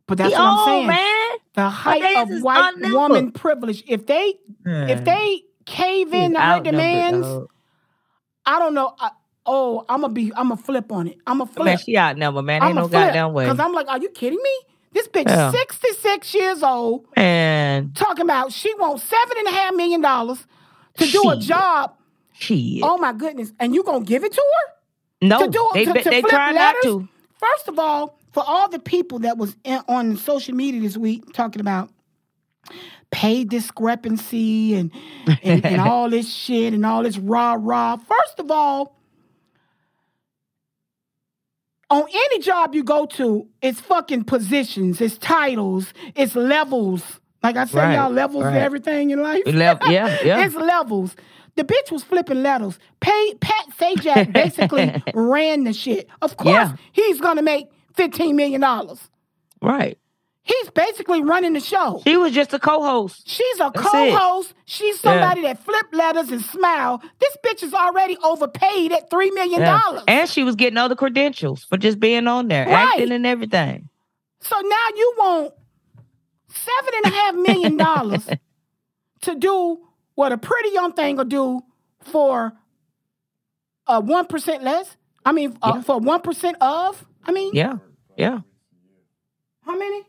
but 0.07 0.17
that's 0.19 0.31
what 0.31 0.39
I'm 0.39 0.65
saying. 0.65 0.87
man. 0.87 1.16
The 1.57 1.69
height 1.69 2.15
of 2.17 2.29
white 2.43 2.73
unnumbered. 2.75 2.93
woman 2.93 3.31
privilege. 3.31 3.83
If 3.87 4.05
they 4.05 4.35
if 4.63 4.99
Hmm. 4.99 5.03
they 5.03 5.41
cave 5.65 6.13
in 6.13 6.35
to 6.35 6.39
her 6.39 6.59
demands, 6.61 7.27
dog. 7.27 7.47
I 8.45 8.59
don't 8.59 8.75
know. 8.75 8.93
I, 8.99 9.09
oh, 9.43 9.83
I'm 9.89 10.01
gonna 10.01 10.13
be. 10.13 10.31
I'm 10.35 10.49
gonna 10.49 10.57
flip 10.61 10.91
on 10.91 11.07
it. 11.07 11.17
I'm 11.25 11.39
gonna 11.39 11.49
flip. 11.51 11.65
Man, 11.65 11.77
she 11.79 11.97
outnumbered, 11.97 12.45
man. 12.45 12.61
Ain't 12.61 12.69
I'm 12.69 12.75
no 12.75 12.87
goddamn 12.87 13.33
way. 13.33 13.45
Because 13.45 13.59
I'm 13.59 13.73
like, 13.73 13.87
are 13.87 13.97
you 13.97 14.09
kidding 14.09 14.39
me? 14.41 14.73
This 14.93 15.07
bitch, 15.07 15.27
Yeah. 15.27 15.49
66 15.51 16.33
years 16.35 16.61
old, 16.61 17.05
Man, 17.17 17.91
talking 17.95 18.21
about 18.23 18.51
she 18.51 18.71
wants 18.75 19.03
seven 19.03 19.37
and 19.39 19.47
a 19.47 19.51
half 19.51 19.73
million 19.73 20.01
dollars 20.01 20.45
to 20.97 21.07
do 21.11 21.27
a 21.29 21.37
job. 21.37 21.95
She. 22.33 22.81
Oh 22.83 22.97
my 22.99 23.13
goodness! 23.13 23.51
And 23.59 23.73
you 23.73 23.81
gonna 23.83 24.05
give 24.05 24.23
it 24.23 24.31
to 24.33 24.41
her? 24.41 25.27
no, 25.27 25.39
to 25.39 25.47
do 25.49 25.69
they, 25.73 25.85
to, 25.85 25.93
be- 25.93 26.03
to 26.03 26.09
they 26.11 26.21
flip 26.21 26.31
try 26.31 26.51
not 26.51 26.75
to. 26.83 27.07
First 27.39 27.67
of 27.67 27.79
all, 27.79 28.16
for 28.37 28.43
all 28.45 28.69
the 28.69 28.77
people 28.77 29.17
that 29.17 29.35
was 29.35 29.55
in, 29.63 29.81
on 29.87 30.15
social 30.15 30.53
media 30.53 30.79
this 30.79 30.95
week 30.95 31.33
talking 31.33 31.59
about 31.59 31.89
pay 33.09 33.43
discrepancy 33.43 34.75
and, 34.75 34.91
and 35.41 35.65
and 35.65 35.81
all 35.89 36.07
this 36.07 36.31
shit 36.31 36.71
and 36.71 36.85
all 36.85 37.01
this 37.01 37.17
rah 37.17 37.57
rah. 37.59 37.95
First 37.97 38.37
of 38.39 38.51
all, 38.51 38.95
on 41.89 42.03
any 42.13 42.37
job 42.37 42.75
you 42.75 42.83
go 42.83 43.07
to, 43.07 43.47
it's 43.63 43.79
fucking 43.81 44.25
positions, 44.25 45.01
it's 45.01 45.17
titles, 45.17 45.91
it's 46.15 46.35
levels. 46.35 47.19
Like 47.41 47.57
I 47.57 47.65
said, 47.65 47.77
Right, 47.79 47.95
y'all 47.95 48.11
levels 48.11 48.43
right. 48.43 48.57
everything 48.57 49.09
in 49.09 49.23
life. 49.23 49.41
Lev- 49.47 49.79
yeah, 49.87 50.15
yeah. 50.23 50.41
it's 50.45 50.53
levels. 50.53 51.15
The 51.55 51.63
bitch 51.63 51.91
was 51.91 52.03
flipping 52.03 52.43
letters. 52.43 52.77
Pay, 52.99 53.33
Pat 53.41 53.65
Sajak 53.79 54.31
basically 54.31 55.01
ran 55.15 55.63
the 55.63 55.73
shit. 55.73 56.07
Of 56.21 56.37
course, 56.37 56.53
Yeah. 56.53 56.75
he's 56.91 57.19
gonna 57.19 57.41
make 57.41 57.67
fifteen 57.97 58.35
million 58.37 58.61
dollars. 58.61 58.99
Right. 59.61 59.97
He's 60.43 60.69
basically 60.69 61.21
running 61.21 61.51
the 61.51 61.59
show. 61.59 62.01
She 62.05 62.15
was 62.15 62.31
just 62.31 62.53
a 62.53 62.59
co-host. 62.59 63.27
She's 63.27 63.55
a 63.59 63.69
That's 63.75 63.85
co-host. 63.85 64.53
She's 64.63 64.97
somebody 64.97 65.41
that 65.41 65.59
flip 65.59 65.87
letters 65.91 66.29
and 66.29 66.41
smile. 66.41 67.03
This 67.19 67.35
bitch 67.45 67.63
is 67.63 67.73
already 67.73 68.15
overpaid 68.23 68.93
at 68.93 69.09
three 69.09 69.29
million 69.31 69.59
Yeah. 69.59 69.77
dollars. 69.81 70.03
And 70.07 70.29
she 70.29 70.45
was 70.45 70.55
getting 70.55 70.77
other 70.77 70.95
credentials 70.95 71.65
for 71.65 71.75
just 71.75 71.99
being 71.99 72.27
on 72.27 72.47
there, 72.47 72.65
Right. 72.65 72.87
acting 72.93 73.11
and 73.11 73.25
everything. 73.27 73.89
So 74.39 74.55
now 74.57 74.85
you 74.95 75.13
want 75.17 75.53
seven 76.47 76.93
and 77.03 77.13
a 77.13 77.17
half 77.17 77.35
million 77.35 77.75
dollars 77.75 78.29
to 79.23 79.35
do 79.35 79.79
what 80.15 80.31
a 80.31 80.37
pretty 80.37 80.69
young 80.69 80.93
thing 80.93 81.17
will 81.17 81.25
do 81.25 81.59
for 81.99 82.53
uh 83.85 83.99
one 84.01 84.27
percent 84.27 84.63
less. 84.63 84.95
I 85.25 85.33
mean, 85.33 85.57
uh, 85.61 85.73
Yeah. 85.75 85.81
for 85.81 85.99
one 85.99 86.21
percent 86.21 86.55
of. 86.61 87.05
I 87.25 87.33
mean, 87.33 87.51
Yeah. 87.53 87.79
Yeah. 88.17 88.39
how 89.65 89.77
many? 89.77 90.03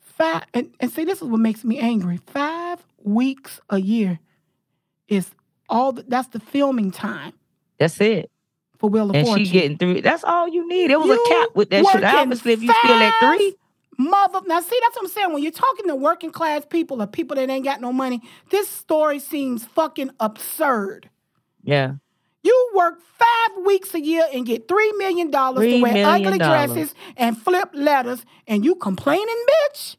Five. 0.00 0.42
And, 0.52 0.74
and 0.80 0.90
see, 0.90 1.04
this 1.04 1.22
is 1.22 1.28
what 1.28 1.40
makes 1.40 1.64
me 1.64 1.78
angry. 1.78 2.18
Five 2.26 2.84
weeks 3.02 3.60
a 3.70 3.78
year 3.78 4.18
is 5.08 5.30
all. 5.68 5.92
The, 5.92 6.02
that's 6.06 6.28
the 6.28 6.38
filming 6.40 6.90
time 6.90 7.32
That's 7.78 8.00
it. 8.00 8.30
for 8.78 8.90
Wheel 8.90 9.10
of 9.10 9.16
And 9.16 9.26
Fortune. 9.26 9.46
she 9.46 9.52
getting 9.52 9.78
three. 9.78 10.00
That's 10.00 10.22
all 10.24 10.48
you 10.48 10.68
need. 10.68 10.90
It 10.90 10.98
was 10.98 11.06
You 11.08 11.24
a 11.24 11.28
cap 11.28 11.48
with 11.56 11.70
that 11.70 11.84
shit. 11.86 12.04
Obviously, 12.04 12.52
if 12.52 12.62
you 12.62 12.72
still 12.72 12.94
at 12.96 13.14
three, 13.20 13.54
Mother, 13.98 14.40
now 14.46 14.60
see 14.60 14.78
that's 14.82 14.96
what 14.96 15.04
I'm 15.04 15.08
saying. 15.10 15.32
When 15.32 15.42
you're 15.42 15.52
talking 15.52 15.86
to 15.88 15.94
working 15.96 16.30
class 16.30 16.64
people 16.68 17.00
or 17.02 17.06
people 17.06 17.36
that 17.36 17.48
ain't 17.48 17.64
got 17.64 17.80
no 17.80 17.92
money, 17.92 18.20
this 18.50 18.68
story 18.68 19.18
seems 19.18 19.64
fucking 19.64 20.10
absurd. 20.20 21.08
yeah. 21.62 21.94
You 22.42 22.70
work 22.74 23.00
five 23.18 23.64
weeks 23.64 23.94
a 23.94 24.00
year 24.00 24.24
and 24.32 24.44
get 24.44 24.66
three 24.68 24.92
million 24.92 25.30
dollars 25.30 25.64
to 25.64 25.80
wear 25.80 25.92
million 25.92 26.26
ugly 26.26 26.38
dollars. 26.38 26.70
dresses 26.72 26.94
and 27.16 27.38
flip 27.38 27.70
letters, 27.72 28.24
and 28.48 28.64
you 28.64 28.74
complaining, 28.74 29.44
bitch. 29.70 29.96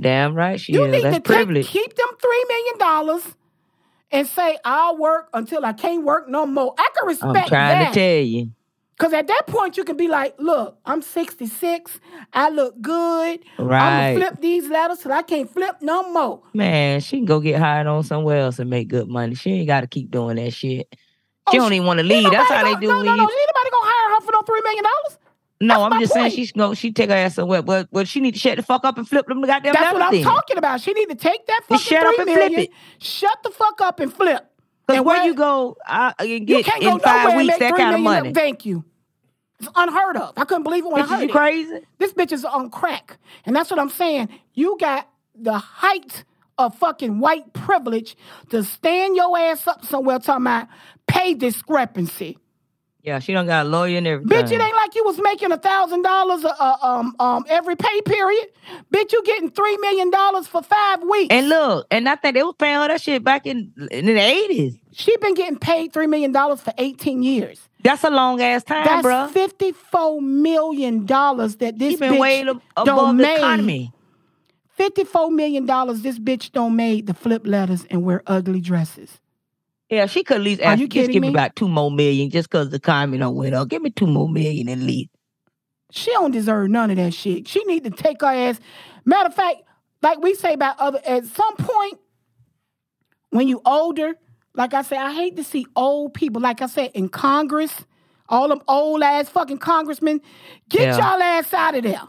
Damn 0.00 0.34
right 0.34 0.60
she 0.60 0.74
You 0.74 0.84
is. 0.84 0.92
need 0.92 1.04
That's 1.04 1.16
to 1.16 1.20
take, 1.22 1.24
privilege. 1.24 1.66
keep 1.68 1.94
them 1.94 2.08
three 2.20 2.44
million 2.48 2.78
dollars 2.78 3.22
and 4.10 4.26
say 4.26 4.58
I'll 4.64 4.96
work 4.98 5.28
until 5.32 5.64
I 5.64 5.72
can't 5.72 6.04
work 6.04 6.28
no 6.28 6.46
more. 6.46 6.74
I 6.78 6.88
can 6.96 7.08
respect 7.08 7.32
that. 7.34 7.42
I'm 7.44 7.48
trying 7.48 7.78
that. 7.78 7.94
to 7.94 7.98
tell 8.00 8.22
you. 8.24 8.50
Cause 8.98 9.12
at 9.12 9.26
that 9.26 9.42
point 9.46 9.76
you 9.76 9.84
can 9.84 9.98
be 9.98 10.08
like, 10.08 10.34
look, 10.38 10.78
I'm 10.86 11.02
66, 11.02 12.00
I 12.32 12.48
look 12.48 12.80
good. 12.80 13.40
I'm 13.58 13.68
gonna 13.68 14.14
flip 14.14 14.40
these 14.40 14.68
letters 14.70 15.00
till 15.00 15.12
I 15.12 15.20
can't 15.20 15.50
flip 15.50 15.76
no 15.82 16.10
more. 16.12 16.42
Man, 16.54 17.00
she 17.00 17.18
can 17.18 17.26
go 17.26 17.40
get 17.40 17.58
hired 17.58 17.86
on 17.86 18.04
somewhere 18.04 18.38
else 18.38 18.58
and 18.58 18.70
make 18.70 18.88
good 18.88 19.06
money. 19.06 19.34
She 19.34 19.52
ain't 19.52 19.66
got 19.66 19.82
to 19.82 19.86
keep 19.86 20.10
doing 20.10 20.36
that 20.36 20.52
shit. 20.54 20.88
Oh, 21.46 21.52
She 21.52 21.58
don't 21.58 21.72
even 21.72 21.86
want 21.86 21.98
to 21.98 22.04
leave. 22.04 22.30
That's 22.30 22.48
how 22.50 22.64
they 22.64 22.74
do 22.80 22.88
No, 22.88 22.96
when 22.96 23.06
no, 23.06 23.14
no. 23.14 23.22
Ain't 23.22 23.30
nobody 23.30 23.70
gonna 23.70 23.90
hire 23.90 24.14
her 24.16 24.20
for 24.26 24.32
no 24.32 24.42
three 24.42 24.60
million 24.62 24.84
dollars. 24.84 25.18
No, 25.60 25.74
That's 25.80 25.94
I'm 25.94 26.00
just 26.00 26.12
saying 26.12 26.24
point. 26.24 26.34
she's 26.34 26.52
go. 26.52 26.74
She 26.74 26.92
take 26.92 27.08
her 27.08 27.16
ass 27.16 27.34
somewhere, 27.36 27.62
but 27.62 27.88
but 27.90 28.06
she 28.08 28.20
need 28.20 28.34
to 28.34 28.40
shut 28.40 28.56
the 28.56 28.62
fuck 28.62 28.84
up 28.84 28.98
and 28.98 29.08
flip 29.08 29.26
them 29.26 29.40
goddamn 29.42 29.72
That's 29.72 29.92
what 29.92 30.02
I'm 30.02 30.22
talking 30.22 30.58
about. 30.58 30.80
She 30.82 30.92
need 30.92 31.08
to 31.08 31.14
take 31.14 31.46
that 31.46 31.60
fucking 31.68 31.82
shut 31.82 32.04
up 32.06 32.14
and 32.18 32.28
flip 32.28 32.52
it. 32.52 32.70
shut 32.98 33.38
the 33.42 33.50
fuck 33.50 33.80
up 33.80 34.00
and 34.00 34.12
flip. 34.12 34.44
Because 34.86 34.98
And 34.98 35.06
where 35.06 35.16
where- 35.18 35.26
you 35.26 35.34
go, 35.34 35.76
I, 35.86 36.12
I 36.18 36.22
can 36.26 36.28
You 36.28 36.40
get 36.40 36.64
can't 36.66 36.82
go 36.82 36.98
five 36.98 37.34
weeks 37.36 37.58
that 37.58 37.74
kind 37.76 37.94
of 37.94 38.00
money. 38.00 38.32
Thank 38.34 38.66
you. 38.66 38.84
It's 39.58 39.68
unheard 39.74 40.18
of. 40.18 40.34
I 40.36 40.44
couldn't 40.44 40.64
believe 40.64 40.84
it 40.84 40.90
when 40.92 41.00
I 41.00 41.06
Bitches, 41.06 41.08
heard 41.08 41.20
you 41.22 41.28
it. 41.28 41.32
crazy? 41.32 41.78
This 41.98 42.12
bitch 42.12 42.32
is 42.32 42.44
on 42.44 42.68
crack. 42.68 43.16
And 43.46 43.56
that's 43.56 43.70
what 43.70 43.80
I'm 43.80 43.88
saying. 43.88 44.28
You 44.52 44.76
got 44.78 45.08
the 45.34 45.56
height 45.56 46.24
of 46.58 46.74
fucking 46.78 47.18
white 47.20 47.52
privilege 47.52 48.16
to 48.50 48.64
stand 48.64 49.16
your 49.16 49.36
ass 49.38 49.66
up 49.66 49.84
somewhere 49.84 50.18
talking 50.18 50.44
about 50.44 50.68
pay 51.06 51.34
discrepancy. 51.34 52.38
Yeah, 53.02 53.20
she 53.20 53.32
don't 53.32 53.46
got 53.46 53.66
a 53.66 53.68
lawyer 53.68 53.98
and 53.98 54.06
everything. 54.08 54.36
Bitch, 54.36 54.50
it 54.50 54.60
ain't 54.60 54.74
like 54.74 54.96
you 54.96 55.04
was 55.04 55.20
making 55.22 55.52
a 55.52 55.58
thousand 55.58 56.02
dollars 56.02 56.44
um 56.82 57.14
um 57.20 57.44
every 57.48 57.76
pay 57.76 58.00
period. 58.00 58.48
Bitch, 58.92 59.12
you 59.12 59.22
getting 59.24 59.48
three 59.48 59.76
million 59.76 60.10
dollars 60.10 60.48
for 60.48 60.60
five 60.60 61.02
weeks. 61.02 61.32
And 61.32 61.48
look, 61.48 61.86
and 61.92 62.08
I 62.08 62.16
think 62.16 62.34
they 62.34 62.42
was 62.42 62.56
paying 62.58 62.80
her 62.80 62.88
that 62.88 63.00
shit 63.00 63.22
back 63.22 63.46
in 63.46 63.72
in 63.92 64.06
the 64.06 64.18
eighties. 64.18 64.76
she 64.90 65.16
been 65.18 65.34
getting 65.34 65.56
paid 65.56 65.92
three 65.92 66.08
million 66.08 66.32
dollars 66.32 66.60
for 66.60 66.72
18 66.78 67.22
years. 67.22 67.60
That's 67.84 68.02
a 68.02 68.10
long 68.10 68.42
ass 68.42 68.64
time, 68.64 68.84
That's 68.84 69.06
bruh. 69.06 69.30
fifty-four 69.30 70.20
million 70.20 71.06
dollars 71.06 71.56
that 71.56 71.78
this 71.78 71.92
She 71.92 71.96
been 71.98 72.14
bitch 72.14 72.18
way 72.20 72.44
above 72.76 73.16
the 73.18 73.36
economy. 73.36 73.92
Fifty-four 74.76 75.30
million 75.30 75.64
dollars 75.66 76.02
this 76.02 76.18
bitch 76.18 76.52
don't 76.52 76.76
made 76.76 77.06
to 77.06 77.14
flip 77.14 77.46
letters 77.46 77.86
and 77.90 78.04
wear 78.04 78.22
ugly 78.26 78.60
dresses. 78.60 79.18
Yeah, 79.88 80.06
she 80.06 80.22
could 80.24 80.38
at 80.38 80.42
least 80.42 80.60
Are 80.60 80.72
ask, 80.72 80.80
you 80.80 80.88
just 80.88 81.10
give 81.10 81.22
me 81.22 81.28
me? 81.28 81.34
about 81.34 81.54
two 81.56 81.68
more 81.68 81.90
million 81.90 82.28
just 82.28 82.50
because 82.50 82.70
the 82.70 82.76
economy 82.76 83.18
don't 83.18 83.36
went 83.36 83.54
up. 83.54 83.68
Give 83.68 83.80
me 83.80 83.90
two 83.90 84.06
more 84.06 84.28
million 84.28 84.68
at 84.68 84.78
least. 84.78 85.10
She 85.92 86.10
don't 86.10 86.32
deserve 86.32 86.68
none 86.70 86.90
of 86.90 86.96
that 86.96 87.14
shit. 87.14 87.46
She 87.48 87.62
need 87.64 87.84
to 87.84 87.90
take 87.90 88.20
her 88.20 88.26
ass. 88.26 88.58
Matter 89.04 89.28
of 89.28 89.34
fact, 89.34 89.62
like 90.02 90.18
we 90.20 90.34
say 90.34 90.52
about 90.54 90.78
other, 90.80 91.00
at 91.06 91.24
some 91.24 91.56
point 91.56 91.98
when 93.30 93.46
you 93.48 93.62
older, 93.64 94.14
like 94.54 94.74
I 94.74 94.82
say, 94.82 94.96
I 94.96 95.12
hate 95.14 95.36
to 95.36 95.44
see 95.44 95.66
old 95.76 96.12
people. 96.14 96.42
Like 96.42 96.60
I 96.60 96.66
said, 96.66 96.90
in 96.94 97.08
Congress, 97.08 97.72
all 98.28 98.48
them 98.48 98.60
old 98.66 99.02
ass 99.02 99.28
fucking 99.28 99.58
congressmen, 99.58 100.20
get 100.68 100.82
Yeah. 100.82 100.96
y'all 100.98 101.22
ass 101.22 101.54
out 101.54 101.76
of 101.76 101.84
there. 101.84 102.02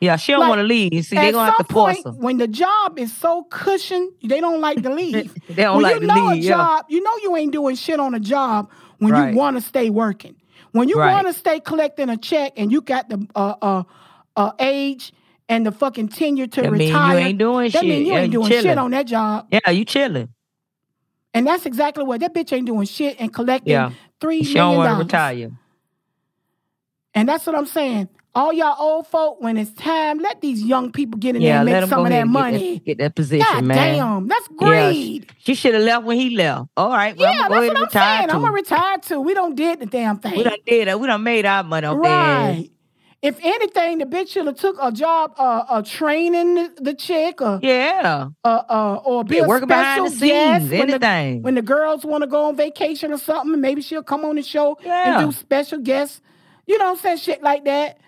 Yeah, 0.00 0.16
she 0.16 0.32
don't 0.32 0.40
Like, 0.42 0.48
want 0.50 0.58
to 0.60 0.64
leave. 0.64 1.04
See, 1.04 1.16
they 1.18 1.28
At 1.28 1.32
gonna 1.32 1.44
have 1.46 1.56
to 1.66 1.72
force 1.72 1.94
point, 2.02 2.06
her. 2.06 2.12
when 2.12 2.36
the 2.38 2.46
job 2.46 2.98
is 2.98 3.14
so 3.16 3.42
cushioned, 3.44 4.12
they 4.22 4.40
don't 4.40 4.60
like 4.60 4.82
to 4.82 4.94
leave. 4.94 5.34
They 5.48 5.54
don't 5.62 5.76
when 5.76 5.82
like 5.82 5.94
you 5.94 6.00
to 6.00 6.06
know 6.06 6.28
leave, 6.28 6.42
a 6.42 6.44
yeah. 6.44 6.50
job, 6.54 6.84
you 6.88 7.02
know 7.02 7.16
you 7.22 7.36
ain't 7.36 7.52
doing 7.52 7.74
shit 7.76 7.98
on 7.98 8.14
a 8.14 8.20
job 8.20 8.70
when 8.98 9.12
Right. 9.12 9.32
you 9.32 9.36
want 9.38 9.56
to 9.56 9.60
stay 9.60 9.90
working. 9.90 10.36
When 10.72 10.88
you 10.88 10.98
Right. 10.98 11.12
want 11.12 11.26
to 11.26 11.32
stay 11.32 11.60
collecting 11.60 12.08
a 12.10 12.16
check 12.16 12.52
and 12.56 12.70
you 12.70 12.80
got 12.80 13.08
the 13.08 13.26
uh, 13.34 13.54
uh, 13.60 13.82
uh, 14.36 14.52
age 14.60 15.12
and 15.48 15.66
the 15.66 15.72
fucking 15.72 16.08
tenure 16.08 16.46
to 16.46 16.62
That 16.62 16.70
mean 16.72 16.82
you 16.82 16.94
retire, 16.94 17.16
ain't 17.18 17.38
doing 17.38 17.70
that 17.70 17.80
shit. 17.80 17.88
mean 17.88 18.06
you 18.06 18.12
Yeah, 18.12 18.20
ain't 18.20 18.32
doing 18.32 18.52
shit 18.52 18.78
on 18.78 18.90
that 18.92 19.06
job. 19.06 19.46
Yeah, 19.50 19.70
you 19.70 19.84
chilling. 19.84 20.28
And 21.34 21.46
that's 21.46 21.66
exactly 21.66 22.04
what 22.04 22.20
that 22.20 22.34
bitch 22.34 22.52
ain't 22.52 22.66
doing 22.66 22.86
shit 22.86 23.16
and 23.20 23.32
collecting 23.32 23.72
Yeah. 23.72 23.90
three 24.20 24.42
She 24.44 24.54
million 24.54 24.80
to 24.82 24.88
dollars. 24.88 25.04
retire. 25.06 25.50
And 27.14 27.28
that's 27.28 27.46
what 27.46 27.54
I'm 27.56 27.66
saying. 27.66 28.08
All 28.38 28.52
y'all 28.52 28.76
old 28.78 29.06
folk, 29.08 29.40
when 29.40 29.56
it's 29.56 29.72
time, 29.72 30.20
let 30.20 30.40
these 30.40 30.62
young 30.62 30.92
people 30.92 31.18
get 31.18 31.34
in 31.34 31.42
yeah, 31.42 31.64
there 31.64 31.74
and 31.74 31.82
make 31.82 31.90
some 31.90 32.06
of 32.06 32.10
that 32.12 32.28
money. 32.28 32.58
Get 32.58 32.74
that, 32.74 32.84
get 32.84 32.98
that 32.98 33.14
position, 33.16 33.46
God 33.52 33.64
man. 33.64 33.76
Damn, 33.76 34.28
that's 34.28 34.48
greed. 34.48 35.24
Yeah, 35.26 35.34
she 35.38 35.54
should 35.54 35.74
have 35.74 35.82
left 35.82 36.04
when 36.04 36.18
he 36.18 36.36
left. 36.36 36.68
All 36.76 36.90
right, 36.90 37.16
well, 37.16 37.32
yeah, 37.34 37.46
I'm 37.46 37.50
that's 37.50 37.68
what 37.68 37.76
I'm 37.76 37.90
saying. 37.90 38.28
Too. 38.28 38.34
I'm 38.36 38.42
gonna 38.42 38.52
retire 38.52 38.98
too. 38.98 39.20
We 39.20 39.34
don't 39.34 39.56
did 39.56 39.80
the 39.80 39.86
damn 39.86 40.18
thing. 40.18 40.36
We 40.36 40.44
done 40.44 40.58
did 40.64 40.86
it. 40.86 41.00
We 41.00 41.08
done 41.08 41.22
made 41.24 41.46
our 41.46 41.64
money 41.64 41.86
on 41.86 41.98
right. 41.98 42.70
If 43.20 43.40
anything, 43.42 43.98
the 43.98 44.04
bitch 44.04 44.28
should 44.28 44.46
have 44.46 44.54
took 44.54 44.76
a 44.80 44.92
job, 44.92 45.32
uh, 45.36 45.64
uh 45.68 45.82
training 45.82 46.68
the, 46.80 46.94
chick, 46.94 47.42
or 47.42 47.58
yeah, 47.60 48.28
uh, 48.44 48.62
uh, 48.68 49.00
or 49.04 49.24
be 49.24 49.36
yeah, 49.36 49.42
a 49.42 49.48
working 49.48 49.66
behind 49.66 50.06
the 50.06 50.10
scenes, 50.10 50.70
when 50.70 50.82
anything. 50.82 51.38
The, 51.38 51.40
when 51.40 51.56
the 51.56 51.62
girls 51.62 52.04
want 52.04 52.22
to 52.22 52.28
go 52.28 52.44
on 52.44 52.54
vacation 52.54 53.12
or 53.12 53.18
something, 53.18 53.60
maybe 53.60 53.82
she'll 53.82 54.04
come 54.04 54.24
on 54.24 54.36
the 54.36 54.44
show 54.44 54.78
yeah. 54.84 55.18
and 55.18 55.28
do 55.28 55.36
special 55.36 55.80
guests. 55.80 56.20
You 56.68 56.78
know 56.78 56.84
what 56.84 56.98
I'm 56.98 56.98
saying? 56.98 57.16
Shit 57.16 57.42
like 57.42 57.64
that. 57.64 57.98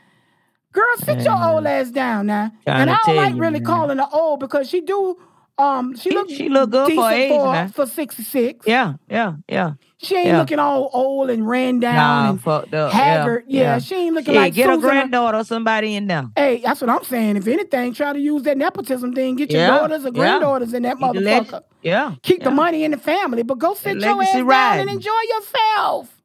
Girl, 0.73 0.85
sit 0.99 1.17
man. 1.17 1.25
your 1.25 1.49
old 1.49 1.67
ass 1.67 1.91
down 1.91 2.27
now. 2.27 2.53
And 2.67 2.91
I 2.91 2.99
don't 3.05 3.17
like 3.17 3.35
you, 3.35 3.41
really 3.41 3.61
man. 3.61 3.65
calling 3.65 3.99
her 3.99 4.09
old 4.13 4.41
because 4.41 4.69
she 4.69 4.81
do 4.81 5.17
um 5.59 5.95
she 5.97 6.11
look 6.11 6.31
she 6.31 6.49
look 6.49 6.71
good 6.71 6.93
for 6.95 7.11
age 7.11 7.73
for, 7.73 7.85
for 7.85 7.87
66. 7.87 8.67
Yeah, 8.67 8.95
yeah, 9.11 9.35
yeah. 9.49 9.73
She 9.99 10.17
ain't 10.17 10.29
yeah. 10.29 10.39
looking 10.39 10.59
all 10.59 10.89
old 10.95 11.29
and 11.29 11.47
ran 11.47 11.81
down 11.81 11.95
nah, 11.97 12.31
and 12.31 12.41
fucked 12.41 12.73
up. 12.73 12.93
haggard. 12.93 13.45
Yeah, 13.47 13.61
yeah, 13.61 13.73
yeah. 13.75 13.79
she 13.81 13.95
ain't 13.97 14.15
looking 14.15 14.33
yeah, 14.33 14.41
like 14.41 14.55
get 14.55 14.67
Susan 14.67 14.79
a 14.79 14.83
granddaughter 14.83 15.39
or 15.39 15.45
somebody 15.45 15.95
in 15.95 16.07
there. 16.07 16.31
Hey, 16.37 16.63
that's 16.65 16.81
what 16.81 16.89
I'm 16.89 17.05
saying. 17.05 17.37
If 17.37 17.47
anything, 17.47 17.93
try 17.93 18.15
to 18.15 18.19
use 18.19 18.45
that 18.45 18.57
nepotism 18.57 19.13
thing. 19.13 19.37
Get 19.37 19.51
your 19.51 19.61
Yeah, 19.61 19.67
daughters 19.79 20.05
or 20.05 20.09
yeah. 20.09 20.13
granddaughters 20.13 20.73
in 20.73 20.85
that 20.85 20.97
Keep 20.99 21.13
the 21.13 21.21
leg- 21.21 21.43
motherfucker. 21.45 21.63
Yeah. 21.83 22.15
Keep 22.23 22.45
the 22.45 22.51
money 22.51 22.85
in 22.85 22.93
the 22.93 22.97
family, 22.99 23.43
but 23.43 23.59
go 23.59 23.75
sit 23.75 23.99
your 24.01 24.23
ass 24.23 24.35
legacy 24.35 24.49
down 24.49 24.79
and 24.79 24.91
enjoy 24.91 25.11
yourself. 25.29 26.23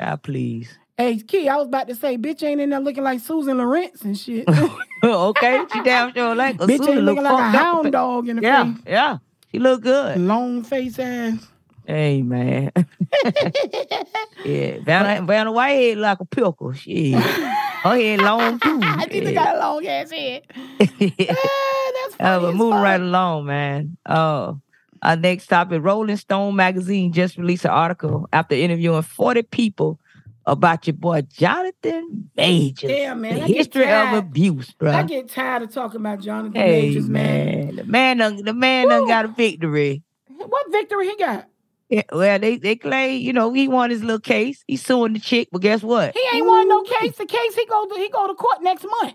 Ah, 0.00 0.16
please. 0.16 0.78
Hey, 0.96 1.18
Key, 1.18 1.48
I 1.48 1.56
was 1.56 1.66
about 1.68 1.88
to 1.88 1.94
say, 1.94 2.18
bitch 2.18 2.42
ain't 2.42 2.60
in 2.60 2.70
there 2.70 2.80
looking 2.80 3.02
like 3.02 3.20
Susan 3.20 3.56
Lorincz 3.56 4.04
and 4.04 4.16
shit. 4.16 4.48
okay, 5.04 5.64
she 5.72 5.80
damn 5.80 6.12
sure 6.12 6.34
like 6.34 6.56
a 6.56 6.66
bitch 6.66 6.78
Susan 6.78 6.88
ain't 6.94 7.02
look 7.04 7.16
looking 7.16 7.24
like 7.24 7.32
a 7.32 7.36
fucked 7.38 7.54
up. 7.56 7.62
hound 7.62 7.92
dog 7.92 8.28
in 8.28 8.36
the 8.36 8.42
Yeah, 8.42 8.64
face. 8.72 8.82
yeah. 8.86 9.18
She 9.50 9.58
look 9.58 9.82
good. 9.82 10.18
Long 10.20 10.62
face 10.62 10.98
ass. 10.98 11.48
Hey 11.86 12.22
man. 12.22 12.70
yeah. 14.44 14.78
Vanna, 14.80 15.22
Vanna 15.26 15.50
White 15.52 15.72
head 15.72 15.98
like 15.98 16.20
a 16.20 16.24
pickle. 16.24 16.72
Shit. 16.72 17.14
Her 17.14 17.96
head 17.96 18.20
long 18.20 18.60
too. 18.60 18.78
I 18.98 19.06
think 19.06 19.24
they 19.24 19.32
Yeah. 19.32 19.44
got 19.44 19.56
a 19.56 19.58
long 19.58 19.86
ass 19.86 20.10
head. 20.10 20.42
Ah, 20.80 20.84
that's 20.88 22.16
Uh, 22.20 22.40
but 22.40 22.54
moving 22.54 22.80
right 22.80 23.00
along, 23.00 23.46
man. 23.46 23.96
Uh, 24.06 24.54
our 25.02 25.16
next 25.16 25.48
topic: 25.48 25.82
Rolling 25.82 26.16
Stone 26.16 26.54
magazine 26.54 27.12
just 27.12 27.36
released 27.36 27.64
an 27.64 27.72
article 27.72 28.28
after 28.32 28.54
interviewing 28.54 29.02
40 29.02 29.42
people 29.44 29.98
about 30.46 30.86
your 30.86 30.94
boy 30.94 31.22
Jonathan 31.22 32.30
Majors. 32.36 32.90
Damn, 32.90 33.20
man, 33.20 33.34
The 33.36 33.42
I 33.44 33.46
history 33.46 33.90
of 33.90 34.12
abuse, 34.14 34.70
bro. 34.72 34.90
I 34.92 35.02
get 35.04 35.28
tired 35.28 35.62
of 35.62 35.72
talking 35.72 36.00
about 36.00 36.20
Jonathan 36.20 36.54
hey, 36.60 36.88
Majors, 36.88 37.08
man. 37.08 37.66
man. 37.66 37.76
The 37.76 37.84
man 37.84 38.16
done, 38.18 38.36
the 38.44 38.52
man 38.54 38.88
done 38.88 39.06
got 39.06 39.24
a 39.24 39.28
victory. 39.28 40.02
What 40.28 40.70
victory 40.72 41.08
he 41.08 41.16
got? 41.16 41.48
Yeah, 41.88 42.02
well, 42.10 42.38
they, 42.38 42.56
they 42.56 42.76
claim, 42.76 43.20
you 43.20 43.32
know, 43.34 43.52
he 43.52 43.68
won 43.68 43.90
his 43.90 44.02
little 44.02 44.18
case. 44.18 44.64
He's 44.66 44.84
suing 44.84 45.12
the 45.12 45.20
chick, 45.20 45.48
but 45.52 45.60
guess 45.60 45.82
what? 45.82 46.16
He 46.16 46.24
ain't 46.36 46.46
won 46.46 46.66
no 46.66 46.82
case. 46.82 47.16
The 47.16 47.26
case 47.26 47.54
he 47.54 47.66
go 47.66 47.86
to 47.86 47.94
he 47.96 48.08
go 48.08 48.26
to 48.28 48.34
court 48.34 48.62
next 48.62 48.84
month. 49.02 49.14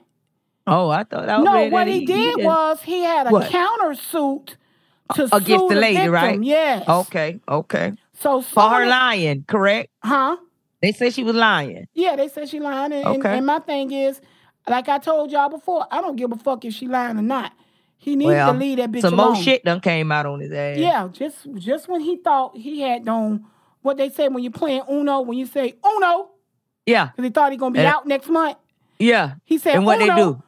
Oh, 0.68 0.90
I 0.90 1.04
thought 1.04 1.26
that 1.26 1.38
was 1.40 1.46
No, 1.46 1.66
what 1.70 1.86
that 1.86 1.88
he 1.88 2.06
did 2.06 2.44
was 2.44 2.82
he 2.84 3.02
had 3.02 3.28
a 3.28 3.30
What? 3.32 3.50
countersuit 3.52 4.56
to 5.16 5.24
against 5.32 5.48
sue 5.48 5.70
the 5.70 5.76
lady, 5.76 5.96
victim. 5.96 6.12
right? 6.12 6.44
Yes. 6.44 6.88
Okay, 6.88 7.40
okay. 7.48 7.94
So 8.14 8.42
For 8.42 8.62
her 8.70 8.86
lying, 8.86 9.46
correct? 9.48 9.90
Huh? 10.04 10.38
They 10.82 10.92
said 10.92 11.14
she 11.14 11.24
was 11.24 11.36
lying. 11.36 11.88
Yeah, 11.94 12.16
they 12.16 12.28
said 12.28 12.50
she 12.50 12.60
lying. 12.60 12.92
And, 12.94 13.06
and- 13.06 13.18
Okay. 13.18 13.38
and 13.38 13.46
my 13.46 13.60
thing 13.60 13.92
is, 13.92 14.20
like 14.68 14.90
I 14.90 14.98
told 15.00 15.32
y'all 15.32 15.50
before, 15.50 15.86
I 15.92 16.02
don't 16.02 16.16
give 16.18 16.32
a 16.32 16.36
fuck 16.36 16.66
if 16.66 16.74
she 16.74 16.88
lying 16.88 17.18
or 17.18 17.22
not. 17.22 17.52
He 18.00 18.16
needs 18.16 18.28
well, 18.28 18.54
to 18.54 18.60
leave 18.60 18.78
that 18.78 18.92
bitch 18.92 19.02
some 19.02 19.16
alone. 19.16 19.34
more 19.34 19.44
shit 19.44 19.64
done 19.66 19.80
came 19.82 20.12
out 20.12 20.26
on 20.28 20.40
his 20.40 20.52
ass. 20.52 20.78
Yeah, 20.78 21.08
just 21.12 21.48
just 21.56 21.88
when 21.88 22.02
he 22.02 22.18
thought 22.18 22.56
he 22.56 22.82
had 22.82 23.06
done 23.06 23.46
what 23.82 23.98
they 23.98 24.10
say 24.10 24.28
when 24.28 24.44
you're 24.44 24.52
playing 24.52 24.84
Uno, 24.90 25.22
when 25.22 25.38
you 25.38 25.46
say 25.48 25.76
Uno, 25.84 26.30
Yeah, 26.86 27.08
because 27.08 27.24
he 27.26 27.30
thought 27.32 27.52
he 27.52 27.58
gonna 27.58 27.72
be 27.72 27.80
And- 27.80 27.88
out 27.88 28.06
next 28.06 28.28
month. 28.30 28.58
yeah. 29.00 29.36
He 29.46 29.58
said 29.58 29.76
And 29.76 29.86
what 29.86 29.98
they 30.00 30.06
Uno, 30.10 30.16
do? 30.16 30.44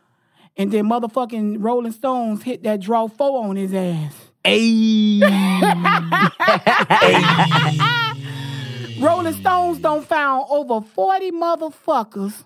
And 0.58 0.72
then 0.72 0.86
motherfucking 0.86 1.56
Rolling 1.60 1.92
Stones 1.94 2.44
hit 2.44 2.62
that 2.64 2.82
draw 2.82 3.08
four 3.08 3.46
on 3.46 3.56
his 3.56 3.74
ass. 3.74 4.14
Hey. 4.44 5.20
Rolling 9.00 9.34
Stones 9.34 9.80
don't 9.80 10.06
found 10.06 10.46
over 10.50 10.82
40 10.86 11.32
motherfuckers 11.32 12.44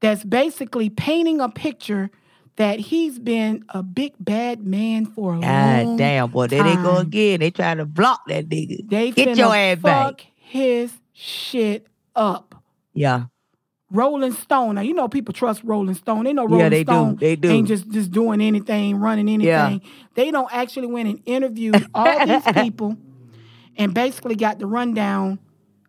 that's 0.00 0.24
basically 0.24 0.90
painting 0.90 1.40
a 1.40 1.48
picture 1.48 2.10
that 2.56 2.78
he's 2.78 3.18
been 3.18 3.64
a 3.70 3.82
big 3.82 4.12
bad 4.18 4.64
man 4.66 5.06
for 5.06 5.30
a 5.34 5.34
long 5.34 5.42
time. 5.42 5.76
God 5.78 5.86
long 5.86 5.96
damn, 5.96 6.30
boy. 6.30 6.46
There 6.48 6.62
they 6.62 6.74
go 6.76 6.96
again. 6.98 7.40
They 7.40 7.50
trying 7.50 7.78
to 7.78 7.84
block 7.84 8.22
that 8.28 8.48
nigga. 8.48 8.88
They 8.88 9.10
Get 9.12 9.28
finna 9.28 9.36
your 9.36 9.54
ass 9.54 9.78
fuck 9.78 10.16
back. 10.18 10.26
his 10.36 10.92
shit 11.12 11.86
up. 12.14 12.54
Yeah. 12.92 13.24
Rolling 13.90 14.32
Stone. 14.32 14.74
Now 14.76 14.80
you 14.80 14.92
know 14.94 15.08
people 15.08 15.32
trust 15.34 15.62
Rolling 15.62 15.94
Stone. 15.94 16.24
They 16.24 16.32
know 16.32 16.48
Yeah, 16.48 16.54
Rolling 16.56 16.70
they 16.70 16.84
do. 16.84 16.92
Stone 16.92 17.16
They 17.16 17.36
do. 17.36 17.50
ain't 17.50 17.68
just 17.68 17.88
just 17.90 18.10
doing 18.10 18.40
anything, 18.40 18.96
running 18.96 19.28
anything. 19.28 19.44
Yeah. 19.46 19.78
They 20.14 20.30
don't 20.32 20.52
actually 20.52 20.88
went 20.88 21.08
and 21.08 21.20
interviewed 21.26 21.86
all 21.94 22.26
these 22.26 22.42
people 22.54 22.96
and 23.76 23.94
basically 23.94 24.34
got 24.36 24.58
the 24.58 24.66
rundown. 24.66 25.38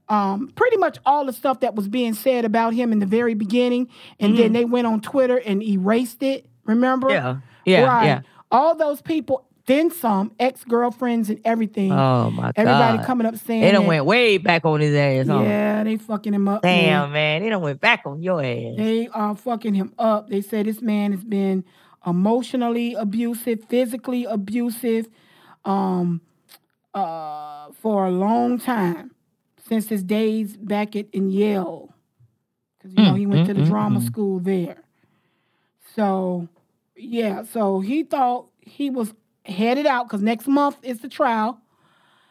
Um, 0.08 0.52
pretty 0.56 0.78
much 0.78 1.00
all 1.06 1.26
the 1.26 1.34
stuff 1.34 1.62
that 1.62 1.74
was 1.74 1.88
being 1.88 2.14
said 2.14 2.46
about 2.46 2.74
him 2.74 2.92
in 2.92 3.00
the 3.00 3.08
very 3.08 3.34
beginning, 3.34 3.90
and 4.20 4.38
then 4.38 4.54
they 4.54 4.64
went 4.64 4.86
on 4.86 5.02
Twitter 5.02 5.38
and 5.38 5.64
erased 5.64 6.22
it. 6.22 6.46
Remember? 6.66 7.08
Mm-hmm. 7.10 7.40
Yeah. 7.66 7.80
Yeah. 7.80 7.86
right. 7.86 8.06
Yeah. 8.06 8.22
All 8.52 8.76
those 8.76 9.02
people, 9.02 9.48
then 9.66 9.90
some 9.90 10.32
ex 10.40 10.64
girlfriends 10.64 11.30
and 11.30 11.42
everything. 11.44 11.92
Oh 11.92 12.30
my 12.30 12.52
Everybody 12.56 12.66
God. 12.66 12.82
Everybody 12.82 13.08
coming 13.08 13.28
up 13.28 13.36
saying 13.38 13.62
They 13.62 13.72
done 13.72 13.84
that, 13.84 13.88
went 13.88 14.06
way 14.06 14.38
back 14.38 14.66
on 14.66 14.80
his 14.80 14.96
ass, 14.96 15.28
huh? 15.28 15.42
Yeah, 15.42 15.84
they 15.84 15.98
fucking 15.98 16.34
him 16.34 16.48
up. 16.48 16.62
Damn, 16.62 17.12
man. 17.12 17.12
man. 17.12 17.42
They 17.42 17.50
done 17.50 17.62
went 17.62 17.82
back 17.82 18.04
on 18.06 18.22
your 18.22 18.42
ass. 18.42 18.78
They 18.78 19.08
are 19.08 19.36
fucking 19.36 19.74
him 19.74 19.94
up. 19.98 20.30
They 20.30 20.42
say 20.42 20.62
this 20.62 20.82
man 20.82 21.12
has 21.12 21.24
been 21.24 21.66
emotionally 22.06 22.94
abusive, 22.94 23.66
physically 23.68 24.26
abusive, 24.26 25.08
um, 25.66 26.22
uh, 26.94 27.72
for 27.82 28.06
a 28.06 28.12
long 28.12 28.60
time 28.60 29.15
since 29.68 29.90
his 29.90 30.04
days 30.04 30.58
back 30.58 30.96
at 30.96 31.08
in 31.12 31.30
Yale, 31.30 31.94
because 32.78 32.94
you 32.94 33.04
know 33.04 33.14
Mm, 33.14 33.18
he 33.18 33.26
went 33.26 33.44
mm, 33.44 33.48
to 33.48 33.54
the 33.54 33.62
mm, 33.62 33.68
drama 33.68 34.00
mm. 34.00 34.06
school 34.06 34.40
there. 34.40 34.78
So, 35.96 36.48
yeah, 36.96 37.44
so 37.44 37.80
he 37.80 38.04
thought 38.04 38.48
he 38.60 38.90
was 38.90 39.14
headed 39.46 39.86
out 39.86 40.08
because 40.08 40.22
next 40.22 40.48
month 40.48 40.78
is 40.84 41.00
the 41.00 41.08
trial. 41.08 41.62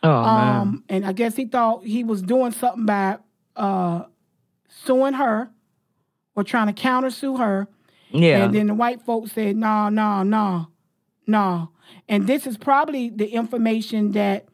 Oh, 0.02 0.23
man. 0.23 0.61
Um, 0.61 0.85
and 0.89 1.06
I 1.06 1.12
guess 1.12 1.35
he 1.35 1.47
thought 1.47 1.85
he 1.85 2.05
was 2.05 2.20
doing 2.20 2.52
something 2.52 2.85
by 2.85 3.19
uh, 3.56 4.05
suing 4.69 5.15
her 5.15 5.51
or 6.36 6.44
trying 6.44 6.73
to 6.73 6.74
countersue 6.74 7.39
her. 7.39 7.69
Yeah. 8.11 8.44
And 8.44 8.55
then 8.55 8.66
the 8.66 8.74
white 8.74 9.02
folks 9.02 9.32
said, 9.32 9.56
no, 9.56 9.89
no, 9.89 10.23
no, 10.23 10.69
no. 11.27 11.70
And 12.09 12.27
this 12.27 12.47
is 12.47 12.59
probably 12.59 13.09
the 13.09 13.28
information 13.28 14.12
that 14.12 14.47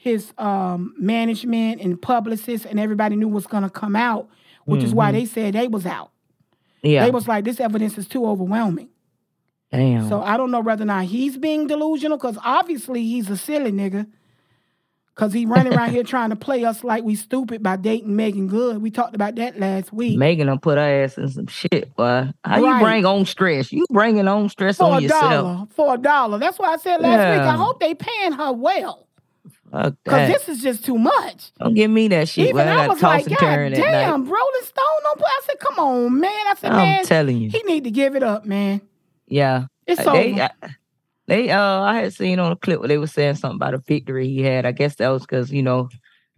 his 0.00 0.32
um, 0.38 0.94
management 0.96 1.80
and 1.82 2.00
publicists 2.00 2.64
and 2.64 2.78
everybody 2.78 3.16
knew 3.16 3.26
was 3.28 3.46
going 3.48 3.64
to 3.64 3.68
come 3.70 3.96
out, 3.96 4.28
which 4.64 4.82
is 4.84 4.94
why 4.94 5.10
Mhm. 5.10 5.12
they 5.14 5.24
said 5.26 5.54
they 5.54 5.66
was 5.68 5.84
out. 5.86 6.10
yeah. 6.82 7.04
They 7.04 7.10
was 7.10 7.26
like, 7.26 7.44
this 7.44 7.58
evidence 7.58 7.98
is 7.98 8.06
too 8.06 8.24
overwhelming. 8.24 8.88
Damn. 9.72 10.08
So 10.08 10.22
I 10.22 10.36
don't 10.36 10.52
know 10.52 10.60
whether 10.60 10.84
or 10.84 10.86
not 10.86 11.04
he's 11.06 11.36
being 11.36 11.66
delusional, 11.66 12.16
because 12.16 12.38
obviously 12.44 13.02
he's 13.02 13.28
a 13.28 13.36
silly 13.36 13.72
nigga. 13.72 14.06
Cause 15.16 15.32
he 15.32 15.46
running 15.46 15.74
around 15.74 15.90
here 15.90 16.04
trying 16.04 16.30
to 16.30 16.36
play 16.36 16.64
us 16.64 16.84
like 16.84 17.02
we 17.02 17.16
stupid 17.16 17.60
by 17.60 17.74
dating 17.74 18.14
Meagan 18.14 18.46
Good. 18.46 18.80
We 18.80 18.92
talked 18.92 19.16
about 19.16 19.34
that 19.34 19.58
last 19.58 19.92
week. 19.92 20.16
Meagan 20.16 20.46
done 20.46 20.60
put 20.60 20.78
her 20.78 21.02
ass 21.02 21.18
in 21.18 21.28
some 21.28 21.48
shit, 21.48 21.92
boy. 21.96 22.30
How 22.44 22.62
Right. 22.62 22.78
you 22.78 22.84
bring 22.86 23.04
on 23.04 23.26
stress? 23.26 23.72
You 23.72 23.84
bringing 23.90 24.28
on 24.28 24.48
stress 24.48 24.76
for 24.76 24.84
on 24.84 24.98
a 24.98 25.00
yourself. 25.00 25.22
dollar. 25.32 25.66
For 25.70 25.94
a 25.94 25.98
dollar. 25.98 26.38
That's 26.38 26.56
why 26.56 26.68
I 26.68 26.76
said 26.76 27.00
last 27.00 27.36
week. 27.36 27.48
I 27.48 27.56
hope 27.56 27.80
they 27.80 27.94
paying 27.94 28.30
her 28.30 28.52
well. 28.52 29.07
Fuck 29.70 29.94
Cause 30.06 30.28
this 30.28 30.48
is 30.48 30.62
just 30.62 30.84
too 30.84 30.96
much. 30.98 31.52
Don't 31.58 31.74
give 31.74 31.90
me 31.90 32.08
that 32.08 32.28
shit. 32.28 32.48
Even. 32.48 32.68
I, 32.68 32.84
I 32.84 32.88
was 32.88 33.02
like, 33.02 33.28
God 33.28 33.38
turn 33.38 33.72
at 33.74 33.78
night. 33.78 33.90
damn, 33.90 34.22
Rolling 34.24 34.62
Stone 34.62 34.84
don't 35.02 35.18
play. 35.18 35.28
I 35.28 35.40
said, 35.44 35.58
come 35.58 35.78
on, 35.78 36.20
man. 36.20 36.30
I 36.30 36.54
said, 36.58 36.70
I'm 36.72 36.76
man, 36.78 37.04
telling 37.04 37.36
you. 37.38 37.50
he 37.50 37.62
need 37.64 37.84
to 37.84 37.90
give 37.90 38.16
it 38.16 38.22
up, 38.22 38.44
man. 38.46 38.80
Yeah. 39.26 39.66
It's 39.86 40.00
Uh, 40.06 40.12
they, 40.12 40.32
over. 40.32 40.42
uh, 40.42 40.68
they 41.26 41.50
uh 41.50 41.80
I 41.82 41.96
had 41.96 42.14
seen 42.14 42.38
on 42.38 42.52
a 42.52 42.56
clip 42.56 42.78
where 42.80 42.88
they 42.88 42.98
were 42.98 43.06
saying 43.06 43.34
something 43.36 43.56
about 43.56 43.74
a 43.74 43.78
victory 43.78 44.28
he 44.28 44.40
had. 44.42 44.64
I 44.64 44.72
guess 44.72 44.96
that 44.96 45.08
was 45.08 45.22
because, 45.22 45.52
you 45.52 45.62
know, 45.62 45.88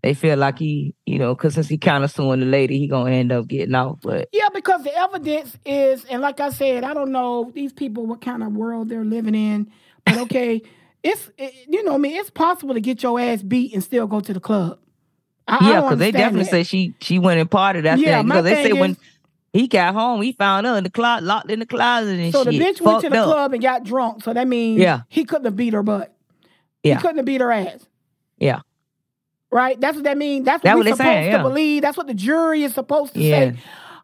they 0.03 0.15
feel 0.15 0.37
like 0.37 0.59
he, 0.59 0.95
you 1.07 1.19
know, 1.19 1.35
because 1.35 1.55
since 1.55 1.69
he 1.69 1.79
kind 1.79 2.03
of 2.05 2.11
suing 2.11 2.41
the 2.41 2.47
lady, 2.47 2.79
he 2.79 2.89
gonna 2.89 3.11
end 3.13 3.31
up 3.33 3.47
getting 3.47 3.75
off. 3.75 3.99
But 4.03 4.29
Yeah, 4.33 4.49
because 4.53 4.83
the 4.83 4.97
evidence 4.97 5.57
is, 5.65 6.05
and 6.07 6.21
like 6.23 6.41
I 6.41 6.51
said, 6.51 6.85
I 6.85 6.95
don't 6.95 7.13
know 7.13 7.53
these 7.55 7.73
people 7.73 8.07
what 8.07 8.21
kind 8.21 8.43
of 8.43 8.53
world 8.53 8.89
they're 8.89 9.05
living 9.05 9.35
in, 9.35 9.71
but 10.05 10.17
okay, 10.19 10.63
it's 11.03 11.31
it, 11.39 11.55
you 11.69 11.83
know 11.85 11.97
me, 11.99 12.17
it's 12.17 12.31
possible 12.31 12.75
to 12.75 12.81
get 12.81 13.03
your 13.03 13.19
ass 13.21 13.43
beat 13.43 13.73
and 13.75 13.83
still 13.83 14.07
go 14.07 14.21
to 14.21 14.33
the 14.33 14.41
club. 14.41 14.79
I, 15.49 15.59
I 15.61 15.71
yeah, 15.71 15.81
because 15.83 15.99
they 15.99 16.11
definitely 16.13 16.45
that. 16.45 16.51
say 16.51 16.63
she 16.65 16.95
she 17.01 17.19
went 17.19 17.41
and 17.41 17.51
partied 17.51 17.87
after 17.87 18.03
Yeah, 18.03 18.19
that. 18.23 18.27
Because 18.27 18.45
they 18.45 18.55
say 18.55 18.71
thing 18.71 18.79
when 18.81 18.91
is- 18.93 18.99
He 19.53 19.67
got 19.67 19.95
home. 19.95 20.23
He 20.23 20.33
found 20.33 20.67
her 20.67 20.77
in 20.77 20.85
the 20.85 20.91
closet, 20.91 21.25
locked 21.25 21.51
in 21.51 21.59
the 21.59 21.67
closet 21.67 22.21
and 22.21 22.33
So 22.33 22.45
the 22.45 22.53
bitch 22.53 22.81
went 22.81 23.01
to 23.03 23.11
the 23.11 23.19
up. 23.19 23.25
club 23.27 23.53
and 23.53 23.61
got 23.63 23.83
drunk. 23.85 24.23
So 24.23 24.33
that 24.33 24.47
means 24.47 24.79
Yeah. 24.81 25.01
he 25.09 25.25
couldn't 25.25 25.47
have 25.47 25.57
beat 25.57 25.73
her 25.73 25.83
butt. 25.83 26.15
Yeah. 26.85 26.97
He 26.97 27.01
couldn't 27.01 27.17
have 27.17 27.27
beat 27.27 27.41
her 27.41 27.51
ass. 27.51 27.85
Yeah. 28.39 28.61
Right? 29.51 29.81
That's 29.81 29.97
what 29.97 30.05
that 30.05 30.17
means. 30.17 30.45
That's 30.45 30.63
what 30.63 30.71
That 30.71 30.75
we're 30.77 30.85
what 30.85 30.97
supposed 30.99 31.03
saying, 31.03 31.33
to 31.33 31.43
believe. 31.43 31.83
That's 31.83 31.97
what 31.97 32.07
the 32.07 32.15
jury 32.15 32.63
is 32.63 32.73
supposed 32.75 33.15
to 33.15 33.21
Yeah. 33.21 33.53
say. 33.53 33.59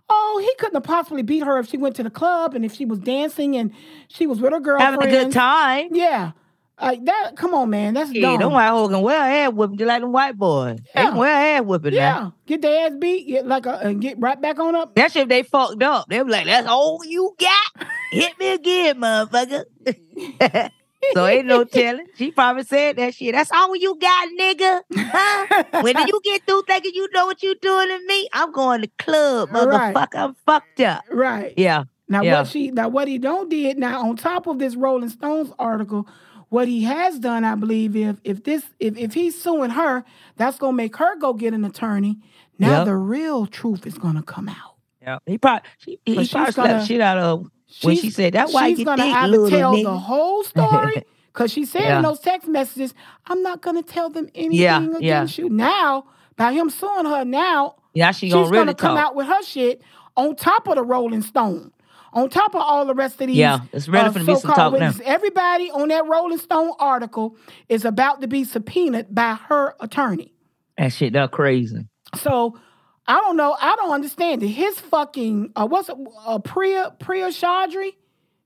Oh, 0.08 0.40
he 0.44 0.52
couldn't 0.58 0.74
have 0.74 0.82
possibly 0.84 1.22
beat 1.22 1.44
her 1.44 1.58
if 1.60 1.68
she 1.68 1.76
went 1.76 1.94
to 1.96 2.02
the 2.02 2.10
club 2.10 2.54
and 2.56 2.64
if 2.64 2.74
she 2.74 2.84
was 2.84 2.98
dancing 2.98 3.56
and 3.56 3.72
she 4.08 4.26
was 4.26 4.40
with 4.40 4.52
her 4.52 4.58
girlfriend. 4.60 5.00
Having 5.02 5.08
a 5.16 5.24
good 5.24 5.32
time. 5.32 5.88
Yeah. 5.92 6.32
Like 6.80 7.04
that, 7.06 7.36
come 7.36 7.54
on, 7.54 7.70
man. 7.70 7.94
That's 7.94 8.12
Yeah, 8.12 8.22
dumb. 8.32 8.38
them 8.40 8.52
white 8.52 8.68
hoes 8.68 8.90
can 8.90 9.00
wear 9.00 9.18
ass 9.18 9.52
whipping 9.52 9.78
just 9.78 9.88
like 9.88 10.02
them 10.02 10.12
white 10.12 10.36
boys. 10.36 10.76
They 10.94 11.00
Yeah. 11.02 11.08
can 11.08 11.16
wear 11.18 11.56
ass 11.58 11.62
whipping 11.64 11.94
yeah. 11.94 12.10
now. 12.10 12.34
Get 12.46 12.60
their 12.62 12.86
ass 12.86 12.92
beat, 12.98 13.26
get 13.26 13.46
like 13.46 13.64
a, 13.66 13.78
and 13.78 14.00
get 14.00 14.18
right 14.20 14.38
back 14.40 14.58
on 14.58 14.74
up. 14.74 14.94
That 14.94 15.10
shit 15.10 15.28
they 15.28 15.42
fucked 15.42 15.82
up. 15.82 16.06
They 16.08 16.22
be 16.22 16.30
like, 16.30 16.44
that's 16.44 16.68
all 16.68 17.00
you 17.06 17.34
got? 17.40 17.86
Hit 18.10 18.38
me 18.38 18.52
again, 18.52 18.96
motherfucker. 19.00 19.64
so 21.14 21.26
ain't 21.26 21.46
no 21.46 21.64
telling. 21.64 22.06
She 22.16 22.30
probably 22.30 22.64
said 22.64 22.96
that 22.96 23.14
shit. 23.14 23.34
That's 23.34 23.50
all 23.52 23.74
you 23.76 23.96
got, 23.98 24.28
nigga. 24.38 24.80
Huh? 24.94 25.64
when 25.82 25.96
you 26.06 26.20
get 26.24 26.42
through 26.46 26.62
thinking 26.66 26.92
you 26.94 27.08
know 27.14 27.26
what 27.26 27.42
you 27.42 27.54
doing 27.60 27.88
to 27.88 28.06
me, 28.06 28.28
I'm 28.32 28.52
going 28.52 28.82
to 28.82 28.88
club, 28.98 29.50
Right. 29.52 29.94
motherfucker. 29.94 30.16
I'm 30.18 30.34
fucked 30.44 30.80
up. 30.80 31.04
Right. 31.10 31.54
Yeah. 31.56 31.84
Now 32.08 32.22
yeah. 32.22 32.38
what 32.40 32.48
she 32.48 32.70
now 32.70 32.88
what 32.88 33.08
he 33.08 33.18
don't 33.18 33.48
did 33.50 33.78
now 33.78 34.08
on 34.08 34.14
top 34.16 34.46
of 34.46 34.58
this 34.60 34.76
Rolling 34.76 35.08
Stones 35.08 35.50
article, 35.58 36.06
what 36.48 36.68
he 36.68 36.82
has 36.84 37.18
done, 37.18 37.44
I 37.44 37.54
believe, 37.54 37.96
if 37.96 38.16
if 38.24 38.44
this 38.44 38.64
if 38.80 38.96
if 38.96 39.14
he's 39.14 39.40
suing 39.40 39.70
her, 39.70 40.04
that's 40.36 40.58
gonna 40.58 40.72
make 40.76 40.96
her 40.96 41.16
go 41.16 41.32
get 41.32 41.54
an 41.54 41.64
attorney. 41.64 42.18
Now 42.58 42.78
Yep. 42.78 42.84
the 42.86 42.96
real 42.96 43.46
truth 43.46 43.86
is 43.86 43.98
gonna 43.98 44.22
come 44.22 44.48
out. 44.48 44.74
Yeah. 45.02 45.18
He 45.26 45.38
probably 45.38 45.68
she, 45.78 45.98
he 46.04 46.14
probably 46.14 46.24
she's 46.46 46.54
gonna- 46.54 46.86
shit 46.86 47.00
out 47.00 47.18
of 47.18 47.50
when 47.82 47.96
she 47.96 48.10
said 48.10 48.34
that 48.34 48.50
why 48.50 48.70
she's 48.70 48.78
you 48.80 48.84
gonna 48.84 49.02
think 49.02 49.14
have 49.16 49.30
to 49.30 49.50
tell 49.50 49.74
nigga. 49.74 49.82
the 49.84 49.98
whole 49.98 50.42
story. 50.52 51.04
Cause 51.32 51.52
she 51.52 51.66
said 51.66 51.82
Yeah. 51.82 51.96
in 51.98 52.02
those 52.02 52.20
text 52.20 52.48
messages, 52.48 52.94
I'm 53.26 53.42
not 53.42 53.60
gonna 53.60 53.82
tell 53.82 54.08
them 54.08 54.28
anything 54.34 54.58
Yeah, 54.58 54.80
yeah. 54.80 54.96
against 54.96 55.36
you. 55.38 55.50
Now, 55.50 56.06
by 56.36 56.52
him 56.54 56.70
suing 56.70 57.04
her 57.04 57.24
now, 57.26 57.74
Yeah, 57.92 58.12
she 58.12 58.26
she's 58.26 58.32
gonna 58.32 58.48
really 58.48 58.72
come 58.72 58.96
talk. 58.96 59.06
out 59.08 59.14
with 59.16 59.26
her 59.26 59.42
shit 59.42 59.82
on 60.16 60.34
top 60.36 60.66
of 60.66 60.76
the 60.76 60.82
Rolling 60.82 61.20
Stone. 61.20 61.72
On 62.16 62.28
top 62.30 62.54
of 62.54 62.62
all 62.62 62.84
the 62.86 62.94
rest 62.94 63.20
of 63.20 63.26
these, 63.26 63.36
Yeah, 63.36 63.60
it's 63.72 63.88
ready 63.88 64.08
uh, 64.08 64.12
for 64.12 64.18
to 64.20 64.24
be 64.24 64.32
some 64.32 64.40
so-called 64.40 64.56
talk 64.56 64.72
now. 64.72 64.86
witnesses. 64.86 65.02
Everybody 65.04 65.70
on 65.70 65.88
that 65.88 66.06
Rolling 66.06 66.38
Stone 66.38 66.72
article 66.78 67.36
is 67.68 67.84
about 67.84 68.20
to 68.22 68.26
be 68.26 68.42
subpoenaed 68.44 69.14
by 69.14 69.34
her 69.34 69.74
attorney. 69.80 70.32
That 70.78 70.92
shit 70.92 71.12
that 71.12 71.30
crazy. 71.30 71.86
So 72.14 72.58
I 73.06 73.16
don't 73.20 73.36
know. 73.36 73.56
I 73.60 73.76
don't 73.76 73.92
understand 73.92 74.42
it. 74.42 74.48
His 74.48 74.80
fucking 74.80 75.52
uh, 75.54 75.66
what's 75.66 75.88
it? 75.88 75.96
Uh, 76.26 76.38
Priya 76.38 76.94
Priya 76.98 77.28
Chaudhry, 77.28 77.92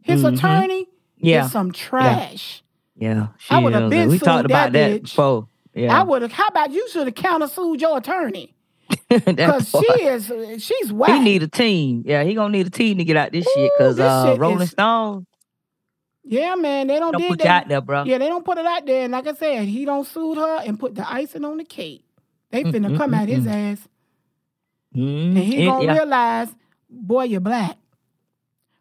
his 0.02 0.22
Mhm. 0.22 0.34
attorney, 0.36 0.86
Yeah. 1.18 1.44
is 1.46 1.52
some 1.52 1.72
trash. 1.72 2.62
Yeah. 2.96 3.28
I 3.48 3.58
would 3.58 3.72
have 3.72 3.88
been 3.88 4.08
We 4.10 4.18
sued 4.18 4.24
talked 4.26 4.44
about 4.46 4.72
that 4.72 4.90
that 4.90 5.00
bitch. 5.02 5.04
before. 5.04 5.46
Yeah. 5.74 5.98
I 5.98 6.02
would 6.02 6.22
have. 6.22 6.32
How 6.32 6.48
about 6.48 6.72
you 6.72 6.88
should 6.90 7.06
have 7.06 7.14
countersued 7.14 7.80
your 7.80 7.98
attorney 7.98 8.46
That 8.46 8.59
because 9.26 9.68
she 9.70 10.02
is 10.04 10.62
she's 10.62 10.92
whack. 10.92 11.10
He 11.10 11.18
need 11.20 11.42
a 11.42 11.48
team. 11.48 12.02
Yeah, 12.06 12.22
he 12.24 12.34
gonna 12.34 12.52
need 12.52 12.66
a 12.66 12.70
team 12.70 12.98
to 12.98 13.04
get 13.04 13.16
out 13.16 13.32
this 13.32 13.46
shit. 13.54 13.70
Cause 13.76 13.98
uh, 13.98 14.26
shit 14.32 14.38
Rolling 14.40 14.60
is- 14.62 14.70
Stone 14.70 15.26
yeah, 16.22 16.54
man, 16.54 16.86
they 16.86 16.98
don't, 17.00 17.12
don't 17.12 17.22
did 17.22 17.28
put 17.30 17.38
that. 17.40 17.44
you 17.44 17.50
out 17.50 17.68
there, 17.68 17.80
bro. 17.80 18.04
Yeah, 18.04 18.18
they 18.18 18.28
don't 18.28 18.44
put 18.44 18.56
it 18.58 18.66
out 18.66 18.86
there. 18.86 19.02
And 19.04 19.12
like 19.12 19.26
I 19.26 19.32
said, 19.34 19.66
he 19.66 19.84
don't 19.84 20.06
sued 20.06 20.36
her 20.38 20.60
and 20.64 20.78
put 20.78 20.94
the 20.94 21.10
icing 21.10 21.44
on 21.44 21.56
the 21.56 21.64
cake. 21.64 22.04
They 22.50 22.62
finna 22.62 22.90
mm, 22.90 22.96
come 22.96 23.12
mm, 23.12 23.16
at 23.16 23.28
his 23.28 23.46
ass, 23.46 23.88
Mm, 24.94 25.28
and 25.28 25.38
he 25.38 25.62
it- 25.62 25.66
gonna 25.66 25.84
yeah, 25.86 25.92
realize, 25.94 26.48
boy, 26.88 27.24
you're 27.24 27.40
black. 27.40 27.76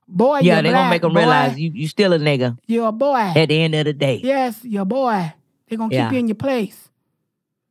Boy, 0.08 0.40
yeah 0.40 0.62
they 0.62 0.70
black, 0.70 0.74
gonna 0.74 0.90
make 0.90 1.04
him 1.04 1.14
boy. 1.14 1.20
realize 1.20 1.60
you 1.60 1.72
you 1.74 1.88
still 1.88 2.14
a 2.14 2.20
nigga 2.20 2.58
you're 2.68 2.88
a 2.88 2.92
boy. 2.92 3.16
at 3.16 3.48
the 3.48 3.60
end 3.62 3.74
of 3.76 3.86
the 3.86 3.94
day. 3.94 4.20
Yes, 4.24 4.60
you're 4.64 4.82
a 4.82 4.86
boy. 4.86 5.34
They're 5.68 5.78
gonna 5.78 5.94
Yeah. 5.94 6.08
keep 6.08 6.14
you 6.14 6.20
in 6.20 6.28
your 6.28 6.36
place. 6.36 6.90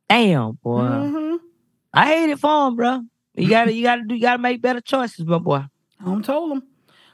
Damn, 0.09 0.53
boy. 0.63 1.37
I 1.93 2.05
hate 2.07 2.29
it 2.29 2.39
for 2.39 2.67
him, 2.67 2.75
bro. 2.75 3.01
You 3.35 3.49
gotta 3.49 3.73
you 3.73 3.83
gotta 3.83 4.03
do 4.03 4.15
you 4.15 4.21
gotta 4.21 4.41
make 4.41 4.61
better 4.61 4.81
choices, 4.81 5.25
my 5.25 5.37
boy. 5.39 5.63
I'm 6.05 6.21
told 6.23 6.51
him. 6.51 6.63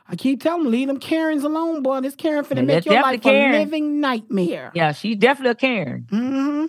I 0.07 0.15
keep 0.15 0.41
telling 0.43 0.65
him, 0.65 0.71
leave 0.71 0.87
them 0.87 0.99
Karens 0.99 1.43
alone, 1.43 1.81
boy. 1.81 2.01
This 2.01 2.15
Karen 2.15 2.45
finna 2.45 2.57
Yeah, 2.57 2.61
make 2.63 2.85
your 2.85 3.01
life 3.01 3.21
Karen. 3.21 3.55
a 3.55 3.59
living 3.59 3.99
nightmare. 3.99 4.71
Yeah, 4.75 4.91
she's 4.91 5.17
definitely 5.17 5.51
a 5.51 5.55
Karen. 5.55 6.07
Mm-hmm. 6.11 6.65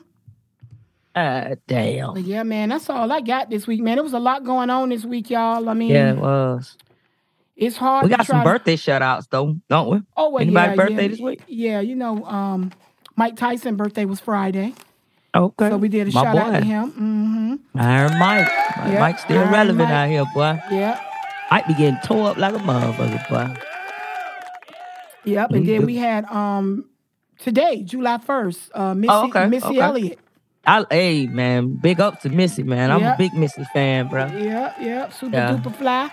Uh 1.14 1.54
damn. 1.66 2.14
But 2.14 2.22
yeah, 2.24 2.42
man, 2.42 2.68
that's 2.68 2.88
all 2.90 3.10
I 3.10 3.20
got 3.20 3.48
this 3.50 3.66
week, 3.66 3.80
man. 3.82 3.96
There 3.96 4.04
was 4.04 4.12
a 4.12 4.18
lot 4.18 4.44
going 4.44 4.68
on 4.70 4.90
this 4.90 5.04
week, 5.04 5.30
y'all. 5.30 5.68
I 5.68 5.74
mean, 5.74 5.90
Yeah, 5.90 6.12
it 6.12 6.18
was. 6.18 6.76
it's 7.56 7.76
hard. 7.76 8.04
We 8.04 8.10
got 8.10 8.26
some 8.26 8.42
try 8.42 8.44
to- 8.44 8.50
birthday 8.58 8.76
shout 8.76 9.02
outs 9.02 9.26
though, 9.28 9.56
don't 9.68 9.90
we? 9.90 10.00
Oh, 10.16 10.30
well, 10.30 10.42
Anybody 10.42 10.70
yeah, 10.70 10.76
birthday 10.76 11.02
yeah, 11.02 11.08
this 11.08 11.20
week? 11.20 11.42
Yeah, 11.46 11.80
you 11.80 11.94
know, 11.96 12.22
um, 12.24 12.72
Mike 13.16 13.36
Tyson 13.36 13.76
birthday 13.76 14.04
was 14.04 14.20
Friday, 14.20 14.74
Okay. 15.34 15.68
so 15.70 15.76
we 15.76 15.88
did 15.88 16.08
a 16.08 16.12
My 16.12 16.22
shout 16.22 16.36
out 16.36 16.50
to 16.60 16.64
him. 16.64 16.92
Mm-hmm. 16.92 17.78
Iron 17.80 18.18
Mike. 18.18 18.48
Yeah, 18.48 19.00
Mike's 19.00 19.22
still 19.22 19.38
Iron 19.40 19.52
relevant 19.52 19.88
Mike. 19.88 19.90
out 19.90 20.08
here, 20.08 20.24
boy. 20.34 20.58
Yeah, 20.70 21.00
Mike 21.50 21.66
be 21.66 21.74
getting 21.74 21.98
tore 22.04 22.30
up 22.30 22.36
like 22.38 22.54
a 22.54 22.58
motherfucker, 22.58 23.28
boy. 23.28 23.60
yep. 25.24 25.50
And 25.50 25.66
then 25.68 25.84
we 25.86 25.96
had 25.96 26.24
um 26.26 26.84
today, 27.38 27.82
July 27.82 28.18
first, 28.18 28.70
uh, 28.74 28.94
Missy, 28.94 29.10
Oh, 29.12 29.26
okay, 29.28 29.46
Missy 29.46 29.66
okay. 29.66 29.80
Elliott. 29.80 30.18
I, 30.68 30.84
hey 30.90 31.26
man, 31.26 31.74
big 31.76 32.00
up 32.00 32.20
to 32.22 32.28
Missy, 32.28 32.62
man. 32.62 32.90
I'm 32.90 33.00
Yeah. 33.00 33.14
a 33.14 33.18
big 33.18 33.34
Missy 33.34 33.64
fan, 33.72 34.08
bro. 34.08 34.26
Yeah, 34.26 34.72
yeah, 34.80 35.08
super 35.10 35.36
Yeah. 35.36 35.52
duper 35.56 35.74
fly. 35.74 36.10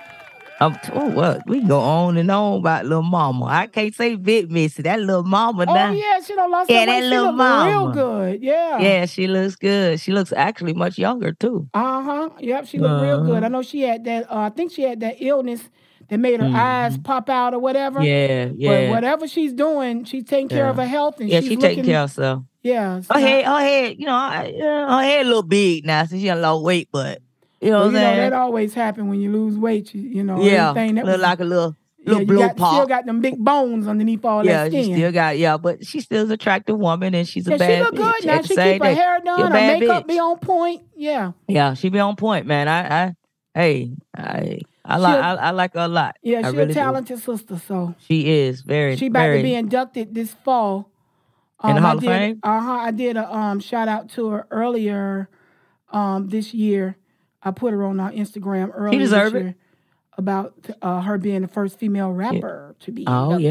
I'm 0.63 0.79
oh 0.93 1.09
what? 1.09 1.47
We 1.47 1.61
go 1.61 1.79
on 1.79 2.17
and 2.17 2.29
on 2.31 2.59
about 2.59 2.85
little 2.85 3.01
mama. 3.03 3.45
I 3.45 3.67
can't 3.67 3.93
say 3.93 4.15
big 4.15 4.51
Missy. 4.51 4.81
That 4.83 4.99
little 4.99 5.23
mama 5.23 5.65
Oh 5.67 5.73
now. 5.73 5.91
yeah, 5.91 6.19
she 6.21 6.33
don't 6.35 6.51
lost 6.51 6.69
Yeah, 6.69 6.85
that 6.85 7.01
that 7.01 7.07
little 7.09 7.33
look 7.33 7.65
real 7.67 7.91
good. 7.91 8.41
Yeah. 8.43 8.79
Yeah, 8.79 9.05
she 9.05 9.27
looks 9.27 9.55
good. 9.55 9.99
She 9.99 10.11
looks 10.11 10.31
actually 10.33 10.73
much 10.73 10.97
younger 10.97 11.33
too. 11.33 11.67
Uh 11.73 12.01
huh. 12.03 12.29
Yep, 12.39 12.67
she 12.67 12.79
looked 12.79 13.01
real 13.03 13.21
good. 13.23 13.37
Uh-huh. 13.37 13.45
I 13.45 13.49
know 13.49 13.61
she 13.61 13.81
had 13.81 14.03
that. 14.05 14.31
Uh, 14.31 14.37
I 14.37 14.49
think 14.49 14.71
she 14.71 14.83
had 14.83 14.99
that 15.01 15.17
illness 15.19 15.61
that 16.09 16.17
made 16.17 16.39
her 16.41 16.51
eyes 16.55 16.97
pop 16.97 17.29
out 17.29 17.53
or 17.53 17.59
whatever. 17.59 17.99
Mm-hmm. 18.01 18.55
Yeah, 18.59 18.69
But 18.87 18.89
whatever 18.91 19.27
she's 19.27 19.53
doing, 19.53 20.03
she's 20.05 20.25
taking 20.25 20.49
care 20.49 20.67
of 20.67 20.75
her 20.77 20.85
health 20.85 21.19
and 21.19 21.29
Yeah, 21.29 21.39
she's 21.39 21.49
she 21.49 21.55
looking, 21.55 21.69
taking 21.69 21.85
care 21.85 22.01
of 22.03 22.09
herself. 22.09 22.43
Yeah. 22.61 22.95
Her 22.95 23.01
not- 23.09 23.19
head, 23.21 23.45
her 23.45 23.59
head, 23.59 23.95
you 23.99 24.05
know, 24.05 24.13
I- 24.15 24.53
yeah, 24.55 24.87
her 24.97 25.03
head 25.03 25.25
a 25.25 25.29
little 25.29 25.43
big 25.43 25.85
now 25.85 26.05
since 26.05 26.21
she 26.21 26.27
done 26.27 26.41
lost 26.41 26.63
weight, 26.63 26.89
but 26.91 27.19
you 27.63 27.69
know 27.71 27.79
well, 27.79 27.87
you 27.87 27.93
know 27.93 28.15
that 28.17 28.33
always 28.33 28.73
happen 28.73 29.07
when 29.09 29.21
you 29.21 29.31
lose 29.31 29.57
weight. 29.57 29.93
You, 29.93 30.01
you 30.01 30.23
know, 30.23 30.43
yeah, 30.43 30.69
everything 30.69 30.95
that 30.95 31.05
look 31.05 31.13
was, 31.13 31.21
like 31.21 31.39
a 31.39 31.43
little 31.45 31.75
little 32.05 32.19
you 32.21 32.25
blue 32.27 32.37
got, 32.39 32.55
still 32.55 32.85
got 32.85 33.05
them 33.05 33.21
big 33.21 33.37
bones 33.37 33.87
underneath 33.87 34.25
all 34.25 34.45
Yeah, 34.45 34.65
that 34.65 34.71
she 34.73 34.83
skin. 34.83 34.95
still 34.97 35.11
got 35.11 35.37
yeah, 35.37 35.57
but 35.57 35.85
she's 35.85 36.03
still 36.03 36.25
an 36.25 36.31
attractive 36.31 36.77
woman 36.77 37.15
and 37.15 37.27
she's 37.27 37.47
a 37.47 37.57
bad 37.57 37.77
she 37.77 37.81
look 37.83 37.93
bitch. 37.95 37.97
good 38.19 38.25
now. 38.27 38.33
At 38.35 38.45
She 38.45 38.55
keep 38.55 38.59
her 38.59 38.79
day, 38.79 38.93
hair 38.93 39.19
done, 39.23 39.51
her 39.51 39.57
makeup 39.57 40.03
bitch. 40.03 40.07
be 40.07 40.19
on 40.19 40.37
point. 40.39 40.81
Yeah. 40.95 41.31
Yeah, 41.47 41.73
she 41.75 41.89
be 41.89 41.99
on 41.99 42.15
point, 42.17 42.45
man. 42.45 42.67
I, 42.67 43.03
I, 43.05 43.15
hey, 43.55 43.91
I, 44.15 44.59
I 44.83 44.97
like, 44.97 45.15
She 45.15 45.21
I, 45.21 45.33
I 45.35 45.49
like 45.51 45.73
her 45.75 45.79
a 45.81 45.87
lot. 45.87 46.17
Yeah, 46.21 46.41
she's 46.41 46.51
really 46.51 46.63
a 46.63 46.67
do. 46.67 46.73
talented 46.73 47.19
sister, 47.19 47.57
so 47.57 47.95
She 47.99 48.29
is 48.29 48.61
very, 48.61 48.97
she 48.97 49.07
about 49.07 49.21
very. 49.21 49.37
to 49.37 49.43
be 49.43 49.55
inducted 49.55 50.13
this 50.13 50.33
fall. 50.33 50.89
In 51.63 51.75
the 51.75 51.77
Um, 51.77 51.85
I 51.85 51.87
Hall 51.87 51.97
of 51.97 52.01
did, 52.03 52.09
Fame? 52.09 52.39
Uh 52.43 52.59
huh. 52.59 52.71
I 52.73 52.91
did 52.91 53.15
a 53.15 53.33
um 53.33 53.59
shout 53.61 53.87
out 53.87 54.09
to 54.11 54.27
her 54.31 54.47
earlier, 54.51 55.29
um 55.93 56.27
this 56.27 56.53
year. 56.53 56.97
I 57.43 57.51
put 57.51 57.73
her 57.73 57.83
on 57.83 57.99
our 57.99 58.11
Instagram 58.11 58.71
earlier. 58.73 58.99
deserve 58.99 59.35
it. 59.35 59.55
About 60.15 60.53
uh, 60.81 61.01
her 61.01 61.17
being 61.17 61.41
the 61.41 61.47
first 61.47 61.79
female 61.79 62.11
rapper 62.11 62.75
to 62.81 62.91
be. 62.91 63.03
oh 63.07 63.33
inducted. 63.35 63.41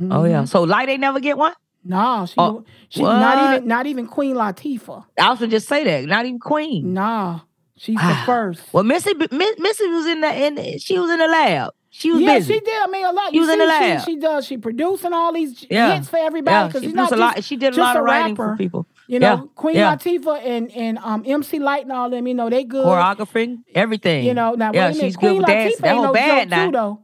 yeah, 0.00 0.10
oh 0.16 0.24
yeah. 0.24 0.44
So 0.46 0.62
light 0.62 0.88
ain't 0.88 1.00
never 1.02 1.20
get 1.20 1.36
one. 1.36 1.52
Nah, 1.84 2.24
she, 2.24 2.34
Oh, 2.38 2.64
she 2.88 3.02
not 3.02 3.54
even 3.56 3.68
not 3.68 3.84
even 3.86 4.06
Queen 4.06 4.34
Latifah. 4.34 5.04
I 5.20 5.26
also 5.26 5.46
just 5.46 5.68
say 5.68 5.84
that, 5.84 6.04
not 6.06 6.24
even 6.24 6.38
Queen. 6.40 6.94
Nah, 6.94 7.40
she's 7.76 7.96
the 8.00 8.18
first. 8.24 8.62
Well, 8.72 8.84
Missy, 8.84 9.12
Miss, 9.14 9.58
Missy 9.58 9.86
was 9.88 10.06
in 10.06 10.20
the, 10.22 10.44
in, 10.46 10.54
the, 10.54 10.78
she 10.78 10.98
was 10.98 11.10
in 11.10 11.18
the 11.18 11.28
lab. 11.28 11.72
She 11.90 12.10
was 12.10 12.20
yeah, 12.22 12.38
busy. 12.38 12.54
she 12.54 12.60
did. 12.60 12.82
I 12.82 12.86
mean, 12.86 13.04
a 13.04 13.12
lot. 13.12 13.30
She 13.30 13.36
You 13.36 13.40
was 13.42 13.50
in 13.50 13.58
the 13.58 13.66
lab. 13.66 14.00
She, 14.00 14.12
she 14.12 14.16
does. 14.18 14.46
She 14.46 14.56
producing 14.58 15.12
all 15.12 15.32
these 15.32 15.66
Yeah. 15.70 15.94
hits 15.94 16.08
for 16.08 16.16
everybody 16.18 16.54
Yeah, 16.54 16.66
because 16.68 16.82
she 16.82 16.88
she's 16.88 16.94
not 16.94 17.12
a 17.12 17.16
lot. 17.16 17.36
just, 17.36 17.48
She 17.48 17.56
did 17.56 17.76
a 17.76 17.80
lot 17.80 17.96
of 17.96 18.04
writing 18.04 18.34
rapper. 18.34 18.52
for 18.52 18.56
people. 18.56 18.86
You 19.08 19.18
know, 19.18 19.26
Yeah, 19.36 19.42
Queen 19.54 19.76
yeah. 19.76 19.96
Latifah 19.96 20.44
and 20.44 20.70
and 20.72 20.98
um, 20.98 21.24
MC 21.26 21.58
Lyte 21.58 21.82
and 21.84 21.92
all 21.92 22.10
them. 22.10 22.26
You 22.28 22.34
know, 22.34 22.48
they 22.50 22.62
good. 22.62 22.84
Choreography, 22.84 23.58
everything. 23.74 24.24
You 24.26 24.34
know, 24.34 24.52
now 24.54 24.70
yeah, 24.72 24.88
wait 24.88 24.94
a 24.94 24.98
minute. 24.98 25.16
Queen 25.16 25.38
good 25.40 25.46
Latifah. 25.48 25.86
Ain't 25.86 26.02
no 26.02 26.12
bad 26.12 26.40
joke 26.42 26.50
now. 26.50 26.66
too, 26.66 26.72
though. 26.72 27.00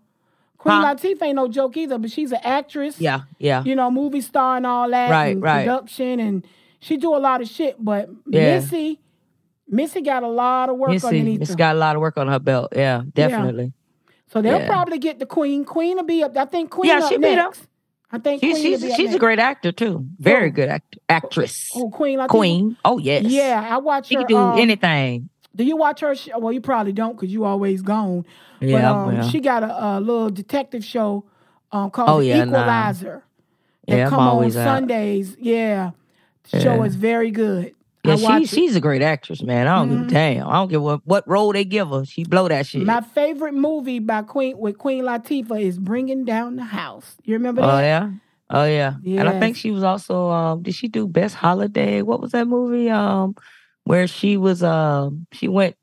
Queen 0.59 0.77
Huh? 0.77 0.95
Latifah 0.95 1.23
ain't 1.23 1.37
no 1.37 1.49
joke 1.49 1.77
either, 1.79 1.99
but 1.99 2.11
she's 2.11 2.31
an 2.33 2.41
actress. 2.45 3.01
Yeah, 3.01 3.23
yeah. 3.39 3.65
You 3.65 3.75
know, 3.75 3.91
movie 3.91 4.21
star 4.21 4.59
and 4.59 4.67
all 4.67 4.89
that. 4.91 5.11
Right, 5.11 5.33
and 5.35 5.43
right. 5.43 5.65
Production 5.67 6.21
and 6.21 6.47
she 6.79 6.97
do 6.99 7.15
a 7.15 7.19
lot 7.19 7.41
of 7.41 7.49
shit. 7.49 7.83
But 7.83 8.11
Yeah. 8.27 8.57
Missy, 8.57 9.01
Missy 9.67 10.03
got 10.03 10.23
a 10.23 10.29
lot 10.29 10.69
of 10.69 10.77
work 10.77 10.91
Missy, 10.91 11.07
underneath 11.07 11.41
Missy 11.41 11.53
her. 11.55 11.57
got 11.57 11.75
a 11.77 11.79
lot 11.79 11.97
of 11.97 12.03
work 12.03 12.19
on 12.19 12.29
her 12.29 12.39
belt. 12.39 12.73
Yeah, 12.77 13.03
definitely. 13.15 13.73
so 14.31 14.43
they'll 14.43 14.59
yeah. 14.61 14.67
probably 14.67 14.99
get 14.99 15.19
the 15.19 15.27
Queen. 15.27 15.65
Queen 15.65 15.97
will 15.97 16.05
be 16.05 16.23
up. 16.23 16.37
I 16.37 16.45
think 16.45 16.71
Queen 16.71 16.91
Yeah, 16.91 16.99
up 16.99 17.09
she 17.11 17.17
be 17.17 17.29
up. 17.35 17.55
I 18.15 18.19
think 18.19 18.41
She, 18.41 18.55
she's 18.55 18.81
will 18.81 18.87
be 18.89 18.93
up 18.93 18.97
she's 18.97 19.15
a 19.15 19.19
great 19.19 19.39
actor 19.41 19.73
too. 19.73 20.07
Very 20.21 20.51
Who? 20.51 20.55
good 20.57 20.69
act- 20.69 20.99
actress. 21.09 21.71
Oh, 21.75 21.91
Queen 21.91 22.19
Latifah. 22.21 22.29
Queen. 22.29 22.77
Oh 22.85 22.99
yes. 22.99 23.25
Yeah, 23.25 23.67
I 23.69 23.79
watch 23.79 24.07
She 24.07 24.15
her. 24.15 24.21
can 24.21 24.29
do 24.29 24.37
um, 24.37 24.59
anything. 24.59 25.29
Do 25.57 25.65
you 25.65 25.77
watch 25.77 26.01
her? 26.01 26.15
Show? 26.15 26.39
Well, 26.39 26.53
you 26.53 26.61
probably 26.61 26.93
don't 26.93 27.15
because 27.17 27.33
you 27.33 27.45
always 27.45 27.83
gone. 27.83 28.25
Yeah, 28.61 28.81
but, 28.81 28.85
um, 28.85 29.15
yeah. 29.17 29.29
she 29.29 29.41
got 29.41 29.63
a, 29.65 29.99
a 29.99 30.01
little 30.01 30.31
detective 30.31 30.85
show 30.85 31.25
um, 31.73 31.91
called 31.91 32.09
Oh, 32.09 32.21
yeah, 32.21 32.45
nah. 32.45 32.51
Equalizer. 32.61 33.25
That 33.89 33.97
Yeah, 33.97 34.09
come 34.09 34.21
on 34.21 34.45
out. 34.45 34.53
Sundays. 34.53 35.37
Yeah, 35.41 35.91
the 36.51 36.61
show 36.61 36.83
is 36.85 36.95
very 36.95 37.31
good. 37.33 37.75
Yeah, 38.05 38.17
she 38.17 38.47
she's 38.47 38.77
a 38.77 38.81
great 38.81 39.01
actress, 39.03 39.43
man. 39.43 39.67
I 39.67 39.79
don't 39.79 39.89
give 39.89 40.01
a 40.03 40.11
damn. 40.11 40.49
I 40.49 40.55
don't 40.55 40.69
give 40.69 40.83
what 40.83 41.01
what 41.07 41.27
role 41.27 41.53
they 41.53 41.65
give 41.65 41.89
her. 41.89 42.05
She 42.05 42.25
blow 42.25 42.49
that 42.49 42.67
shit. 42.67 42.83
My 42.83 43.01
favorite 43.01 43.55
movie 43.55 43.99
by 43.99 44.23
Queen 44.23 44.59
with 44.59 44.77
Queen 44.77 45.05
Latifah 45.05 45.61
is 45.61 45.79
Bringing 45.79 46.25
Down 46.25 46.57
the 46.57 46.65
House. 46.65 47.17
You 47.25 47.35
remember 47.35 47.63
that? 47.63 47.75
oh 47.75 47.79
yeah, 47.81 48.11
oh 48.51 48.65
yeah. 48.65 49.21
And 49.21 49.29
I 49.29 49.41
think 49.41 49.57
she 49.57 49.71
was 49.71 49.83
also. 49.83 50.29
Um, 50.29 50.63
did 50.63 50.75
she 50.75 50.89
do 50.89 51.09
Best 51.09 51.35
Holiday? 51.35 52.03
What 52.03 52.21
was 52.21 52.33
that 52.33 52.47
movie? 52.47 52.91
Um, 52.91 53.37
where 53.85 54.07
she 54.07 54.37
was. 54.37 54.63
Um, 54.63 55.27
she 55.33 55.49
went 55.49 55.77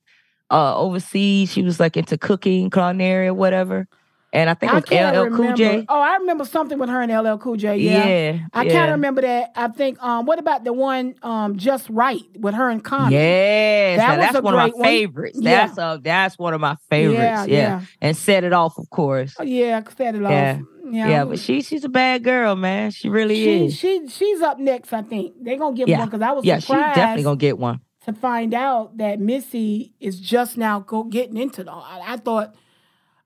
uh 0.51 0.77
overseas. 0.77 1.51
She 1.51 1.63
was 1.63 1.79
like 1.79 1.97
into 1.97 2.17
cooking, 2.19 2.69
culinary, 2.69 3.27
or 3.27 3.33
whatever. 3.33 3.87
And 4.33 4.49
I 4.49 4.53
think 4.53 4.71
it 4.71 4.75
I 4.75 4.77
was 4.77 4.85
can't 4.85 5.33
LL 5.33 5.35
Cool. 5.35 5.53
J. 5.53 5.85
Oh, 5.89 5.99
I 5.99 6.15
remember 6.15 6.45
something 6.45 6.79
with 6.79 6.89
her 6.89 7.01
and 7.01 7.11
LL 7.11 7.37
Cool 7.37 7.57
J. 7.57 7.77
Yeah, 7.77 8.07
Yeah, 8.07 8.39
I 8.53 8.63
yeah. 8.63 8.71
can't 8.71 8.91
remember 8.91 9.21
that. 9.21 9.51
I 9.57 9.67
think. 9.67 10.01
Um, 10.01 10.25
what 10.25 10.39
about 10.39 10.63
the 10.63 10.71
one 10.71 11.15
um 11.21 11.57
Just 11.57 11.89
Right 11.89 12.21
with 12.39 12.53
her 12.55 12.69
and 12.69 12.81
Common? 12.83 13.11
Yes, 13.11 13.99
That 13.99 14.17
was 14.17 14.25
that's 14.27 14.35
a 14.37 14.41
one 14.41 14.53
of 14.53 14.57
my 14.59 14.69
one. 14.69 14.83
favorites. 14.83 15.37
Yeah. 15.41 15.65
That's 15.67 15.77
uh, 15.77 15.97
that's 16.01 16.39
one 16.39 16.53
of 16.53 16.61
my 16.61 16.77
favorites. 16.89 17.19
Yeah, 17.19 17.43
Yeah, 17.45 17.57
yeah. 17.79 17.81
and 17.99 18.15
set 18.15 18.43
it 18.45 18.53
off, 18.53 18.77
of 18.77 18.89
course. 18.89 19.35
Oh, 19.37 19.43
yeah, 19.43 19.81
set 19.97 20.15
it 20.15 20.23
off. 20.23 20.31
Yeah. 20.31 20.59
Yeah, 20.89 21.07
Yeah, 21.09 21.25
but 21.25 21.39
she 21.39 21.61
she's 21.61 21.83
a 21.83 21.89
bad 21.89 22.23
girl, 22.23 22.55
man. 22.55 22.91
She 22.91 23.07
really 23.09 23.35
she, 23.35 23.65
is. 23.65 23.77
she 23.77 24.07
she's 24.07 24.41
up 24.41 24.59
next. 24.59 24.91
I 24.93 25.01
think 25.03 25.35
they're 25.41 25.57
gonna 25.57 25.75
get 25.75 25.87
yeah, 25.89 25.99
one 25.99 26.07
because 26.07 26.21
I 26.21 26.31
was 26.31 26.43
yeah, 26.45 26.55
she's 26.57 26.67
surprised 26.67 26.95
definitely 26.95 27.23
gonna 27.23 27.35
get 27.37 27.57
one. 27.57 27.79
to 28.05 28.13
find 28.13 28.53
out 28.53 28.97
that 28.97 29.19
Missy 29.19 29.93
is 29.99 30.19
just 30.19 30.57
now 30.57 30.79
go 30.79 31.03
getting 31.03 31.37
into 31.37 31.63
the. 31.63 31.71
I, 31.71 32.13
I 32.13 32.17
thought, 32.17 32.55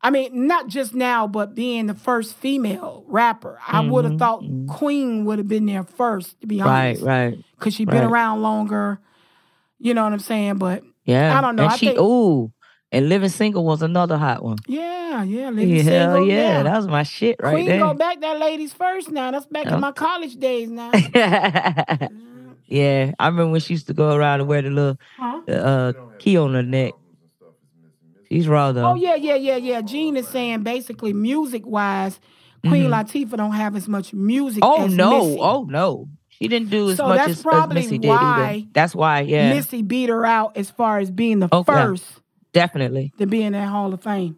I 0.06 0.11
mean, 0.11 0.45
not 0.45 0.68
just 0.68 0.94
now, 0.94 1.26
but 1.27 1.56
being 1.56 1.88
the 1.88 1.95
first 1.95 2.36
female 2.36 3.03
rapper, 3.07 3.60
I 3.68 3.80
would 3.80 4.06
have 4.06 4.14
Mhm, 4.14 4.19
thought 4.19 4.44
Queen 4.68 5.26
would 5.26 5.40
have 5.40 5.48
been 5.48 5.65
there 5.65 5.84
first. 5.84 6.40
To 6.41 6.48
be 6.48 6.61
honest, 6.61 7.02
right. 7.02 7.32
right. 7.34 7.38
because 7.57 7.76
been 7.77 7.88
right. 7.88 8.03
around 8.03 8.44
longer. 8.44 8.99
You 9.80 9.95
know 9.95 10.03
what 10.03 10.14
I'm 10.14 10.19
saying? 10.19 10.57
But 10.60 10.84
Yeah, 11.06 11.36
I 11.38 11.41
don't 11.41 11.56
know. 11.56 11.64
And 11.64 11.72
I 11.73 11.76
she 11.77 11.88
think- 11.88 11.99
ooh, 11.99 12.52
and 12.91 13.10
living 13.10 13.30
single 13.30 13.65
was 13.65 13.82
another 13.82 14.18
hot 14.18 14.44
one. 14.44 14.57
yeah, 14.68 15.23
yeah, 15.23 15.49
living 15.49 15.76
Yeah, 15.76 15.82
hell 15.84 16.14
single, 16.14 16.27
yeah, 16.27 16.61
that 16.64 16.77
was 16.77 16.88
my 16.88 17.02
shit 17.03 17.38
right 17.41 17.53
Queen 17.53 17.65
there. 17.65 17.80
go 17.80 17.94
back 17.95 18.22
that 18.22 18.40
ladies 18.40 18.73
first 18.73 19.10
now. 19.10 19.32
That's 19.32 19.48
back 19.48 19.65
in 19.65 19.80
my 19.80 19.91
college 19.91 20.36
days 20.38 20.69
now. 20.69 20.91
yeah, 22.68 23.11
I 23.19 23.27
remember 23.27 23.52
when 23.53 23.61
she 23.61 23.73
used 23.73 23.88
to 23.88 23.94
go 23.94 24.15
around 24.15 24.41
and 24.41 24.49
wear 24.49 24.61
the 24.61 24.69
little 24.69 24.98
Huh? 25.18 25.41
uh, 25.52 25.94
key 26.19 26.38
on 26.38 26.53
her 26.53 26.64
neck. 26.64 26.94
She's 28.30 28.47
raw 28.47 28.72
though. 28.72 28.85
Oh 28.91 28.95
yeah, 28.95 29.15
yeah, 29.15 29.35
yeah, 29.35 29.56
yeah. 29.57 29.81
Gene 29.81 30.18
is 30.18 30.27
saying 30.27 30.64
basically 30.64 31.14
music 31.14 31.65
wise, 31.65 32.19
Queen 32.61 32.89
Latifah 32.89 33.38
don't 33.38 33.52
have 33.53 33.76
as 33.76 33.88
much 33.88 34.14
music. 34.14 34.64
Mm-hmm. 34.64 34.84
Oh 34.84 34.88
no, 34.88 35.26
Missy. 35.27 35.39
oh 35.41 35.64
no. 35.69 36.07
She 36.30 36.49
didn't 36.49 36.69
do 36.69 36.89
as 36.89 36.97
So 36.97 37.07
much 37.07 37.18
that's 37.18 37.39
as, 37.39 37.45
as 37.49 37.69
Missy 37.69 37.97
did 37.97 38.10
why 38.10 38.18
either. 38.57 38.68
That's 38.73 38.93
why, 38.93 39.22
yeah. 39.22 39.53
Missy 39.53 39.81
beat 39.84 40.10
her 40.10 40.26
out 40.26 40.57
as 40.57 40.69
far 40.69 40.99
as 40.99 41.10
being 41.10 41.39
the 41.39 41.47
yeah. 41.52 41.64
first 41.64 42.03
Definitely. 42.52 43.14
to 43.19 43.26
be 43.26 43.41
in 43.41 43.53
that 43.53 43.68
Hall 43.69 43.93
of 43.93 44.03
Fame. 44.03 44.35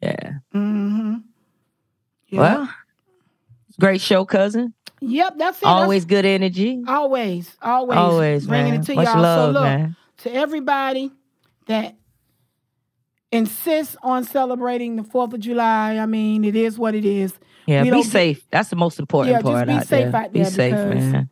Yeah. 0.00 0.30
Mm-hmm. 0.54 1.16
Yeah. 2.28 2.40
Well, 2.40 2.74
great 3.78 4.00
show, 4.00 4.24
cousin. 4.24 4.72
yep, 5.00 5.34
that's 5.36 5.58
it. 5.58 5.64
That's- 5.64 5.82
Always 5.82 6.04
good 6.06 6.24
energy. 6.24 6.82
always, 6.88 7.54
always, 7.60 7.96
Always, 7.98 8.46
bringing 8.46 8.72
man. 8.72 8.80
it 8.80 8.86
to 8.86 8.94
Much 8.94 9.06
y'all. 9.06 9.20
love, 9.20 9.48
so 9.48 9.52
look, 9.52 9.62
man. 9.64 9.96
to 10.18 10.32
everybody 10.32 11.12
that 11.66 11.96
insists 13.32 13.96
on 14.02 14.24
celebrating 14.24 14.96
the 14.96 15.04
Fourth 15.04 15.32
of 15.32 15.40
July, 15.40 15.98
I 15.98 16.06
mean, 16.06 16.44
it 16.44 16.56
is 16.56 16.78
what 16.78 16.94
it 16.94 17.04
is. 17.04 17.34
Yeah, 17.66 17.82
We 17.82 17.90
be 17.90 17.96
get- 18.02 18.06
safe. 18.12 18.46
That's 18.50 18.68
the 18.70 18.76
most 18.76 18.98
important 19.00 19.32
Yeah, 19.32 19.40
just 19.42 19.52
part 19.52 19.66
be 19.66 19.72
out 19.74 19.86
safe 19.86 20.12
there. 20.12 20.16
out 20.22 20.32
Be 20.32 20.42
there 20.42 20.50
safe, 20.50 20.72
because- 20.74 21.12
man. 21.12 21.30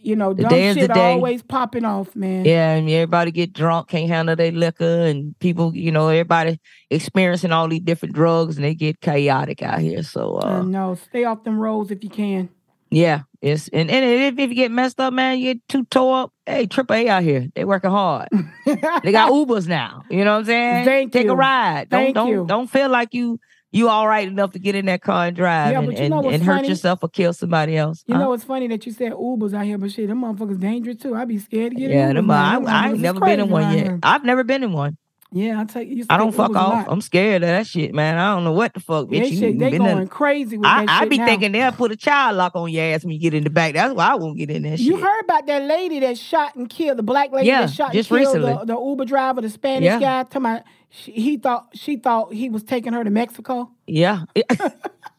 You 0.00 0.14
know, 0.16 0.32
The 0.32 0.42
dumb 0.44 0.50
day 0.50 0.68
is 0.68 0.74
the 0.76 0.80
shit 0.82 0.94
day. 0.94 1.12
always 1.12 1.42
popping 1.42 1.84
off, 1.84 2.14
man. 2.14 2.44
Yeah, 2.44 2.74
and 2.74 2.88
everybody 2.88 3.30
get 3.32 3.52
drunk, 3.52 3.88
can't 3.88 4.08
handle 4.08 4.36
their 4.36 4.52
liquor, 4.52 4.84
and 5.04 5.36
people, 5.40 5.74
you 5.74 5.90
know, 5.90 6.08
everybody 6.08 6.60
experiencing 6.88 7.50
all 7.52 7.68
these 7.68 7.80
different 7.80 8.14
drugs, 8.14 8.56
and 8.56 8.64
they 8.64 8.74
get 8.74 9.00
chaotic 9.00 9.60
out 9.60 9.80
here. 9.80 10.02
So, 10.04 10.36
uh, 10.36 10.62
know. 10.62 10.94
Stay 10.94 11.24
off 11.24 11.42
them 11.42 11.58
roads 11.58 11.90
if 11.90 12.02
you 12.04 12.10
can. 12.10 12.48
Yeah, 12.90 13.22
it's 13.40 13.68
and, 13.68 13.90
and 13.90 14.38
if, 14.38 14.48
you 14.50 14.54
get 14.54 14.70
messed 14.70 14.98
up, 15.00 15.12
man, 15.12 15.38
you 15.38 15.54
get 15.54 15.68
too 15.68 15.84
tore 15.84 16.22
up. 16.22 16.32
Hey, 16.46 16.66
Triple 16.66 16.96
A 16.96 17.08
out 17.08 17.22
here, 17.22 17.46
they 17.54 17.64
working 17.64 17.90
hard. 17.90 18.28
they 18.66 19.12
got 19.12 19.30
Ubers 19.30 19.68
now. 19.68 20.02
You 20.10 20.24
know 20.24 20.32
what 20.32 20.40
I'm 20.40 20.44
saying? 20.46 20.84
Thank 20.84 21.12
Take 21.12 21.26
you. 21.26 21.32
a 21.32 21.36
ride. 21.36 21.88
Don't 21.88 22.04
Thank 22.04 22.14
don't 22.14 22.28
you. 22.28 22.46
don't 22.46 22.66
feel 22.68 22.88
like 22.88 23.14
you 23.14 23.38
you 23.70 23.88
all 23.88 24.08
right 24.08 24.26
enough 24.26 24.52
to 24.52 24.58
get 24.58 24.74
in 24.74 24.86
that 24.86 25.02
car 25.02 25.26
and 25.26 25.36
drive 25.36 25.72
Yeah, 25.72 25.80
and, 25.80 25.98
you 25.98 26.08
know 26.08 26.20
what's 26.20 26.34
and 26.34 26.42
hurt 26.42 26.64
yourself 26.66 27.00
or 27.02 27.08
kill 27.08 27.32
somebody 27.32 27.76
else. 27.76 28.02
You 28.06 28.14
huh? 28.14 28.20
know, 28.20 28.32
it's 28.32 28.44
funny 28.44 28.66
that 28.68 28.86
you 28.86 28.92
said 28.92 29.12
Ubers 29.12 29.54
out 29.54 29.66
here, 29.66 29.76
but 29.78 29.92
shit, 29.92 30.08
them 30.08 30.22
motherfuckers 30.22 30.58
dangerous 30.58 30.96
too. 30.96 31.14
I'd 31.14 31.28
be 31.28 31.38
scared 31.38 31.72
to 31.72 31.76
get 31.76 31.90
yeah, 31.90 32.08
in 32.08 32.16
them, 32.16 32.26
Ubers. 32.26 32.34
I. 32.34 32.54
Them 32.54 32.66
I 32.66 32.88
ain't 32.90 33.00
never 33.00 33.20
been 33.20 33.40
in 33.40 33.50
one 33.50 33.76
yet. 33.76 33.86
here. 33.86 33.98
I've 34.02 34.24
never 34.24 34.44
been 34.44 34.62
in 34.62 34.72
one. 34.72 34.96
Yeah, 35.30 35.60
I 35.60 35.64
tell 35.64 35.82
you, 35.82 36.06
I 36.08 36.16
don't 36.16 36.32
fuck 36.34 36.56
off. 36.56 36.86
I'm 36.88 37.02
scared 37.02 37.42
of 37.42 37.48
that 37.50 37.66
shit, 37.66 37.92
man. 37.94 38.16
I 38.16 38.34
don't 38.34 38.44
know 38.44 38.52
what 38.52 38.72
the 38.72 38.80
fuck, 38.80 39.08
bitch. 39.08 39.10
They, 39.10 39.26
you 39.28 39.38
shit, 39.38 39.58
they 39.58 39.70
been 39.72 39.82
going 39.82 39.98
in- 39.98 40.08
crazy 40.08 40.56
with 40.56 40.66
I, 40.66 40.86
that 40.86 40.90
I 40.90 41.00
shit 41.00 41.10
be 41.10 41.18
now. 41.18 41.26
thinking 41.26 41.52
they'll 41.52 41.70
put 41.72 41.92
a 41.92 41.96
child 41.96 42.38
lock 42.38 42.56
on 42.56 42.70
your 42.70 42.82
ass 42.82 43.04
when 43.04 43.12
you 43.12 43.18
get 43.20 43.34
in 43.34 43.44
the 43.44 43.50
back. 43.50 43.74
That's 43.74 43.92
why 43.92 44.06
I 44.06 44.14
won't 44.14 44.38
get 44.38 44.50
in 44.50 44.62
that 44.62 44.78
shit. 44.78 44.86
You 44.86 44.96
shit. 44.96 45.04
heard 45.04 45.20
about 45.24 45.46
that 45.46 45.64
lady 45.64 46.00
that 46.00 46.16
shot 46.16 46.56
and 46.56 46.66
killed 46.70 46.96
the 46.96 47.02
black 47.02 47.30
lady 47.30 47.48
Yeah, 47.48 47.66
that 47.66 47.70
shot 47.74 47.92
just 47.92 48.10
and 48.10 48.20
killed 48.20 48.36
the, 48.36 48.40
recently. 48.40 48.64
the 48.74 48.80
Uber 48.80 49.04
driver, 49.04 49.42
the 49.42 49.50
Spanish 49.50 49.84
Yeah. 49.84 50.00
guy. 50.00 50.22
Talking 50.22 50.40
about 50.40 50.62
she, 50.88 51.12
he 51.12 51.36
thought 51.36 51.68
she 51.74 51.96
thought 51.96 52.32
he 52.32 52.48
was 52.48 52.62
taking 52.62 52.94
her 52.94 53.04
to 53.04 53.10
Mexico. 53.10 53.70
Yeah. 53.86 54.22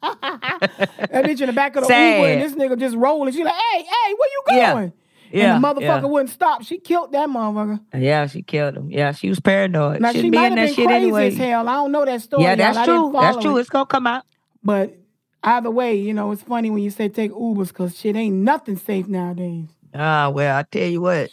That 0.02 1.26
bitch 1.26 1.42
in 1.42 1.48
the 1.48 1.54
back 1.54 1.76
of 1.76 1.84
the 1.84 1.88
Sad. 1.88 2.18
Uber 2.22 2.30
and 2.32 2.42
this 2.42 2.54
nigga 2.54 2.80
just 2.80 2.96
rolling. 2.96 3.34
She 3.34 3.44
like, 3.44 3.54
hey, 3.54 3.80
hey, 3.84 4.14
where 4.14 4.30
you 4.30 4.44
Yeah. 4.52 4.74
going? 4.74 4.94
Yeah, 5.32 5.56
and 5.56 5.64
the 5.64 5.68
motherfucker 5.68 5.82
yeah. 5.82 6.06
wouldn't 6.06 6.30
stop. 6.32 6.64
She 6.64 6.80
killed 6.80 7.12
that 7.12 7.30
motherfucker. 7.30 7.80
yeah, 7.98 8.28
she 8.28 8.42
killed 8.42 8.76
him. 8.78 8.90
Yeah, 8.92 9.12
she 9.12 9.30
was 9.30 9.40
paranoid. 9.40 10.02
Now 10.02 10.10
Shouldn't 10.10 10.26
she 10.26 10.30
be 10.30 10.38
might 10.38 10.52
in 10.52 10.58
have 10.58 10.70
that 10.70 10.76
been 10.76 10.76
shit 10.76 10.88
crazy 10.88 11.04
anyway. 11.04 11.28
as 11.28 11.38
hell. 11.38 11.70
I 11.70 11.74
don't 11.74 11.92
know 11.92 12.06
that 12.06 12.22
story. 12.22 12.44
Yeah, 12.44 12.50
y'all. 12.50 12.58
that's 12.58 12.86
true. 12.86 13.12
That's 13.14 13.38
true. 13.38 13.58
it. 13.58 13.62
It's 13.62 13.70
gonna 13.70 13.86
come 13.86 14.08
out. 14.08 14.24
But 14.64 14.96
either 15.44 15.72
way, 15.72 15.96
you 15.96 16.14
know, 16.14 16.32
it's 16.32 16.42
funny 16.42 16.70
when 16.70 16.84
you 16.84 16.90
say 16.90 17.10
take 17.10 17.32
Ubers 17.32 17.70
because 17.70 17.98
shit 17.98 18.16
ain't 18.16 18.36
nothing 18.36 18.76
safe 18.78 19.08
nowadays. 19.08 19.68
Ah, 19.94 20.30
well, 20.30 20.56
I 20.56 20.64
tell 20.64 20.88
you 20.88 21.02
what, 21.02 21.32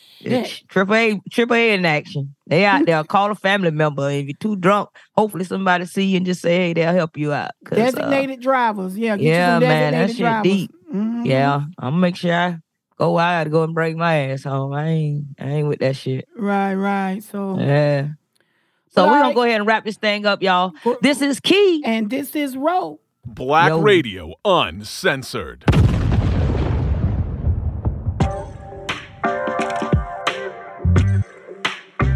Triple 0.69 0.95
A, 0.95 1.21
Triple 1.31 1.57
A 1.57 1.73
in 1.75 1.85
action. 1.85 2.35
They 2.47 2.65
out 2.65 2.87
there. 2.87 3.05
Call 3.05 3.31
a 3.31 3.35
family 3.35 3.71
member. 3.71 4.09
If 4.11 4.27
you're 4.27 4.37
too 4.39 4.57
drunk, 4.57 4.89
hopefully 5.15 5.45
somebody 5.45 5.85
see 5.85 6.05
you 6.05 6.17
and 6.19 6.25
just 6.27 6.41
say, 6.41 6.57
"Hey, 6.57 6.73
they'll 6.73 6.95
help 6.95 7.19
you 7.19 7.33
out." 7.35 7.51
uh, 7.71 7.75
Designated 7.75 8.41
drivers. 8.41 8.97
Yeah, 8.97 9.17
get 9.19 9.27
yeah, 9.27 9.59
man, 9.59 9.93
that 9.93 10.09
shit 10.11 10.19
drivers. 10.19 10.43
deep. 10.51 10.71
Mhm. 10.95 11.27
Yeah, 11.27 11.55
I'm 11.79 11.91
gonna 11.91 11.97
make 11.99 12.17
sure 12.17 12.33
I 12.33 12.59
go 12.97 13.19
out 13.19 13.45
to 13.45 13.51
go 13.51 13.63
and 13.63 13.75
break 13.75 13.97
my 13.97 14.31
ass 14.31 14.45
home. 14.45 14.73
I 14.73 14.89
ain't, 14.89 15.25
I 15.39 15.45
ain't 15.47 15.69
with 15.69 15.81
that 15.81 15.97
shit. 15.97 16.29
Right, 16.37 16.75
right. 16.75 17.23
So 17.23 17.59
Yeah. 17.59 18.09
So 18.91 19.05
Well, 19.05 19.13
we're 19.13 19.23
gonna 19.23 19.35
go 19.35 19.43
ahead 19.43 19.57
and 19.57 19.67
wrap 19.67 19.85
this 19.85 19.99
thing 19.99 20.25
up, 20.25 20.43
y'all. 20.43 20.73
This 21.03 21.21
is 21.21 21.39
Key. 21.41 21.83
and 21.85 22.09
this 22.09 22.35
is 22.35 22.57
Ro. 22.57 22.99
Black 23.27 23.69
Yo. 23.69 23.81
Radio 23.81 24.33
Uncensored. 24.45 25.65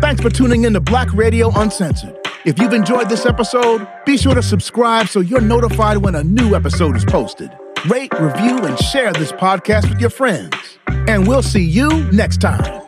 Thanks 0.00 0.22
for 0.22 0.30
tuning 0.30 0.64
in 0.64 0.72
to 0.72 0.80
Black 0.80 1.12
Radio 1.12 1.50
Uncensored. 1.54 2.16
If 2.46 2.58
you've 2.58 2.72
enjoyed 2.72 3.10
this 3.10 3.26
episode, 3.26 3.86
be 4.06 4.16
sure 4.16 4.34
to 4.34 4.42
subscribe 4.42 5.08
so 5.08 5.20
you're 5.20 5.42
notified 5.42 5.98
when 5.98 6.14
a 6.14 6.24
new 6.24 6.54
episode 6.54 6.96
is 6.96 7.04
posted. 7.04 7.50
Rate, 7.88 8.12
review, 8.20 8.58
and 8.58 8.78
share 8.78 9.12
this 9.12 9.32
podcast 9.32 9.88
with 9.88 10.00
your 10.00 10.10
friends. 10.10 10.54
And 10.86 11.26
we'll 11.26 11.42
see 11.42 11.62
you 11.62 11.88
next 12.10 12.40
time. 12.40 12.79